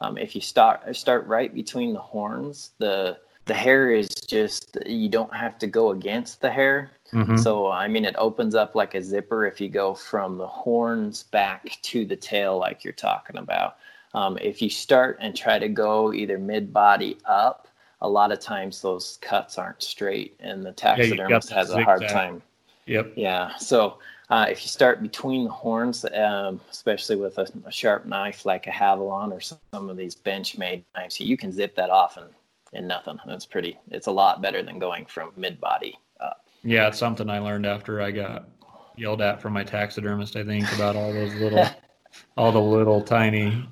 Um, 0.00 0.18
if 0.18 0.34
you 0.34 0.40
start 0.42 0.94
start 0.94 1.26
right 1.26 1.54
between 1.54 1.94
the 1.94 2.00
horns, 2.00 2.72
the 2.78 3.18
the 3.46 3.54
hair 3.54 3.90
is 3.92 4.08
just 4.08 4.76
you 4.84 5.08
don't 5.08 5.32
have 5.32 5.58
to 5.60 5.66
go 5.66 5.92
against 5.92 6.40
the 6.40 6.50
hair. 6.50 6.90
Mhm. 7.12 7.38
So 7.38 7.70
I 7.70 7.88
mean, 7.88 8.04
it 8.04 8.14
opens 8.18 8.54
up 8.54 8.74
like 8.74 8.94
a 8.94 9.02
zipper 9.02 9.46
if 9.46 9.60
you 9.60 9.68
go 9.68 9.94
from 9.94 10.36
the 10.36 10.46
horns 10.46 11.22
back 11.22 11.78
to 11.82 12.04
the 12.04 12.16
tail, 12.16 12.58
like 12.58 12.84
you're 12.84 12.92
talking 12.92 13.38
about. 13.38 13.76
Um, 14.14 14.38
if 14.40 14.62
you 14.62 14.70
start 14.70 15.18
and 15.20 15.36
try 15.36 15.58
to 15.58 15.68
go 15.68 16.12
either 16.12 16.38
mid 16.38 16.72
body 16.72 17.18
up, 17.24 17.68
a 18.00 18.08
lot 18.08 18.32
of 18.32 18.40
times 18.40 18.82
those 18.82 19.18
cuts 19.20 19.58
aren't 19.58 19.82
straight, 19.82 20.36
and 20.40 20.64
the 20.64 20.72
taxidermist 20.72 21.48
that 21.48 21.54
has 21.54 21.70
a 21.70 21.82
hard 21.82 22.08
time. 22.08 22.42
Yep. 22.86 23.14
Yeah. 23.16 23.56
So 23.56 23.98
uh, 24.28 24.46
if 24.48 24.62
you 24.62 24.68
start 24.68 25.02
between 25.02 25.44
the 25.44 25.50
horns, 25.50 26.04
um, 26.14 26.60
especially 26.70 27.16
with 27.16 27.38
a, 27.38 27.48
a 27.64 27.72
sharp 27.72 28.06
knife 28.06 28.44
like 28.44 28.66
a 28.66 28.70
Havalon 28.70 29.32
or 29.32 29.40
some 29.40 29.58
of 29.72 29.96
these 29.96 30.14
Benchmade 30.14 30.84
knives, 30.94 31.20
you 31.20 31.36
can 31.36 31.52
zip 31.52 31.74
that 31.76 31.90
off 31.90 32.16
and 32.16 32.28
in 32.72 32.86
nothing. 32.86 33.18
That's 33.26 33.46
pretty. 33.46 33.78
It's 33.90 34.06
a 34.06 34.12
lot 34.12 34.42
better 34.42 34.62
than 34.62 34.78
going 34.78 35.06
from 35.06 35.32
mid-body 35.36 35.98
up. 36.20 36.46
Yeah, 36.62 36.88
it's 36.88 36.98
something 36.98 37.30
I 37.30 37.38
learned 37.38 37.66
after 37.66 38.02
I 38.02 38.10
got 38.10 38.48
yelled 38.96 39.22
at 39.22 39.40
from 39.40 39.52
my 39.52 39.62
taxidermist. 39.62 40.36
I 40.36 40.44
think 40.44 40.70
about 40.74 40.96
all 40.96 41.12
those 41.12 41.34
little, 41.34 41.66
all 42.36 42.52
the 42.52 42.60
little 42.60 43.00
tiny 43.02 43.66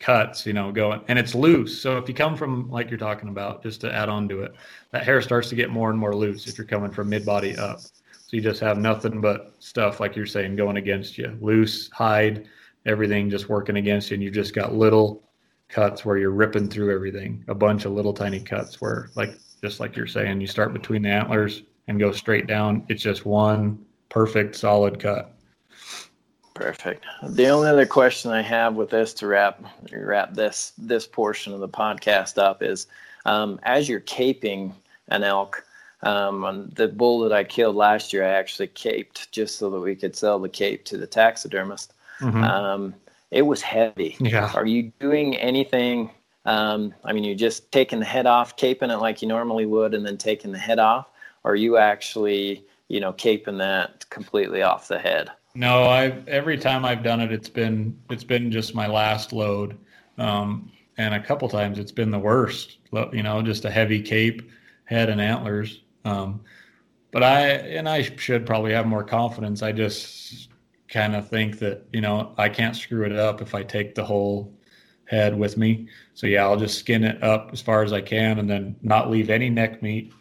cuts, 0.00 0.46
you 0.46 0.52
know, 0.52 0.72
going 0.72 1.00
and 1.08 1.18
it's 1.18 1.34
loose. 1.34 1.80
So 1.80 1.98
if 1.98 2.08
you 2.08 2.14
come 2.14 2.36
from 2.36 2.68
like 2.70 2.90
you're 2.90 2.98
talking 2.98 3.28
about, 3.28 3.62
just 3.62 3.82
to 3.82 3.94
add 3.94 4.08
on 4.08 4.28
to 4.30 4.42
it, 4.42 4.54
that 4.90 5.04
hair 5.04 5.22
starts 5.22 5.48
to 5.50 5.54
get 5.54 5.70
more 5.70 5.90
and 5.90 5.98
more 5.98 6.16
loose 6.16 6.48
if 6.48 6.58
you're 6.58 6.66
coming 6.66 6.90
from 6.90 7.08
mid 7.08 7.24
body 7.24 7.56
up. 7.56 7.80
So 7.80 8.36
you 8.36 8.40
just 8.40 8.60
have 8.60 8.78
nothing 8.78 9.20
but 9.20 9.54
stuff 9.58 10.00
like 10.00 10.16
you're 10.16 10.26
saying 10.26 10.56
going 10.56 10.78
against 10.78 11.18
you, 11.18 11.36
loose 11.40 11.90
hide, 11.90 12.48
everything 12.86 13.28
just 13.28 13.48
working 13.48 13.76
against 13.76 14.10
you, 14.10 14.14
and 14.14 14.22
you've 14.22 14.34
just 14.34 14.54
got 14.54 14.74
little 14.74 15.22
cuts 15.68 16.04
where 16.04 16.16
you're 16.16 16.30
ripping 16.30 16.68
through 16.68 16.94
everything. 16.94 17.44
A 17.48 17.54
bunch 17.54 17.84
of 17.84 17.92
little 17.92 18.14
tiny 18.14 18.40
cuts 18.40 18.80
where, 18.80 19.10
like 19.16 19.38
just 19.62 19.80
like 19.80 19.96
you're 19.96 20.06
saying, 20.06 20.40
you 20.40 20.46
start 20.46 20.72
between 20.72 21.02
the 21.02 21.10
antlers 21.10 21.62
and 21.88 21.98
go 21.98 22.12
straight 22.12 22.46
down. 22.46 22.84
It's 22.88 23.02
just 23.02 23.26
one 23.26 23.84
perfect 24.08 24.56
solid 24.56 24.98
cut. 24.98 25.34
Perfect. 26.60 27.06
The 27.22 27.48
only 27.48 27.68
other 27.68 27.86
question 27.86 28.30
I 28.30 28.42
have 28.42 28.74
with 28.74 28.90
this 28.90 29.14
to 29.14 29.26
wrap 29.26 29.62
wrap 29.90 30.34
this 30.34 30.72
this 30.76 31.06
portion 31.06 31.54
of 31.54 31.60
the 31.60 31.68
podcast 31.68 32.36
up 32.36 32.62
is, 32.62 32.86
um, 33.24 33.58
as 33.62 33.88
you're 33.88 34.00
caping 34.00 34.72
an 35.08 35.24
elk, 35.24 35.64
um, 36.02 36.44
on 36.44 36.70
the 36.76 36.88
bull 36.88 37.20
that 37.20 37.32
I 37.32 37.44
killed 37.44 37.76
last 37.76 38.12
year, 38.12 38.24
I 38.24 38.32
actually 38.32 38.66
caped 38.68 39.32
just 39.32 39.56
so 39.56 39.70
that 39.70 39.80
we 39.80 39.96
could 39.96 40.14
sell 40.14 40.38
the 40.38 40.50
cape 40.50 40.84
to 40.84 40.98
the 40.98 41.06
taxidermist. 41.06 41.94
Mhm. 42.20 42.44
Um, 42.44 42.94
it 43.30 43.42
was 43.42 43.62
heavy. 43.62 44.16
Yeah. 44.20 44.52
Are 44.54 44.66
you 44.66 44.92
doing 45.00 45.36
anything? 45.38 46.10
Um, 46.44 46.94
I 47.04 47.12
mean, 47.14 47.24
you're 47.24 47.34
just 47.34 47.72
taking 47.72 48.00
the 48.00 48.04
head 48.04 48.26
off, 48.26 48.56
caping 48.56 48.92
it 48.92 48.98
like 48.98 49.22
you 49.22 49.28
normally 49.28 49.64
would, 49.64 49.94
and 49.94 50.04
then 50.04 50.18
taking 50.18 50.52
the 50.52 50.58
head 50.58 50.78
off. 50.78 51.08
Or 51.42 51.52
are 51.52 51.56
you 51.56 51.78
actually, 51.78 52.64
you 52.88 53.00
know, 53.00 53.14
caping 53.14 53.58
that 53.58 54.08
completely 54.10 54.62
off 54.62 54.88
the 54.88 54.98
head? 54.98 55.30
No, 55.60 55.84
I've 55.84 56.26
every 56.26 56.56
time 56.56 56.86
I've 56.86 57.02
done 57.02 57.20
it, 57.20 57.30
it's 57.30 57.50
been 57.50 57.94
it's 58.08 58.24
been 58.24 58.50
just 58.50 58.74
my 58.74 58.86
last 58.86 59.30
load, 59.30 59.76
um, 60.16 60.72
and 60.96 61.12
a 61.12 61.22
couple 61.22 61.50
times 61.50 61.78
it's 61.78 61.92
been 61.92 62.10
the 62.10 62.18
worst. 62.18 62.78
You 63.12 63.22
know, 63.22 63.42
just 63.42 63.66
a 63.66 63.70
heavy 63.70 64.00
cape, 64.00 64.50
head 64.86 65.10
and 65.10 65.20
antlers. 65.20 65.82
Um, 66.06 66.40
but 67.10 67.22
I 67.22 67.48
and 67.48 67.86
I 67.86 68.00
should 68.00 68.46
probably 68.46 68.72
have 68.72 68.86
more 68.86 69.04
confidence. 69.04 69.62
I 69.62 69.72
just 69.72 70.48
kind 70.88 71.14
of 71.14 71.28
think 71.28 71.58
that 71.58 71.84
you 71.92 72.00
know 72.00 72.34
I 72.38 72.48
can't 72.48 72.74
screw 72.74 73.04
it 73.04 73.12
up 73.12 73.42
if 73.42 73.54
I 73.54 73.62
take 73.62 73.94
the 73.94 74.04
whole 74.06 74.54
head 75.04 75.38
with 75.38 75.58
me. 75.58 75.88
So 76.14 76.26
yeah, 76.26 76.44
I'll 76.44 76.56
just 76.56 76.78
skin 76.78 77.04
it 77.04 77.22
up 77.22 77.50
as 77.52 77.60
far 77.60 77.82
as 77.82 77.92
I 77.92 78.00
can, 78.00 78.38
and 78.38 78.48
then 78.48 78.76
not 78.80 79.10
leave 79.10 79.28
any 79.28 79.50
neck 79.50 79.82
meat, 79.82 80.14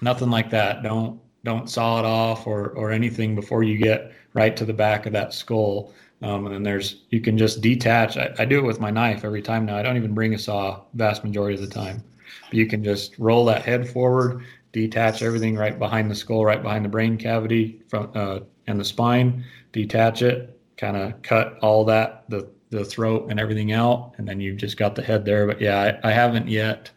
nothing 0.00 0.30
like 0.30 0.50
that. 0.50 0.84
Don't 0.84 1.20
don't 1.46 1.70
saw 1.70 1.98
it 2.00 2.04
off 2.04 2.46
or 2.46 2.70
or 2.70 2.90
anything 2.90 3.34
before 3.34 3.62
you 3.62 3.78
get 3.78 4.12
right 4.34 4.54
to 4.56 4.66
the 4.66 4.74
back 4.74 5.06
of 5.06 5.12
that 5.12 5.32
skull. 5.32 5.94
Um, 6.20 6.46
and 6.46 6.54
then 6.54 6.62
there's 6.62 7.04
you 7.10 7.20
can 7.20 7.38
just 7.38 7.62
detach. 7.62 8.18
I, 8.18 8.34
I 8.38 8.44
do 8.44 8.58
it 8.58 8.64
with 8.64 8.80
my 8.80 8.90
knife 8.90 9.24
every 9.24 9.42
time 9.42 9.64
now. 9.64 9.76
I 9.76 9.82
don't 9.82 9.96
even 9.96 10.12
bring 10.12 10.34
a 10.34 10.38
saw 10.38 10.82
vast 10.94 11.24
majority 11.24 11.54
of 11.54 11.66
the 11.66 11.74
time. 11.74 12.02
But 12.50 12.54
you 12.54 12.66
can 12.66 12.82
just 12.82 13.18
roll 13.18 13.44
that 13.46 13.62
head 13.62 13.88
forward, 13.88 14.44
detach 14.72 15.22
everything 15.22 15.56
right 15.56 15.78
behind 15.78 16.10
the 16.10 16.14
skull, 16.14 16.44
right 16.44 16.62
behind 16.62 16.84
the 16.84 16.88
brain 16.88 17.16
cavity 17.16 17.80
from 17.88 18.10
uh, 18.14 18.40
and 18.66 18.78
the 18.80 18.84
spine. 18.84 19.44
Detach 19.72 20.22
it, 20.22 20.58
kind 20.76 20.96
of 20.96 21.22
cut 21.22 21.58
all 21.62 21.84
that 21.84 22.28
the 22.28 22.50
the 22.70 22.84
throat 22.84 23.28
and 23.30 23.38
everything 23.38 23.72
out, 23.72 24.14
and 24.18 24.26
then 24.26 24.40
you've 24.40 24.56
just 24.56 24.76
got 24.76 24.96
the 24.96 25.02
head 25.02 25.24
there. 25.24 25.46
But 25.46 25.60
yeah, 25.60 25.98
I, 26.02 26.08
I 26.08 26.12
haven't 26.12 26.48
yet 26.48 26.90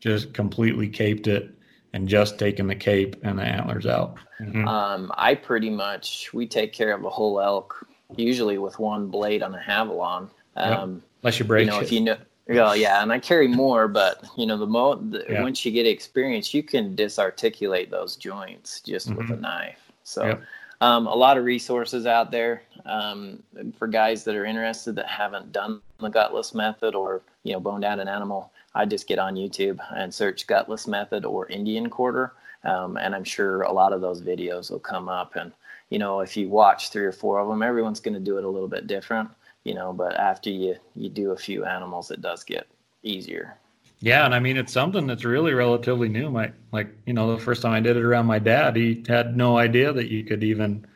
just 0.00 0.34
completely 0.34 0.88
caped 0.88 1.28
it 1.28 1.53
and 1.94 2.08
just 2.08 2.40
taking 2.40 2.66
the 2.66 2.74
cape 2.74 3.14
and 3.22 3.38
the 3.38 3.42
antlers 3.44 3.86
out. 3.86 4.16
Mhm. 4.40 4.66
Um, 4.66 5.12
I 5.16 5.36
pretty 5.36 5.70
much 5.70 6.34
we 6.34 6.44
take 6.44 6.72
care 6.72 6.92
of 6.92 7.04
a 7.04 7.08
whole 7.08 7.40
elk 7.40 7.86
usually 8.16 8.58
with 8.58 8.78
one 8.80 9.06
blade 9.06 9.42
on 9.44 9.54
a 9.54 9.58
Havalon. 9.58 10.28
Um, 10.56 11.02
Unless 11.22 11.38
you 11.38 11.44
break 11.44 11.64
you 11.66 11.70
know, 11.70 11.78
it. 11.78 11.84
if 11.84 11.92
you 11.92 12.00
know, 12.00 12.16
well, 12.48 12.76
yeah, 12.76 13.00
and 13.00 13.12
I 13.12 13.20
carry 13.20 13.46
more, 13.46 13.86
but 13.86 14.24
you 14.36 14.44
know, 14.44 14.56
the 14.56 14.66
mo 14.66 14.96
the, 14.96 15.24
Yeah. 15.30 15.42
once 15.42 15.64
you 15.64 15.70
get 15.70 15.86
experience, 15.86 16.52
you 16.52 16.64
can 16.64 16.96
disarticulate 16.96 17.90
those 17.92 18.16
joints 18.16 18.80
just 18.80 19.14
with 19.14 19.30
a 19.30 19.34
Mhm. 19.34 19.40
knife. 19.40 19.92
So, 20.02 20.26
Yep. 20.26 20.42
um, 20.80 21.06
a 21.06 21.14
lot 21.14 21.38
of 21.38 21.44
resources 21.44 22.06
out 22.06 22.32
there 22.32 22.62
um, 22.86 23.40
for 23.78 23.86
guys 23.86 24.24
that 24.24 24.34
are 24.34 24.44
interested 24.44 24.96
that 24.96 25.06
haven't 25.06 25.52
done 25.52 25.80
the 26.00 26.08
gutless 26.08 26.54
method 26.54 26.94
or 26.96 27.22
you 27.44 27.52
know 27.52 27.60
boned 27.60 27.84
out 27.84 28.00
an 28.00 28.08
animal. 28.08 28.50
I 28.74 28.84
just 28.86 29.06
get 29.08 29.18
on 29.18 29.34
YouTube 29.36 29.78
and 29.94 30.12
search 30.12 30.46
gutless 30.46 30.86
method 30.86 31.24
or 31.24 31.46
Indian 31.48 31.90
quarter, 31.90 32.32
um, 32.64 32.96
and 32.96 33.14
I'm 33.14 33.24
sure 33.24 33.62
a 33.62 33.72
lot 33.72 33.92
of 33.92 34.00
those 34.00 34.22
videos 34.22 34.70
will 34.70 34.80
come 34.80 35.08
up. 35.08 35.36
And 35.36 35.52
you 35.90 35.98
know, 35.98 36.20
if 36.20 36.36
you 36.36 36.48
watch 36.48 36.90
three 36.90 37.04
or 37.04 37.12
four 37.12 37.38
of 37.40 37.48
them, 37.48 37.62
everyone's 37.62 38.00
going 38.00 38.14
to 38.14 38.20
do 38.20 38.38
it 38.38 38.44
a 38.44 38.48
little 38.48 38.68
bit 38.68 38.86
different. 38.86 39.30
You 39.64 39.74
know, 39.74 39.92
but 39.92 40.14
after 40.16 40.50
you 40.50 40.76
you 40.94 41.08
do 41.08 41.32
a 41.32 41.36
few 41.36 41.64
animals, 41.64 42.10
it 42.10 42.20
does 42.22 42.44
get 42.44 42.66
easier. 43.02 43.56
Yeah, 44.00 44.24
and 44.26 44.34
I 44.34 44.38
mean 44.40 44.56
it's 44.56 44.72
something 44.72 45.06
that's 45.06 45.24
really 45.24 45.54
relatively 45.54 46.08
new. 46.08 46.30
My 46.30 46.52
like 46.72 46.88
you 47.06 47.14
know 47.14 47.32
the 47.32 47.42
first 47.42 47.62
time 47.62 47.72
I 47.72 47.80
did 47.80 47.96
it 47.96 48.02
around 48.04 48.26
my 48.26 48.38
dad, 48.38 48.76
he 48.76 49.02
had 49.08 49.36
no 49.36 49.56
idea 49.56 49.92
that 49.92 50.10
you 50.10 50.24
could 50.24 50.44
even 50.44 50.86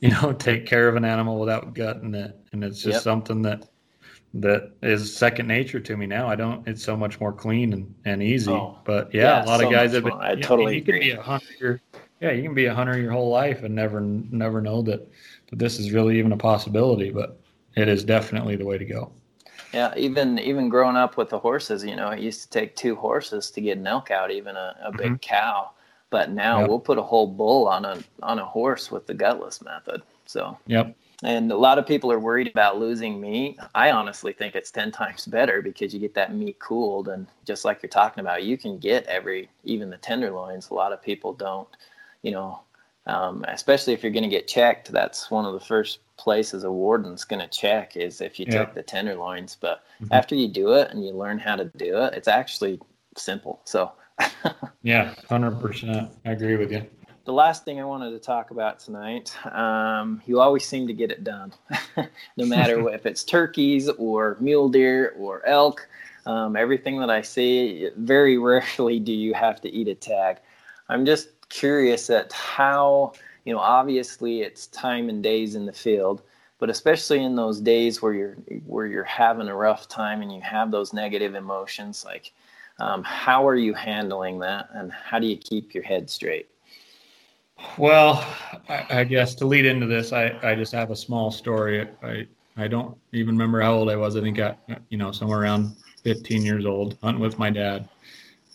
you 0.00 0.10
know 0.10 0.32
take 0.38 0.66
care 0.66 0.88
of 0.88 0.96
an 0.96 1.06
animal 1.06 1.40
without 1.40 1.74
gutting 1.74 2.14
it, 2.14 2.38
and 2.52 2.64
it's 2.64 2.82
just 2.82 3.02
Yep. 3.02 3.04
something 3.04 3.42
that 3.44 3.69
that 4.34 4.72
is 4.82 5.14
second 5.14 5.48
nature 5.48 5.80
to 5.80 5.96
me 5.96 6.06
now. 6.06 6.28
I 6.28 6.36
don't. 6.36 6.66
It's 6.68 6.84
so 6.84 6.96
much 6.96 7.20
more 7.20 7.32
clean 7.32 7.72
and, 7.72 7.94
and 8.04 8.22
easy. 8.22 8.52
Oh, 8.52 8.78
but 8.84 9.12
yeah, 9.12 9.22
yeah, 9.22 9.44
a 9.44 9.46
lot 9.46 9.60
so 9.60 9.66
of 9.66 9.72
guys 9.72 9.92
have 9.92 10.04
been. 10.04 10.12
I 10.12 10.32
yeah, 10.32 10.46
totally 10.46 10.76
you 10.76 10.82
can 10.82 11.00
be 11.00 11.10
a 11.10 11.20
hunter. 11.20 11.46
your- 11.58 11.80
Yeah, 12.20 12.32
you 12.32 12.42
can 12.42 12.54
be 12.54 12.66
a 12.66 12.74
hunter 12.74 12.98
your 12.98 13.12
whole 13.12 13.30
life 13.30 13.62
and 13.62 13.74
never 13.74 14.00
never 14.00 14.60
know 14.60 14.82
that 14.82 15.08
that 15.48 15.58
this 15.58 15.78
is 15.78 15.90
really 15.90 16.18
even 16.18 16.32
a 16.32 16.36
possibility. 16.36 17.10
But 17.10 17.40
it 17.76 17.88
is 17.88 18.04
definitely 18.04 18.56
the 18.56 18.64
way 18.64 18.78
to 18.78 18.84
go. 18.84 19.12
Yeah, 19.72 19.92
even 19.96 20.38
even 20.38 20.68
growing 20.68 20.96
up 20.96 21.16
with 21.16 21.30
the 21.30 21.38
horses, 21.38 21.84
you 21.84 21.96
know, 21.96 22.10
it 22.10 22.20
used 22.20 22.42
to 22.42 22.50
take 22.50 22.76
two 22.76 22.94
horses 22.94 23.50
to 23.52 23.60
get 23.60 23.78
an 23.78 23.86
elk 23.86 24.10
out, 24.10 24.30
even 24.30 24.56
a, 24.56 24.76
a 24.82 24.92
big 24.92 25.12
mm-hmm. 25.12 25.14
cow. 25.16 25.70
But 26.10 26.30
now 26.30 26.60
Yep. 26.60 26.68
we'll 26.68 26.80
put 26.80 26.98
a 26.98 27.02
whole 27.02 27.28
bull 27.28 27.68
on 27.68 27.84
a 27.84 27.98
on 28.22 28.38
a 28.38 28.44
horse 28.44 28.90
with 28.90 29.06
the 29.06 29.14
gutless 29.14 29.62
method. 29.62 30.02
So 30.26 30.58
Yep. 30.66 30.96
And 31.22 31.52
a 31.52 31.56
lot 31.56 31.78
of 31.78 31.86
people 31.86 32.10
are 32.10 32.18
worried 32.18 32.48
about 32.48 32.78
losing 32.78 33.20
meat. 33.20 33.58
I 33.74 33.90
honestly 33.90 34.32
think 34.32 34.54
it's 34.54 34.70
10 34.70 34.90
times 34.90 35.26
better 35.26 35.60
because 35.60 35.92
you 35.92 36.00
get 36.00 36.14
that 36.14 36.34
meat 36.34 36.58
cooled. 36.58 37.08
And 37.08 37.26
just 37.44 37.64
like 37.64 37.82
you're 37.82 37.90
talking 37.90 38.20
about, 38.20 38.44
you 38.44 38.56
can 38.56 38.78
get 38.78 39.06
every, 39.06 39.50
even 39.64 39.90
the 39.90 39.98
tenderloins. 39.98 40.70
A 40.70 40.74
lot 40.74 40.92
of 40.92 41.02
people 41.02 41.32
don't, 41.32 41.68
you 42.22 42.30
know, 42.30 42.60
um, 43.06 43.44
especially 43.48 43.92
if 43.92 44.02
you're 44.02 44.12
going 44.12 44.22
to 44.22 44.28
get 44.30 44.48
checked. 44.48 44.90
That's 44.92 45.30
one 45.30 45.44
of 45.44 45.52
the 45.52 45.60
first 45.60 45.98
places 46.16 46.64
a 46.64 46.72
warden's 46.72 47.24
going 47.24 47.40
to 47.40 47.48
check 47.48 47.96
is 47.96 48.20
if 48.20 48.38
you 48.38 48.46
Yeah. 48.46 48.52
check 48.64 48.74
the 48.74 48.82
tenderloins. 48.82 49.56
But 49.60 49.84
Mhm. 50.02 50.08
after 50.12 50.34
you 50.34 50.48
do 50.48 50.72
it 50.72 50.90
and 50.90 51.04
you 51.04 51.12
learn 51.12 51.38
how 51.38 51.56
to 51.56 51.66
do 51.76 51.98
it, 52.02 52.14
it's 52.14 52.28
actually 52.28 52.80
simple. 53.16 53.60
So 53.64 53.92
Yeah, 54.82 55.14
hundred 55.28 55.60
percent. 55.60 56.10
I 56.24 56.32
agree 56.32 56.56
with 56.56 56.72
you. 56.72 56.86
The 57.30 57.36
last 57.36 57.64
thing 57.64 57.78
I 57.78 57.84
wanted 57.84 58.10
to 58.10 58.18
talk 58.18 58.50
about 58.50 58.80
tonight, 58.80 59.32
um, 59.54 60.20
you 60.26 60.40
always 60.40 60.66
seem 60.66 60.88
to 60.88 60.92
get 60.92 61.12
it 61.12 61.22
done, 61.22 61.52
no 62.36 62.44
matter 62.44 62.88
if 62.92 63.06
it's 63.06 63.22
turkeys 63.22 63.88
or 63.88 64.36
mule 64.40 64.68
deer 64.68 65.14
or 65.16 65.46
elk. 65.46 65.88
Um, 66.26 66.56
everything 66.56 66.98
that 66.98 67.08
I 67.08 67.22
see, 67.22 67.88
very 67.96 68.36
rarely 68.36 68.98
do 68.98 69.12
you 69.12 69.32
have 69.32 69.60
to 69.60 69.70
eat 69.70 69.86
a 69.86 69.94
tag. 69.94 70.38
I'm 70.88 71.06
just 71.06 71.28
curious 71.50 72.10
at 72.10 72.32
how, 72.32 73.12
you 73.44 73.52
know, 73.52 73.60
obviously 73.60 74.42
it's 74.42 74.66
time 74.66 75.08
and 75.08 75.22
days 75.22 75.54
in 75.54 75.66
the 75.66 75.72
field, 75.72 76.22
but 76.58 76.68
especially 76.68 77.22
in 77.22 77.36
those 77.36 77.60
days 77.60 78.02
where 78.02 78.12
you're 78.12 78.34
where 78.66 78.86
you're 78.86 79.04
having 79.04 79.46
a 79.46 79.54
rough 79.54 79.86
time 79.86 80.20
and 80.20 80.34
you 80.34 80.40
have 80.40 80.72
those 80.72 80.92
negative 80.92 81.36
emotions, 81.36 82.04
like 82.04 82.32
um, 82.80 83.04
how 83.04 83.46
are 83.46 83.54
you 83.54 83.72
handling 83.72 84.40
that, 84.40 84.68
and 84.74 84.90
how 84.90 85.20
do 85.20 85.28
you 85.28 85.36
keep 85.36 85.74
your 85.74 85.84
head 85.84 86.10
straight? 86.10 86.48
Well, 87.78 88.26
I, 88.68 88.86
I 88.90 89.04
guess 89.04 89.34
to 89.36 89.46
lead 89.46 89.64
into 89.64 89.86
this, 89.86 90.12
I, 90.12 90.38
I 90.42 90.54
just 90.54 90.72
have 90.72 90.90
a 90.90 90.96
small 90.96 91.30
story. 91.30 91.88
I 92.02 92.26
I 92.56 92.68
don't 92.68 92.96
even 93.12 93.34
remember 93.34 93.60
how 93.60 93.74
old 93.74 93.90
I 93.90 93.96
was. 93.96 94.16
I 94.16 94.20
think 94.20 94.38
I 94.38 94.56
you 94.88 94.98
know 94.98 95.12
somewhere 95.12 95.40
around 95.40 95.76
15 96.04 96.44
years 96.44 96.66
old, 96.66 96.98
hunting 97.02 97.22
with 97.22 97.38
my 97.38 97.50
dad, 97.50 97.88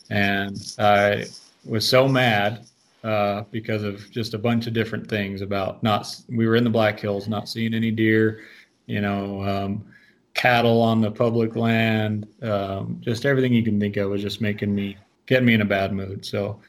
and 0.09 0.57
I 0.77 1.25
was 1.65 1.87
so 1.87 2.07
mad 2.07 2.65
uh, 3.03 3.43
because 3.51 3.83
of 3.83 4.09
just 4.11 4.33
a 4.33 4.37
bunch 4.37 4.67
of 4.67 4.73
different 4.73 5.07
things 5.09 5.41
about 5.41 5.81
not. 5.81 6.07
We 6.29 6.47
were 6.47 6.55
in 6.55 6.63
the 6.63 6.69
Black 6.69 6.99
Hills, 6.99 7.27
not 7.27 7.49
seeing 7.49 7.73
any 7.73 7.91
deer, 7.91 8.41
you 8.85 9.01
know, 9.01 9.41
um, 9.43 9.85
cattle 10.33 10.81
on 10.81 11.01
the 11.01 11.11
public 11.11 11.55
land, 11.55 12.27
um, 12.43 12.99
just 13.01 13.25
everything 13.25 13.53
you 13.53 13.63
can 13.63 13.79
think 13.79 13.97
of 13.97 14.09
was 14.09 14.21
just 14.21 14.41
making 14.41 14.75
me 14.75 14.97
getting 15.25 15.45
me 15.47 15.53
in 15.53 15.61
a 15.61 15.65
bad 15.65 15.93
mood. 15.93 16.25
So. 16.25 16.59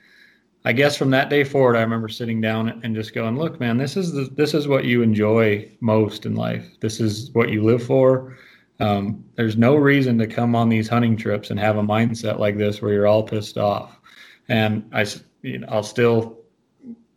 I 0.66 0.72
guess 0.72 0.96
from 0.96 1.10
that 1.10 1.30
day 1.30 1.44
forward, 1.44 1.76
I 1.76 1.80
remember 1.80 2.08
sitting 2.08 2.40
down 2.40 2.80
and 2.82 2.92
just 2.92 3.14
going, 3.14 3.38
"Look, 3.38 3.60
man, 3.60 3.76
this 3.76 3.96
is 3.96 4.12
the, 4.12 4.24
this 4.34 4.52
is 4.52 4.66
what 4.66 4.84
you 4.84 5.00
enjoy 5.00 5.70
most 5.78 6.26
in 6.26 6.34
life. 6.34 6.66
This 6.80 6.98
is 6.98 7.30
what 7.34 7.50
you 7.50 7.62
live 7.62 7.84
for. 7.84 8.36
Um, 8.80 9.24
there's 9.36 9.56
no 9.56 9.76
reason 9.76 10.18
to 10.18 10.26
come 10.26 10.56
on 10.56 10.68
these 10.68 10.88
hunting 10.88 11.16
trips 11.16 11.50
and 11.50 11.60
have 11.60 11.76
a 11.76 11.82
mindset 11.82 12.40
like 12.40 12.58
this 12.58 12.82
where 12.82 12.92
you're 12.92 13.06
all 13.06 13.22
pissed 13.22 13.58
off." 13.58 14.00
And 14.48 14.84
I, 14.92 15.06
you 15.42 15.58
know, 15.58 15.68
I'll 15.70 15.84
still 15.84 16.40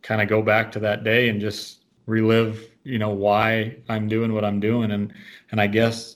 kind 0.02 0.22
of 0.22 0.28
go 0.28 0.42
back 0.42 0.70
to 0.72 0.78
that 0.80 1.02
day 1.02 1.28
and 1.28 1.40
just 1.40 1.84
relive, 2.06 2.70
you 2.84 3.00
know, 3.00 3.10
why 3.10 3.78
I'm 3.88 4.06
doing 4.06 4.32
what 4.32 4.44
I'm 4.44 4.60
doing, 4.60 4.92
and 4.92 5.12
and 5.50 5.60
I 5.60 5.66
guess 5.66 6.14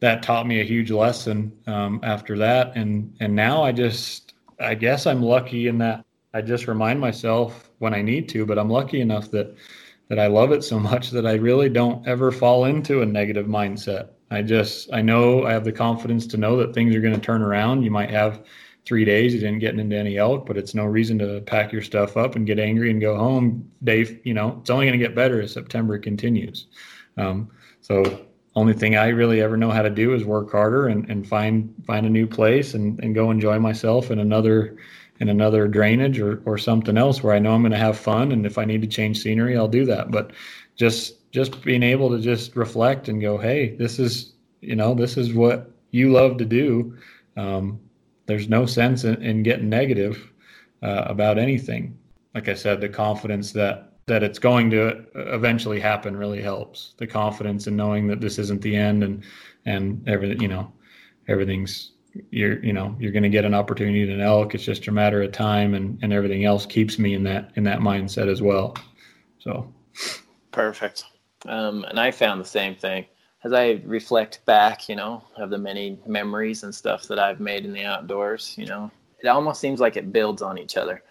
that 0.00 0.24
taught 0.24 0.48
me 0.48 0.60
a 0.60 0.64
huge 0.64 0.90
lesson 0.90 1.56
um, 1.68 2.00
after 2.02 2.36
that, 2.38 2.76
and 2.76 3.16
and 3.20 3.36
now 3.36 3.62
I 3.62 3.70
just, 3.70 4.34
I 4.58 4.74
guess 4.74 5.06
I'm 5.06 5.22
lucky 5.22 5.68
in 5.68 5.78
that 5.78 6.04
I 6.34 6.42
just 6.42 6.68
remind 6.68 7.00
myself 7.00 7.70
when 7.78 7.94
I 7.94 8.02
need 8.02 8.28
to, 8.30 8.44
but 8.46 8.58
I'm 8.58 8.70
lucky 8.70 9.00
enough 9.00 9.30
that 9.30 9.56
that 10.08 10.18
I 10.18 10.28
love 10.28 10.52
it 10.52 10.62
so 10.62 10.78
much 10.90 11.10
that 11.10 11.26
I 11.26 11.34
really 11.34 11.68
don't 11.68 12.06
ever 12.06 12.30
fall 12.30 12.64
into 12.66 13.02
a 13.02 13.06
negative 13.06 13.46
mindset. 13.46 14.10
I 14.30 14.42
just 14.42 14.92
I 14.92 15.02
know 15.02 15.44
I 15.44 15.52
have 15.52 15.64
the 15.64 15.72
confidence 15.72 16.26
to 16.28 16.36
know 16.36 16.56
that 16.56 16.74
things 16.74 16.94
are 16.94 17.00
going 17.00 17.14
to 17.14 17.20
turn 17.20 17.42
around. 17.42 17.82
You 17.82 17.90
might 17.90 18.10
have 18.10 18.44
three 18.84 19.04
days 19.04 19.34
you 19.34 19.40
didn't 19.40 19.58
get 19.58 19.78
into 19.78 19.96
any 19.96 20.16
elk, 20.16 20.46
but 20.46 20.56
it's 20.56 20.74
no 20.74 20.84
reason 20.84 21.18
to 21.18 21.40
pack 21.42 21.72
your 21.72 21.82
stuff 21.82 22.16
up 22.16 22.36
and 22.36 22.46
get 22.46 22.58
angry 22.58 22.90
and 22.90 23.00
go 23.00 23.16
home. 23.16 23.68
Dave, 23.82 24.20
you 24.24 24.32
know, 24.32 24.58
it's 24.60 24.70
only 24.70 24.86
going 24.86 24.98
to 24.98 25.04
get 25.04 25.14
better 25.14 25.42
as 25.42 25.52
September 25.52 25.98
continues. 25.98 26.68
Um, 27.16 27.50
so 27.80 28.26
only 28.54 28.72
thing 28.72 28.96
I 28.96 29.08
really 29.08 29.42
ever 29.42 29.56
know 29.56 29.70
how 29.70 29.82
to 29.82 29.90
do 29.90 30.14
is 30.14 30.24
work 30.24 30.50
harder 30.50 30.86
and, 30.86 31.08
and 31.10 31.26
find 31.26 31.74
find 31.86 32.06
a 32.06 32.10
new 32.10 32.26
place 32.26 32.74
and, 32.74 32.98
and 33.00 33.14
go 33.14 33.30
enjoy 33.30 33.58
myself 33.58 34.10
in 34.10 34.18
another 34.18 34.76
in 35.20 35.28
another 35.28 35.66
drainage 35.68 36.18
or, 36.18 36.42
or 36.44 36.58
something 36.58 36.96
else 36.96 37.22
where 37.22 37.34
I 37.34 37.38
know 37.38 37.54
I'm 37.54 37.62
going 37.62 37.72
to 37.72 37.78
have 37.78 37.98
fun. 37.98 38.32
And 38.32 38.44
if 38.44 38.58
I 38.58 38.64
need 38.64 38.82
to 38.82 38.88
change 38.88 39.22
scenery, 39.22 39.56
I'll 39.56 39.68
do 39.68 39.84
that. 39.86 40.10
But 40.10 40.32
just, 40.76 41.30
just 41.32 41.62
being 41.62 41.82
able 41.82 42.10
to 42.10 42.20
just 42.20 42.56
reflect 42.56 43.08
and 43.08 43.20
go, 43.20 43.38
Hey, 43.38 43.76
this 43.76 43.98
is, 43.98 44.34
you 44.60 44.76
know, 44.76 44.94
this 44.94 45.16
is 45.16 45.32
what 45.32 45.70
you 45.90 46.12
love 46.12 46.36
to 46.38 46.44
do. 46.44 46.96
Um, 47.36 47.80
there's 48.26 48.48
no 48.48 48.66
sense 48.66 49.04
in, 49.04 49.22
in 49.22 49.42
getting 49.42 49.68
negative 49.68 50.32
uh, 50.82 51.04
about 51.06 51.38
anything. 51.38 51.96
Like 52.34 52.48
I 52.48 52.54
said, 52.54 52.80
the 52.80 52.88
confidence 52.88 53.52
that, 53.52 53.92
that 54.06 54.22
it's 54.22 54.38
going 54.38 54.70
to 54.70 55.04
eventually 55.14 55.80
happen 55.80 56.16
really 56.16 56.42
helps 56.42 56.94
the 56.98 57.06
confidence 57.06 57.66
in 57.66 57.76
knowing 57.76 58.06
that 58.08 58.20
this 58.20 58.38
isn't 58.38 58.60
the 58.62 58.76
end 58.76 59.02
and, 59.02 59.24
and 59.64 60.06
everything, 60.08 60.40
you 60.40 60.48
know, 60.48 60.72
everything's 61.28 61.92
you're 62.30 62.62
you 62.64 62.72
know 62.72 62.96
you're 62.98 63.12
going 63.12 63.22
to 63.22 63.28
get 63.28 63.44
an 63.44 63.54
opportunity 63.54 64.02
at 64.02 64.08
an 64.08 64.20
elk 64.20 64.54
it's 64.54 64.64
just 64.64 64.86
a 64.88 64.92
matter 64.92 65.22
of 65.22 65.32
time 65.32 65.74
and 65.74 65.98
and 66.02 66.12
everything 66.12 66.44
else 66.44 66.66
keeps 66.66 66.98
me 66.98 67.14
in 67.14 67.22
that 67.22 67.50
in 67.56 67.64
that 67.64 67.80
mindset 67.80 68.30
as 68.30 68.42
well 68.42 68.74
so 69.38 69.72
Perfect. 70.52 71.04
Um, 71.46 71.84
and 71.84 72.00
I 72.00 72.10
found 72.10 72.40
the 72.40 72.46
same 72.46 72.74
thing 72.74 73.04
as 73.44 73.52
I 73.52 73.82
reflect 73.84 74.44
back, 74.46 74.88
you 74.88 74.96
know, 74.96 75.22
of 75.36 75.50
the 75.50 75.58
many 75.58 75.98
memories 76.06 76.62
and 76.64 76.74
stuff 76.74 77.06
that 77.08 77.18
I've 77.18 77.40
made 77.40 77.64
in 77.66 77.74
the 77.74 77.84
outdoors. 77.84 78.54
You 78.56 78.66
know, 78.66 78.90
it 79.22 79.28
almost 79.28 79.60
seems 79.60 79.80
like 79.80 79.96
it 79.96 80.12
builds 80.12 80.40
on 80.42 80.58
each 80.58 80.76
other. 80.76 81.02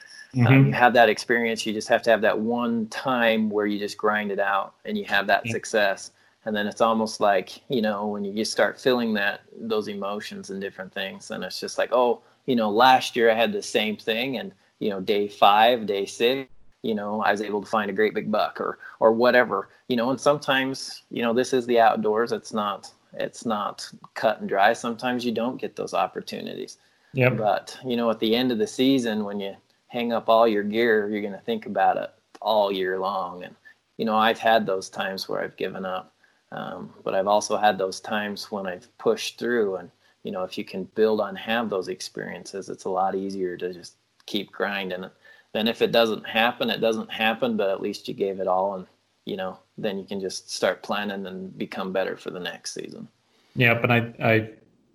Um, 0.45 0.65
you 0.67 0.73
have 0.73 0.93
that 0.95 1.09
experience. 1.09 1.65
You 1.65 1.73
just 1.73 1.87
have 1.87 2.01
to 2.03 2.09
have 2.09 2.21
that 2.21 2.37
one 2.37 2.87
time 2.87 3.49
where 3.49 3.67
you 3.67 3.79
just 3.79 3.97
grind 3.97 4.31
it 4.31 4.39
out 4.39 4.73
and 4.83 4.97
you 4.97 5.05
have 5.05 5.27
that 5.27 5.45
Yeah. 5.45 5.51
success. 5.53 6.11
And 6.45 6.55
then 6.55 6.67
it's 6.67 6.81
almost 6.81 7.19
like, 7.19 7.61
you 7.69 7.81
know, 7.81 8.07
when 8.07 8.23
you 8.23 8.45
start 8.45 8.79
feeling 8.79 9.13
that, 9.15 9.41
those 9.59 9.87
emotions 9.87 10.49
and 10.49 10.61
different 10.61 10.93
things. 10.93 11.31
And 11.31 11.43
it's 11.43 11.59
just 11.59 11.77
like, 11.77 11.91
oh, 11.91 12.21
you 12.45 12.55
know, 12.55 12.69
last 12.69 13.15
year 13.15 13.31
I 13.31 13.33
had 13.33 13.51
the 13.51 13.63
same 13.63 13.97
thing. 13.97 14.37
And, 14.37 14.51
you 14.79 14.89
know, 14.89 15.01
day 15.01 15.27
five, 15.27 15.87
day 15.87 16.05
six, 16.05 16.49
you 16.83 16.93
know, 16.93 17.21
I 17.21 17.31
was 17.31 17.41
able 17.41 17.61
to 17.61 17.67
find 17.67 17.89
a 17.89 17.93
great 17.93 18.13
big 18.13 18.31
buck 18.31 18.61
or, 18.61 18.77
or 18.99 19.11
whatever, 19.11 19.69
you 19.87 19.95
know, 19.95 20.11
and 20.11 20.21
sometimes, 20.21 21.01
you 21.09 21.23
know, 21.23 21.33
this 21.33 21.51
is 21.51 21.65
the 21.65 21.79
outdoors. 21.79 22.31
It's 22.31 22.53
not, 22.53 22.93
it's 23.13 23.45
not 23.45 23.89
cut 24.13 24.39
and 24.39 24.47
dry. 24.47 24.73
Sometimes 24.73 25.25
you 25.25 25.31
don't 25.31 25.59
get 25.59 25.75
those 25.75 25.95
opportunities. 25.95 26.77
yeah 27.13 27.29
But 27.29 27.75
you 27.83 27.97
know, 27.97 28.11
at 28.11 28.19
the 28.19 28.35
end 28.35 28.51
of 28.51 28.59
the 28.59 28.67
season, 28.67 29.23
when 29.23 29.39
you 29.39 29.55
hang 29.87 30.13
up 30.13 30.29
all 30.29 30.47
your 30.47 30.63
gear, 30.63 31.09
you're 31.09 31.21
going 31.21 31.33
to 31.33 31.39
think 31.39 31.65
about 31.65 31.97
it 31.97 32.11
all 32.41 32.71
year 32.71 32.99
long. 32.99 33.43
And 33.43 33.55
you 33.97 34.05
know, 34.05 34.15
I've 34.15 34.39
had 34.39 34.65
those 34.65 34.89
times 34.89 35.27
where 35.27 35.41
I've 35.41 35.55
given 35.55 35.85
up, 35.85 36.13
um, 36.51 36.93
but 37.03 37.15
I've 37.15 37.27
also 37.27 37.57
had 37.57 37.77
those 37.77 37.99
times 37.99 38.51
when 38.51 38.65
I've 38.65 38.95
pushed 38.97 39.37
through. 39.37 39.77
And 39.77 39.91
you 40.23 40.31
know, 40.31 40.43
if 40.43 40.57
you 40.57 40.63
can 40.63 40.85
build 40.95 41.21
on 41.21 41.35
have 41.35 41.69
those 41.69 41.87
experiences, 41.87 42.69
it's 42.69 42.85
a 42.85 42.89
lot 42.89 43.15
easier 43.15 43.57
to 43.57 43.73
just 43.73 43.95
keep 44.25 44.51
grinding. 44.51 45.05
Then 45.53 45.67
if 45.67 45.81
it 45.81 45.91
doesn't 45.91 46.27
happen, 46.27 46.69
it 46.69 46.81
doesn't 46.81 47.11
happen. 47.11 47.57
But 47.57 47.69
at 47.69 47.81
least 47.81 48.07
you 48.07 48.13
gave 48.13 48.39
it 48.39 48.47
all, 48.47 48.75
and 48.75 48.87
you 49.25 49.37
know, 49.37 49.59
then 49.77 49.97
you 49.97 50.05
can 50.05 50.19
just 50.19 50.51
start 50.51 50.83
planning 50.83 51.25
and 51.25 51.57
become 51.57 51.91
better 51.91 52.17
for 52.17 52.31
the 52.31 52.39
next 52.39 52.73
season. 52.73 53.07
Yeah, 53.55 53.73
but 53.73 53.91
I 53.91 54.13
I 54.21 54.49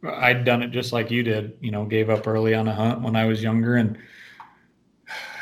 I'd 0.08 0.44
done 0.44 0.62
it 0.62 0.70
just 0.70 0.92
like 0.92 1.10
you 1.10 1.22
did. 1.22 1.56
You 1.60 1.70
know, 1.70 1.84
gave 1.84 2.10
up 2.10 2.26
early 2.26 2.54
on 2.54 2.68
a 2.68 2.74
hunt 2.74 3.02
when 3.02 3.16
I 3.16 3.24
was 3.24 3.42
younger, 3.42 3.76
and 3.76 3.98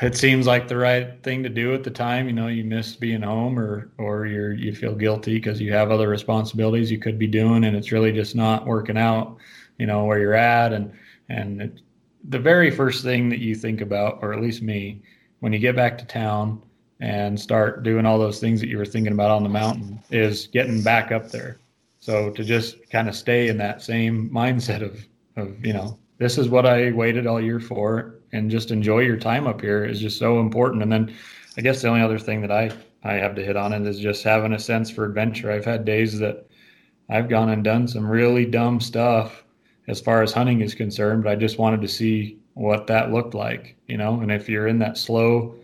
it 0.03 0.17
seems 0.17 0.47
like 0.47 0.69
the 0.69 0.77
right 0.77 1.23
thing 1.23 1.43
to 1.43 1.49
do 1.49 1.75
at 1.75 1.85
the 1.85 1.91
time. 1.91 2.27
You 2.27 2.33
know, 2.35 2.49
you 2.49 2.65
miss 2.65 2.97
being 2.97 3.23
home, 3.23 3.59
or 3.59 3.91
or 3.99 4.27
you're 4.27 4.53
you 4.53 4.75
feel 4.75 4.95
guilty 4.95 5.35
because 5.35 5.61
you 5.61 5.73
have 5.73 5.91
other 5.91 6.09
responsibilities 6.09 6.91
you 6.91 6.99
could 6.99 7.19
be 7.19 7.27
doing, 7.27 7.65
and 7.65 7.77
it's 7.77 7.93
really 7.93 8.13
just 8.13 8.35
not 8.37 8.67
working 8.67 8.99
out. 8.99 9.37
You 9.79 9.87
know 9.87 10.05
where 10.05 10.19
you're 10.19 10.35
at, 10.35 10.73
and 10.73 10.93
And 11.29 11.63
it, 11.63 11.81
the 12.29 12.39
very 12.39 12.71
first 12.71 13.03
thing 13.05 13.29
that 13.29 13.39
you 13.39 13.55
think 13.55 13.81
about, 13.81 14.19
or 14.23 14.33
at 14.33 14.41
least 14.41 14.63
me, 14.63 15.03
when 15.41 15.53
you 15.53 15.59
get 15.59 15.77
back 15.77 15.99
to 15.99 16.05
town 16.05 16.63
and 17.01 17.39
start 17.39 17.83
doing 17.83 18.07
all 18.07 18.19
those 18.19 18.41
things 18.41 18.61
that 18.61 18.69
you 18.69 18.79
were 18.79 18.85
thinking 18.85 19.13
about 19.13 19.31
on 19.31 19.43
the 19.43 19.49
mountain, 19.49 20.01
is 20.11 20.49
getting 20.49 20.83
back 20.83 21.13
up 21.13 21.31
there. 21.31 21.59
So 22.01 22.31
to 22.31 22.45
just 22.45 22.89
kind 22.91 23.09
of 23.09 23.15
stay 23.17 23.49
in 23.49 23.59
that 23.59 23.83
same 23.83 24.31
mindset 24.31 24.83
of, 24.83 25.07
of 25.37 25.65
you 25.65 25.73
know, 25.73 25.99
this 26.19 26.39
is 26.39 26.49
what 26.49 26.67
I 26.67 26.91
waited 26.93 27.27
all 27.27 27.41
year 27.41 27.61
for, 27.61 28.18
and 28.33 28.51
just 28.51 28.71
enjoy 28.71 29.01
your 29.01 29.17
time 29.17 29.47
up 29.47 29.61
here 29.61 29.85
is 29.85 30.01
just 30.01 30.19
so 30.19 30.41
important. 30.41 30.83
And 30.83 30.93
then, 30.93 31.15
I 31.57 31.61
guess 31.61 31.83
the 31.83 31.89
only 31.89 32.03
other 32.03 32.19
thing 32.19 32.41
that 32.43 32.53
I 32.53 32.71
I 33.05 33.15
have 33.15 33.35
to 33.37 33.45
hit 33.45 33.57
on 33.57 33.73
it 33.73 33.87
is 33.87 33.99
just 33.99 34.25
having 34.25 34.53
a 34.53 34.59
sense 34.59 34.91
for 34.91 35.05
adventure. 35.05 35.53
I've 35.53 35.65
had 35.65 35.85
days 35.85 36.19
that 36.19 36.47
I've 37.09 37.29
gone 37.29 37.51
and 37.51 37.65
done 37.65 37.87
some 37.89 38.07
really 38.07 38.45
dumb 38.45 38.81
stuff 38.81 39.45
as 39.87 40.01
far 40.01 40.23
as 40.23 40.33
hunting 40.33 40.61
is 40.61 40.75
concerned, 40.75 41.25
but 41.25 41.33
I 41.33 41.37
just 41.37 41.59
wanted 41.59 41.81
to 41.81 41.89
see 41.89 42.39
what 42.55 42.87
that 42.89 43.13
looked 43.13 43.35
like, 43.35 43.77
you 43.87 43.97
know. 43.97 44.21
And 44.21 44.31
if 44.31 44.49
you're 44.49 44.67
in 44.67 44.79
that 44.81 44.99
slow 44.99 45.55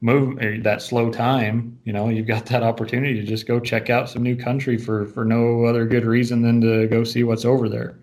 move, 0.00 0.38
that 0.64 0.82
slow 0.82 1.10
time, 1.10 1.78
you 1.84 1.92
know, 1.92 2.08
you've 2.08 2.26
got 2.26 2.46
that 2.46 2.62
opportunity 2.62 3.14
to 3.20 3.26
just 3.26 3.46
go 3.46 3.60
check 3.60 3.90
out 3.90 4.08
some 4.08 4.22
new 4.22 4.36
country 4.36 4.76
for 4.78 5.06
for 5.06 5.24
no 5.24 5.64
other 5.64 5.86
good 5.86 6.06
reason 6.06 6.42
than 6.42 6.60
to 6.62 6.88
go 6.88 7.04
see 7.04 7.24
what's 7.24 7.44
over 7.44 7.68
there. 7.68 7.99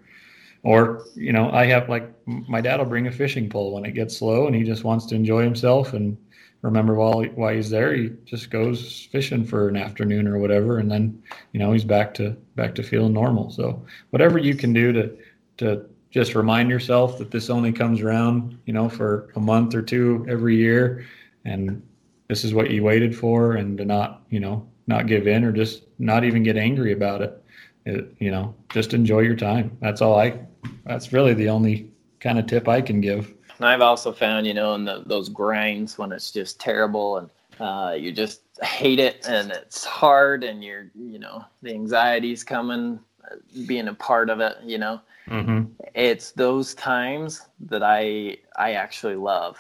Or, 0.68 1.06
you 1.16 1.32
know, 1.32 1.50
I 1.52 1.66
have 1.68 1.88
like 1.88 2.12
my 2.26 2.60
dad 2.60 2.80
will 2.80 2.88
bring 2.88 3.08
a 3.08 3.12
fishing 3.12 3.50
pole 3.50 3.74
when 3.74 3.86
it 3.86 3.94
gets 3.94 4.18
slow 4.18 4.48
and 4.48 4.54
he 4.54 4.64
just 4.64 4.84
wants 4.84 5.06
to 5.06 5.16
enjoy 5.16 5.42
himself 5.42 5.94
and 5.94 6.18
remember 6.62 6.94
while 6.94 7.24
while 7.24 7.54
he's 7.54 7.70
there 7.70 7.94
he 7.94 8.12
just 8.26 8.50
goes 8.50 9.08
fishing 9.10 9.46
for 9.46 9.70
an 9.70 9.78
afternoon 9.78 10.28
or 10.28 10.40
whatever. 10.40 10.80
And 10.80 10.92
then 10.92 11.24
you 11.54 11.60
know 11.62 11.72
he's 11.72 11.86
back 11.86 12.14
to 12.16 12.32
back 12.58 12.76
to 12.76 12.84
feeling 12.84 13.14
normal. 13.14 13.50
So 13.50 13.82
whatever 14.10 14.38
you 14.38 14.56
can 14.56 14.74
do 14.74 14.92
to 14.92 15.18
to 15.60 15.86
just 16.12 16.36
remind 16.36 16.70
yourself 16.70 17.18
that 17.20 17.32
this 17.32 17.50
only 17.50 17.72
comes 17.72 18.02
around 18.02 18.60
you 18.66 18.74
know 18.74 18.90
for 18.90 19.32
a 19.38 19.40
month 19.40 19.74
or 19.74 19.82
two 19.82 20.26
every 20.28 20.58
year 20.58 21.06
and 21.46 21.82
this 22.28 22.44
is 22.44 22.54
what 22.54 22.72
you 22.72 22.84
waited 22.84 23.18
for 23.18 23.54
and 23.54 23.78
to 23.78 23.86
not 23.86 24.24
you 24.30 24.42
know 24.42 24.68
not 24.86 25.08
give 25.08 25.28
in 25.28 25.46
or 25.46 25.54
just 25.54 25.84
not 25.98 26.26
even 26.26 26.44
get 26.44 26.58
angry 26.58 26.92
about 26.92 27.22
it, 27.22 27.42
it 27.86 28.14
you 28.20 28.32
know 28.32 28.54
just 28.68 28.94
enjoy 28.94 29.22
your 29.22 29.38
time. 29.38 29.78
That's 29.80 30.02
all 30.02 30.20
i 30.20 30.38
that's 30.86 31.14
really 31.14 31.34
the 31.34 31.50
only 31.50 31.92
kind 32.20 32.40
of 32.40 32.46
tip 32.46 32.68
i 32.68 32.82
can 32.82 33.00
give 33.02 33.34
And 33.58 33.66
I've 33.66 33.82
also 33.82 34.12
found, 34.12 34.46
you 34.46 34.54
know, 34.54 34.76
in 34.76 34.86
the, 34.86 35.04
those 35.06 35.30
grinds 35.30 35.98
when 35.98 36.12
it's 36.12 36.32
just 36.32 36.60
terrible 36.60 37.18
and 37.18 37.30
uh, 37.60 37.96
you 37.98 38.12
just 38.12 38.42
hate 38.62 39.00
it 39.00 39.26
and 39.28 39.52
it's 39.52 39.84
hard 39.84 40.44
and 40.44 40.64
you're, 40.64 40.92
you 40.96 41.20
know, 41.20 41.44
the 41.64 41.74
anxiety's 41.74 42.44
coming, 42.44 43.00
uh, 43.24 43.36
being 43.66 43.88
a 43.88 43.94
part 43.94 44.30
of 44.30 44.40
it, 44.40 44.58
you 44.64 44.78
know, 44.78 45.02
mm-hmm. 45.28 45.72
it's 45.96 46.32
those 46.32 46.76
times 46.76 47.48
that 47.62 47.82
I 47.82 48.38
I 48.58 48.74
actually 48.74 49.16
love. 49.16 49.58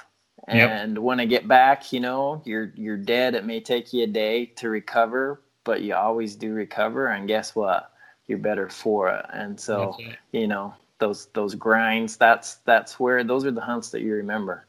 Yep. 0.48 0.70
And 0.70 1.00
when 1.00 1.20
I 1.20 1.26
get 1.26 1.48
back, 1.48 1.92
you 1.92 2.00
know, 2.00 2.42
you're 2.46 2.72
you're 2.76 2.98
dead. 2.98 3.36
It 3.36 3.46
may 3.46 3.60
take 3.60 3.94
you 3.94 4.04
a 4.04 4.08
day 4.08 4.46
to 4.58 4.70
recover, 4.70 5.42
but 5.64 5.82
you 5.82 5.96
always 5.96 6.36
do 6.36 6.54
recover. 6.54 7.08
And 7.08 7.28
guess 7.28 7.56
what? 7.56 7.92
You're 8.28 8.38
better 8.38 8.70
for 8.70 9.10
it. 9.10 9.26
And 9.34 9.60
so, 9.60 9.96
That's 9.98 10.12
it. 10.12 10.40
you 10.40 10.48
know, 10.48 10.74
those 11.00 11.28
those 11.34 11.56
grinds. 11.56 12.18
That's 12.18 12.56
that's 12.66 13.00
where 13.00 13.24
those 13.24 13.46
are 13.46 13.52
the 13.52 13.62
hunts 13.62 13.90
that 13.92 14.02
you 14.02 14.14
remember. 14.14 14.66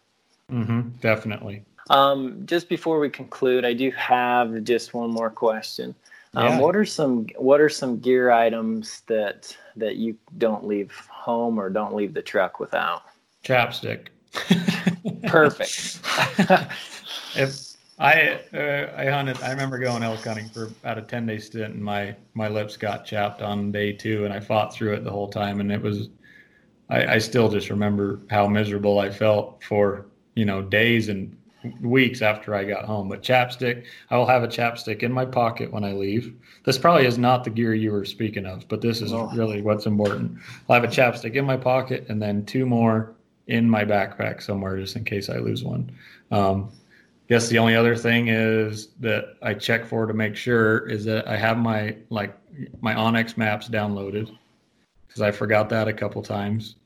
Mm-hmm. 0.51 0.89
definitely 1.01 1.63
Um, 1.91 2.43
just 2.47 2.69
before 2.69 2.99
we 3.01 3.11
conclude, 3.11 3.65
I 3.65 3.75
do 3.75 3.91
have 3.93 4.65
just 4.65 4.95
one 4.95 5.11
more 5.11 5.31
question. 5.31 5.95
Um, 6.35 6.45
Yeah. 6.45 6.59
What 6.61 6.77
are 6.77 6.85
some 6.85 7.27
What 7.37 7.61
are 7.61 7.69
some 7.69 7.99
gear 7.99 8.31
items 8.31 9.03
that 9.07 9.57
that 9.77 9.97
you 9.97 10.17
don't 10.39 10.67
leave 10.67 10.93
home 11.11 11.59
or 11.59 11.71
don't 11.71 11.95
leave 11.95 12.15
the 12.15 12.23
truck 12.23 12.61
without? 12.61 13.03
chapstick 13.45 14.09
Perfect. 15.27 16.01
if 17.37 17.69
I 17.99 18.41
uh, 18.55 18.93
I 18.97 19.07
hunted, 19.07 19.41
I 19.43 19.51
remember 19.51 19.79
going 19.79 20.03
elk 20.03 20.25
hunting 20.25 20.49
for 20.49 20.65
about 20.65 20.99
a 20.99 21.03
ten 21.03 21.27
day 21.27 21.39
stint, 21.39 21.75
and 21.75 21.83
my 21.83 22.15
my 22.35 22.49
lips 22.49 22.77
got 22.77 23.05
chapped 23.05 23.43
on 23.43 23.73
day 23.73 23.93
two, 23.93 24.25
and 24.25 24.33
I 24.33 24.41
fought 24.41 24.73
through 24.73 24.95
it 24.95 25.05
the 25.05 25.11
whole 25.11 25.29
time, 25.29 25.61
and 25.61 25.73
it 25.73 25.83
was, 25.83 26.09
I, 26.91 27.15
I 27.15 27.19
still 27.19 27.49
just 27.49 27.71
remember 27.71 28.21
how 28.31 28.47
miserable 28.47 28.99
I 28.99 29.11
felt 29.11 29.63
for 29.63 30.07
you 30.35 30.45
know 30.45 30.63
days 30.63 31.09
and 31.09 31.37
weeks 31.81 32.23
after 32.23 32.55
I 32.55 32.65
got 32.65 32.85
home. 32.85 33.09
But 33.09 33.23
chapstick, 33.23 33.85
I 34.11 34.17
will 34.17 34.27
have 34.27 34.43
a 34.45 34.49
chapstick 34.49 35.03
in 35.03 35.13
my 35.13 35.25
pocket 35.25 35.73
when 35.73 35.85
I 35.85 35.93
leave. 35.93 36.35
This 36.65 36.79
probably 36.79 37.07
is 37.07 37.19
not 37.19 37.43
the 37.45 37.51
gear 37.51 37.75
you 37.75 37.91
were 37.91 38.05
speaking 38.05 38.47
of, 38.47 38.67
but 38.69 38.81
this 38.81 39.03
is 39.03 39.13
Oh. 39.13 39.29
really 39.35 39.61
what's 39.61 39.87
important. 39.87 40.39
I'll 40.69 40.81
have 40.81 40.85
a 40.85 40.93
chapstick 40.93 41.35
in 41.35 41.45
my 41.45 41.57
pocket, 41.57 42.07
and 42.09 42.23
then 42.23 42.45
two 42.47 42.65
more 42.65 43.13
in 43.49 43.69
my 43.69 43.85
backpack 43.85 44.43
somewhere, 44.43 44.77
just 44.79 44.95
in 44.95 45.05
case 45.05 45.29
I 45.29 45.39
lose 45.39 45.65
one. 45.65 45.91
Um, 46.31 46.71
guess 47.29 47.49
the 47.49 47.59
only 47.59 47.75
other 47.75 47.97
thing 47.97 48.29
is 48.29 48.89
that 49.01 49.35
I 49.43 49.55
check 49.55 49.85
for 49.85 50.07
to 50.07 50.15
make 50.15 50.37
sure 50.37 50.89
is 50.89 51.05
that 51.07 51.27
I 51.27 51.37
have 51.37 51.59
my 51.59 51.97
like 52.11 52.37
my 52.81 52.95
onX 52.95 53.37
maps 53.37 53.69
downloaded 53.69 54.31
because 55.09 55.23
I 55.23 55.31
forgot 55.31 55.69
that 55.71 55.89
a 55.89 55.93
couple 55.93 56.23
times. 56.23 56.77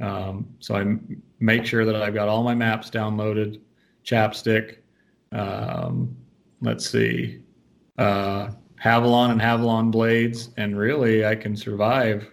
Um, 0.00 0.46
so 0.60 0.74
I 0.76 0.82
m- 0.82 1.22
make 1.40 1.64
sure 1.64 1.84
that 1.84 1.96
I've 1.96 2.14
got 2.14 2.28
all 2.28 2.42
my 2.42 2.54
maps 2.54 2.90
downloaded, 2.90 3.60
chapstick. 4.04 4.76
Um, 5.32 6.16
let's 6.60 6.88
see, 6.88 7.42
uh, 7.98 8.50
Havalon 8.82 9.30
and 9.32 9.40
Havalon 9.40 9.90
blades, 9.90 10.50
and 10.56 10.78
really 10.78 11.26
I 11.26 11.34
can 11.34 11.56
survive 11.56 12.30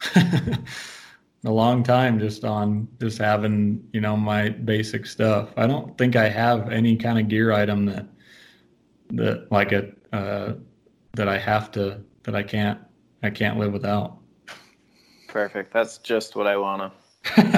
a 0.16 1.50
long 1.50 1.82
time 1.82 2.18
just 2.18 2.44
on 2.44 2.88
just 3.00 3.18
having 3.18 3.86
you 3.92 4.00
know 4.00 4.16
my 4.16 4.48
basic 4.48 5.06
stuff. 5.06 5.50
I 5.56 5.66
don't 5.66 5.96
think 5.96 6.16
I 6.16 6.28
have 6.28 6.70
any 6.70 6.96
kind 6.96 7.18
of 7.18 7.28
gear 7.28 7.52
item 7.52 7.84
that 7.86 8.06
that 9.10 9.50
like 9.52 9.72
a 9.72 9.92
uh, 10.12 10.54
that 11.12 11.28
I 11.28 11.38
have 11.38 11.70
to 11.72 12.00
that 12.24 12.34
I 12.34 12.42
can't 12.42 12.80
I 13.22 13.30
can't 13.30 13.58
live 13.58 13.72
without. 13.72 14.18
Perfect. 15.34 15.72
That's 15.72 15.98
just 15.98 16.36
what 16.36 16.46
I 16.46 16.56
want 16.56 16.80
to. 16.82 16.92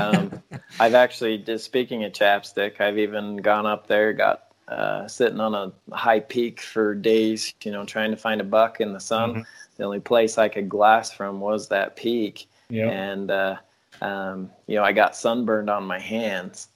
Um, 0.00 0.42
I've 0.80 0.94
actually, 0.94 1.38
just 1.38 1.64
speaking 1.64 2.04
of 2.04 2.12
chapstick, 2.12 2.80
I've 2.80 2.98
even 2.98 3.36
gone 3.36 3.66
up 3.66 3.88
there, 3.88 4.12
got 4.12 4.44
uh, 4.68 5.08
sitting 5.08 5.40
on 5.40 5.54
a 5.54 5.72
high 5.94 6.20
peak 6.20 6.60
for 6.60 6.94
days, 6.94 7.52
you 7.64 7.72
know, 7.72 7.84
trying 7.84 8.12
to 8.12 8.16
find 8.16 8.40
a 8.40 8.44
buck 8.44 8.80
in 8.80 8.92
the 8.92 9.00
sun. 9.00 9.34
Mhm. 9.34 9.44
The 9.76 9.84
only 9.84 10.00
place 10.00 10.38
I 10.38 10.48
could 10.48 10.68
glass 10.68 11.12
from 11.12 11.40
was 11.40 11.68
that 11.68 11.96
peak. 11.96 12.48
Yeah. 12.70 12.88
And, 12.88 13.30
uh, 13.30 13.56
um, 14.00 14.50
you 14.66 14.76
know, 14.76 14.84
I 14.84 14.92
got 14.92 15.16
sunburned 15.16 15.68
on 15.68 15.84
my 15.84 15.98
hands, 15.98 16.68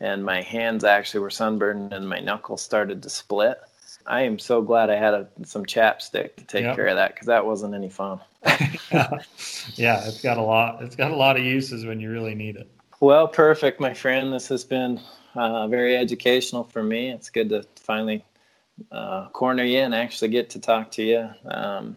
and 0.00 0.24
my 0.24 0.40
hands 0.40 0.82
actually 0.82 1.20
were 1.20 1.30
sunburned, 1.30 1.92
and 1.92 2.08
my 2.08 2.18
knuckles 2.18 2.62
started 2.62 3.02
to 3.02 3.10
split. 3.10 3.60
I 4.08 4.22
am 4.22 4.38
so 4.38 4.62
glad 4.62 4.88
I 4.88 4.96
had 4.96 5.12
a, 5.14 5.28
some 5.44 5.66
chapstick 5.66 6.36
to 6.36 6.44
take 6.44 6.64
Yep. 6.64 6.76
care 6.76 6.86
of 6.86 6.96
that 6.96 7.14
because 7.14 7.26
that 7.26 7.44
wasn't 7.44 7.74
any 7.74 7.90
fun. 7.90 8.20
yeah, 8.90 10.06
it's 10.08 10.22
got 10.22 10.38
a 10.38 10.42
lot. 10.42 10.82
It's 10.82 10.96
got 10.96 11.10
a 11.10 11.16
lot 11.16 11.36
of 11.36 11.44
uses 11.44 11.84
when 11.84 12.00
you 12.00 12.10
really 12.10 12.34
need 12.34 12.56
it. 12.56 12.70
Well, 13.00 13.28
perfect, 13.28 13.80
my 13.80 13.92
friend. 13.94 14.32
This 14.32 14.48
has 14.48 14.64
been 14.64 15.00
uh, 15.34 15.68
very 15.68 15.96
educational 15.96 16.64
for 16.64 16.82
me. 16.82 17.10
It's 17.10 17.28
good 17.30 17.50
to 17.50 17.64
finally 17.76 18.24
uh, 18.90 19.28
corner 19.28 19.62
you 19.62 19.80
and 19.80 19.94
actually 19.94 20.28
get 20.28 20.50
to 20.50 20.60
talk 20.60 20.90
to 20.92 21.02
you. 21.02 21.28
Um, 21.50 21.96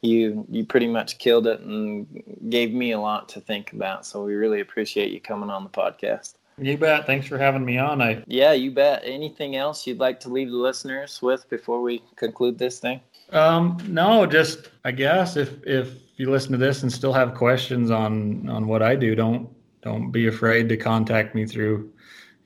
you 0.00 0.44
you 0.50 0.66
pretty 0.66 0.88
much 0.88 1.18
killed 1.18 1.46
it 1.46 1.60
and 1.60 2.06
gave 2.48 2.74
me 2.74 2.90
a 2.90 2.98
lot 2.98 3.28
to 3.30 3.40
think 3.40 3.72
about. 3.72 4.04
So 4.04 4.24
we 4.24 4.34
really 4.34 4.60
appreciate 4.60 5.12
you 5.12 5.20
coming 5.20 5.48
on 5.48 5.62
the 5.62 5.70
podcast. 5.70 6.34
You 6.58 6.76
bet. 6.76 7.06
Thanks 7.06 7.26
for 7.26 7.38
having 7.38 7.64
me 7.64 7.78
on. 7.78 8.02
I 8.02 8.22
Yeah, 8.26 8.52
you 8.52 8.70
bet. 8.70 9.02
Anything 9.04 9.56
else 9.56 9.86
you'd 9.86 9.98
like 9.98 10.20
to 10.20 10.28
leave 10.28 10.50
the 10.50 10.56
listeners 10.56 11.20
with 11.22 11.48
before 11.48 11.80
we 11.80 12.02
conclude 12.16 12.58
this 12.58 12.78
thing? 12.78 13.00
Um, 13.30 13.78
no, 13.88 14.26
just 14.26 14.68
I 14.84 14.92
guess 14.92 15.36
if 15.36 15.62
if 15.66 15.94
you 16.16 16.30
listen 16.30 16.52
to 16.52 16.58
this 16.58 16.82
and 16.82 16.92
still 16.92 17.12
have 17.12 17.34
questions 17.34 17.90
on 17.90 18.48
on 18.48 18.66
what 18.66 18.82
I 18.82 18.94
do, 18.94 19.14
don't 19.14 19.48
don't 19.82 20.10
be 20.10 20.26
afraid 20.26 20.68
to 20.68 20.76
contact 20.76 21.34
me 21.34 21.46
through, 21.46 21.90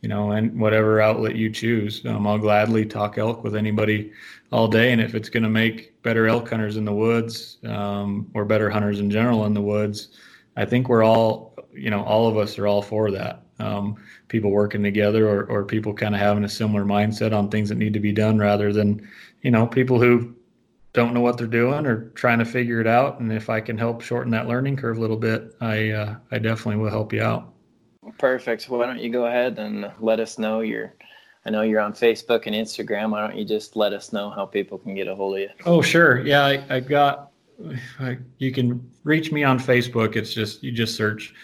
you 0.00 0.08
know, 0.08 0.30
and 0.30 0.58
whatever 0.58 1.00
outlet 1.00 1.34
you 1.34 1.50
choose. 1.50 2.04
Um, 2.06 2.26
I'll 2.26 2.38
gladly 2.38 2.86
talk 2.86 3.18
elk 3.18 3.42
with 3.42 3.56
anybody 3.56 4.12
all 4.52 4.68
day, 4.68 4.92
and 4.92 5.00
if 5.00 5.14
it's 5.14 5.28
going 5.28 5.42
to 5.42 5.50
make 5.50 6.00
better 6.02 6.28
elk 6.28 6.48
hunters 6.48 6.76
in 6.76 6.84
the 6.84 6.94
woods 6.94 7.58
um, 7.66 8.30
or 8.34 8.44
better 8.44 8.70
hunters 8.70 9.00
in 9.00 9.10
general 9.10 9.44
in 9.46 9.54
the 9.54 9.60
woods, 9.60 10.10
I 10.56 10.64
think 10.64 10.88
we're 10.88 11.02
all, 11.02 11.56
you 11.74 11.90
know, 11.90 12.02
all 12.04 12.28
of 12.28 12.36
us 12.36 12.58
are 12.58 12.66
all 12.66 12.80
for 12.80 13.10
that. 13.10 13.42
Um, 13.58 13.96
people 14.28 14.50
working 14.50 14.82
together 14.82 15.28
or, 15.28 15.44
or 15.44 15.64
people 15.64 15.94
kind 15.94 16.14
of 16.14 16.20
having 16.20 16.44
a 16.44 16.48
similar 16.48 16.84
mindset 16.84 17.34
on 17.34 17.48
things 17.48 17.70
that 17.70 17.78
need 17.78 17.94
to 17.94 18.00
be 18.00 18.12
done 18.12 18.38
rather 18.38 18.70
than, 18.70 19.08
you 19.40 19.50
know, 19.50 19.66
people 19.66 19.98
who 19.98 20.34
don't 20.92 21.14
know 21.14 21.20
what 21.20 21.38
they're 21.38 21.46
doing 21.46 21.86
or 21.86 22.10
trying 22.10 22.38
to 22.38 22.44
figure 22.44 22.80
it 22.80 22.86
out. 22.86 23.20
And 23.20 23.32
if 23.32 23.48
I 23.48 23.60
can 23.60 23.78
help 23.78 24.02
shorten 24.02 24.30
that 24.32 24.46
learning 24.46 24.76
curve 24.76 24.98
a 24.98 25.00
little 25.00 25.16
bit, 25.16 25.54
I 25.60 25.90
uh, 25.90 26.16
I 26.30 26.38
definitely 26.38 26.82
will 26.82 26.90
help 26.90 27.12
you 27.12 27.22
out. 27.22 27.52
Perfect. 28.18 28.68
Why 28.68 28.86
don't 28.86 29.00
you 29.00 29.10
go 29.10 29.26
ahead 29.26 29.58
and 29.58 29.90
let 30.00 30.20
us 30.20 30.38
know 30.38 30.60
your 30.60 30.94
I 31.46 31.50
know 31.50 31.62
you're 31.62 31.80
on 31.80 31.92
Facebook 31.92 32.46
and 32.46 32.56
Instagram. 32.56 33.10
Why 33.10 33.20
don't 33.20 33.36
you 33.36 33.44
just 33.44 33.76
let 33.76 33.92
us 33.92 34.12
know 34.12 34.30
how 34.30 34.46
people 34.46 34.78
can 34.78 34.96
get 34.96 35.06
a 35.06 35.14
hold 35.14 35.36
of 35.36 35.42
you? 35.42 35.48
Oh, 35.64 35.80
sure. 35.80 36.26
Yeah, 36.26 36.44
I, 36.44 36.64
I 36.68 36.80
got. 36.80 37.30
I, 38.00 38.18
you 38.38 38.52
can 38.52 38.90
reach 39.04 39.30
me 39.30 39.44
on 39.44 39.58
Facebook. 39.58 40.16
It's 40.16 40.34
just 40.34 40.62
you 40.64 40.72
just 40.72 40.96
search 40.96 41.34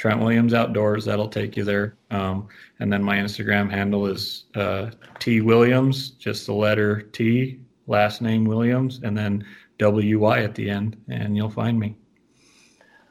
Trent 0.00 0.18
Williams 0.18 0.54
Outdoors. 0.54 1.04
That'll 1.04 1.28
take 1.28 1.58
you 1.58 1.62
there. 1.62 1.94
Um, 2.10 2.48
and 2.78 2.90
then 2.90 3.02
my 3.02 3.18
Instagram 3.18 3.70
handle 3.70 4.06
is 4.06 4.44
uh, 4.54 4.92
T 5.18 5.42
Williams, 5.42 6.12
just 6.12 6.46
the 6.46 6.54
letter 6.54 7.02
T, 7.02 7.60
last 7.86 8.22
name 8.22 8.46
Williams, 8.46 9.00
and 9.02 9.14
then 9.14 9.44
W 9.76 10.18
Y 10.18 10.42
at 10.42 10.54
the 10.54 10.70
end, 10.70 10.96
and 11.10 11.36
you'll 11.36 11.50
find 11.50 11.78
me. 11.78 11.96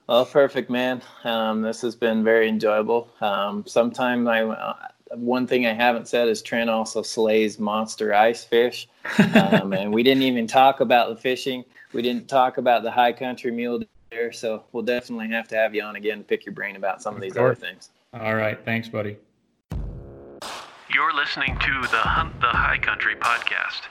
Well, 0.07 0.25
perfect, 0.25 0.71
man. 0.71 1.03
Um, 1.25 1.61
this 1.61 1.79
has 1.81 1.95
been 1.95 2.23
very 2.23 2.49
enjoyable. 2.49 3.07
Um, 3.21 3.67
sometime 3.67 4.27
I, 4.27 4.41
uh, 4.41 4.73
one 5.11 5.45
thing 5.45 5.67
I 5.67 5.73
haven't 5.73 6.07
said 6.07 6.27
is 6.27 6.41
Trent 6.41 6.71
also 6.71 7.03
slays 7.03 7.59
monster 7.59 8.15
ice 8.15 8.43
fish, 8.43 8.89
um, 9.35 9.73
and 9.73 9.93
we 9.93 10.01
didn't 10.01 10.23
even 10.23 10.47
talk 10.47 10.79
about 10.79 11.09
the 11.09 11.21
fishing. 11.21 11.63
We 11.93 12.01
didn't 12.01 12.27
talk 12.27 12.57
about 12.57 12.81
the 12.81 12.89
high 12.89 13.13
country 13.13 13.51
mule 13.51 13.83
deer, 14.11 14.31
so 14.31 14.63
we'll 14.71 14.83
definitely 14.83 15.29
have 15.29 15.47
to 15.49 15.55
have 15.55 15.73
you 15.75 15.83
on 15.83 15.95
again 15.95 16.19
to 16.19 16.23
pick 16.23 16.45
your 16.45 16.53
brain 16.53 16.75
about 16.75 17.01
some 17.01 17.13
of, 17.13 17.17
Of 17.17 17.23
these 17.23 17.33
course. 17.33 17.57
other 17.57 17.67
things. 17.67 17.89
All 18.13 18.35
right. 18.35 18.57
Thanks, 18.65 18.89
buddy. 18.89 19.17
You're 20.93 21.13
listening 21.15 21.57
to 21.59 21.81
the 21.91 21.97
Hunt 21.97 22.39
the 22.41 22.47
High 22.47 22.79
Country 22.79 23.15
podcast. 23.15 23.81